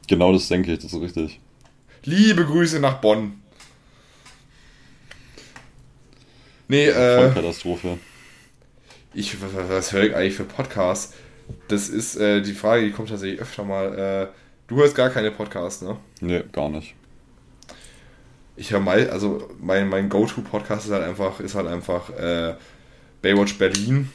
Genau 0.09 0.33
das 0.33 0.49
denke 0.49 0.73
ich, 0.73 0.79
das 0.79 0.93
ist 0.93 1.01
richtig. 1.01 1.41
Liebe 2.05 2.47
Grüße 2.47 2.81
nach 2.81 3.01
Bonn. 3.01 3.43
Nee, 6.69 6.87
äh. 6.87 7.31
Katastrophe. 7.35 7.99
Ich, 9.13 9.41
was, 9.43 9.51
was 9.69 9.93
höre 9.93 10.05
ich 10.05 10.15
eigentlich 10.15 10.35
für 10.35 10.45
Podcasts? 10.45 11.15
Das 11.69 11.89
ist 11.89 12.17
äh, 12.17 12.41
die 12.41 12.55
Frage, 12.55 12.87
die 12.87 12.93
kommt 12.93 13.11
tatsächlich 13.11 13.41
öfter 13.41 13.65
mal. 13.65 14.31
Äh, 14.33 14.46
Du 14.69 14.77
hörst 14.77 14.95
gar 14.97 15.11
keine 15.11 15.31
Podcasts, 15.31 15.83
ne? 15.83 15.97
Nee, 16.21 16.43
gar 16.53 16.69
nicht. 16.69 16.95
Ich 18.57 18.73
höre 18.73 18.81
mal, 18.81 19.09
also 19.11 19.49
mein, 19.61 19.89
mein 19.89 20.09
Go-To-Podcast 20.09 20.87
ist 20.87 20.93
halt 20.93 21.05
einfach, 21.05 21.41
ist 21.41 21.55
halt 21.55 21.67
einfach 21.67 22.11
äh, 22.11 22.55
Baywatch 23.23 23.59
Berlin. 23.59 24.11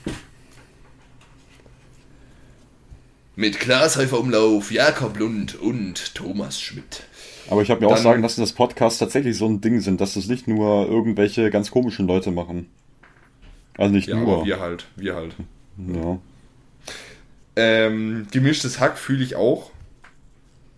Mit 3.35 3.59
Klaas 3.59 3.95
Häufer 3.97 4.19
Umlauf, 4.19 4.71
Jakob 4.71 5.17
Lund 5.17 5.55
und 5.55 6.15
Thomas 6.15 6.59
Schmidt. 6.59 7.03
Aber 7.49 7.61
ich 7.61 7.71
habe 7.71 7.81
mir 7.81 7.87
Dann, 7.87 7.97
auch 7.97 8.01
sagen 8.01 8.21
lassen, 8.21 8.41
dass 8.41 8.51
Podcasts 8.51 8.99
tatsächlich 8.99 9.37
so 9.37 9.47
ein 9.47 9.61
Ding 9.61 9.79
sind, 9.79 10.01
dass 10.01 10.15
das 10.15 10.27
nicht 10.27 10.47
nur 10.47 10.87
irgendwelche 10.87 11.49
ganz 11.49 11.71
komischen 11.71 12.07
Leute 12.07 12.31
machen. 12.31 12.69
Also 13.77 13.93
nicht 13.93 14.09
ja, 14.09 14.15
nur. 14.15 14.45
wir 14.45 14.59
halt, 14.59 14.85
wir 14.95 15.15
halt. 15.15 15.35
Ja. 15.77 16.19
Ähm, 17.55 18.27
gemischtes 18.31 18.79
Hack 18.79 18.97
fühle 18.97 19.23
ich 19.23 19.35
auch. 19.35 19.71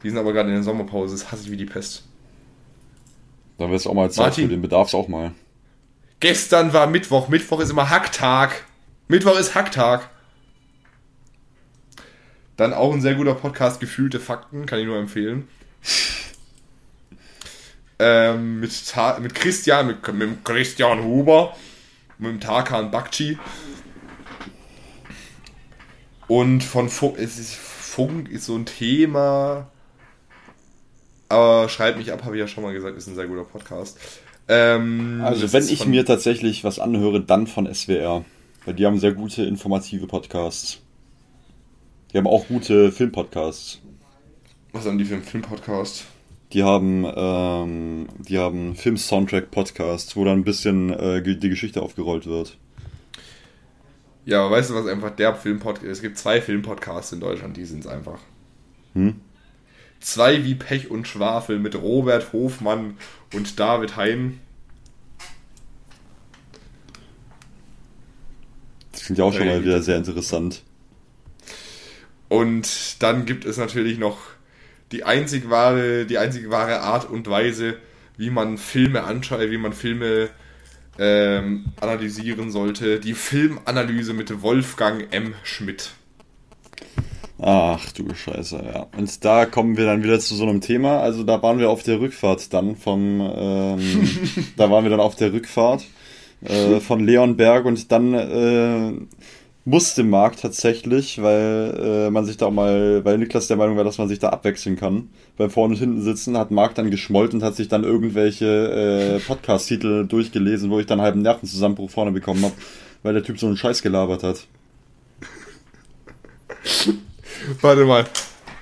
Die 0.03 0.09
sind 0.09 0.17
aber 0.17 0.33
gerade 0.33 0.49
in 0.49 0.55
der 0.55 0.63
Sommerpause, 0.63 1.15
das 1.15 1.31
hasse 1.31 1.43
ich 1.43 1.51
wie 1.51 1.57
die 1.57 1.65
Pest. 1.65 2.03
Dann 3.57 3.67
wäre 3.67 3.77
es 3.77 3.87
auch 3.87 3.93
mal 3.93 4.11
Zeit 4.11 4.27
Martin, 4.27 4.45
für 4.45 4.49
den 4.49 4.61
Bedarfs 4.61 4.93
auch 4.93 5.07
mal. 5.07 5.31
Gestern 6.19 6.73
war 6.73 6.87
Mittwoch. 6.87 7.29
Mittwoch 7.29 7.59
ist 7.59 7.69
immer 7.69 7.89
Hacktag. 7.89 8.65
Mittwoch 9.07 9.37
ist 9.37 9.55
Hacktag. 9.55 10.09
Dann 12.57 12.73
auch 12.73 12.93
ein 12.93 13.01
sehr 13.01 13.15
guter 13.15 13.35
Podcast, 13.35 13.79
Gefühlte 13.79 14.19
Fakten, 14.19 14.65
kann 14.65 14.79
ich 14.79 14.85
nur 14.85 14.97
empfehlen. 14.97 15.47
ähm, 17.99 18.59
mit, 18.59 18.71
mit 19.21 19.35
Christian, 19.35 19.87
mit, 19.87 20.13
mit 20.13 20.45
Christian 20.45 21.03
Huber, 21.03 21.55
mit 22.17 22.31
dem 22.31 22.39
Tarkan 22.39 22.91
Bakci. 22.91 23.37
Und 26.27 26.63
von 26.63 26.89
Funk, 26.89 27.17
es 27.17 27.39
ist, 27.39 27.53
Funk 27.53 28.29
ist 28.29 28.45
so 28.45 28.55
ein 28.55 28.65
Thema, 28.65 29.69
aber 31.33 31.69
schreibt 31.69 31.97
mich 31.97 32.11
ab, 32.11 32.23
habe 32.23 32.35
ich 32.35 32.39
ja 32.39 32.47
schon 32.47 32.63
mal 32.63 32.73
gesagt, 32.73 32.97
ist 32.97 33.07
ein 33.07 33.15
sehr 33.15 33.27
guter 33.27 33.43
Podcast. 33.43 33.97
Ähm, 34.47 35.21
also 35.23 35.51
wenn 35.53 35.67
ich 35.67 35.85
mir 35.85 36.05
tatsächlich 36.05 36.63
was 36.63 36.79
anhöre, 36.79 37.21
dann 37.21 37.47
von 37.47 37.73
SWR. 37.73 38.25
Weil 38.65 38.73
die 38.75 38.85
haben 38.85 38.97
sehr 38.97 39.13
gute 39.13 39.43
informative 39.43 40.07
Podcasts. 40.07 40.79
Die 42.11 42.17
haben 42.17 42.27
auch 42.27 42.47
gute 42.47 42.91
Filmpodcasts. 42.91 43.81
Was 44.71 44.85
haben 44.85 44.97
die 44.97 45.05
für 45.05 45.15
einen 45.15 45.23
Filmpodcast? 45.23 46.05
Die 46.53 46.63
haben, 46.63 47.05
ähm, 47.15 48.07
die 48.19 48.37
haben 48.37 48.75
Film-Soundtrack-Podcasts, 48.75 50.15
wo 50.15 50.23
dann 50.23 50.39
ein 50.39 50.43
bisschen 50.43 50.91
äh, 50.91 51.21
die 51.21 51.49
Geschichte 51.49 51.81
aufgerollt 51.81 52.27
wird. 52.27 52.57
Ja, 54.25 54.45
aber 54.45 54.55
weißt 54.55 54.69
du, 54.69 54.75
was 54.75 54.87
einfach 54.87 55.09
der 55.11 55.35
Filmpodcast 55.35 55.91
Es 55.91 56.01
gibt 56.01 56.17
zwei 56.17 56.39
Filmpodcasts 56.39 57.11
in 57.11 57.19
Deutschland, 57.19 57.57
die 57.57 57.65
sind 57.65 57.79
es 57.79 57.87
einfach. 57.87 58.19
Hm? 58.93 59.19
Zwei 60.03 60.43
wie 60.43 60.55
Pech 60.55 60.91
und 60.91 61.07
Schwafel 61.07 61.59
mit 61.59 61.75
Robert 61.75 62.33
Hofmann 62.33 62.97
und 63.33 63.57
David 63.57 63.95
Hein. 63.95 64.41
Das 68.91 69.05
klingt 69.05 69.17
ja 69.17 69.23
auch 69.23 69.33
schon 69.33 69.47
mal 69.47 69.59
äh, 69.59 69.63
wieder 69.63 69.81
sehr 69.81 69.95
interessant. 69.95 70.61
Und 72.27 73.01
dann 73.01 73.25
gibt 73.25 73.45
es 73.45 73.55
natürlich 73.55 73.97
noch 73.97 74.17
die 74.91 75.05
einzig 75.05 75.49
wahre, 75.49 76.05
die 76.05 76.17
einzig 76.17 76.49
wahre 76.49 76.81
Art 76.81 77.09
und 77.09 77.29
Weise, 77.29 77.77
wie 78.17 78.29
man 78.29 78.57
Filme 78.57 79.03
anschaut, 79.03 79.39
äh, 79.39 79.51
wie 79.51 79.57
man 79.57 79.71
Filme 79.71 80.29
ähm, 80.99 81.67
analysieren 81.79 82.51
sollte. 82.51 82.99
Die 82.99 83.13
Filmanalyse 83.13 84.13
mit 84.13 84.41
Wolfgang 84.41 85.13
M. 85.13 85.33
Schmidt. 85.43 85.91
Ach 87.45 87.91
du 87.91 88.13
Scheiße, 88.13 88.63
ja. 88.73 88.87
Und 88.97 89.25
da 89.25 89.45
kommen 89.45 89.75
wir 89.75 89.85
dann 89.85 90.01
wieder 90.01 90.17
zu 90.17 90.33
so 90.33 90.43
einem 90.43 90.61
Thema. 90.61 91.01
Also 91.01 91.23
da 91.23 91.43
waren 91.43 91.59
wir 91.59 91.69
auf 91.69 91.83
der 91.83 91.99
Rückfahrt 91.99 92.53
dann 92.53 92.77
vom, 92.77 93.19
ähm, 93.19 94.09
da 94.55 94.71
waren 94.71 94.85
wir 94.85 94.89
dann 94.89 95.01
auf 95.01 95.15
der 95.15 95.33
Rückfahrt 95.33 95.83
äh, 96.45 96.79
von 96.79 97.05
Leonberg 97.05 97.65
und 97.65 97.91
dann 97.91 98.13
äh, 98.13 98.93
musste 99.65 100.05
Marc 100.05 100.37
tatsächlich, 100.37 101.21
weil 101.21 102.07
äh, 102.07 102.09
man 102.11 102.23
sich 102.23 102.37
da 102.37 102.45
auch 102.45 102.51
mal, 102.51 103.03
weil 103.03 103.17
Niklas 103.17 103.47
der 103.47 103.57
Meinung 103.57 103.75
war, 103.75 103.83
dass 103.83 103.97
man 103.97 104.07
sich 104.07 104.19
da 104.19 104.29
abwechseln 104.29 104.77
kann. 104.77 105.09
Beim 105.35 105.49
vorne 105.49 105.73
und 105.73 105.79
hinten 105.81 106.01
sitzen 106.01 106.37
hat 106.37 106.49
Marc 106.49 106.75
dann 106.75 106.91
geschmollt 106.91 107.33
und 107.33 107.43
hat 107.43 107.57
sich 107.57 107.67
dann 107.67 107.83
irgendwelche 107.83 108.45
äh, 108.45 109.19
Podcast-Titel 109.19 110.07
durchgelesen, 110.07 110.69
wo 110.69 110.79
ich 110.79 110.85
dann 110.85 111.01
halben 111.01 111.21
Nervenzusammenbruch 111.21 111.89
vorne 111.89 112.13
bekommen 112.13 112.45
habe, 112.45 112.55
weil 113.03 113.15
der 113.15 113.23
Typ 113.23 113.37
so 113.37 113.47
einen 113.47 113.57
Scheiß 113.57 113.81
gelabert 113.81 114.23
hat. 114.23 114.47
Warte 117.61 117.85
mal. 117.85 118.05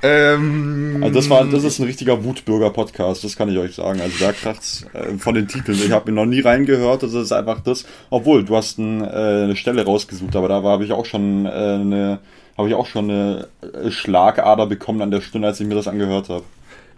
Ähm, 0.03 0.97
Also 1.01 1.13
das 1.13 1.29
war, 1.29 1.45
das 1.45 1.63
ist 1.63 1.77
ein 1.79 1.85
richtiger 1.85 2.23
Wutbürger-Podcast, 2.23 3.23
das 3.23 3.35
kann 3.35 3.49
ich 3.49 3.57
euch 3.59 3.75
sagen. 3.75 4.01
Also 4.01 4.15
da 4.19 4.31
kracht's 4.31 4.85
äh, 4.93 5.17
von 5.17 5.35
den 5.35 5.47
Titeln. 5.47 5.77
Ich 5.77 5.91
habe 5.91 6.11
mir 6.11 6.15
noch 6.15 6.25
nie 6.25 6.39
reingehört, 6.39 7.03
das 7.03 7.13
ist 7.13 7.31
einfach 7.31 7.59
das. 7.61 7.85
Obwohl, 8.09 8.43
du 8.43 8.55
hast 8.55 8.79
ein, 8.79 9.01
äh, 9.01 9.05
eine 9.43 9.55
Stelle 9.55 9.85
rausgesucht, 9.85 10.35
aber 10.35 10.47
da 10.47 10.63
habe 10.63 10.83
ich 10.85 10.91
auch 10.91 11.05
schon 11.05 11.45
äh, 11.45 11.49
eine, 11.49 12.19
habe 12.57 12.67
ich 12.67 12.73
auch 12.73 12.87
schon 12.87 13.11
eine 13.11 13.47
äh, 13.61 13.91
Schlagader 13.91 14.65
bekommen 14.65 15.01
an 15.03 15.11
der 15.11 15.21
Stunde, 15.21 15.47
als 15.47 15.59
ich 15.59 15.67
mir 15.67 15.75
das 15.75 15.87
angehört 15.87 16.29
habe. 16.29 16.43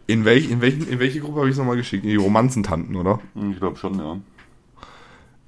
in, 0.08 0.24
welch, 0.24 0.50
in, 0.50 0.62
welchen, 0.62 0.88
in 0.88 1.00
welche 1.00 1.20
Gruppe 1.20 1.40
habe 1.40 1.50
ich 1.50 1.54
es 1.54 1.58
nochmal 1.60 1.76
geschickt? 1.76 2.06
In 2.06 2.10
die 2.10 2.16
Romanzentanten, 2.16 2.95
oder? 2.95 3.20
Ich 3.52 3.60
glaube 3.60 3.76
schon, 3.78 3.98
ja. 4.00 4.18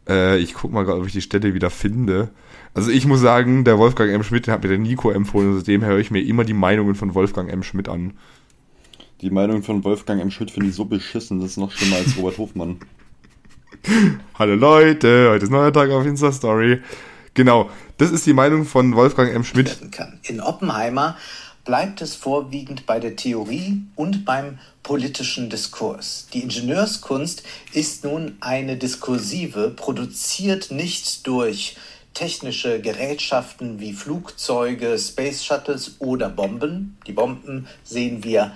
Äh, 0.07 0.37
ich 0.39 0.53
guck 0.53 0.73
mal 0.73 0.83
gerade, 0.83 0.99
ob 0.99 1.07
ich 1.07 1.13
die 1.13 1.21
Stelle 1.21 1.53
wieder 1.53 1.69
finde. 1.69 2.29
Also 2.75 2.91
ich 2.91 3.05
muss 3.05 3.21
sagen, 3.21 3.63
der 3.63 3.79
Wolfgang 3.79 4.11
M. 4.11 4.21
Schmidt, 4.21 4.47
den 4.47 4.53
hat 4.53 4.61
mir 4.61 4.67
der 4.67 4.77
Nico 4.77 5.09
empfohlen. 5.09 5.51
und 5.51 5.57
Seitdem 5.57 5.85
höre 5.85 5.97
ich 5.97 6.11
mir 6.11 6.21
immer 6.21 6.43
die 6.43 6.53
Meinungen 6.53 6.93
von 6.93 7.15
Wolfgang 7.15 7.49
M. 7.49 7.63
Schmidt 7.63 7.87
an. 7.87 8.13
Die 9.21 9.29
Meinung 9.29 9.63
von 9.63 9.85
Wolfgang 9.85 10.21
M. 10.21 10.29
Schmidt 10.29 10.51
finde 10.51 10.67
ich 10.67 10.75
so 10.75 10.83
beschissen, 10.83 11.39
das 11.39 11.51
ist 11.51 11.57
noch 11.57 11.71
schlimmer 11.71 11.95
als 11.95 12.17
Robert 12.17 12.37
Hofmann. 12.37 12.79
Hallo 14.37 14.55
Leute, 14.55 15.29
heute 15.29 15.45
ist 15.45 15.51
neuer 15.51 15.71
Tag 15.71 15.89
auf 15.89 16.05
Insta-Story. 16.05 16.81
Genau, 17.33 17.69
das 17.97 18.11
ist 18.11 18.25
die 18.25 18.33
Meinung 18.33 18.65
von 18.65 18.93
Wolfgang 18.93 19.33
M. 19.33 19.45
Schmidt. 19.45 19.77
In 20.23 20.41
Oppenheimer 20.41 21.15
bleibt 21.63 22.01
es 22.01 22.13
vorwiegend 22.15 22.85
bei 22.85 22.99
der 22.99 23.15
Theorie 23.15 23.83
und 23.95 24.25
beim 24.25 24.59
politischen 24.83 25.49
Diskurs. 25.49 26.27
Die 26.33 26.41
Ingenieurskunst 26.41 27.43
ist 27.71 28.03
nun 28.03 28.35
eine 28.41 28.75
diskursive, 28.75 29.69
produziert 29.69 30.71
nicht 30.71 31.25
durch 31.25 31.77
technische 32.15 32.81
Gerätschaften 32.81 33.79
wie 33.79 33.93
Flugzeuge, 33.93 34.97
Space 34.97 35.45
Shuttles 35.45 35.97
oder 35.99 36.29
Bomben. 36.29 36.97
Die 37.05 37.11
Bomben 37.11 37.67
sehen 37.83 38.23
wir 38.23 38.53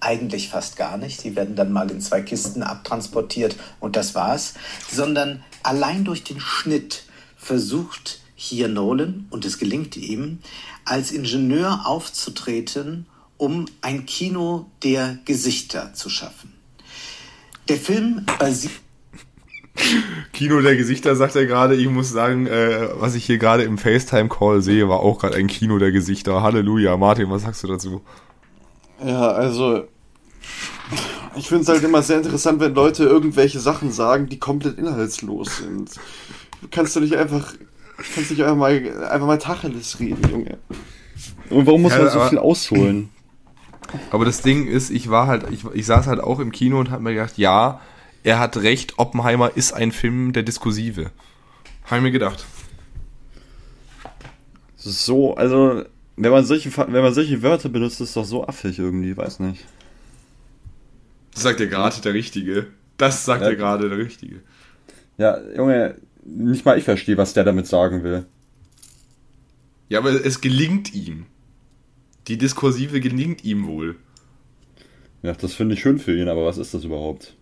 eigentlich 0.00 0.48
fast 0.48 0.76
gar 0.76 0.96
nicht. 0.96 1.22
Die 1.24 1.36
werden 1.36 1.56
dann 1.56 1.72
mal 1.72 1.90
in 1.90 2.00
zwei 2.00 2.22
Kisten 2.22 2.62
abtransportiert 2.62 3.56
und 3.80 3.96
das 3.96 4.14
war's. 4.14 4.54
Sondern 4.90 5.44
allein 5.62 6.04
durch 6.04 6.24
den 6.24 6.40
Schnitt 6.40 7.04
versucht 7.36 8.20
hier 8.34 8.68
Nolan, 8.68 9.26
und 9.28 9.44
es 9.44 9.58
gelingt 9.58 9.98
ihm, 9.98 10.38
als 10.86 11.12
Ingenieur 11.12 11.82
aufzutreten, 11.84 13.06
um 13.36 13.66
ein 13.82 14.06
Kino 14.06 14.70
der 14.82 15.18
Gesichter 15.26 15.92
zu 15.92 16.08
schaffen. 16.08 16.54
Der 17.68 17.76
Film 17.76 18.24
basiert 18.38 18.72
Kino 20.32 20.60
der 20.60 20.76
Gesichter, 20.76 21.16
sagt 21.16 21.36
er 21.36 21.46
gerade. 21.46 21.74
Ich 21.74 21.88
muss 21.88 22.10
sagen, 22.10 22.46
äh, 22.46 22.88
was 22.98 23.14
ich 23.14 23.24
hier 23.24 23.38
gerade 23.38 23.62
im 23.64 23.78
FaceTime-Call 23.78 24.62
sehe, 24.62 24.88
war 24.88 25.00
auch 25.00 25.18
gerade 25.20 25.36
ein 25.36 25.46
Kino 25.46 25.78
der 25.78 25.92
Gesichter. 25.92 26.42
Halleluja. 26.42 26.96
Martin, 26.96 27.30
was 27.30 27.42
sagst 27.42 27.62
du 27.62 27.68
dazu? 27.68 28.02
Ja, 29.04 29.28
also. 29.32 29.84
Ich 31.36 31.48
finde 31.48 31.62
es 31.62 31.68
halt 31.68 31.82
immer 31.84 32.02
sehr 32.02 32.18
interessant, 32.18 32.60
wenn 32.60 32.74
Leute 32.74 33.04
irgendwelche 33.04 33.60
Sachen 33.60 33.92
sagen, 33.92 34.28
die 34.28 34.38
komplett 34.38 34.78
inhaltslos 34.78 35.58
sind. 35.58 35.90
Kannst 36.70 36.96
du 36.96 37.00
nicht 37.00 37.16
einfach. 37.16 37.54
Kannst 38.14 38.30
du 38.30 38.34
nicht 38.34 38.42
einfach 38.42 38.56
mal, 38.56 39.06
einfach 39.10 39.26
mal 39.26 39.38
Tacheles 39.38 40.00
reden, 40.00 40.28
Junge. 40.30 40.58
Und 41.50 41.66
warum 41.66 41.82
muss 41.82 41.92
Ja, 41.92 41.98
man 41.98 42.08
so 42.10 42.20
aber- 42.20 42.28
viel 42.30 42.38
ausholen? 42.38 43.10
Aber 44.10 44.24
das 44.24 44.40
Ding 44.42 44.68
ist, 44.68 44.90
ich 44.90 45.10
war 45.10 45.26
halt, 45.26 45.46
ich, 45.50 45.64
ich 45.74 45.84
saß 45.84 46.06
halt 46.06 46.20
auch 46.20 46.38
im 46.38 46.52
Kino 46.52 46.78
und 46.78 46.90
hab 46.90 47.00
mir 47.00 47.12
gedacht, 47.12 47.36
ja, 47.38 47.80
er 48.22 48.38
hat 48.38 48.56
recht, 48.58 48.98
Oppenheimer 48.98 49.56
ist 49.56 49.72
ein 49.72 49.92
Film 49.92 50.32
der 50.32 50.42
Diskursive. 50.42 51.10
Habe 51.84 51.96
ich 51.96 52.02
mir 52.02 52.10
gedacht. 52.10 52.44
So, 54.76 55.34
also, 55.34 55.84
wenn 56.16 56.30
man 56.30 56.44
solche, 56.44 56.74
wenn 56.76 57.02
man 57.02 57.14
solche 57.14 57.42
Wörter 57.42 57.68
benutzt, 57.68 58.00
ist 58.00 58.08
es 58.08 58.14
doch 58.14 58.24
so 58.24 58.46
affig 58.46 58.78
irgendwie, 58.78 59.16
weiß 59.16 59.40
nicht. 59.40 59.64
Das 61.32 61.42
sagt 61.42 61.60
ja 61.60 61.66
gerade 61.66 62.00
der 62.00 62.14
Richtige. 62.14 62.66
Das 62.96 63.24
sagt 63.24 63.42
ja 63.42 63.54
gerade 63.54 63.88
der 63.88 63.98
Richtige. 63.98 64.40
Ja, 65.16 65.38
Junge, 65.56 65.96
nicht 66.24 66.64
mal 66.64 66.78
ich 66.78 66.84
verstehe, 66.84 67.16
was 67.16 67.32
der 67.32 67.44
damit 67.44 67.66
sagen 67.66 68.02
will. 68.02 68.26
Ja, 69.88 69.98
aber 69.98 70.24
es 70.24 70.40
gelingt 70.40 70.94
ihm. 70.94 71.26
Die 72.28 72.38
Diskursive 72.38 73.00
gelingt 73.00 73.44
ihm 73.44 73.66
wohl. 73.66 73.96
Ja, 75.22 75.32
das 75.32 75.54
finde 75.54 75.74
ich 75.74 75.80
schön 75.80 75.98
für 75.98 76.16
ihn, 76.16 76.28
aber 76.28 76.46
was 76.46 76.58
ist 76.58 76.74
das 76.74 76.84
überhaupt? 76.84 77.34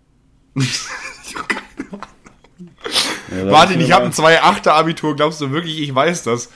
Ich 0.55 1.37
hab 1.37 1.49
keine 1.49 1.65
Ahnung. 1.91 2.01
Ja, 3.37 3.45
Martin, 3.45 3.81
ich 3.81 3.93
habe 3.93 4.07
ein 4.07 4.13
2,8er 4.13 4.71
Abitur. 4.71 5.15
Glaubst 5.15 5.41
du 5.41 5.51
wirklich, 5.51 5.81
ich 5.81 5.95
weiß 5.95 6.23
das? 6.23 6.51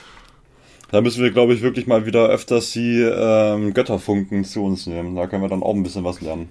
Da 0.90 1.00
müssen 1.00 1.22
wir, 1.22 1.30
glaube 1.30 1.54
ich, 1.54 1.62
wirklich 1.62 1.86
mal 1.86 2.06
wieder 2.06 2.26
öfters 2.28 2.70
die 2.72 3.00
ähm, 3.00 3.74
Götterfunken 3.74 4.44
zu 4.44 4.62
uns 4.64 4.86
nehmen. 4.86 5.16
Da 5.16 5.26
können 5.26 5.42
wir 5.42 5.48
dann 5.48 5.62
auch 5.62 5.74
ein 5.74 5.82
bisschen 5.82 6.04
was 6.04 6.20
lernen. 6.20 6.48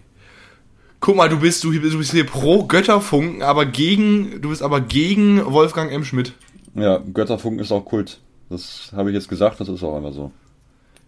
Guck 0.99 1.15
mal, 1.15 1.29
du 1.29 1.39
bist, 1.39 1.63
du, 1.63 1.71
du 1.71 1.97
bist 1.97 2.11
hier 2.11 2.25
pro 2.25 2.65
Götterfunken, 2.65 3.41
aber 3.41 3.65
gegen, 3.65 4.41
du 4.41 4.49
bist 4.49 4.61
aber 4.61 4.81
gegen 4.81 5.43
Wolfgang 5.45 5.91
M. 5.91 6.05
Schmidt. 6.05 6.33
Ja, 6.75 6.99
Götterfunken 6.99 7.59
ist 7.59 7.71
auch 7.71 7.85
Kult. 7.85 8.19
Das 8.49 8.91
habe 8.95 9.09
ich 9.09 9.15
jetzt 9.15 9.29
gesagt, 9.29 9.59
das 9.59 9.67
ist 9.67 9.83
auch 9.83 9.95
einfach 9.95 10.13
so. 10.13 10.31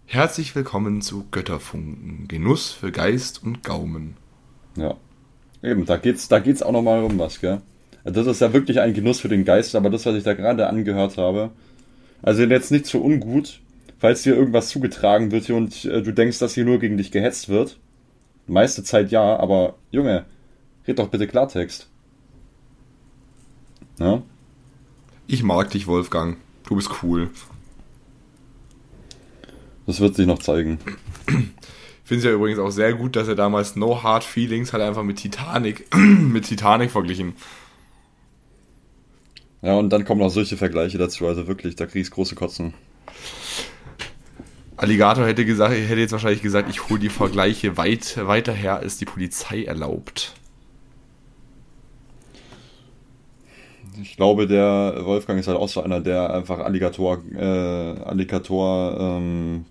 Herzlich 0.06 0.54
willkommen 0.54 1.00
zu 1.00 1.26
Götterfunken. 1.30 2.26
Genuss 2.28 2.70
für 2.70 2.92
Geist 2.92 3.42
und 3.42 3.62
Gaumen. 3.62 4.16
Ja. 4.76 4.96
Eben, 5.64 5.86
da 5.86 5.96
geht's, 5.96 6.28
da 6.28 6.40
geht's 6.40 6.62
auch 6.62 6.72
nochmal 6.72 7.02
um 7.02 7.18
was, 7.18 7.40
gell? 7.40 7.62
Das 8.04 8.26
ist 8.26 8.42
ja 8.42 8.52
wirklich 8.52 8.80
ein 8.80 8.92
Genuss 8.92 9.20
für 9.20 9.30
den 9.30 9.46
Geist, 9.46 9.74
aber 9.74 9.88
das, 9.88 10.04
was 10.04 10.14
ich 10.14 10.22
da 10.22 10.34
gerade 10.34 10.68
angehört 10.68 11.16
habe, 11.16 11.52
also 12.20 12.42
jetzt 12.42 12.70
nicht 12.70 12.84
so 12.84 13.00
ungut, 13.00 13.60
falls 13.98 14.22
dir 14.22 14.36
irgendwas 14.36 14.68
zugetragen 14.68 15.30
wird 15.30 15.46
hier 15.46 15.56
und 15.56 15.86
äh, 15.86 16.02
du 16.02 16.12
denkst, 16.12 16.38
dass 16.38 16.52
hier 16.52 16.66
nur 16.66 16.80
gegen 16.80 16.98
dich 16.98 17.10
gehetzt 17.10 17.48
wird. 17.48 17.78
Meiste 18.46 18.84
Zeit 18.84 19.10
ja, 19.10 19.36
aber 19.38 19.76
Junge, 19.90 20.26
red 20.86 20.98
doch 20.98 21.08
bitte 21.08 21.26
Klartext. 21.26 21.88
Ja? 23.98 24.22
Ich 25.26 25.42
mag 25.42 25.70
dich, 25.70 25.86
Wolfgang. 25.86 26.36
Du 26.68 26.76
bist 26.76 26.90
cool. 27.02 27.30
Das 29.86 30.00
wird 30.00 30.14
sich 30.14 30.26
noch 30.26 30.40
zeigen. 30.40 30.78
Finde 32.04 32.18
es 32.18 32.24
ja 32.24 32.32
übrigens 32.32 32.58
auch 32.58 32.70
sehr 32.70 32.92
gut, 32.92 33.16
dass 33.16 33.28
er 33.28 33.34
damals 33.34 33.76
No 33.76 34.02
Hard 34.02 34.24
Feelings 34.24 34.74
hat 34.74 34.82
einfach 34.82 35.02
mit 35.02 35.16
Titanic, 35.16 35.86
mit 35.96 36.44
Titanic 36.44 36.90
verglichen. 36.90 37.34
Ja, 39.62 39.76
und 39.76 39.88
dann 39.88 40.04
kommen 40.04 40.20
noch 40.20 40.28
solche 40.28 40.58
Vergleiche 40.58 40.98
dazu, 40.98 41.26
also 41.26 41.46
wirklich, 41.46 41.76
da 41.76 41.86
kriegst 41.86 42.10
große 42.10 42.34
Kotzen. 42.34 42.74
Alligator 44.76 45.26
hätte 45.26 45.46
gesagt, 45.46 45.72
hätte 45.72 46.00
jetzt 46.00 46.12
wahrscheinlich 46.12 46.42
gesagt, 46.42 46.68
ich 46.68 46.90
hole 46.90 47.00
die 47.00 47.08
Vergleiche 47.08 47.78
weit 47.78 48.18
weiter 48.26 48.52
her, 48.52 48.76
als 48.76 48.98
die 48.98 49.06
Polizei 49.06 49.64
erlaubt. 49.64 50.34
Ich 54.02 54.16
glaube, 54.16 54.46
der 54.46 55.00
Wolfgang 55.04 55.40
ist 55.40 55.48
halt 55.48 55.56
auch 55.56 55.68
so 55.68 55.80
einer, 55.80 56.00
der 56.00 56.34
einfach 56.34 56.58
Alligator, 56.58 57.22
äh, 57.34 57.40
Alligator, 57.40 58.98
ähm, 59.00 59.64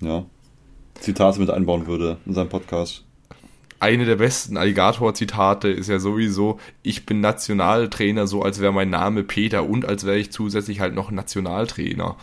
ja, 0.00 0.24
Zitate 1.02 1.40
mit 1.40 1.50
einbauen 1.50 1.86
würde 1.86 2.16
in 2.26 2.34
seinem 2.34 2.48
Podcast. 2.48 3.04
Eine 3.80 4.04
der 4.04 4.16
besten 4.16 4.56
Alligator-Zitate 4.56 5.68
ist 5.68 5.88
ja 5.88 5.98
sowieso, 5.98 6.60
ich 6.82 7.04
bin 7.04 7.20
Nationaltrainer, 7.20 8.28
so 8.28 8.42
als 8.42 8.60
wäre 8.60 8.72
mein 8.72 8.90
Name 8.90 9.24
Peter 9.24 9.68
und 9.68 9.84
als 9.84 10.06
wäre 10.06 10.18
ich 10.18 10.30
zusätzlich 10.30 10.78
halt 10.78 10.94
noch 10.94 11.10
Nationaltrainer. 11.10 12.16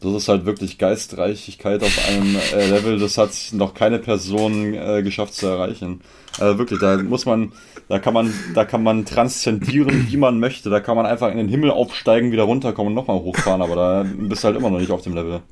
Das 0.00 0.14
ist 0.14 0.28
halt 0.28 0.44
wirklich 0.46 0.78
Geistreichigkeit 0.78 1.82
auf 1.82 2.08
einem 2.08 2.36
äh, 2.54 2.70
Level, 2.70 2.98
das 2.98 3.18
hat 3.18 3.30
noch 3.52 3.74
keine 3.74 3.98
Person 3.98 4.74
äh, 4.74 5.02
geschafft 5.02 5.34
zu 5.34 5.46
erreichen. 5.46 6.00
Also 6.38 6.58
wirklich, 6.58 6.78
da 6.78 6.98
muss 6.98 7.26
man, 7.26 7.52
da 7.88 7.98
kann 7.98 8.14
man, 8.14 8.32
da 8.54 8.64
kann 8.64 8.84
man 8.84 9.04
transzendieren, 9.04 10.06
wie 10.08 10.16
man 10.16 10.38
möchte. 10.38 10.70
Da 10.70 10.78
kann 10.78 10.96
man 10.96 11.06
einfach 11.06 11.30
in 11.30 11.38
den 11.38 11.48
Himmel 11.48 11.72
aufsteigen, 11.72 12.30
wieder 12.30 12.44
runterkommen 12.44 12.92
und 12.92 12.94
nochmal 12.94 13.18
hochfahren, 13.18 13.62
aber 13.62 13.74
da 13.74 14.06
bist 14.06 14.42
du 14.42 14.46
halt 14.46 14.56
immer 14.56 14.70
noch 14.70 14.78
nicht 14.78 14.92
auf 14.92 15.02
dem 15.02 15.14
Level. 15.14 15.42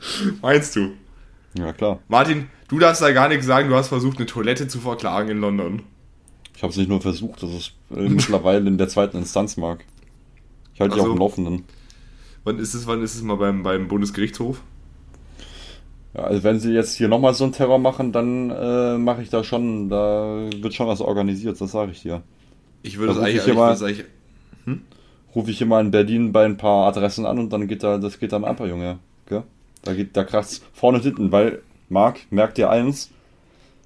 Meinst 0.42 0.76
du? 0.76 0.92
Ja, 1.58 1.72
klar. 1.72 2.00
Martin, 2.08 2.48
du 2.68 2.78
darfst 2.78 3.02
da 3.02 3.12
gar 3.12 3.28
nichts 3.28 3.46
sagen, 3.46 3.68
du 3.68 3.76
hast 3.76 3.88
versucht, 3.88 4.18
eine 4.18 4.26
Toilette 4.26 4.68
zu 4.68 4.80
verklagen 4.80 5.28
in 5.28 5.40
London. 5.40 5.82
Ich 6.56 6.62
habe 6.62 6.70
es 6.70 6.76
nicht 6.76 6.88
nur 6.88 7.00
versucht, 7.00 7.42
das 7.42 7.50
ist 7.50 7.72
äh, 7.90 8.08
mittlerweile 8.08 8.66
in 8.68 8.78
der 8.78 8.88
zweiten 8.88 9.16
Instanz, 9.16 9.56
Marc. 9.56 9.84
Ich 10.74 10.80
halte 10.80 10.94
dich 10.94 11.02
so. 11.02 11.08
auf 11.08 11.16
dem 11.16 11.20
Laufenden. 11.20 11.64
Wann 12.44 12.58
ist 12.58 12.74
es, 12.74 12.86
wann 12.86 13.02
ist 13.02 13.14
es 13.14 13.22
mal 13.22 13.36
beim, 13.36 13.62
beim 13.62 13.88
Bundesgerichtshof? 13.88 14.62
Ja, 16.14 16.24
also 16.24 16.42
wenn 16.42 16.60
sie 16.60 16.72
jetzt 16.72 16.96
hier 16.96 17.08
nochmal 17.08 17.34
so 17.34 17.44
einen 17.44 17.52
Terror 17.52 17.78
machen, 17.78 18.12
dann 18.12 18.50
äh, 18.50 18.98
mache 18.98 19.22
ich 19.22 19.30
da 19.30 19.44
schon, 19.44 19.88
da 19.88 20.48
wird 20.54 20.74
schon 20.74 20.86
was 20.86 21.00
organisiert, 21.00 21.60
das 21.60 21.72
sage 21.72 21.92
ich 21.92 22.02
dir. 22.02 22.22
Ich 22.82 22.98
würde 22.98 23.12
es 23.12 23.18
eigentlich, 23.18 23.46
ich 23.46 23.56
es 23.56 23.82
eigentlich. 23.82 24.06
Rufe 25.34 25.50
ich 25.50 25.62
immer 25.62 25.80
in 25.80 25.90
Berlin 25.90 26.32
bei 26.32 26.44
ein 26.44 26.58
paar 26.58 26.88
Adressen 26.88 27.24
an 27.24 27.38
und 27.38 27.52
dann 27.52 27.66
geht 27.66 27.82
da, 27.82 27.96
das 27.96 28.18
geht 28.18 28.32
dann 28.32 28.44
ab, 28.44 28.60
Junge. 28.60 28.98
Da 29.82 29.94
geht, 29.94 30.16
da 30.16 30.24
kracht's 30.24 30.62
vorne 30.72 30.98
und 30.98 31.04
hinten, 31.04 31.32
weil, 31.32 31.62
Marc, 31.88 32.20
merkt 32.30 32.58
dir 32.58 32.70
eins, 32.70 33.10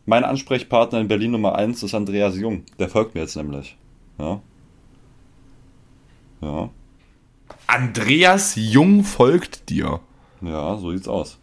mein 0.05 0.25
Ansprechpartner 0.25 1.01
in 1.01 1.09
Berlin 1.09 1.33
Nummer 1.33 1.57
eins 1.57 1.83
ist 1.83 1.95
Andreas 1.95 2.37
Jung. 2.37 2.65
Der 2.79 2.89
folgt 2.89 3.15
mir 3.15 3.23
jetzt 3.23 3.37
nämlich. 3.37 3.77
Ja. 4.19 4.41
Ja. 6.41 6.71
Andreas 7.67 8.55
Jung 8.57 9.03
folgt 9.05 9.69
dir. 9.69 10.01
Ja, 10.43 10.77
so 10.77 10.93
sieht's 10.93 11.09
aus. 11.09 11.39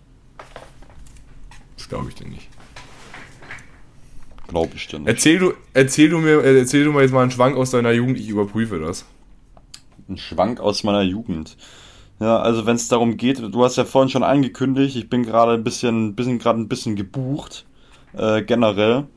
Das 1.78 1.90
glaube 1.90 2.10
ich 2.10 2.16
dir 2.16 2.28
nicht. 2.28 2.48
Glaub 4.48 4.74
ich 4.76 4.88
dir 4.88 5.00
nicht. 5.00 5.10
Erzähl 5.10 5.40
du, 5.40 5.54
erzähl 5.74 6.10
du 6.10 6.20
mir, 6.20 6.44
äh, 6.44 6.60
erzähl 6.60 6.86
du 6.86 6.94
mir 6.94 7.02
jetzt 7.02 7.12
mal 7.12 7.24
einen 7.24 7.32
Schwank 7.32 7.58
aus 7.58 7.72
deiner 7.72 7.92
Jugend, 7.92 8.20
ich 8.20 8.30
überprüfe 8.30 8.80
das. 8.80 9.06
Ein 10.08 10.18
Schwank 10.18 10.60
aus 10.60 10.84
meiner 10.84 11.02
Jugend. 11.02 11.58
Ja, 12.24 12.40
also 12.40 12.66
wenn 12.66 12.78
es 12.78 12.88
darum 12.88 13.18
geht, 13.18 13.40
du 13.40 13.66
hast 13.66 13.76
ja 13.76 13.84
vorhin 13.84 14.08
schon 14.08 14.24
angekündigt, 14.24 14.96
ich 14.96 15.10
bin 15.10 15.24
gerade 15.24 15.52
ein 15.56 15.64
bisschen, 15.66 16.16
bisschen 16.16 16.40
gerade 16.40 16.58
ein 16.58 16.70
bisschen 16.70 16.96
gebucht, 16.96 17.66
äh, 18.14 18.42
generell. 18.44 19.08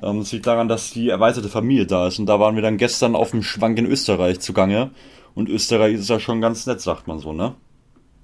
Ähm, 0.00 0.20
das 0.20 0.32
liegt 0.32 0.46
daran, 0.46 0.66
dass 0.66 0.90
die 0.90 1.10
erweiterte 1.10 1.50
Familie 1.50 1.84
da 1.84 2.06
ist. 2.06 2.18
Und 2.18 2.24
da 2.24 2.40
waren 2.40 2.54
wir 2.54 2.62
dann 2.62 2.78
gestern 2.78 3.16
auf 3.16 3.32
dem 3.32 3.42
Schwank 3.42 3.76
in 3.78 3.84
Österreich 3.84 4.40
zugange. 4.40 4.92
Und 5.34 5.50
Österreich 5.50 5.96
ist 5.96 6.08
ja 6.08 6.18
schon 6.20 6.40
ganz 6.40 6.64
nett, 6.66 6.80
sagt 6.80 7.06
man 7.06 7.18
so, 7.18 7.34
ne? 7.34 7.54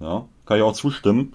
Ja, 0.00 0.24
kann 0.46 0.56
ich 0.56 0.62
auch 0.62 0.72
zustimmen. 0.72 1.34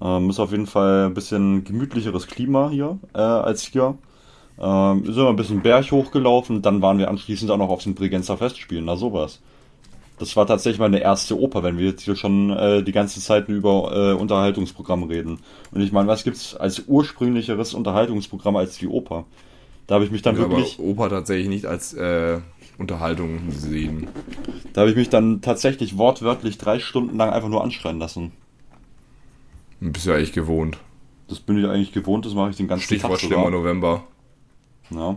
Ähm, 0.00 0.30
ist 0.30 0.38
auf 0.38 0.52
jeden 0.52 0.66
Fall 0.68 1.06
ein 1.06 1.14
bisschen 1.14 1.64
gemütlicheres 1.64 2.28
Klima 2.28 2.70
hier 2.70 3.00
äh, 3.14 3.18
als 3.18 3.62
hier. 3.62 3.98
Ähm, 4.60 5.04
sind 5.06 5.16
wir 5.16 5.28
ein 5.28 5.34
bisschen 5.34 5.62
Berg 5.62 5.90
hochgelaufen, 5.90 6.62
dann 6.62 6.82
waren 6.82 6.98
wir 6.98 7.10
anschließend 7.10 7.50
auch 7.50 7.56
noch 7.56 7.70
auf 7.70 7.82
den 7.82 7.96
Bregenzer 7.96 8.36
Festspielen, 8.36 8.84
na 8.84 8.94
sowas. 8.94 9.40
Das 10.22 10.36
war 10.36 10.46
tatsächlich 10.46 10.78
meine 10.78 11.00
erste 11.00 11.36
Oper, 11.36 11.64
wenn 11.64 11.78
wir 11.78 11.86
jetzt 11.86 12.02
hier 12.02 12.14
schon 12.14 12.50
äh, 12.50 12.84
die 12.84 12.92
ganze 12.92 13.20
Zeit 13.20 13.48
über 13.48 14.12
äh, 14.12 14.12
Unterhaltungsprogramm 14.12 15.02
reden. 15.02 15.40
Und 15.72 15.80
ich 15.80 15.90
meine, 15.90 16.06
was 16.06 16.22
gibt's 16.22 16.54
als 16.54 16.84
ursprünglicheres 16.86 17.74
Unterhaltungsprogramm 17.74 18.54
als 18.54 18.78
die 18.78 18.86
Oper? 18.86 19.24
Da 19.88 19.96
habe 19.96 20.04
ich 20.04 20.12
mich 20.12 20.22
dann 20.22 20.36
Ja, 20.36 20.44
aber 20.44 20.58
wirklich, 20.58 20.78
Oper 20.78 21.08
tatsächlich 21.08 21.48
nicht 21.48 21.66
als 21.66 21.92
äh, 21.94 22.38
Unterhaltung 22.78 23.50
sehen. 23.50 24.06
da 24.74 24.82
habe 24.82 24.90
ich 24.90 24.96
mich 24.96 25.08
dann 25.08 25.40
tatsächlich 25.40 25.98
wortwörtlich 25.98 26.56
drei 26.56 26.78
Stunden 26.78 27.16
lang 27.16 27.30
einfach 27.30 27.48
nur 27.48 27.64
anschreien 27.64 27.98
lassen. 27.98 28.30
Bist 29.80 30.06
ja 30.06 30.14
eigentlich 30.14 30.32
gewohnt. 30.32 30.78
Das 31.26 31.40
bin 31.40 31.58
ich 31.58 31.66
eigentlich 31.66 31.90
gewohnt, 31.90 32.26
das 32.26 32.34
mache 32.34 32.50
ich 32.50 32.56
den 32.56 32.68
ganzen 32.68 32.84
Stichwort 32.84 33.20
Tag 33.20 33.28
sogar. 33.28 33.50
November. 33.50 34.04
Ja. 34.90 35.16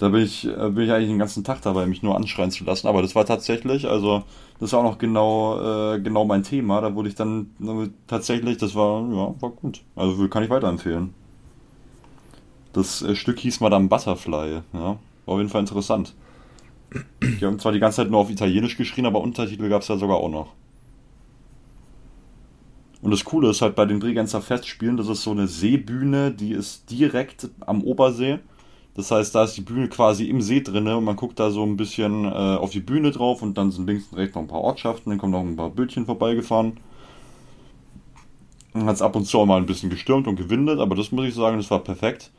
Da 0.00 0.08
bin 0.08 0.22
ich, 0.22 0.46
äh, 0.46 0.70
bin 0.70 0.84
ich 0.84 0.92
eigentlich 0.92 1.10
den 1.10 1.18
ganzen 1.18 1.44
Tag 1.44 1.60
dabei, 1.60 1.84
mich 1.84 2.02
nur 2.02 2.16
anschreien 2.16 2.50
zu 2.50 2.64
lassen. 2.64 2.88
Aber 2.88 3.02
das 3.02 3.14
war 3.14 3.26
tatsächlich, 3.26 3.86
also 3.86 4.22
das 4.58 4.72
war 4.72 4.80
auch 4.80 4.84
noch 4.84 4.98
genau, 4.98 5.92
äh, 5.94 6.00
genau 6.00 6.24
mein 6.24 6.42
Thema. 6.42 6.80
Da 6.80 6.94
wurde 6.94 7.10
ich 7.10 7.16
dann 7.16 7.50
tatsächlich, 8.06 8.56
das 8.56 8.74
war, 8.74 9.02
ja, 9.02 9.34
war 9.42 9.50
gut. 9.50 9.82
Also 9.96 10.26
kann 10.28 10.42
ich 10.42 10.48
weiterempfehlen. 10.48 11.12
Das 12.72 13.02
äh, 13.02 13.14
Stück 13.14 13.40
hieß 13.40 13.60
Madame 13.60 13.88
Butterfly, 13.88 14.62
ja. 14.72 14.80
War 14.80 14.98
auf 15.26 15.36
jeden 15.36 15.50
Fall 15.50 15.60
interessant. 15.60 16.14
Die 17.20 17.44
haben 17.44 17.58
zwar 17.58 17.72
die 17.72 17.78
ganze 17.78 17.96
Zeit 17.96 18.10
nur 18.10 18.20
auf 18.20 18.30
Italienisch 18.30 18.78
geschrien, 18.78 19.04
aber 19.04 19.20
Untertitel 19.20 19.68
gab 19.68 19.82
es 19.82 19.88
ja 19.88 19.98
sogar 19.98 20.16
auch 20.16 20.30
noch. 20.30 20.54
Und 23.02 23.10
das 23.10 23.24
Coole 23.24 23.50
ist 23.50 23.60
halt 23.60 23.74
bei 23.74 23.84
den 23.84 23.98
Bregenzer 23.98 24.40
Festspielen, 24.40 24.96
das 24.96 25.08
ist 25.08 25.22
so 25.24 25.32
eine 25.32 25.46
Seebühne, 25.46 26.30
die 26.30 26.52
ist 26.52 26.90
direkt 26.90 27.50
am 27.60 27.82
Obersee. 27.82 28.38
Das 28.94 29.10
heißt, 29.10 29.34
da 29.34 29.44
ist 29.44 29.56
die 29.56 29.62
Bühne 29.62 29.88
quasi 29.88 30.24
im 30.26 30.42
See 30.42 30.60
drinne 30.60 30.96
und 30.96 31.04
man 31.04 31.16
guckt 31.16 31.38
da 31.38 31.50
so 31.50 31.62
ein 31.64 31.76
bisschen 31.76 32.24
äh, 32.24 32.28
auf 32.28 32.70
die 32.70 32.80
Bühne 32.80 33.12
drauf 33.12 33.40
und 33.42 33.56
dann 33.56 33.70
sind 33.70 33.86
links 33.86 34.06
und 34.10 34.18
rechts 34.18 34.34
noch 34.34 34.42
ein 34.42 34.48
paar 34.48 34.62
Ortschaften, 34.62 35.10
dann 35.10 35.18
kommen 35.18 35.32
noch 35.32 35.40
ein 35.40 35.56
paar 35.56 35.70
Bötchen 35.70 36.06
vorbeigefahren. 36.06 36.78
Hat 38.74 38.96
es 38.96 39.02
ab 39.02 39.16
und 39.16 39.26
zu 39.26 39.38
auch 39.38 39.46
mal 39.46 39.58
ein 39.58 39.66
bisschen 39.66 39.90
gestürmt 39.90 40.28
und 40.28 40.36
gewindet, 40.36 40.80
aber 40.80 40.94
das 40.94 41.12
muss 41.12 41.26
ich 41.26 41.34
sagen, 41.34 41.56
das 41.56 41.70
war 41.70 41.80
perfekt. 41.80 42.30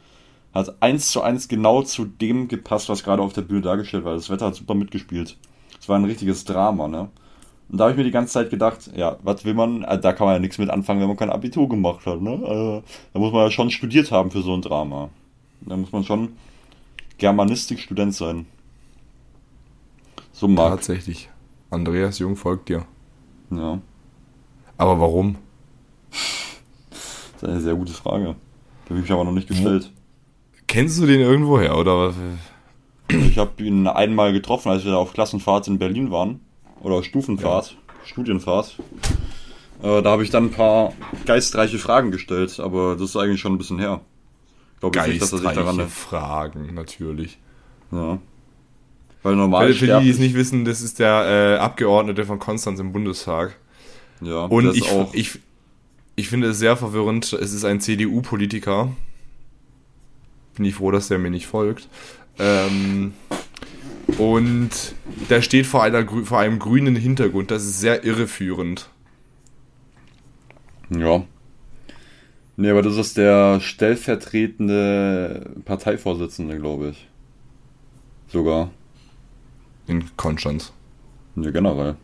Hat 0.53 0.81
eins 0.81 1.11
zu 1.11 1.21
eins 1.21 1.47
genau 1.47 1.81
zu 1.83 2.05
dem 2.05 2.47
gepasst, 2.47 2.89
was 2.89 3.03
gerade 3.03 3.21
auf 3.21 3.33
der 3.33 3.41
Bühne 3.41 3.61
dargestellt 3.61 4.03
war. 4.03 4.13
Das 4.13 4.29
Wetter 4.29 4.47
hat 4.47 4.55
super 4.55 4.73
mitgespielt. 4.73 5.37
Es 5.79 5.87
war 5.87 5.97
ein 5.97 6.05
richtiges 6.05 6.43
Drama, 6.45 6.87
ne? 6.87 7.09
Und 7.69 7.77
da 7.77 7.85
habe 7.85 7.91
ich 7.91 7.97
mir 7.97 8.03
die 8.03 8.11
ganze 8.11 8.33
Zeit 8.33 8.49
gedacht, 8.49 8.91
ja, 8.95 9.17
was 9.23 9.45
will 9.45 9.53
man, 9.53 9.83
äh, 9.83 9.99
da 9.99 10.11
kann 10.11 10.27
man 10.27 10.35
ja 10.35 10.39
nichts 10.39 10.57
mit 10.57 10.69
anfangen, 10.69 10.99
wenn 10.99 11.07
man 11.07 11.15
kein 11.15 11.29
Abitur 11.29 11.69
gemacht 11.69 12.05
hat, 12.05 12.21
ne? 12.21 12.33
Äh, 12.33 12.89
da 13.13 13.19
muss 13.19 13.31
man 13.31 13.43
ja 13.43 13.51
schon 13.51 13.71
studiert 13.71 14.11
haben 14.11 14.29
für 14.29 14.41
so 14.41 14.53
ein 14.53 14.61
Drama. 14.61 15.09
Da 15.61 15.77
muss 15.77 15.91
man 15.91 16.03
schon 16.03 16.33
Germanistikstudent 17.17 18.13
sein. 18.15 18.45
So 20.33 20.47
mag. 20.47 20.69
Tatsächlich. 20.71 21.29
Andreas 21.69 22.19
Jung 22.19 22.35
folgt 22.35 22.69
dir. 22.69 22.85
Ja, 23.51 23.79
Aber 24.77 24.99
warum? 24.99 25.35
das 26.09 27.43
ist 27.43 27.49
eine 27.49 27.61
sehr 27.61 27.75
gute 27.75 27.93
Frage. 27.93 28.35
Die 28.85 28.89
habe 28.89 28.95
ich 28.99 29.01
mich 29.03 29.11
aber 29.11 29.23
noch 29.23 29.31
nicht 29.31 29.47
gestellt. 29.47 29.91
Kennst 30.67 30.99
du 30.99 31.05
den 31.05 31.19
irgendwoher 31.19 31.77
oder? 31.77 32.13
Ich 33.09 33.37
habe 33.37 33.61
ihn 33.63 33.87
einmal 33.87 34.31
getroffen, 34.31 34.69
als 34.69 34.85
wir 34.85 34.97
auf 34.97 35.13
Klassenfahrt 35.13 35.67
in 35.67 35.77
Berlin 35.79 36.11
waren. 36.11 36.39
Oder 36.81 37.03
Stufenfahrt, 37.03 37.77
Studienfahrt. 38.05 38.77
Äh, 39.83 40.01
da 40.01 40.11
habe 40.11 40.23
ich 40.23 40.29
dann 40.29 40.45
ein 40.45 40.51
paar 40.51 40.93
geistreiche 41.25 41.77
Fragen 41.77 42.11
gestellt, 42.11 42.59
aber 42.59 42.93
das 42.95 43.09
ist 43.09 43.17
eigentlich 43.17 43.41
schon 43.41 43.53
ein 43.53 43.57
bisschen 43.57 43.79
her. 43.79 44.01
Ich 44.83 44.91
glaube 44.91 45.09
nicht, 45.09 45.21
dass 45.21 45.31
er 45.31 45.39
sich 45.39 45.51
daran. 45.51 45.89
Fragen, 45.89 46.73
natürlich. 46.73 47.37
Ja. 47.91 48.19
Weil 49.23 49.35
normal 49.35 49.73
Für, 49.73 49.85
die, 49.85 50.05
die 50.05 50.09
es 50.09 50.17
nicht 50.17 50.33
wissen, 50.33 50.65
das 50.65 50.81
ist 50.81 50.99
der 50.99 51.57
äh, 51.57 51.59
Abgeordnete 51.59 52.25
von 52.25 52.39
Konstanz 52.39 52.79
im 52.79 52.91
Bundestag. 52.91 53.55
Ja, 54.21 54.45
Und 54.45 54.75
ich, 54.75 54.89
auch. 54.91 55.13
ich, 55.13 55.39
ich 56.15 56.29
finde 56.29 56.49
es 56.49 56.59
sehr 56.59 56.75
verwirrend. 56.75 57.31
Es 57.33 57.53
ist 57.53 57.63
ein 57.63 57.79
CDU-Politiker. 57.79 58.91
Bin 60.55 60.65
ich 60.65 60.75
froh, 60.75 60.91
dass 60.91 61.07
der 61.07 61.19
mir 61.19 61.29
nicht 61.29 61.47
folgt. 61.47 61.87
Ähm, 62.39 63.13
und 64.17 64.69
der 65.29 65.41
steht 65.41 65.67
vor, 65.67 65.83
einer, 65.83 66.05
vor 66.25 66.39
einem 66.39 66.59
grünen 66.59 66.95
Hintergrund. 66.95 67.51
Das 67.51 67.63
ist 67.63 67.79
sehr 67.79 68.03
irreführend. 68.03 68.89
Ja. 70.89 71.23
Nee, 72.61 72.69
aber 72.69 72.83
das 72.83 72.95
ist 72.95 73.17
der 73.17 73.59
stellvertretende 73.59 75.49
Parteivorsitzende, 75.65 76.59
glaube 76.59 76.89
ich. 76.89 77.07
Sogar. 78.27 78.69
In 79.87 80.15
Konstanz. 80.15 80.71
Ja, 81.37 81.49
generell. 81.49 81.95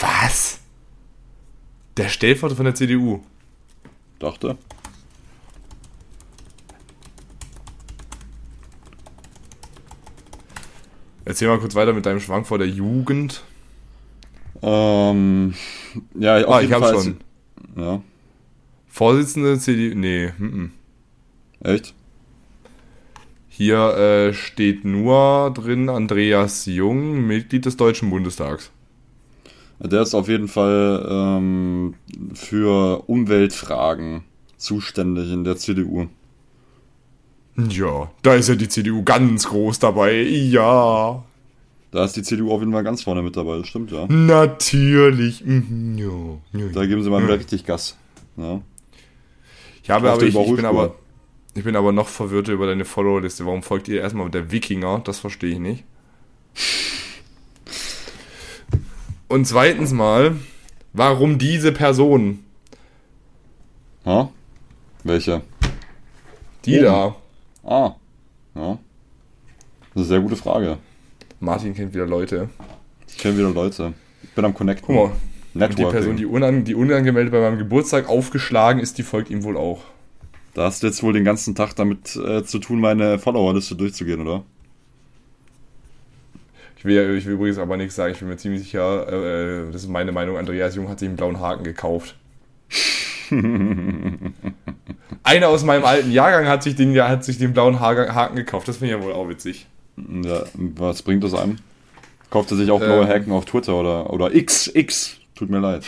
Was? 0.00 0.58
Der 1.96 2.08
Stellvertreter 2.08 2.56
von 2.56 2.64
der 2.64 2.74
CDU. 2.74 3.20
Dachte. 4.18 4.58
Erzähl 11.24 11.46
mal 11.48 11.58
kurz 11.60 11.74
weiter 11.76 11.92
mit 11.92 12.04
deinem 12.04 12.18
Schwank 12.20 12.46
vor 12.48 12.58
der 12.58 12.66
Jugend. 12.68 13.44
Ähm, 14.60 15.54
ja, 16.18 16.38
auf 16.44 16.48
Ah, 16.54 16.60
ich 16.62 16.68
jeden 16.68 16.74
hab 16.74 16.82
Fall. 16.82 16.94
schon. 16.94 17.20
Ja, 17.76 18.02
Vorsitzende 18.92 19.58
CDU. 19.58 19.98
Nee, 19.98 20.32
mm 20.38 20.44
-mm. 20.44 20.70
echt? 21.66 21.94
Hier 23.48 23.96
äh, 23.96 24.34
steht 24.34 24.84
nur 24.84 25.50
drin 25.54 25.88
Andreas 25.88 26.66
Jung, 26.66 27.26
Mitglied 27.26 27.64
des 27.64 27.78
Deutschen 27.78 28.10
Bundestags. 28.10 28.70
Der 29.78 30.02
ist 30.02 30.14
auf 30.14 30.28
jeden 30.28 30.48
Fall 30.48 31.06
ähm, 31.10 31.94
für 32.34 33.08
Umweltfragen 33.08 34.24
zuständig 34.58 35.32
in 35.32 35.44
der 35.44 35.56
CDU. 35.56 36.08
Ja, 37.56 38.10
da 38.22 38.34
ist 38.34 38.48
ja 38.48 38.54
die 38.54 38.68
CDU 38.68 39.02
ganz 39.02 39.48
groß 39.48 39.78
dabei. 39.78 40.20
Ja. 40.22 41.24
Da 41.92 42.04
ist 42.04 42.16
die 42.16 42.22
CDU 42.22 42.52
auf 42.52 42.60
jeden 42.60 42.72
Fall 42.72 42.84
ganz 42.84 43.02
vorne 43.02 43.20
mit 43.22 43.36
dabei, 43.36 43.58
das 43.58 43.68
stimmt, 43.68 43.92
ja. 43.92 44.06
Natürlich. 44.06 45.44
Mhm, 45.44 45.98
ja, 45.98 46.58
ja. 46.58 46.72
Da 46.72 46.86
geben 46.86 47.02
sie 47.02 47.10
mal 47.10 47.22
wieder 47.22 47.38
richtig 47.38 47.66
Gas. 47.66 47.98
Ja. 48.38 48.62
Ja, 49.84 49.96
aber, 49.96 50.12
aber 50.12 50.22
ich, 50.22 50.34
ich, 50.34 50.56
bin 50.56 50.64
aber, 50.64 50.94
ich 51.54 51.64
bin 51.64 51.76
aber 51.76 51.92
noch 51.92 52.08
verwirrter 52.08 52.52
über 52.52 52.66
deine 52.66 52.86
Followerliste. 52.86 53.44
Warum 53.44 53.62
folgt 53.62 53.88
ihr 53.88 54.00
erstmal 54.00 54.30
der 54.30 54.50
Wikinger? 54.50 55.02
Das 55.04 55.18
verstehe 55.18 55.52
ich 55.52 55.58
nicht. 55.58 55.84
Und 59.28 59.46
zweitens 59.46 59.92
mal, 59.92 60.36
warum 60.94 61.36
diese 61.36 61.72
Person? 61.72 62.38
Ha? 64.06 64.30
Welche? 65.04 65.42
Die 66.64 66.78
Oben. 66.78 66.84
da. 66.84 67.16
Ah. 67.64 67.96
Ja. 68.54 68.78
Das 69.80 69.90
ist 69.90 69.96
eine 69.96 70.04
sehr 70.04 70.20
gute 70.20 70.36
Frage. 70.36 70.78
Martin 71.42 71.74
kennt 71.74 71.92
wieder 71.92 72.06
Leute. 72.06 72.48
Ich 73.08 73.18
kenne 73.18 73.36
wieder 73.36 73.50
Leute. 73.50 73.92
Ich 74.22 74.30
bin 74.30 74.44
am 74.44 74.54
Connecten. 74.54 74.86
Guck 74.86 74.94
mal. 74.94 75.02
Und 75.02 75.12
die 75.54 75.58
Networking. 75.58 75.90
Person, 75.90 76.16
die, 76.16 76.24
unan, 76.24 76.64
die 76.64 76.74
unangemeldet 76.76 77.32
bei 77.32 77.40
meinem 77.40 77.58
Geburtstag 77.58 78.08
aufgeschlagen 78.08 78.80
ist, 78.80 78.96
die 78.96 79.02
folgt 79.02 79.28
ihm 79.28 79.42
wohl 79.42 79.56
auch. 79.56 79.82
Da 80.54 80.62
hast 80.64 80.82
du 80.82 80.86
jetzt 80.86 81.02
wohl 81.02 81.12
den 81.12 81.24
ganzen 81.24 81.56
Tag 81.56 81.74
damit 81.74 82.14
äh, 82.16 82.44
zu 82.44 82.60
tun, 82.60 82.80
meine 82.80 83.18
Followerliste 83.18 83.74
durchzugehen, 83.74 84.20
oder? 84.20 84.44
Ich 86.76 86.84
will, 86.84 87.16
ich 87.16 87.26
will 87.26 87.34
übrigens 87.34 87.58
aber 87.58 87.76
nichts 87.76 87.96
sagen. 87.96 88.12
Ich 88.12 88.20
bin 88.20 88.28
mir 88.28 88.36
ziemlich 88.36 88.62
sicher, 88.62 89.08
äh, 89.08 89.72
das 89.72 89.82
ist 89.82 89.88
meine 89.88 90.12
Meinung, 90.12 90.36
Andreas 90.36 90.76
Jung 90.76 90.88
hat 90.88 91.00
sich 91.00 91.08
einen 91.08 91.16
blauen 91.16 91.40
Haken 91.40 91.64
gekauft. 91.64 92.16
Einer 95.24 95.48
aus 95.48 95.64
meinem 95.64 95.84
alten 95.84 96.12
Jahrgang 96.12 96.46
hat 96.46 96.62
sich 96.62 96.76
den, 96.76 96.96
hat 97.02 97.24
sich 97.24 97.38
den 97.38 97.52
blauen 97.52 97.80
Haken 97.80 98.36
gekauft. 98.36 98.68
Das 98.68 98.76
finde 98.76 98.94
ich 98.94 99.00
ja 99.00 99.04
wohl 99.04 99.12
auch 99.12 99.28
witzig. 99.28 99.66
Ja, 100.24 100.44
was 100.54 101.02
bringt 101.02 101.24
das 101.24 101.34
einem? 101.34 101.56
Kauft 102.30 102.50
er 102.50 102.56
sich 102.56 102.70
auch 102.70 102.80
blaue 102.80 103.04
Ähm. 103.04 103.08
Hacken 103.08 103.32
auf 103.32 103.44
Twitter 103.44 103.74
oder, 103.74 104.12
oder 104.12 104.34
X, 104.34 104.70
X. 104.72 105.16
Tut 105.34 105.50
mir 105.50 105.60
leid. 105.60 105.84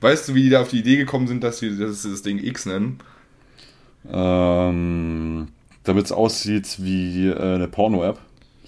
Weißt 0.00 0.28
du, 0.28 0.34
wie 0.34 0.42
die 0.44 0.50
da 0.50 0.60
auf 0.62 0.68
die 0.68 0.78
Idee 0.80 0.96
gekommen 0.96 1.26
sind, 1.26 1.42
dass 1.42 1.58
sie 1.58 1.76
dass 1.78 2.02
sie 2.02 2.10
das 2.10 2.22
Ding 2.22 2.38
X 2.38 2.66
nennen? 2.66 2.98
ähm, 4.10 5.48
Damit 5.84 6.04
es 6.06 6.12
aussieht 6.12 6.76
wie 6.78 7.28
äh, 7.28 7.54
eine 7.54 7.68
Porno-App. 7.68 8.18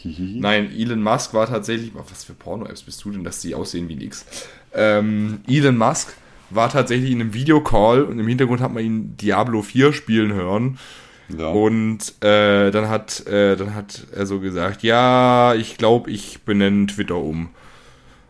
Nein, 0.04 0.70
Elon 0.76 1.02
Musk 1.02 1.34
war 1.34 1.46
tatsächlich. 1.46 1.92
oh, 1.96 2.04
Was 2.10 2.24
für 2.24 2.34
Porno-Apps 2.34 2.82
bist 2.82 3.04
du 3.04 3.10
denn, 3.10 3.24
dass 3.24 3.40
die 3.40 3.54
aussehen 3.54 3.88
wie 3.88 3.94
ein 3.96 4.00
X? 4.02 4.24
Ähm, 4.72 5.40
Elon 5.48 5.76
Musk 5.76 6.14
war 6.50 6.70
tatsächlich 6.70 7.10
in 7.10 7.20
einem 7.20 7.34
Videocall 7.34 8.04
und 8.04 8.18
im 8.18 8.28
Hintergrund 8.28 8.60
hat 8.60 8.72
man 8.72 8.84
ihn 8.84 9.16
Diablo 9.16 9.62
4 9.62 9.92
spielen 9.92 10.32
hören. 10.32 10.78
Ja. 11.28 11.48
Und 11.48 12.22
äh, 12.22 12.70
dann 12.70 12.88
hat 12.88 13.26
äh, 13.26 13.56
dann 13.56 13.74
hat 13.74 14.06
er 14.14 14.26
so 14.26 14.40
gesagt, 14.40 14.82
ja, 14.82 15.54
ich 15.54 15.76
glaube, 15.76 16.10
ich 16.10 16.42
benenne 16.42 16.86
Twitter 16.86 17.16
um. 17.16 17.50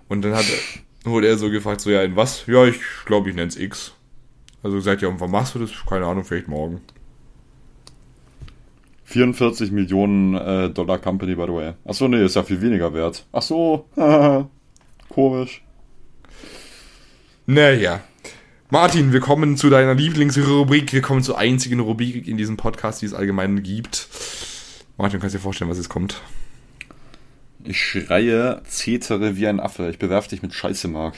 Und 0.09 0.23
dann 0.23 0.35
hat 0.35 0.47
wurde 1.05 1.29
er 1.29 1.37
so 1.37 1.51
gefragt, 1.51 1.81
so 1.81 1.91
ja, 1.91 2.03
in 2.03 2.17
was? 2.17 2.47
Ja, 2.47 2.65
ich 2.65 2.81
glaube, 3.05 3.31
ich 3.31 3.37
nenne 3.37 3.49
es 3.49 3.57
X. 3.57 3.93
Also 4.63 4.77
gesagt, 4.77 5.03
ja, 5.03 5.09
und 5.09 5.21
wann 5.21 5.31
machst 5.31 5.55
du 5.55 5.59
das? 5.59 5.71
Keine 5.89 6.07
Ahnung, 6.07 6.25
vielleicht 6.25 6.49
morgen. 6.49 6.81
44 9.05 9.71
Millionen 9.71 10.35
äh, 10.35 10.71
Dollar 10.71 10.99
Company, 10.99 11.37
by 11.37 11.45
the 11.47 11.53
way. 11.53 11.73
Achso, 11.85 12.09
nee, 12.09 12.25
ist 12.25 12.35
ja 12.35 12.43
viel 12.43 12.61
weniger 12.61 12.93
wert. 12.93 13.25
Ach 13.31 13.43
so. 13.43 13.87
Komisch. 15.09 15.63
Naja. 17.47 18.01
Martin, 18.69 19.13
wir 19.13 19.21
kommen 19.21 19.57
zu 19.57 19.71
deiner 19.71 19.95
Lieblingsrubrik. 19.95 20.93
Wir 20.93 21.01
kommen 21.01 21.23
zur 21.23 21.39
einzigen 21.39 21.79
Rubrik 21.79 22.27
in 22.27 22.37
diesem 22.37 22.57
Podcast, 22.57 23.01
die 23.01 23.07
es 23.07 23.15
allgemein 23.15 23.63
gibt. 23.63 24.09
Martin, 24.97 25.19
du 25.19 25.21
kannst 25.21 25.37
dir 25.37 25.41
vorstellen, 25.41 25.71
was 25.71 25.77
jetzt 25.77 25.89
kommt. 25.89 26.21
Ich 27.63 27.81
schreie, 27.81 28.63
zetere 28.67 29.37
wie 29.37 29.47
ein 29.47 29.61
Affe. 29.61 29.89
Ich 29.89 30.01
bewerf 30.01 30.27
dich 30.27 30.43
mit 30.43 30.53
Scheiße, 30.53 30.89
Mark. 30.89 31.15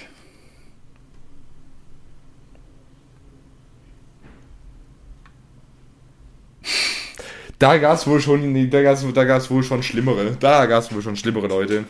Da 7.58 7.78
gab 7.78 7.96
es 7.96 8.06
wohl 8.06 8.20
schon, 8.20 8.70
da 8.70 8.82
gab's, 8.82 9.06
da 9.14 9.24
gab's 9.24 9.50
wohl 9.50 9.62
schon 9.62 9.82
schlimmere. 9.82 10.36
Da 10.38 10.66
gab 10.66 10.82
es 10.82 10.94
wohl 10.94 11.00
schon 11.00 11.16
schlimmere 11.16 11.46
Leute. 11.46 11.84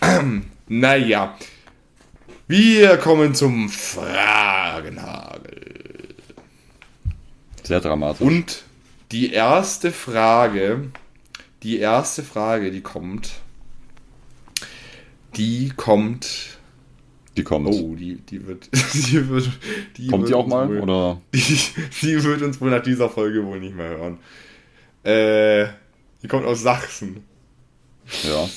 naja. 0.68 1.36
Wir 2.46 2.98
kommen 2.98 3.34
zum 3.34 3.70
Fragenhagel. 3.70 5.64
Sehr 7.62 7.80
dramatisch. 7.80 8.20
Und 8.20 8.64
die 9.12 9.32
erste 9.32 9.90
Frage, 9.90 10.90
die 11.62 11.78
erste 11.78 12.22
Frage, 12.22 12.70
die 12.70 12.82
kommt, 12.82 13.30
die 15.36 15.72
kommt, 15.74 16.58
die 17.38 17.44
kommt. 17.44 17.68
oh, 17.68 17.94
die, 17.94 18.16
die 18.16 18.46
wird, 18.46 18.68
die 18.92 19.26
wird, 19.28 19.48
die 19.96 20.08
kommt 20.08 20.24
wird 20.24 20.30
die 20.30 20.34
auch 20.34 20.46
mal? 20.46 20.68
Wohl, 20.68 20.80
Oder? 20.80 21.22
Die, 21.32 21.40
die 22.02 22.22
wird 22.22 22.42
uns 22.42 22.60
wohl 22.60 22.70
nach 22.70 22.82
dieser 22.82 23.08
Folge 23.08 23.44
wohl 23.46 23.58
nicht 23.60 23.74
mehr 23.74 23.88
hören. 23.88 24.18
Äh, 25.02 25.68
die 26.22 26.28
kommt 26.28 26.44
aus 26.44 26.60
Sachsen. 26.60 27.24
Ja. 28.22 28.48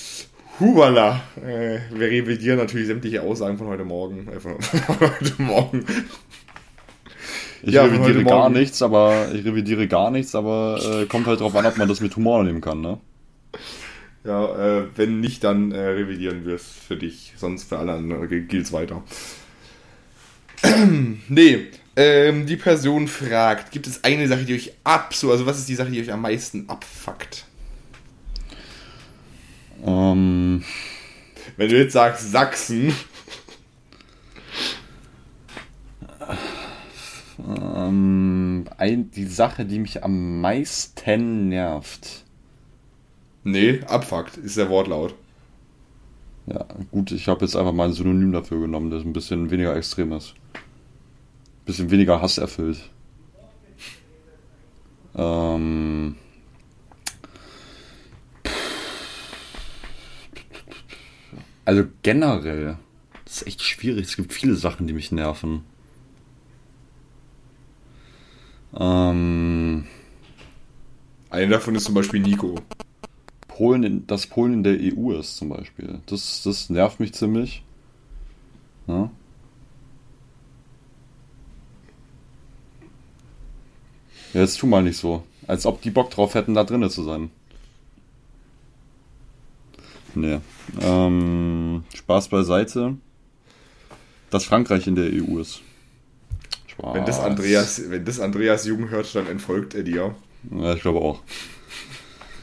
Hubala. 0.60 1.22
Äh, 1.38 1.80
wir 1.92 2.08
revidieren 2.10 2.58
natürlich 2.58 2.88
sämtliche 2.88 3.22
Aussagen 3.22 3.58
von 3.58 3.68
heute 3.68 3.86
Morgen. 3.86 4.28
Äh, 4.28 4.40
von, 4.40 4.62
von 4.62 5.00
heute 5.00 5.42
Morgen. 5.42 5.86
Ich 7.62 7.74
Ja, 7.74 7.84
revidiere 7.84 8.26
gar 8.26 8.50
Morgen. 8.50 8.54
nichts, 8.54 8.82
aber 8.82 9.32
ich 9.34 9.46
revidiere 9.46 9.88
gar 9.88 10.12
nichts, 10.12 10.36
aber 10.36 10.80
äh, 11.04 11.06
kommt 11.08 11.28
halt 11.28 11.40
drauf 11.42 11.56
an, 11.56 11.66
ob 11.66 11.78
man 11.78 11.88
das 11.88 12.02
mit 12.02 12.16
Humor 12.16 12.44
nehmen 12.44 12.62
kann, 12.62 12.82
ne? 12.82 13.00
Ja, 14.24 14.80
äh, 14.80 14.88
wenn 14.96 15.20
nicht, 15.22 15.44
dann 15.44 15.72
äh, 15.72 15.80
revidieren 15.80 16.46
wir 16.46 16.56
es 16.56 16.68
für 16.68 16.98
dich. 16.98 17.34
Sonst 17.38 17.70
für 17.70 17.78
alle 17.78 17.94
anderen 17.94 18.28
gilt 18.48 18.66
es 18.66 18.74
weiter. 18.74 19.04
nee, 21.30 21.68
ähm, 21.96 22.46
die 22.46 22.58
Person 22.58 23.08
fragt, 23.08 23.72
gibt 23.72 23.88
es 23.88 24.04
eine 24.04 24.28
Sache, 24.28 24.44
die 24.46 24.56
euch 24.56 24.74
absolut, 24.84 25.34
also 25.34 25.46
was 25.46 25.60
ist 25.60 25.70
die 25.70 25.76
Sache, 25.76 25.92
die 25.92 26.02
euch 26.02 26.12
am 26.12 26.22
meisten 26.22 26.70
abfuckt? 26.70 27.47
Ähm, 29.86 30.64
Wenn 31.56 31.70
du 31.70 31.78
jetzt 31.78 31.94
sagst 31.94 32.32
Sachsen, 32.32 32.94
ähm, 37.48 38.66
ein, 38.78 39.12
die 39.12 39.26
Sache, 39.26 39.66
die 39.66 39.80
mich 39.80 40.04
am 40.04 40.41
meisten 40.41 41.49
nervt. 41.49 42.24
nee, 43.44 43.82
abfuckt 43.88 44.38
ist 44.38 44.58
der 44.58 44.70
Wortlaut. 44.70 45.16
Ja, 46.48 46.66
gut, 46.91 47.12
ich 47.12 47.28
habe 47.28 47.44
jetzt 47.44 47.56
einfach 47.56 47.74
mal 47.74 47.90
ein 47.90 47.94
Synonym 47.94 48.32
dafür 48.32 48.62
genommen, 48.62 48.90
das 48.90 49.04
ein 49.04 49.14
bisschen 49.14 49.52
weniger 49.52 49.76
extrem 49.76 50.14
ist. 50.14 50.34
Bisschen 51.66 51.91
weniger 51.91 52.22
Hass 52.22 52.38
erfüllt. 52.38 52.90
Ähm. 55.16 56.16
Also 61.68 61.84
generell, 62.02 62.77
das 63.26 63.41
ist 63.41 63.48
echt 63.48 63.61
schwierig. 63.61 64.06
Es 64.06 64.15
gibt 64.15 64.31
viele 64.31 64.56
Sachen, 64.56 64.88
die 64.88 64.94
mich 64.94 65.11
nerven. 65.11 65.65
Ähm, 68.73 69.85
Eine 71.30 71.52
davon 71.52 71.76
ist 71.76 71.85
zum 71.85 71.94
Beispiel 71.94 72.22
Nico. 72.22 72.56
Polen 73.49 73.84
in, 73.84 74.07
dass 74.07 74.27
Polen 74.27 74.53
in 74.53 74.64
der 74.64 74.77
EU 74.80 75.11
ist 75.14 75.38
zum 75.38 75.49
Beispiel. 75.49 75.99
Das, 76.06 76.44
das 76.44 76.69
nervt 76.69 76.99
mich 77.02 77.14
ziemlich. 77.14 77.64
Ja. 78.88 79.11
Ja, 84.34 84.41
jetzt 84.41 84.60
tu 84.60 84.68
mal 84.68 84.84
nicht 84.84 84.98
so. 84.98 85.23
Als 85.48 85.65
ob 85.65 85.81
die 85.81 85.89
Bock 85.91 86.11
drauf 86.11 86.34
hätten, 86.34 86.53
da 86.53 86.64
drinnen 86.64 86.89
zu 86.89 87.03
sein. 87.03 87.30
Nee. 90.19 90.39
Ähm, 90.81 91.84
Spaß 91.95 92.30
beiseite. 92.30 92.95
Dass 94.31 94.44
Frankreich 94.45 94.88
in 94.88 94.95
der 94.95 95.06
EU 95.06 95.39
ist. 95.39 95.61
Spaß. 96.68 96.95
Wenn 96.95 97.06
das 97.06 97.19
Andreas, 97.19 97.81
wenn 97.89 98.03
das 98.03 98.19
Andreas 98.19 98.65
Jung 98.65 98.89
hört, 98.89 99.14
dann 99.15 99.27
entfolgt 99.27 99.73
er 99.76 99.84
dir. 99.84 100.15
Ja, 100.52 100.73
ich 100.73 100.81
glaube 100.81 100.99
auch. 100.99 101.22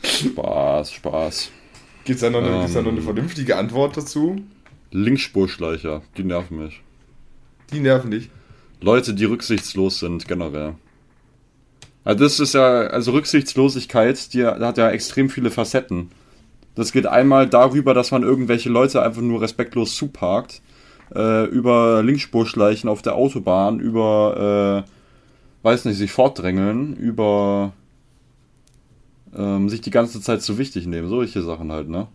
Spaß, 0.03 0.93
Spaß. 0.93 1.51
Gibt 2.05 2.17
es 2.17 2.21
da, 2.21 2.31
noch 2.31 2.43
eine- 2.43 2.59
gibt's 2.61 2.75
da 2.75 2.83
noch 2.83 2.91
eine 2.91 2.99
Ähm. 2.99 3.05
vernünftige 3.05 3.57
Antwort 3.57 3.97
dazu? 3.97 4.37
Linksspurschleicher, 4.93 6.03
die 6.17 6.25
nerven 6.25 6.59
mich. 6.65 6.81
Die 7.73 7.81
nerven 7.81 8.11
dich. 8.11 8.31
Leute, 8.81 9.15
die 9.15 9.25
rücksichtslos 9.25 9.99
sind, 9.99 10.29
generell. 10.29 10.75
Also 12.05 12.23
das 12.25 12.39
ist 12.39 12.55
ja, 12.55 12.83
also 12.83 13.13
Rücksichtslosigkeit, 13.13 14.33
die 14.35 14.45
hat 14.45 14.77
ja 14.79 14.91
extrem 14.91 15.31
viele 15.31 15.51
Facetten. 15.51 16.11
Das 16.75 16.93
geht 16.93 17.07
einmal 17.07 17.49
darüber, 17.49 17.95
dass 17.95 18.11
man 18.11 18.23
irgendwelche 18.23 18.69
Leute 18.69 19.03
einfach 19.03 19.23
nur 19.23 19.41
respektlos 19.41 19.95
zuparkt, 19.95 20.61
äh, 21.15 21.45
über 21.47 22.03
Linksspurschleichen 22.03 22.89
auf 22.89 23.03
der 23.03 23.15
Autobahn, 23.15 23.79
über, 23.79 24.85
äh, 24.85 24.91
weiß 25.63 25.85
nicht, 25.85 25.99
sich 25.99 26.11
fortdrängeln, 26.11 26.97
über 26.97 27.73
ähm, 29.37 29.69
sich 29.69 29.81
die 29.81 29.91
ganze 29.91 30.21
Zeit 30.21 30.43
zu 30.43 30.59
wichtig 30.59 30.87
nehmen, 30.87 31.09
solche 31.09 31.43
Sachen 31.43 31.73
halt, 31.73 31.89
ne? 31.89 32.09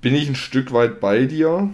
Bin 0.00 0.14
ich 0.14 0.28
ein 0.28 0.34
Stück 0.34 0.72
weit 0.72 1.00
bei 1.00 1.26
dir? 1.26 1.70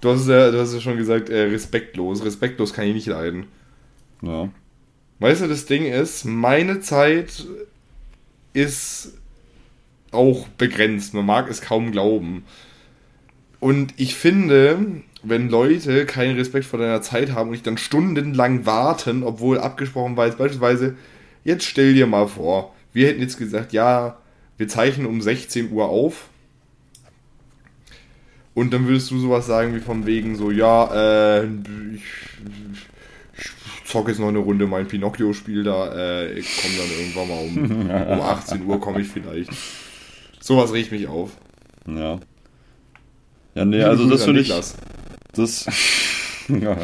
Du 0.00 0.10
hast 0.10 0.28
ja, 0.28 0.50
du 0.50 0.60
hast 0.60 0.72
ja 0.72 0.80
schon 0.80 0.96
gesagt, 0.96 1.28
äh, 1.28 1.42
respektlos. 1.42 2.24
Respektlos 2.24 2.72
kann 2.72 2.86
ich 2.86 2.94
nicht 2.94 3.06
leiden. 3.06 3.46
Ja. 4.22 4.48
Weißt 5.20 5.42
du, 5.42 5.48
das 5.48 5.66
Ding 5.66 5.84
ist, 5.84 6.24
meine 6.24 6.80
Zeit 6.80 7.44
ist 8.52 9.14
auch 10.12 10.48
begrenzt. 10.48 11.14
Man 11.14 11.26
mag 11.26 11.50
es 11.50 11.60
kaum 11.60 11.90
glauben. 11.92 12.44
Und 13.60 13.94
ich 13.96 14.14
finde, 14.14 15.02
wenn 15.22 15.48
Leute 15.48 16.06
keinen 16.06 16.36
Respekt 16.36 16.64
vor 16.64 16.78
deiner 16.78 17.02
Zeit 17.02 17.32
haben 17.32 17.48
und 17.48 17.54
ich 17.54 17.62
dann 17.62 17.78
stundenlang 17.78 18.66
warten, 18.66 19.24
obwohl 19.24 19.58
abgesprochen 19.58 20.16
war, 20.16 20.26
jetzt 20.26 20.38
beispielsweise, 20.38 20.96
jetzt 21.44 21.64
stell 21.64 21.94
dir 21.94 22.06
mal 22.06 22.28
vor, 22.28 22.74
wir 22.92 23.08
hätten 23.08 23.20
jetzt 23.20 23.38
gesagt, 23.38 23.72
ja, 23.72 24.18
wir 24.56 24.68
zeichnen 24.68 25.06
um 25.06 25.20
16 25.20 25.72
Uhr 25.72 25.86
auf. 25.86 26.28
Und 28.54 28.72
dann 28.72 28.86
würdest 28.86 29.10
du 29.10 29.18
sowas 29.18 29.46
sagen 29.46 29.74
wie 29.74 29.80
von 29.80 30.06
wegen 30.06 30.36
so, 30.36 30.50
ja, 30.50 31.40
äh, 31.40 31.46
ich, 31.94 32.87
zocke 33.88 34.10
jetzt 34.10 34.20
noch 34.20 34.28
eine 34.28 34.38
Runde 34.38 34.66
mein 34.66 34.86
Pinocchio-Spiel 34.86 35.64
da, 35.64 35.92
äh, 35.94 36.38
ich 36.38 36.60
komme 36.60 36.74
dann 36.76 36.90
irgendwann 36.98 37.28
mal 37.28 37.40
um, 37.40 37.90
um 38.12 38.20
18 38.20 38.64
Uhr 38.66 38.80
komme 38.80 39.00
ich 39.00 39.08
vielleicht. 39.08 39.50
Sowas 40.40 40.72
riecht 40.72 40.92
mich 40.92 41.08
auf. 41.08 41.30
Ja. 41.86 42.18
Ja, 43.54 43.64
nee, 43.64 43.82
also 43.82 44.08
das 44.08 44.24
finde 44.24 44.40
ich. 44.40 44.48
Niklas. 44.48 44.76
Das. 45.32 45.66
ja. 46.48 46.76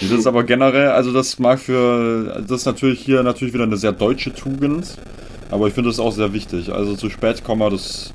Das 0.00 0.10
ist 0.10 0.26
aber 0.26 0.44
generell, 0.44 0.88
also 0.88 1.12
das 1.12 1.38
mag 1.38 1.58
für. 1.58 2.44
Das 2.46 2.60
ist 2.60 2.66
natürlich 2.66 3.00
hier 3.00 3.22
natürlich 3.22 3.54
wieder 3.54 3.64
eine 3.64 3.76
sehr 3.76 3.92
deutsche 3.92 4.34
Tugend. 4.34 4.96
Aber 5.50 5.68
ich 5.68 5.74
finde 5.74 5.90
das 5.90 6.00
auch 6.00 6.12
sehr 6.12 6.32
wichtig. 6.32 6.72
Also 6.72 6.96
zu 6.96 7.08
spät 7.08 7.44
kommen, 7.44 7.70
das. 7.70 8.12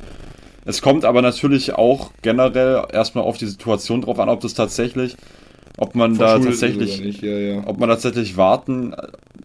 Es 0.64 0.82
kommt 0.82 1.06
aber 1.06 1.24
natürlich 1.24 1.74
auch 1.74 2.12
generell 2.22 2.84
erstmal 2.92 3.24
auf 3.24 3.38
die 3.38 3.48
Situation 3.48 4.02
drauf 4.02 4.20
an, 4.20 4.30
ob 4.30 4.42
das 4.42 4.54
tatsächlich. 4.54 5.16
Ob 5.78 5.96
man 5.96 6.18
da 6.18 6.40
Verschuldet 6.40 6.60
tatsächlich. 6.60 7.02
nicht, 7.02 7.22
ja, 7.22 7.38
ja. 7.38 7.64
ob 7.66 7.80
man 7.80 7.90
tatsächlich 7.90 8.38
warten. 8.38 8.94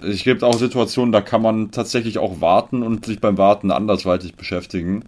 Es 0.03 0.23
gibt 0.25 0.45
auch 0.45 0.59
Situationen, 0.59 1.13
da 1.13 1.21
kann 1.21 1.43
man 1.43 1.71
tatsächlich 1.71 2.19
auch 2.19 2.41
warten 2.41 2.83
und 2.83 3.07
sich 3.07 3.21
beim 3.21 3.39
Warten 3.39 3.71
andersweitig 3.71 4.35
beschäftigen. 4.35 5.05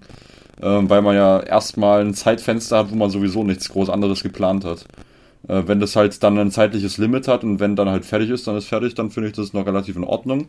Ähm, 0.60 0.90
weil 0.90 1.02
man 1.02 1.14
ja 1.14 1.40
erstmal 1.40 2.00
ein 2.00 2.14
Zeitfenster 2.14 2.78
hat, 2.78 2.90
wo 2.90 2.96
man 2.96 3.10
sowieso 3.10 3.44
nichts 3.44 3.68
groß 3.68 3.90
anderes 3.90 4.22
geplant 4.22 4.64
hat. 4.64 4.86
Äh, 5.46 5.62
wenn 5.66 5.78
das 5.78 5.94
halt 5.94 6.20
dann 6.22 6.38
ein 6.38 6.50
zeitliches 6.50 6.98
Limit 6.98 7.28
hat 7.28 7.44
und 7.44 7.60
wenn 7.60 7.76
dann 7.76 7.88
halt 7.88 8.04
fertig 8.04 8.30
ist, 8.30 8.46
dann 8.46 8.56
ist 8.56 8.66
fertig, 8.66 8.94
dann 8.94 9.10
finde 9.10 9.28
ich 9.28 9.34
das 9.34 9.52
noch 9.52 9.66
relativ 9.66 9.96
in 9.96 10.04
Ordnung. 10.04 10.48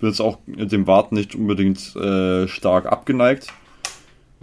Bin 0.00 0.08
jetzt 0.08 0.20
auch 0.20 0.38
mit 0.46 0.72
dem 0.72 0.86
Warten 0.88 1.14
nicht 1.14 1.36
unbedingt 1.36 1.94
äh, 1.94 2.48
stark 2.48 2.86
abgeneigt. 2.86 3.46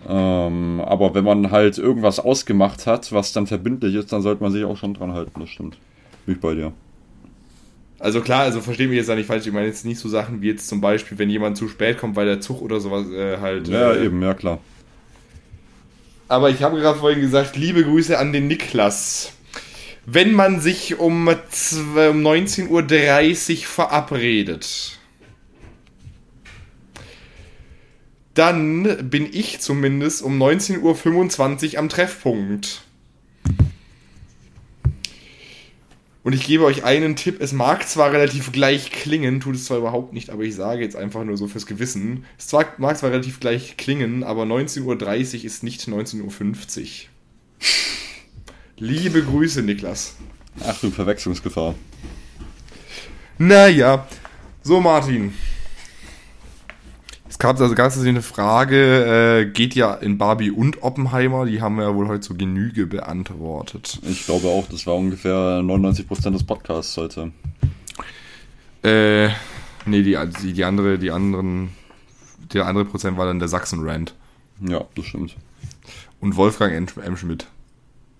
Ähm, 0.07 0.81
aber 0.81 1.13
wenn 1.13 1.23
man 1.23 1.51
halt 1.51 1.77
irgendwas 1.77 2.19
ausgemacht 2.19 2.87
hat, 2.87 3.11
was 3.11 3.33
dann 3.33 3.47
verbindlich 3.47 3.95
ist, 3.95 4.11
dann 4.11 4.21
sollte 4.21 4.41
man 4.43 4.51
sich 4.51 4.63
auch 4.63 4.77
schon 4.77 4.93
dran 4.93 5.13
halten, 5.13 5.39
das 5.39 5.49
stimmt. 5.49 5.77
Bin 6.25 6.35
ich 6.35 6.41
bei 6.41 6.55
dir. 6.55 6.73
Also 7.99 8.21
klar, 8.21 8.41
also 8.41 8.61
verstehe 8.61 8.87
mich 8.87 8.97
jetzt 8.97 9.09
da 9.09 9.15
nicht 9.15 9.27
falsch, 9.27 9.45
ich 9.45 9.53
meine 9.53 9.67
jetzt 9.67 9.85
nicht 9.85 9.99
so 9.99 10.09
Sachen 10.09 10.41
wie 10.41 10.47
jetzt 10.47 10.67
zum 10.67 10.81
Beispiel, 10.81 11.19
wenn 11.19 11.29
jemand 11.29 11.55
zu 11.55 11.67
spät 11.67 11.99
kommt, 11.99 12.15
weil 12.15 12.25
der 12.25 12.41
Zug 12.41 12.61
oder 12.61 12.79
sowas 12.79 13.07
äh, 13.11 13.37
halt. 13.37 13.67
Ja, 13.67 13.93
äh, 13.93 14.05
eben, 14.05 14.21
ja 14.23 14.33
klar. 14.33 14.59
Aber 16.27 16.49
ich 16.49 16.63
habe 16.63 16.79
gerade 16.79 16.97
vorhin 16.97 17.21
gesagt, 17.21 17.57
liebe 17.57 17.83
Grüße 17.83 18.17
an 18.17 18.33
den 18.33 18.47
Niklas. 18.47 19.33
Wenn 20.07 20.33
man 20.33 20.61
sich 20.61 20.97
um, 20.97 21.27
um 21.27 21.35
19.30 21.35 22.69
Uhr 22.69 23.65
verabredet, 23.65 24.97
dann 28.33 29.09
bin 29.09 29.27
ich 29.31 29.59
zumindest 29.59 30.21
um 30.21 30.41
19.25 30.41 31.73
Uhr 31.73 31.79
am 31.79 31.89
Treffpunkt. 31.89 32.83
Und 36.23 36.33
ich 36.33 36.45
gebe 36.45 36.65
euch 36.65 36.83
einen 36.83 37.15
Tipp, 37.15 37.41
es 37.41 37.51
mag 37.51 37.87
zwar 37.87 38.11
relativ 38.11 38.51
gleich 38.51 38.91
klingen, 38.91 39.39
tut 39.39 39.55
es 39.55 39.65
zwar 39.65 39.79
überhaupt 39.79 40.13
nicht, 40.13 40.29
aber 40.29 40.43
ich 40.43 40.53
sage 40.53 40.83
jetzt 40.83 40.95
einfach 40.95 41.23
nur 41.23 41.35
so 41.35 41.47
fürs 41.47 41.65
Gewissen. 41.65 42.25
Es 42.37 42.47
zwar, 42.47 42.65
mag 42.77 42.95
zwar 42.97 43.09
relativ 43.09 43.39
gleich 43.39 43.75
klingen, 43.75 44.23
aber 44.23 44.43
19.30 44.43 44.83
Uhr 45.39 45.45
ist 45.45 45.63
nicht 45.63 45.81
19.50 45.81 46.21
Uhr. 46.21 46.87
Liebe 48.77 49.23
Grüße, 49.23 49.63
Niklas. 49.63 50.15
Ach 50.63 50.79
du 50.79 50.91
Verwechslungsgefahr. 50.91 51.73
Naja, 53.39 54.07
so 54.61 54.79
Martin. 54.79 55.33
Es 57.41 57.43
gab 57.43 57.59
also 57.59 57.73
ganz 57.73 57.97
eine 57.97 58.21
Frage, 58.21 59.41
äh, 59.41 59.45
geht 59.49 59.73
ja 59.73 59.95
in 59.95 60.19
Barbie 60.19 60.51
und 60.51 60.83
Oppenheimer, 60.83 61.47
die 61.47 61.59
haben 61.59 61.77
wir 61.77 61.85
ja 61.85 61.95
wohl 61.95 62.07
heute 62.07 62.19
zur 62.19 62.37
Genüge 62.37 62.85
beantwortet. 62.85 63.99
Ich 64.03 64.27
glaube 64.27 64.47
auch, 64.47 64.69
das 64.69 64.85
war 64.85 64.93
ungefähr 64.93 65.59
99% 65.63 66.33
des 66.33 66.43
Podcasts 66.43 66.95
heute. 66.97 67.31
Äh, 68.83 69.29
nee, 69.87 70.03
die, 70.03 70.19
die, 70.43 70.53
die 70.53 70.63
andere, 70.63 70.99
die 70.99 71.09
anderen, 71.09 71.69
der 72.53 72.67
andere 72.67 72.85
Prozent 72.85 73.17
war 73.17 73.25
dann 73.25 73.39
der 73.39 73.47
Sachsen-Rand. 73.47 74.13
Ja, 74.59 74.85
das 74.95 75.05
stimmt. 75.05 75.35
Und 76.19 76.35
Wolfgang 76.35 76.75
M. 76.75 76.85
M. 77.03 77.17
Schmidt. 77.17 77.47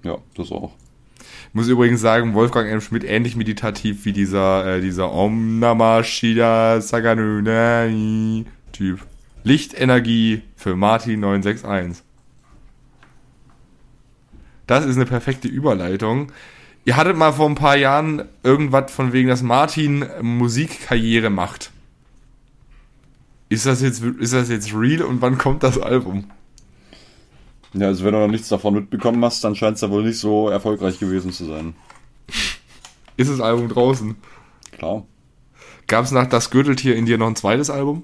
Ja, 0.02 0.18
das 0.36 0.52
auch. 0.52 0.72
Ich 1.20 1.54
muss 1.54 1.68
übrigens 1.68 2.02
sagen, 2.02 2.34
Wolfgang 2.34 2.68
M. 2.68 2.82
Schmidt 2.82 3.04
ähnlich 3.04 3.36
meditativ 3.36 4.04
wie 4.06 4.14
dieser, 4.14 4.78
äh, 4.78 4.82
dieser 4.82 5.12
Om 5.12 5.60
Namah 5.60 6.04
Shida 6.04 6.82
Saganunai 6.82 8.46
Typ. 8.72 9.02
Lichtenergie 9.44 10.44
für 10.56 10.76
Martin 10.76 11.20
961. 11.22 12.04
Das 14.68 14.86
ist 14.86 14.96
eine 14.96 15.06
perfekte 15.06 15.48
Überleitung. 15.48 16.32
Ihr 16.86 16.96
hattet 16.96 17.18
mal 17.18 17.34
vor 17.34 17.50
ein 17.50 17.56
paar 17.56 17.76
Jahren 17.76 18.24
irgendwas 18.44 18.92
von 18.92 19.14
wegen, 19.14 19.30
dass 19.30 19.42
Martin 19.42 20.06
Musikkarriere 20.22 21.30
macht. 21.30 21.72
Ist 23.50 23.66
das 23.66 23.82
jetzt, 23.82 24.02
ist 24.02 24.34
das 24.34 24.50
jetzt 24.50 24.74
real 24.74 25.02
und 25.02 25.22
wann 25.22 25.38
kommt 25.38 25.64
das 25.64 25.78
Album? 25.78 26.32
Ja, 27.74 27.88
also 27.88 28.04
wenn 28.06 28.14
du 28.14 28.20
noch 28.20 28.28
nichts 28.28 28.50
davon 28.50 28.74
mitbekommen 28.74 29.24
hast, 29.24 29.44
dann 29.44 29.56
scheint 29.56 29.76
es 29.76 29.82
ja 29.82 29.90
wohl 29.90 30.04
nicht 30.04 30.20
so 30.20 30.50
erfolgreich 30.50 31.00
gewesen 31.00 31.32
zu 31.32 31.46
sein. 31.46 31.74
Ist 33.18 33.30
das 33.30 33.42
Album 33.42 33.70
draußen? 33.70 34.16
Klar. 34.72 35.06
Gab 35.88 36.06
es 36.06 36.12
nach 36.12 36.28
Das 36.28 36.50
Gürteltier 36.50 36.96
in 36.96 37.06
dir 37.06 37.18
noch 37.18 37.28
ein 37.28 37.36
zweites 37.36 37.70
Album? 37.70 38.04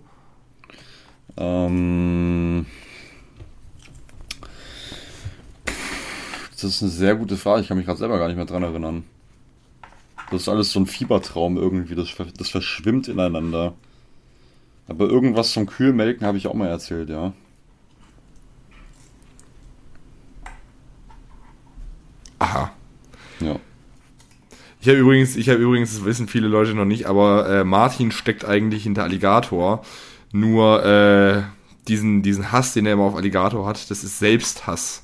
Ähm, 1.37 2.65
das 6.51 6.63
ist 6.63 6.81
eine 6.81 6.91
sehr 6.91 7.15
gute 7.15 7.37
Frage. 7.37 7.61
Ich 7.61 7.67
kann 7.67 7.77
mich 7.77 7.85
gerade 7.85 7.99
selber 7.99 8.17
gar 8.17 8.27
nicht 8.27 8.37
mehr 8.37 8.45
dran 8.45 8.63
erinnern. 8.63 9.03
Das 10.31 10.41
ist 10.41 10.49
alles 10.49 10.71
so 10.71 10.79
ein 10.79 10.87
Fiebertraum 10.87 11.57
irgendwie. 11.57 11.95
Das, 11.95 12.09
das 12.37 12.49
verschwimmt 12.49 13.07
ineinander. 13.07 13.73
Aber 14.87 15.05
irgendwas 15.05 15.51
zum 15.51 15.65
Kühlmelken 15.65 16.25
habe 16.25 16.37
ich 16.37 16.47
auch 16.47 16.53
mal 16.53 16.67
erzählt, 16.67 17.09
ja. 17.09 17.33
Aha. 22.39 22.71
Ja. 23.39 23.59
Ich 24.79 24.87
habe 24.87 24.99
übrigens, 24.99 25.35
ich 25.35 25.49
habe 25.49 25.59
übrigens, 25.59 25.93
das 25.95 26.05
wissen 26.05 26.27
viele 26.27 26.47
Leute 26.47 26.73
noch 26.73 26.85
nicht, 26.85 27.07
aber 27.07 27.49
äh, 27.49 27.63
Martin 27.63 28.11
steckt 28.11 28.45
eigentlich 28.45 28.83
hinter 28.83 29.03
Alligator. 29.03 29.83
Nur 30.31 30.85
äh, 30.85 31.43
diesen, 31.87 32.21
diesen 32.21 32.51
Hass, 32.51 32.73
den 32.73 32.85
er 32.85 32.93
immer 32.93 33.03
auf 33.03 33.15
Alligator 33.15 33.65
hat, 33.65 33.89
das 33.89 34.03
ist 34.03 34.19
Selbsthass. 34.19 35.03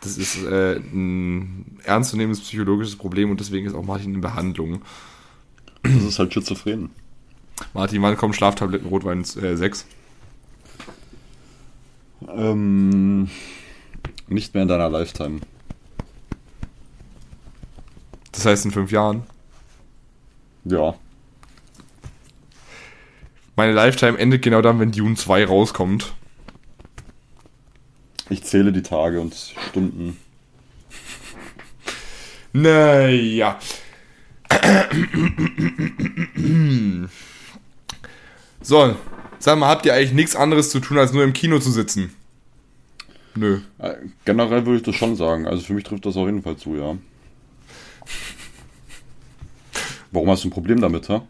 Das 0.00 0.16
ist 0.16 0.42
äh, 0.44 0.76
ein 0.76 1.78
ernstzunehmendes 1.84 2.42
psychologisches 2.42 2.96
Problem 2.96 3.30
und 3.30 3.38
deswegen 3.38 3.66
ist 3.66 3.74
auch 3.74 3.84
Martin 3.84 4.14
in 4.14 4.20
Behandlung. 4.20 4.82
Das 5.82 6.02
ist 6.02 6.18
halt 6.18 6.32
schizophren. 6.32 6.90
Martin, 7.74 8.02
wann 8.02 8.16
kommen 8.16 8.32
Schlaftabletten 8.32 8.88
Rotwein 8.88 9.20
äh, 9.20 9.56
6? 9.56 9.86
Ähm, 12.28 13.28
nicht 14.28 14.54
mehr 14.54 14.62
in 14.62 14.68
deiner 14.68 14.88
Lifetime. 14.88 15.40
Das 18.32 18.46
heißt 18.46 18.64
in 18.64 18.70
fünf 18.70 18.90
Jahren. 18.90 19.24
Ja. 20.64 20.94
Meine 23.56 23.72
Lifetime 23.72 24.18
endet 24.18 24.42
genau 24.42 24.62
dann, 24.62 24.80
wenn 24.80 24.92
Dune 24.92 25.14
2 25.14 25.44
rauskommt. 25.44 26.14
Ich 28.30 28.44
zähle 28.44 28.72
die 28.72 28.82
Tage 28.82 29.20
und 29.20 29.34
Stunden. 29.34 30.16
Naja. 32.52 33.58
So, 38.60 38.96
sag 39.38 39.58
mal, 39.58 39.68
habt 39.68 39.86
ihr 39.86 39.94
eigentlich 39.94 40.12
nichts 40.12 40.36
anderes 40.36 40.70
zu 40.70 40.80
tun, 40.80 40.98
als 40.98 41.12
nur 41.12 41.24
im 41.24 41.32
Kino 41.32 41.58
zu 41.58 41.70
sitzen? 41.70 42.14
Nö. 43.34 43.60
Äh, 43.78 43.94
Generell 44.24 44.66
würde 44.66 44.76
ich 44.78 44.82
das 44.82 44.94
schon 44.94 45.16
sagen. 45.16 45.46
Also 45.46 45.62
für 45.62 45.72
mich 45.74 45.84
trifft 45.84 46.06
das 46.06 46.16
auf 46.16 46.26
jeden 46.26 46.42
Fall 46.42 46.56
zu, 46.56 46.76
ja. 46.76 46.96
Warum 50.10 50.28
hast 50.30 50.44
du 50.44 50.48
ein 50.48 50.52
Problem 50.52 50.80
damit, 50.80 51.08
ha? 51.08 51.26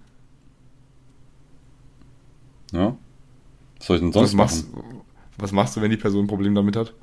Ja? 2.72 2.96
Was 3.78 3.86
soll 3.86 3.96
ich 3.96 4.02
denn 4.02 4.12
sonst 4.12 4.30
Was 4.30 4.34
machst, 4.34 4.74
machen? 4.74 5.02
was 5.38 5.52
machst 5.52 5.76
du, 5.76 5.80
wenn 5.82 5.90
die 5.90 5.96
Person 5.96 6.24
ein 6.24 6.28
Problem 6.28 6.54
damit 6.54 6.76
hat? 6.76 6.94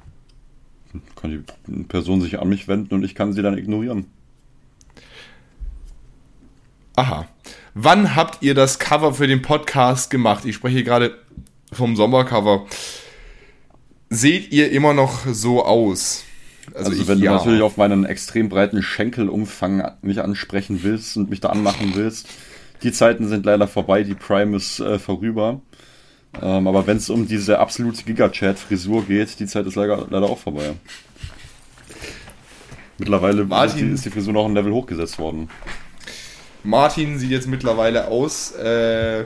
Kann 1.15 1.45
die 1.67 1.83
Person 1.83 2.21
sich 2.21 2.39
an 2.39 2.49
mich 2.49 2.67
wenden 2.67 2.95
und 2.95 3.03
ich 3.03 3.13
kann 3.13 3.33
sie 3.33 3.41
dann 3.41 3.57
ignorieren. 3.57 4.07
Aha. 6.95 7.27
Wann 7.75 8.15
habt 8.15 8.41
ihr 8.41 8.55
das 8.55 8.79
Cover 8.79 9.13
für 9.13 9.27
den 9.27 9.41
Podcast 9.41 10.09
gemacht? 10.09 10.45
Ich 10.45 10.55
spreche 10.55 10.83
gerade 10.83 11.17
vom 11.71 11.95
Sommercover. 11.95 12.65
Seht 14.09 14.51
ihr 14.51 14.71
immer 14.71 14.93
noch 14.93 15.27
so 15.27 15.63
aus? 15.63 16.23
Also, 16.73 16.91
ich, 16.91 17.07
wenn 17.07 17.19
du 17.19 17.25
natürlich 17.25 17.61
auf 17.61 17.77
meinen 17.77 18.05
extrem 18.05 18.49
breiten 18.49 18.81
Schenkelumfang 18.81 19.91
mich 20.01 20.21
ansprechen 20.21 20.79
willst 20.83 21.17
und 21.17 21.29
mich 21.29 21.39
da 21.39 21.49
anmachen 21.49 21.91
willst, 21.95 22.27
die 22.83 22.91
Zeiten 22.91 23.27
sind 23.27 23.45
leider 23.45 23.67
vorbei, 23.67 24.03
die 24.03 24.15
Prime 24.15 24.55
ist 24.57 24.79
äh, 24.79 24.99
vorüber. 24.99 25.61
Ähm, 26.41 26.67
aber 26.67 26.85
wenn 26.85 26.97
es 26.97 27.09
um 27.09 27.27
diese 27.27 27.59
absolute 27.59 28.03
Giga-Chat-Frisur 28.03 29.05
geht, 29.05 29.39
die 29.39 29.47
Zeit 29.47 29.65
ist 29.65 29.75
leider, 29.75 30.07
leider 30.09 30.27
auch 30.27 30.37
vorbei. 30.37 30.75
Mittlerweile 32.97 33.45
Martin, 33.45 33.93
ist 33.93 34.05
die 34.05 34.09
Frisur 34.09 34.33
noch 34.33 34.45
ein 34.45 34.53
Level 34.53 34.73
hochgesetzt 34.73 35.17
worden. 35.17 35.49
Martin 36.63 37.17
sieht 37.17 37.31
jetzt 37.31 37.47
mittlerweile 37.47 38.09
aus 38.09 38.51
äh, 38.55 39.25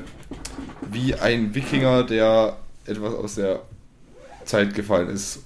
wie 0.91 1.15
ein 1.15 1.55
Wikinger, 1.55 2.03
der 2.03 2.57
etwas 2.85 3.13
aus 3.15 3.35
der 3.35 3.61
Zeit 4.45 4.73
gefallen 4.75 5.09
ist. 5.09 5.39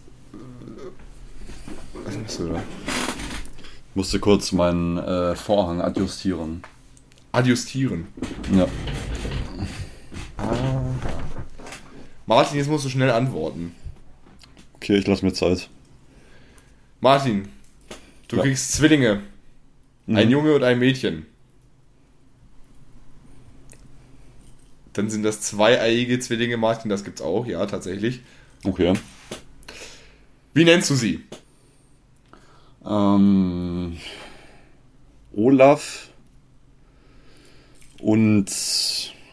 Was 2.03 2.17
machst 2.17 2.39
du 2.39 2.49
da? 2.49 2.63
Ich 3.89 3.95
musste 3.95 4.19
kurz 4.19 4.51
meinen 4.51 4.97
äh, 4.97 5.35
Vorhang 5.35 5.81
adjustieren. 5.81 6.63
Adjustieren? 7.37 8.07
Ja. 8.51 8.67
Martin, 12.25 12.57
jetzt 12.57 12.67
musst 12.67 12.85
du 12.85 12.89
schnell 12.89 13.11
antworten. 13.11 13.75
Okay, 14.73 14.97
ich 14.97 15.05
lasse 15.05 15.23
mir 15.23 15.33
Zeit. 15.33 15.69
Martin, 16.99 17.47
du 18.27 18.37
Ja. 18.37 18.41
kriegst 18.41 18.71
Zwillinge. 18.73 19.21
Ein 20.07 20.25
Mhm. 20.25 20.31
Junge 20.31 20.55
und 20.55 20.63
ein 20.63 20.79
Mädchen. 20.79 21.27
Dann 24.93 25.11
sind 25.11 25.21
das 25.21 25.41
zweieiige 25.41 26.17
Zwillinge, 26.19 26.57
Martin, 26.57 26.89
das 26.89 27.03
gibt's 27.03 27.21
auch, 27.21 27.45
ja, 27.45 27.63
tatsächlich. 27.67 28.21
Okay. 28.63 28.93
Wie 30.55 30.63
nennst 30.65 30.89
du 30.89 30.95
sie? 30.95 31.23
Ähm, 32.83 33.97
Olaf 35.35 36.06
und 38.01 38.45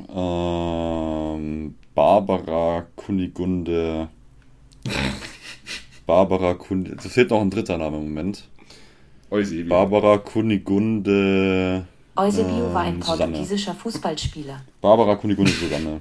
ähm, 0.09 1.75
Barbara 1.95 2.87
Kunigunde. 2.97 4.09
Barbara 6.07 6.55
Kunigunde. 6.55 6.99
Es 7.05 7.13
fehlt 7.13 7.31
noch 7.31 7.41
ein 7.41 7.51
dritter 7.51 7.79
Name 7.79 7.97
im 7.97 8.05
Moment. 8.05 8.49
Eusebi. 9.31 9.65
Barbara 9.65 10.19
Kunigunde. 10.19 11.87
Eusebio 12.17 12.73
war 12.73 12.83
ein 12.83 12.95
Ähm, 12.95 13.01
portugiesischer 13.01 13.75
Fußballspieler. 13.75 14.63
Barbara 14.81 15.17
Kunigunde 15.17 15.51
Susanne. 15.51 16.01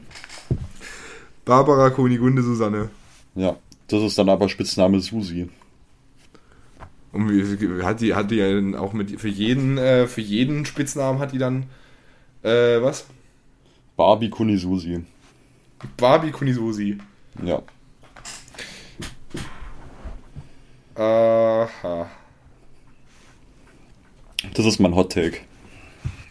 Barbara 1.46 1.90
Kunigunde 1.90 2.44
Susanne. 2.44 2.90
Ja, 3.36 3.56
das 3.88 4.04
ist 4.04 4.18
dann 4.18 4.30
aber 4.30 4.48
Spitzname 4.48 5.00
Susi. 5.00 5.50
Und 7.12 7.30
wie, 7.30 7.84
hat 7.84 8.02
die, 8.02 8.14
hat 8.14 8.32
die 8.32 8.40
dann 8.40 8.76
auch 8.76 8.94
mit 8.94 9.20
für 9.20 9.28
jeden, 9.28 9.78
äh, 9.78 10.08
für 10.08 10.22
jeden 10.22 10.66
Spitznamen 10.66 11.20
hat 11.20 11.32
die 11.32 11.38
dann 11.38 11.66
äh, 12.44 12.82
was? 12.82 13.06
Barbie 13.96 14.30
Kunisusi. 14.30 15.04
Barbie 15.98 16.32
Kunisusi. 16.32 16.98
Ja. 17.44 17.62
Aha. 20.96 22.10
Das 24.54 24.66
ist 24.66 24.80
mein 24.80 24.96
Hot 24.96 25.12
Take. 25.12 25.40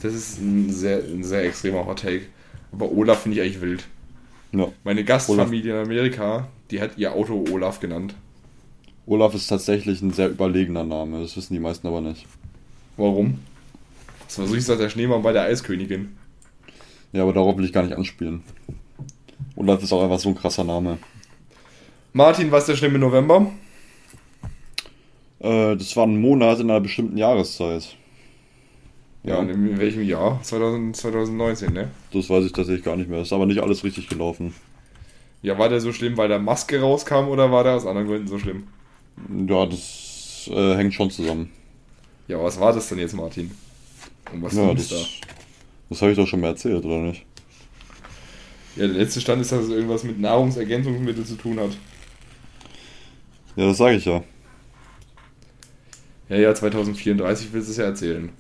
Das 0.03 0.15
ist 0.15 0.39
ein 0.39 0.71
sehr, 0.71 0.99
ein 0.99 1.25
sehr 1.25 1.45
extremer 1.45 1.87
Hot 1.87 2.01
Take. 2.01 2.27
Aber 2.73 2.91
Olaf 2.91 3.23
finde 3.23 3.39
ich 3.39 3.45
eigentlich 3.45 3.61
wild. 3.61 3.85
Ja. 4.53 4.69
Meine 4.85 5.05
Gastfamilie 5.05 5.73
in 5.73 5.79
Amerika, 5.85 6.49
die 6.71 6.81
hat 6.81 6.99
ihr 6.99 7.13
Auto 7.13 7.45
Olaf 7.51 7.81
genannt. 7.81 8.15
Olaf 9.07 9.35
ist 9.35 9.49
tatsächlich 9.49 10.01
ein 10.03 10.13
sehr 10.13 10.29
überlegener 10.29 10.85
Name, 10.85 11.21
das 11.21 11.37
wissen 11.37 11.55
die 11.55 11.61
meisten 11.61 11.87
aber 11.87 12.01
nicht. 12.01 12.27
Warum? 12.97 13.41
Das 14.33 14.39
war 14.39 14.47
so 14.47 14.55
hieß 14.55 14.67
das 14.67 14.79
der 14.79 14.89
Schneemann 14.89 15.21
bei 15.21 15.35
der 15.35 15.43
Eiskönigin. 15.43 16.17
Ja, 17.13 17.25
aber 17.25 17.35
darauf 17.35 17.55
will 17.59 17.67
ich 17.67 17.73
gar 17.75 17.83
nicht 17.83 17.95
anspielen. 17.95 18.43
Olaf 19.57 19.83
ist 19.83 19.93
auch 19.93 20.03
einfach 20.03 20.19
so 20.19 20.31
ein 20.31 20.35
krasser 20.35 20.65
Name. 20.65 20.97
Martin, 22.15 22.51
was 22.51 22.63
ist 22.63 22.69
der 22.69 22.77
schlimme 22.77 22.99
November? 22.99 23.53
Äh, 25.41 25.77
das 25.77 25.95
war 25.97 26.07
ein 26.07 26.19
Monat 26.19 26.61
in 26.61 26.71
einer 26.71 26.81
bestimmten 26.81 27.19
Jahreszeit. 27.19 27.95
Ja, 29.23 29.37
und 29.37 29.51
in 29.51 29.79
welchem 29.79 30.03
Jahr? 30.03 30.43
2000, 30.43 30.97
2019, 30.97 31.71
ne? 31.71 31.91
Das 32.15 32.31
weiß 32.31 32.47
ich 32.47 32.53
tatsächlich 32.53 32.87
gar 32.87 32.97
nicht 32.97 33.11
mehr. 33.11 33.21
Ist 33.21 33.35
aber 33.35 33.45
nicht 33.45 33.61
alles 33.61 33.85
richtig 33.85 34.09
gelaufen. 34.09 34.55
Ja, 35.43 35.59
war 35.59 35.69
der 35.69 35.83
so 35.83 35.93
schlimm, 35.93 36.17
weil 36.17 36.29
der 36.29 36.39
Maske 36.39 36.81
rauskam 36.81 37.29
oder 37.29 37.53
war 37.53 37.65
der 37.65 37.75
aus 37.75 37.85
anderen 37.85 38.09
Gründen 38.09 38.29
so 38.29 38.39
schlimm? 38.39 38.67
Ja, 39.47 39.67
das 39.67 40.49
äh, 40.51 40.75
hängt 40.75 40.95
schon 40.95 41.11
zusammen. 41.11 41.51
Ja, 42.29 42.43
was 42.43 42.59
war 42.59 42.73
das 42.73 42.89
denn 42.89 42.99
jetzt, 42.99 43.13
Martin? 43.13 43.51
Um 44.33 44.43
was 44.43 44.55
Ja, 44.55 44.73
das, 44.75 44.89
da? 44.89 44.97
das 45.89 46.03
habe 46.03 46.13
ich 46.13 46.17
doch 46.19 46.27
schon 46.27 46.41
mal 46.41 46.49
erzählt, 46.49 46.85
oder 46.85 46.99
nicht? 46.99 47.25
Ja, 48.77 48.87
der 48.87 48.97
letzte 48.97 49.21
Stand 49.21 49.43
ist, 49.43 49.53
dass 49.53 49.65
es 49.65 49.71
irgendwas 49.71 50.05
mit 50.05 50.19
Nahrungsergänzungsmitteln 50.21 51.27
zu 51.27 51.37
tun 51.37 51.61
hat. 51.61 51.77
Ja, 53.57 53.67
das 53.67 53.77
sage 53.77 53.97
ich 53.97 54.05
ja. 54.05 54.23
Ja, 56.29 56.37
ja, 56.37 56.55
2034 56.55 57.53
willst 57.53 57.69
du 57.69 57.73
es 57.73 57.77
ja 57.77 57.85
erzählen. 57.85 58.31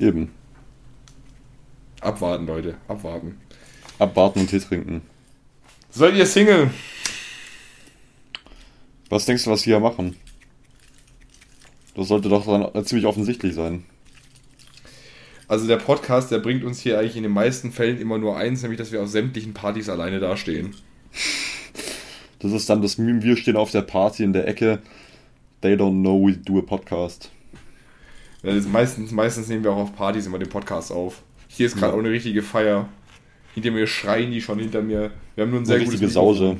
Eben. 0.00 0.32
Abwarten, 2.00 2.46
Leute, 2.46 2.76
abwarten. 2.88 3.40
Abwarten 4.00 4.40
und 4.40 4.48
Tee 4.50 4.58
trinken. 4.58 5.02
Seid 5.90 6.14
ihr 6.16 6.26
Single? 6.26 6.70
Was 9.08 9.26
denkst 9.26 9.44
du, 9.44 9.50
was 9.50 9.62
die 9.62 9.70
hier 9.70 9.78
machen? 9.78 10.16
Das 11.94 12.08
sollte 12.08 12.28
doch 12.28 12.46
dann 12.46 12.84
ziemlich 12.84 13.06
offensichtlich 13.06 13.54
sein. 13.54 13.84
Also 15.52 15.66
der 15.66 15.76
Podcast, 15.76 16.30
der 16.30 16.38
bringt 16.38 16.64
uns 16.64 16.80
hier 16.80 16.98
eigentlich 16.98 17.14
in 17.14 17.24
den 17.24 17.32
meisten 17.32 17.72
Fällen 17.72 18.00
immer 18.00 18.16
nur 18.16 18.38
eins, 18.38 18.62
nämlich 18.62 18.78
dass 18.78 18.90
wir 18.90 19.02
auf 19.02 19.08
sämtlichen 19.10 19.52
Partys 19.52 19.90
alleine 19.90 20.18
dastehen. 20.18 20.74
Das 22.38 22.52
ist 22.52 22.70
dann 22.70 22.80
das 22.80 22.96
Meme, 22.96 23.22
wir 23.22 23.36
stehen 23.36 23.56
auf 23.56 23.70
der 23.70 23.82
Party 23.82 24.24
in 24.24 24.32
der 24.32 24.48
Ecke. 24.48 24.78
They 25.60 25.74
don't 25.74 26.00
know 26.00 26.26
we 26.26 26.38
do 26.38 26.58
a 26.58 26.62
podcast. 26.62 27.30
Ja, 28.42 28.54
meistens, 28.72 29.12
meistens 29.12 29.48
nehmen 29.48 29.62
wir 29.62 29.72
auch 29.72 29.76
auf 29.82 29.94
Partys 29.94 30.24
immer 30.24 30.38
den 30.38 30.48
Podcast 30.48 30.90
auf. 30.90 31.20
Hier 31.48 31.66
ist 31.66 31.74
gerade 31.76 31.88
Ja. 31.92 31.96
auch 31.96 32.02
eine 32.02 32.08
richtige 32.10 32.42
Feier. 32.42 32.88
Hinter 33.52 33.72
mir 33.72 33.86
schreien 33.86 34.30
die 34.30 34.40
schon 34.40 34.58
hinter 34.58 34.80
mir. 34.80 35.10
Wir 35.34 35.44
haben 35.44 35.50
nur 35.50 35.60
ein 35.60 35.66
sehr 35.66 35.76
Eine 35.76 35.84
gutes 35.84 36.00
richtige 36.00 36.18
Mikrofon. 36.18 36.34
Sause. 36.34 36.56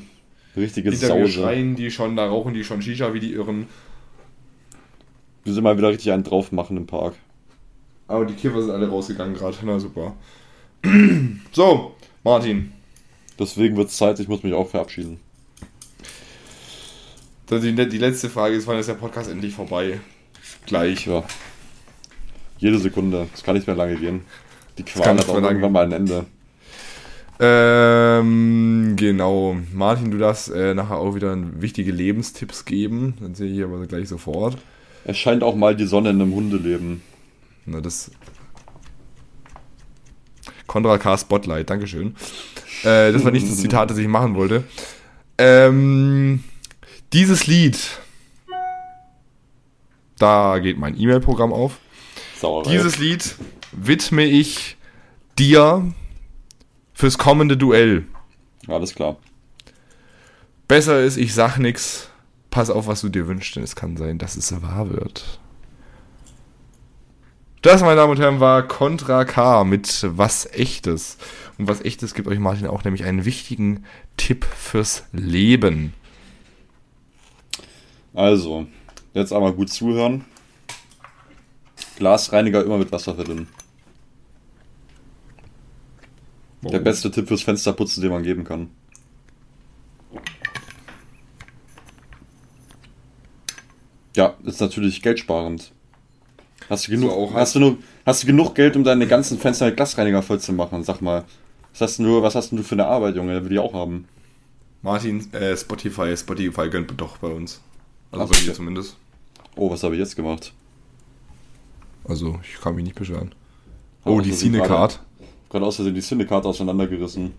Richtige 0.54 0.90
Hinter 0.90 1.14
mir 1.14 1.26
Sause. 1.28 1.32
schreien 1.40 1.76
die 1.76 1.90
schon, 1.90 2.14
da 2.14 2.26
rauchen 2.26 2.52
die 2.52 2.62
schon 2.62 2.82
Shisha 2.82 3.14
wie 3.14 3.20
die 3.20 3.32
Irren. 3.32 3.68
Wir 5.44 5.54
sind 5.54 5.64
mal 5.64 5.78
wieder 5.78 5.88
richtig 5.88 6.12
einen 6.12 6.24
drauf 6.24 6.52
machen 6.52 6.76
im 6.76 6.86
Park. 6.86 7.14
Aber 8.08 8.24
die 8.26 8.34
Kiffer 8.34 8.62
sind 8.62 8.70
alle 8.70 8.88
rausgegangen 8.88 9.34
gerade. 9.34 9.56
Na 9.64 9.78
super. 9.78 10.14
so, 11.52 11.94
Martin. 12.24 12.72
Deswegen 13.38 13.76
wird 13.76 13.88
es 13.88 13.96
Zeit, 13.96 14.20
ich 14.20 14.28
muss 14.28 14.42
mich 14.42 14.54
auch 14.54 14.68
verabschieden. 14.68 15.18
Die, 17.50 17.88
die 17.88 17.98
letzte 17.98 18.30
Frage 18.30 18.54
ist, 18.54 18.66
wann 18.66 18.78
ist 18.78 18.88
der 18.88 18.94
Podcast 18.94 19.30
endlich 19.30 19.54
vorbei? 19.54 20.00
Gleich. 20.66 21.06
Ja. 21.06 21.24
Jede 22.58 22.78
Sekunde. 22.78 23.28
Es 23.34 23.42
kann 23.42 23.54
nicht 23.54 23.66
mehr 23.66 23.76
lange 23.76 23.96
gehen. 23.96 24.22
Die 24.78 24.84
Qual 24.84 25.18
hat 25.18 25.28
auch 25.28 25.34
irgendwann 25.34 25.72
mal 25.72 25.84
ein 25.84 25.92
Ende. 25.92 26.26
Ähm, 27.40 28.94
genau. 28.96 29.56
Martin, 29.72 30.10
du 30.10 30.18
darfst 30.18 30.50
äh, 30.50 30.74
nachher 30.74 30.96
auch 30.96 31.14
wieder 31.14 31.36
wichtige 31.60 31.92
Lebenstipps 31.92 32.64
geben. 32.64 33.14
Dann 33.20 33.34
sehe 33.34 33.52
ich 33.52 33.62
aber 33.62 33.84
gleich 33.86 34.08
sofort. 34.08 34.56
Es 35.04 35.18
scheint 35.18 35.42
auch 35.42 35.56
mal 35.56 35.74
die 35.74 35.86
Sonne 35.86 36.10
in 36.10 36.22
einem 36.22 36.34
Hundeleben. 36.34 37.02
Na, 37.66 37.80
das. 37.80 38.10
Contra 40.66 40.98
K 40.98 41.18
Spotlight, 41.18 41.70
Dankeschön. 41.70 42.16
Äh, 42.82 43.12
das 43.12 43.24
war 43.24 43.30
nicht 43.30 43.48
das 43.48 43.58
Zitat, 43.58 43.90
das 43.90 43.98
ich 43.98 44.08
machen 44.08 44.34
wollte. 44.34 44.64
Ähm, 45.38 46.42
dieses 47.12 47.46
Lied. 47.46 47.78
Da 50.18 50.58
geht 50.58 50.78
mein 50.78 50.98
E-Mail-Programm 50.98 51.52
auf. 51.52 51.78
Sauerei. 52.38 52.70
Dieses 52.70 52.98
Lied 52.98 53.34
widme 53.72 54.24
ich 54.24 54.76
dir 55.38 55.92
fürs 56.92 57.18
kommende 57.18 57.56
Duell. 57.56 58.06
Alles 58.68 58.94
klar. 58.94 59.16
Besser 60.68 61.02
ist, 61.02 61.16
ich 61.16 61.34
sag 61.34 61.58
nix. 61.58 62.08
Pass 62.50 62.70
auf, 62.70 62.86
was 62.86 63.00
du 63.00 63.08
dir 63.08 63.26
wünschst, 63.26 63.56
denn 63.56 63.62
es 63.62 63.76
kann 63.76 63.96
sein, 63.96 64.18
dass 64.18 64.36
es 64.36 64.62
wahr 64.62 64.90
wird. 64.90 65.40
Das, 67.62 67.80
meine 67.80 67.94
Damen 67.94 68.10
und 68.10 68.18
Herren, 68.18 68.40
war 68.40 68.66
Contra 68.66 69.24
K 69.24 69.62
mit 69.62 70.04
Was 70.18 70.46
Echtes. 70.46 71.16
Und 71.58 71.68
Was 71.68 71.80
Echtes 71.84 72.12
gibt 72.12 72.26
euch 72.26 72.40
Martin 72.40 72.66
auch 72.66 72.82
nämlich 72.82 73.04
einen 73.04 73.24
wichtigen 73.24 73.84
Tipp 74.16 74.44
fürs 74.44 75.04
Leben. 75.12 75.94
Also, 78.14 78.66
jetzt 79.14 79.32
einmal 79.32 79.52
gut 79.52 79.70
zuhören. 79.70 80.24
Glasreiniger 81.98 82.64
immer 82.64 82.78
mit 82.78 82.90
Wasser 82.90 83.14
verdünnen. 83.14 83.46
Der 86.62 86.80
beste 86.80 87.12
Tipp 87.12 87.28
fürs 87.28 87.42
Fensterputzen, 87.42 88.02
den 88.02 88.10
man 88.10 88.24
geben 88.24 88.42
kann. 88.42 88.70
Ja, 94.16 94.34
ist 94.42 94.60
natürlich 94.60 95.00
geldsparend. 95.00 95.72
Hast 96.72 96.88
du 96.88 96.92
genug, 96.92 97.10
So 97.10 97.16
auch 97.16 97.34
hast 97.34 97.54
du 97.54 97.60
nur, 97.60 97.76
hast 98.06 98.22
du 98.22 98.26
genug 98.26 98.54
Geld, 98.54 98.76
um 98.76 98.82
deine 98.82 99.06
ganzen 99.06 99.38
Fenster 99.38 99.66
mit 99.66 99.76
Glasreiniger 99.76 100.22
voll 100.22 100.40
zu 100.40 100.54
machen? 100.54 100.82
Sag 100.84 101.02
mal. 101.02 101.22
Was 101.72 101.82
hast 101.82 101.98
du, 101.98 102.22
was 102.22 102.34
hast 102.34 102.50
du 102.50 102.62
für 102.62 102.76
eine 102.76 102.86
Arbeit, 102.86 103.14
Junge? 103.14 103.34
Der 103.34 103.44
will 103.44 103.52
ich 103.52 103.58
auch 103.58 103.74
haben. 103.74 104.06
Martin, 104.80 105.30
äh, 105.34 105.54
Spotify, 105.54 106.16
Spotify 106.16 106.70
gönnt 106.70 106.90
doch 106.98 107.18
bei 107.18 107.28
uns. 107.28 107.60
Also 108.10 108.24
Ach, 108.24 108.30
bei 108.30 108.46
mir 108.46 108.54
zumindest. 108.54 108.96
Oh, 109.54 109.70
was 109.70 109.82
habe 109.82 109.96
ich 109.96 110.00
jetzt 110.00 110.16
gemacht? 110.16 110.54
Also 112.04 112.40
ich 112.42 112.58
kann 112.58 112.74
mich 112.74 112.84
nicht 112.84 112.96
beschweren. 112.96 113.34
Oh, 114.06 114.22
die 114.22 114.32
Cinecard. 114.32 114.98
Gerade 115.50 115.66
aus 115.66 115.76
Versehen 115.76 115.94
die 115.94 116.00
Cinecard 116.00 116.46
auseinandergerissen. 116.46 117.34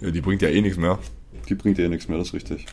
Ja, 0.00 0.12
die 0.12 0.20
bringt 0.20 0.42
ja 0.42 0.48
eh 0.48 0.60
nichts 0.60 0.78
mehr. 0.78 0.96
Die 1.48 1.56
bringt 1.56 1.76
dir 1.76 1.86
eh 1.86 1.88
nichts 1.88 2.06
mehr, 2.06 2.18
das 2.18 2.28
ist 2.28 2.34
richtig. 2.34 2.66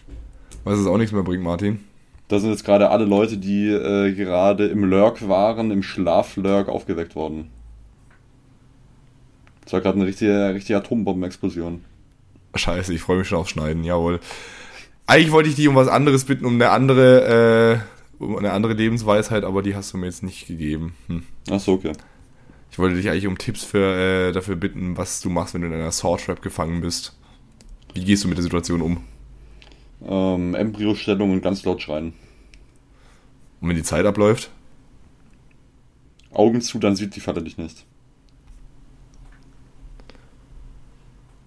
Was 0.63 0.77
es 0.77 0.85
auch 0.85 0.97
nichts 0.97 1.11
mehr 1.11 1.23
bringt, 1.23 1.43
Martin. 1.43 1.79
Da 2.27 2.39
sind 2.39 2.49
jetzt 2.49 2.65
gerade 2.65 2.89
alle 2.89 3.05
Leute, 3.05 3.37
die 3.37 3.69
äh, 3.69 4.13
gerade 4.13 4.67
im 4.67 4.83
Lurk 4.83 5.27
waren, 5.27 5.71
im 5.71 5.81
Schlaflurk 5.81 6.67
aufgeweckt 6.67 7.15
worden. 7.15 7.49
Das 9.63 9.73
war 9.73 9.81
gerade 9.81 9.97
eine 9.97 10.07
richtige, 10.07 10.53
richtige 10.53 10.77
Atombombenexplosion. 10.77 11.83
Scheiße, 12.55 12.93
ich 12.93 13.01
freue 13.01 13.19
mich 13.19 13.27
schon 13.27 13.39
aufs 13.39 13.51
Schneiden, 13.51 13.83
jawohl. 13.83 14.19
Eigentlich 15.05 15.31
wollte 15.31 15.49
ich 15.49 15.55
dich 15.55 15.67
um 15.67 15.75
was 15.75 15.87
anderes 15.87 16.25
bitten, 16.25 16.45
um 16.45 16.55
eine 16.55 16.69
andere, 16.69 17.81
äh, 18.19 18.23
um 18.23 18.37
eine 18.37 18.51
andere 18.51 18.73
Lebensweisheit, 18.73 19.45
aber 19.45 19.61
die 19.61 19.75
hast 19.75 19.93
du 19.93 19.97
mir 19.97 20.07
jetzt 20.07 20.23
nicht 20.23 20.47
gegeben. 20.47 20.95
Hm. 21.07 21.23
Achso, 21.49 21.73
okay. 21.73 21.93
Ich 22.71 22.79
wollte 22.79 22.95
dich 22.95 23.09
eigentlich 23.09 23.27
um 23.27 23.37
Tipps 23.37 23.63
für, 23.63 24.29
äh, 24.29 24.31
dafür 24.33 24.57
bitten, 24.57 24.97
was 24.97 25.21
du 25.21 25.29
machst, 25.29 25.53
wenn 25.53 25.61
du 25.61 25.67
in 25.67 25.73
einer 25.73 25.91
Sword 25.91 26.25
Trap 26.25 26.41
gefangen 26.41 26.81
bist. 26.81 27.17
Wie 27.93 28.03
gehst 28.03 28.23
du 28.23 28.27
mit 28.27 28.37
der 28.37 28.43
Situation 28.43 28.81
um? 28.81 29.03
Ähm, 30.05 30.55
Embryostellung 30.55 31.31
und 31.31 31.41
ganz 31.41 31.63
laut 31.65 31.81
schreien. 31.81 32.13
Und 33.61 33.69
wenn 33.69 33.75
die 33.75 33.83
Zeit 33.83 34.05
abläuft? 34.05 34.51
Augen 36.31 36.61
zu, 36.61 36.79
dann 36.79 36.95
sieht 36.95 37.15
die 37.15 37.19
Falle 37.19 37.41
dich 37.41 37.57
nicht. 37.57 37.85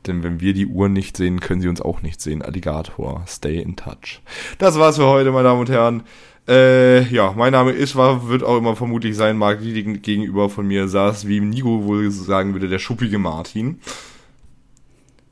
Denn 0.06 0.22
wenn 0.22 0.40
wir 0.40 0.54
die 0.54 0.66
Uhr 0.66 0.88
nicht 0.88 1.16
sehen, 1.16 1.40
können 1.40 1.60
sie 1.60 1.68
uns 1.68 1.80
auch 1.80 2.02
nicht 2.02 2.20
sehen. 2.20 2.42
Alligator, 2.42 3.22
stay 3.28 3.60
in 3.60 3.76
touch. 3.76 4.22
Das 4.58 4.78
war's 4.78 4.96
für 4.96 5.06
heute, 5.06 5.30
meine 5.30 5.44
Damen 5.44 5.60
und 5.60 5.70
Herren. 5.70 6.02
Äh, 6.48 7.02
ja, 7.12 7.32
mein 7.36 7.52
Name 7.52 7.72
ist, 7.72 7.94
war, 7.96 8.28
wird 8.28 8.42
auch 8.42 8.58
immer 8.58 8.74
vermutlich 8.74 9.14
sein, 9.14 9.36
Marc 9.36 9.60
die 9.60 9.84
gegenüber 9.84 10.48
von 10.48 10.66
mir 10.66 10.88
saß, 10.88 11.28
wie 11.28 11.40
Nico 11.40 11.84
wohl 11.84 12.10
sagen 12.10 12.54
würde, 12.54 12.68
der 12.68 12.78
schuppige 12.78 13.18
Martin. 13.18 13.78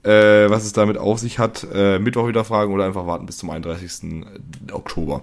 Äh, 0.04 0.48
was 0.48 0.64
es 0.64 0.72
damit 0.72 0.96
auf 0.96 1.18
sich 1.18 1.38
hat, 1.38 1.66
äh, 1.74 1.98
Mittwoch 1.98 2.28
wieder 2.28 2.44
fragen 2.44 2.72
oder 2.72 2.84
einfach 2.84 3.06
warten 3.06 3.26
bis 3.26 3.38
zum 3.38 3.50
31. 3.50 4.24
Oktober. 4.72 5.22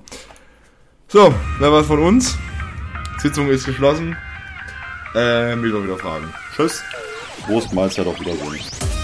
So, 1.08 1.34
das 1.60 1.72
war's 1.72 1.88
von 1.88 2.00
uns. 2.00 2.38
Sitzung 3.20 3.50
ist 3.50 3.66
geschlossen. 3.66 4.18
Äh, 5.16 5.56
Mittwoch 5.56 5.84
wieder 5.84 5.98
fragen. 5.98 6.34
Tschüss. 6.56 6.84
Prost, 7.46 7.74
Mahlzeit, 7.74 8.08
auf 8.08 8.20
Wiedersehen. 8.20 8.95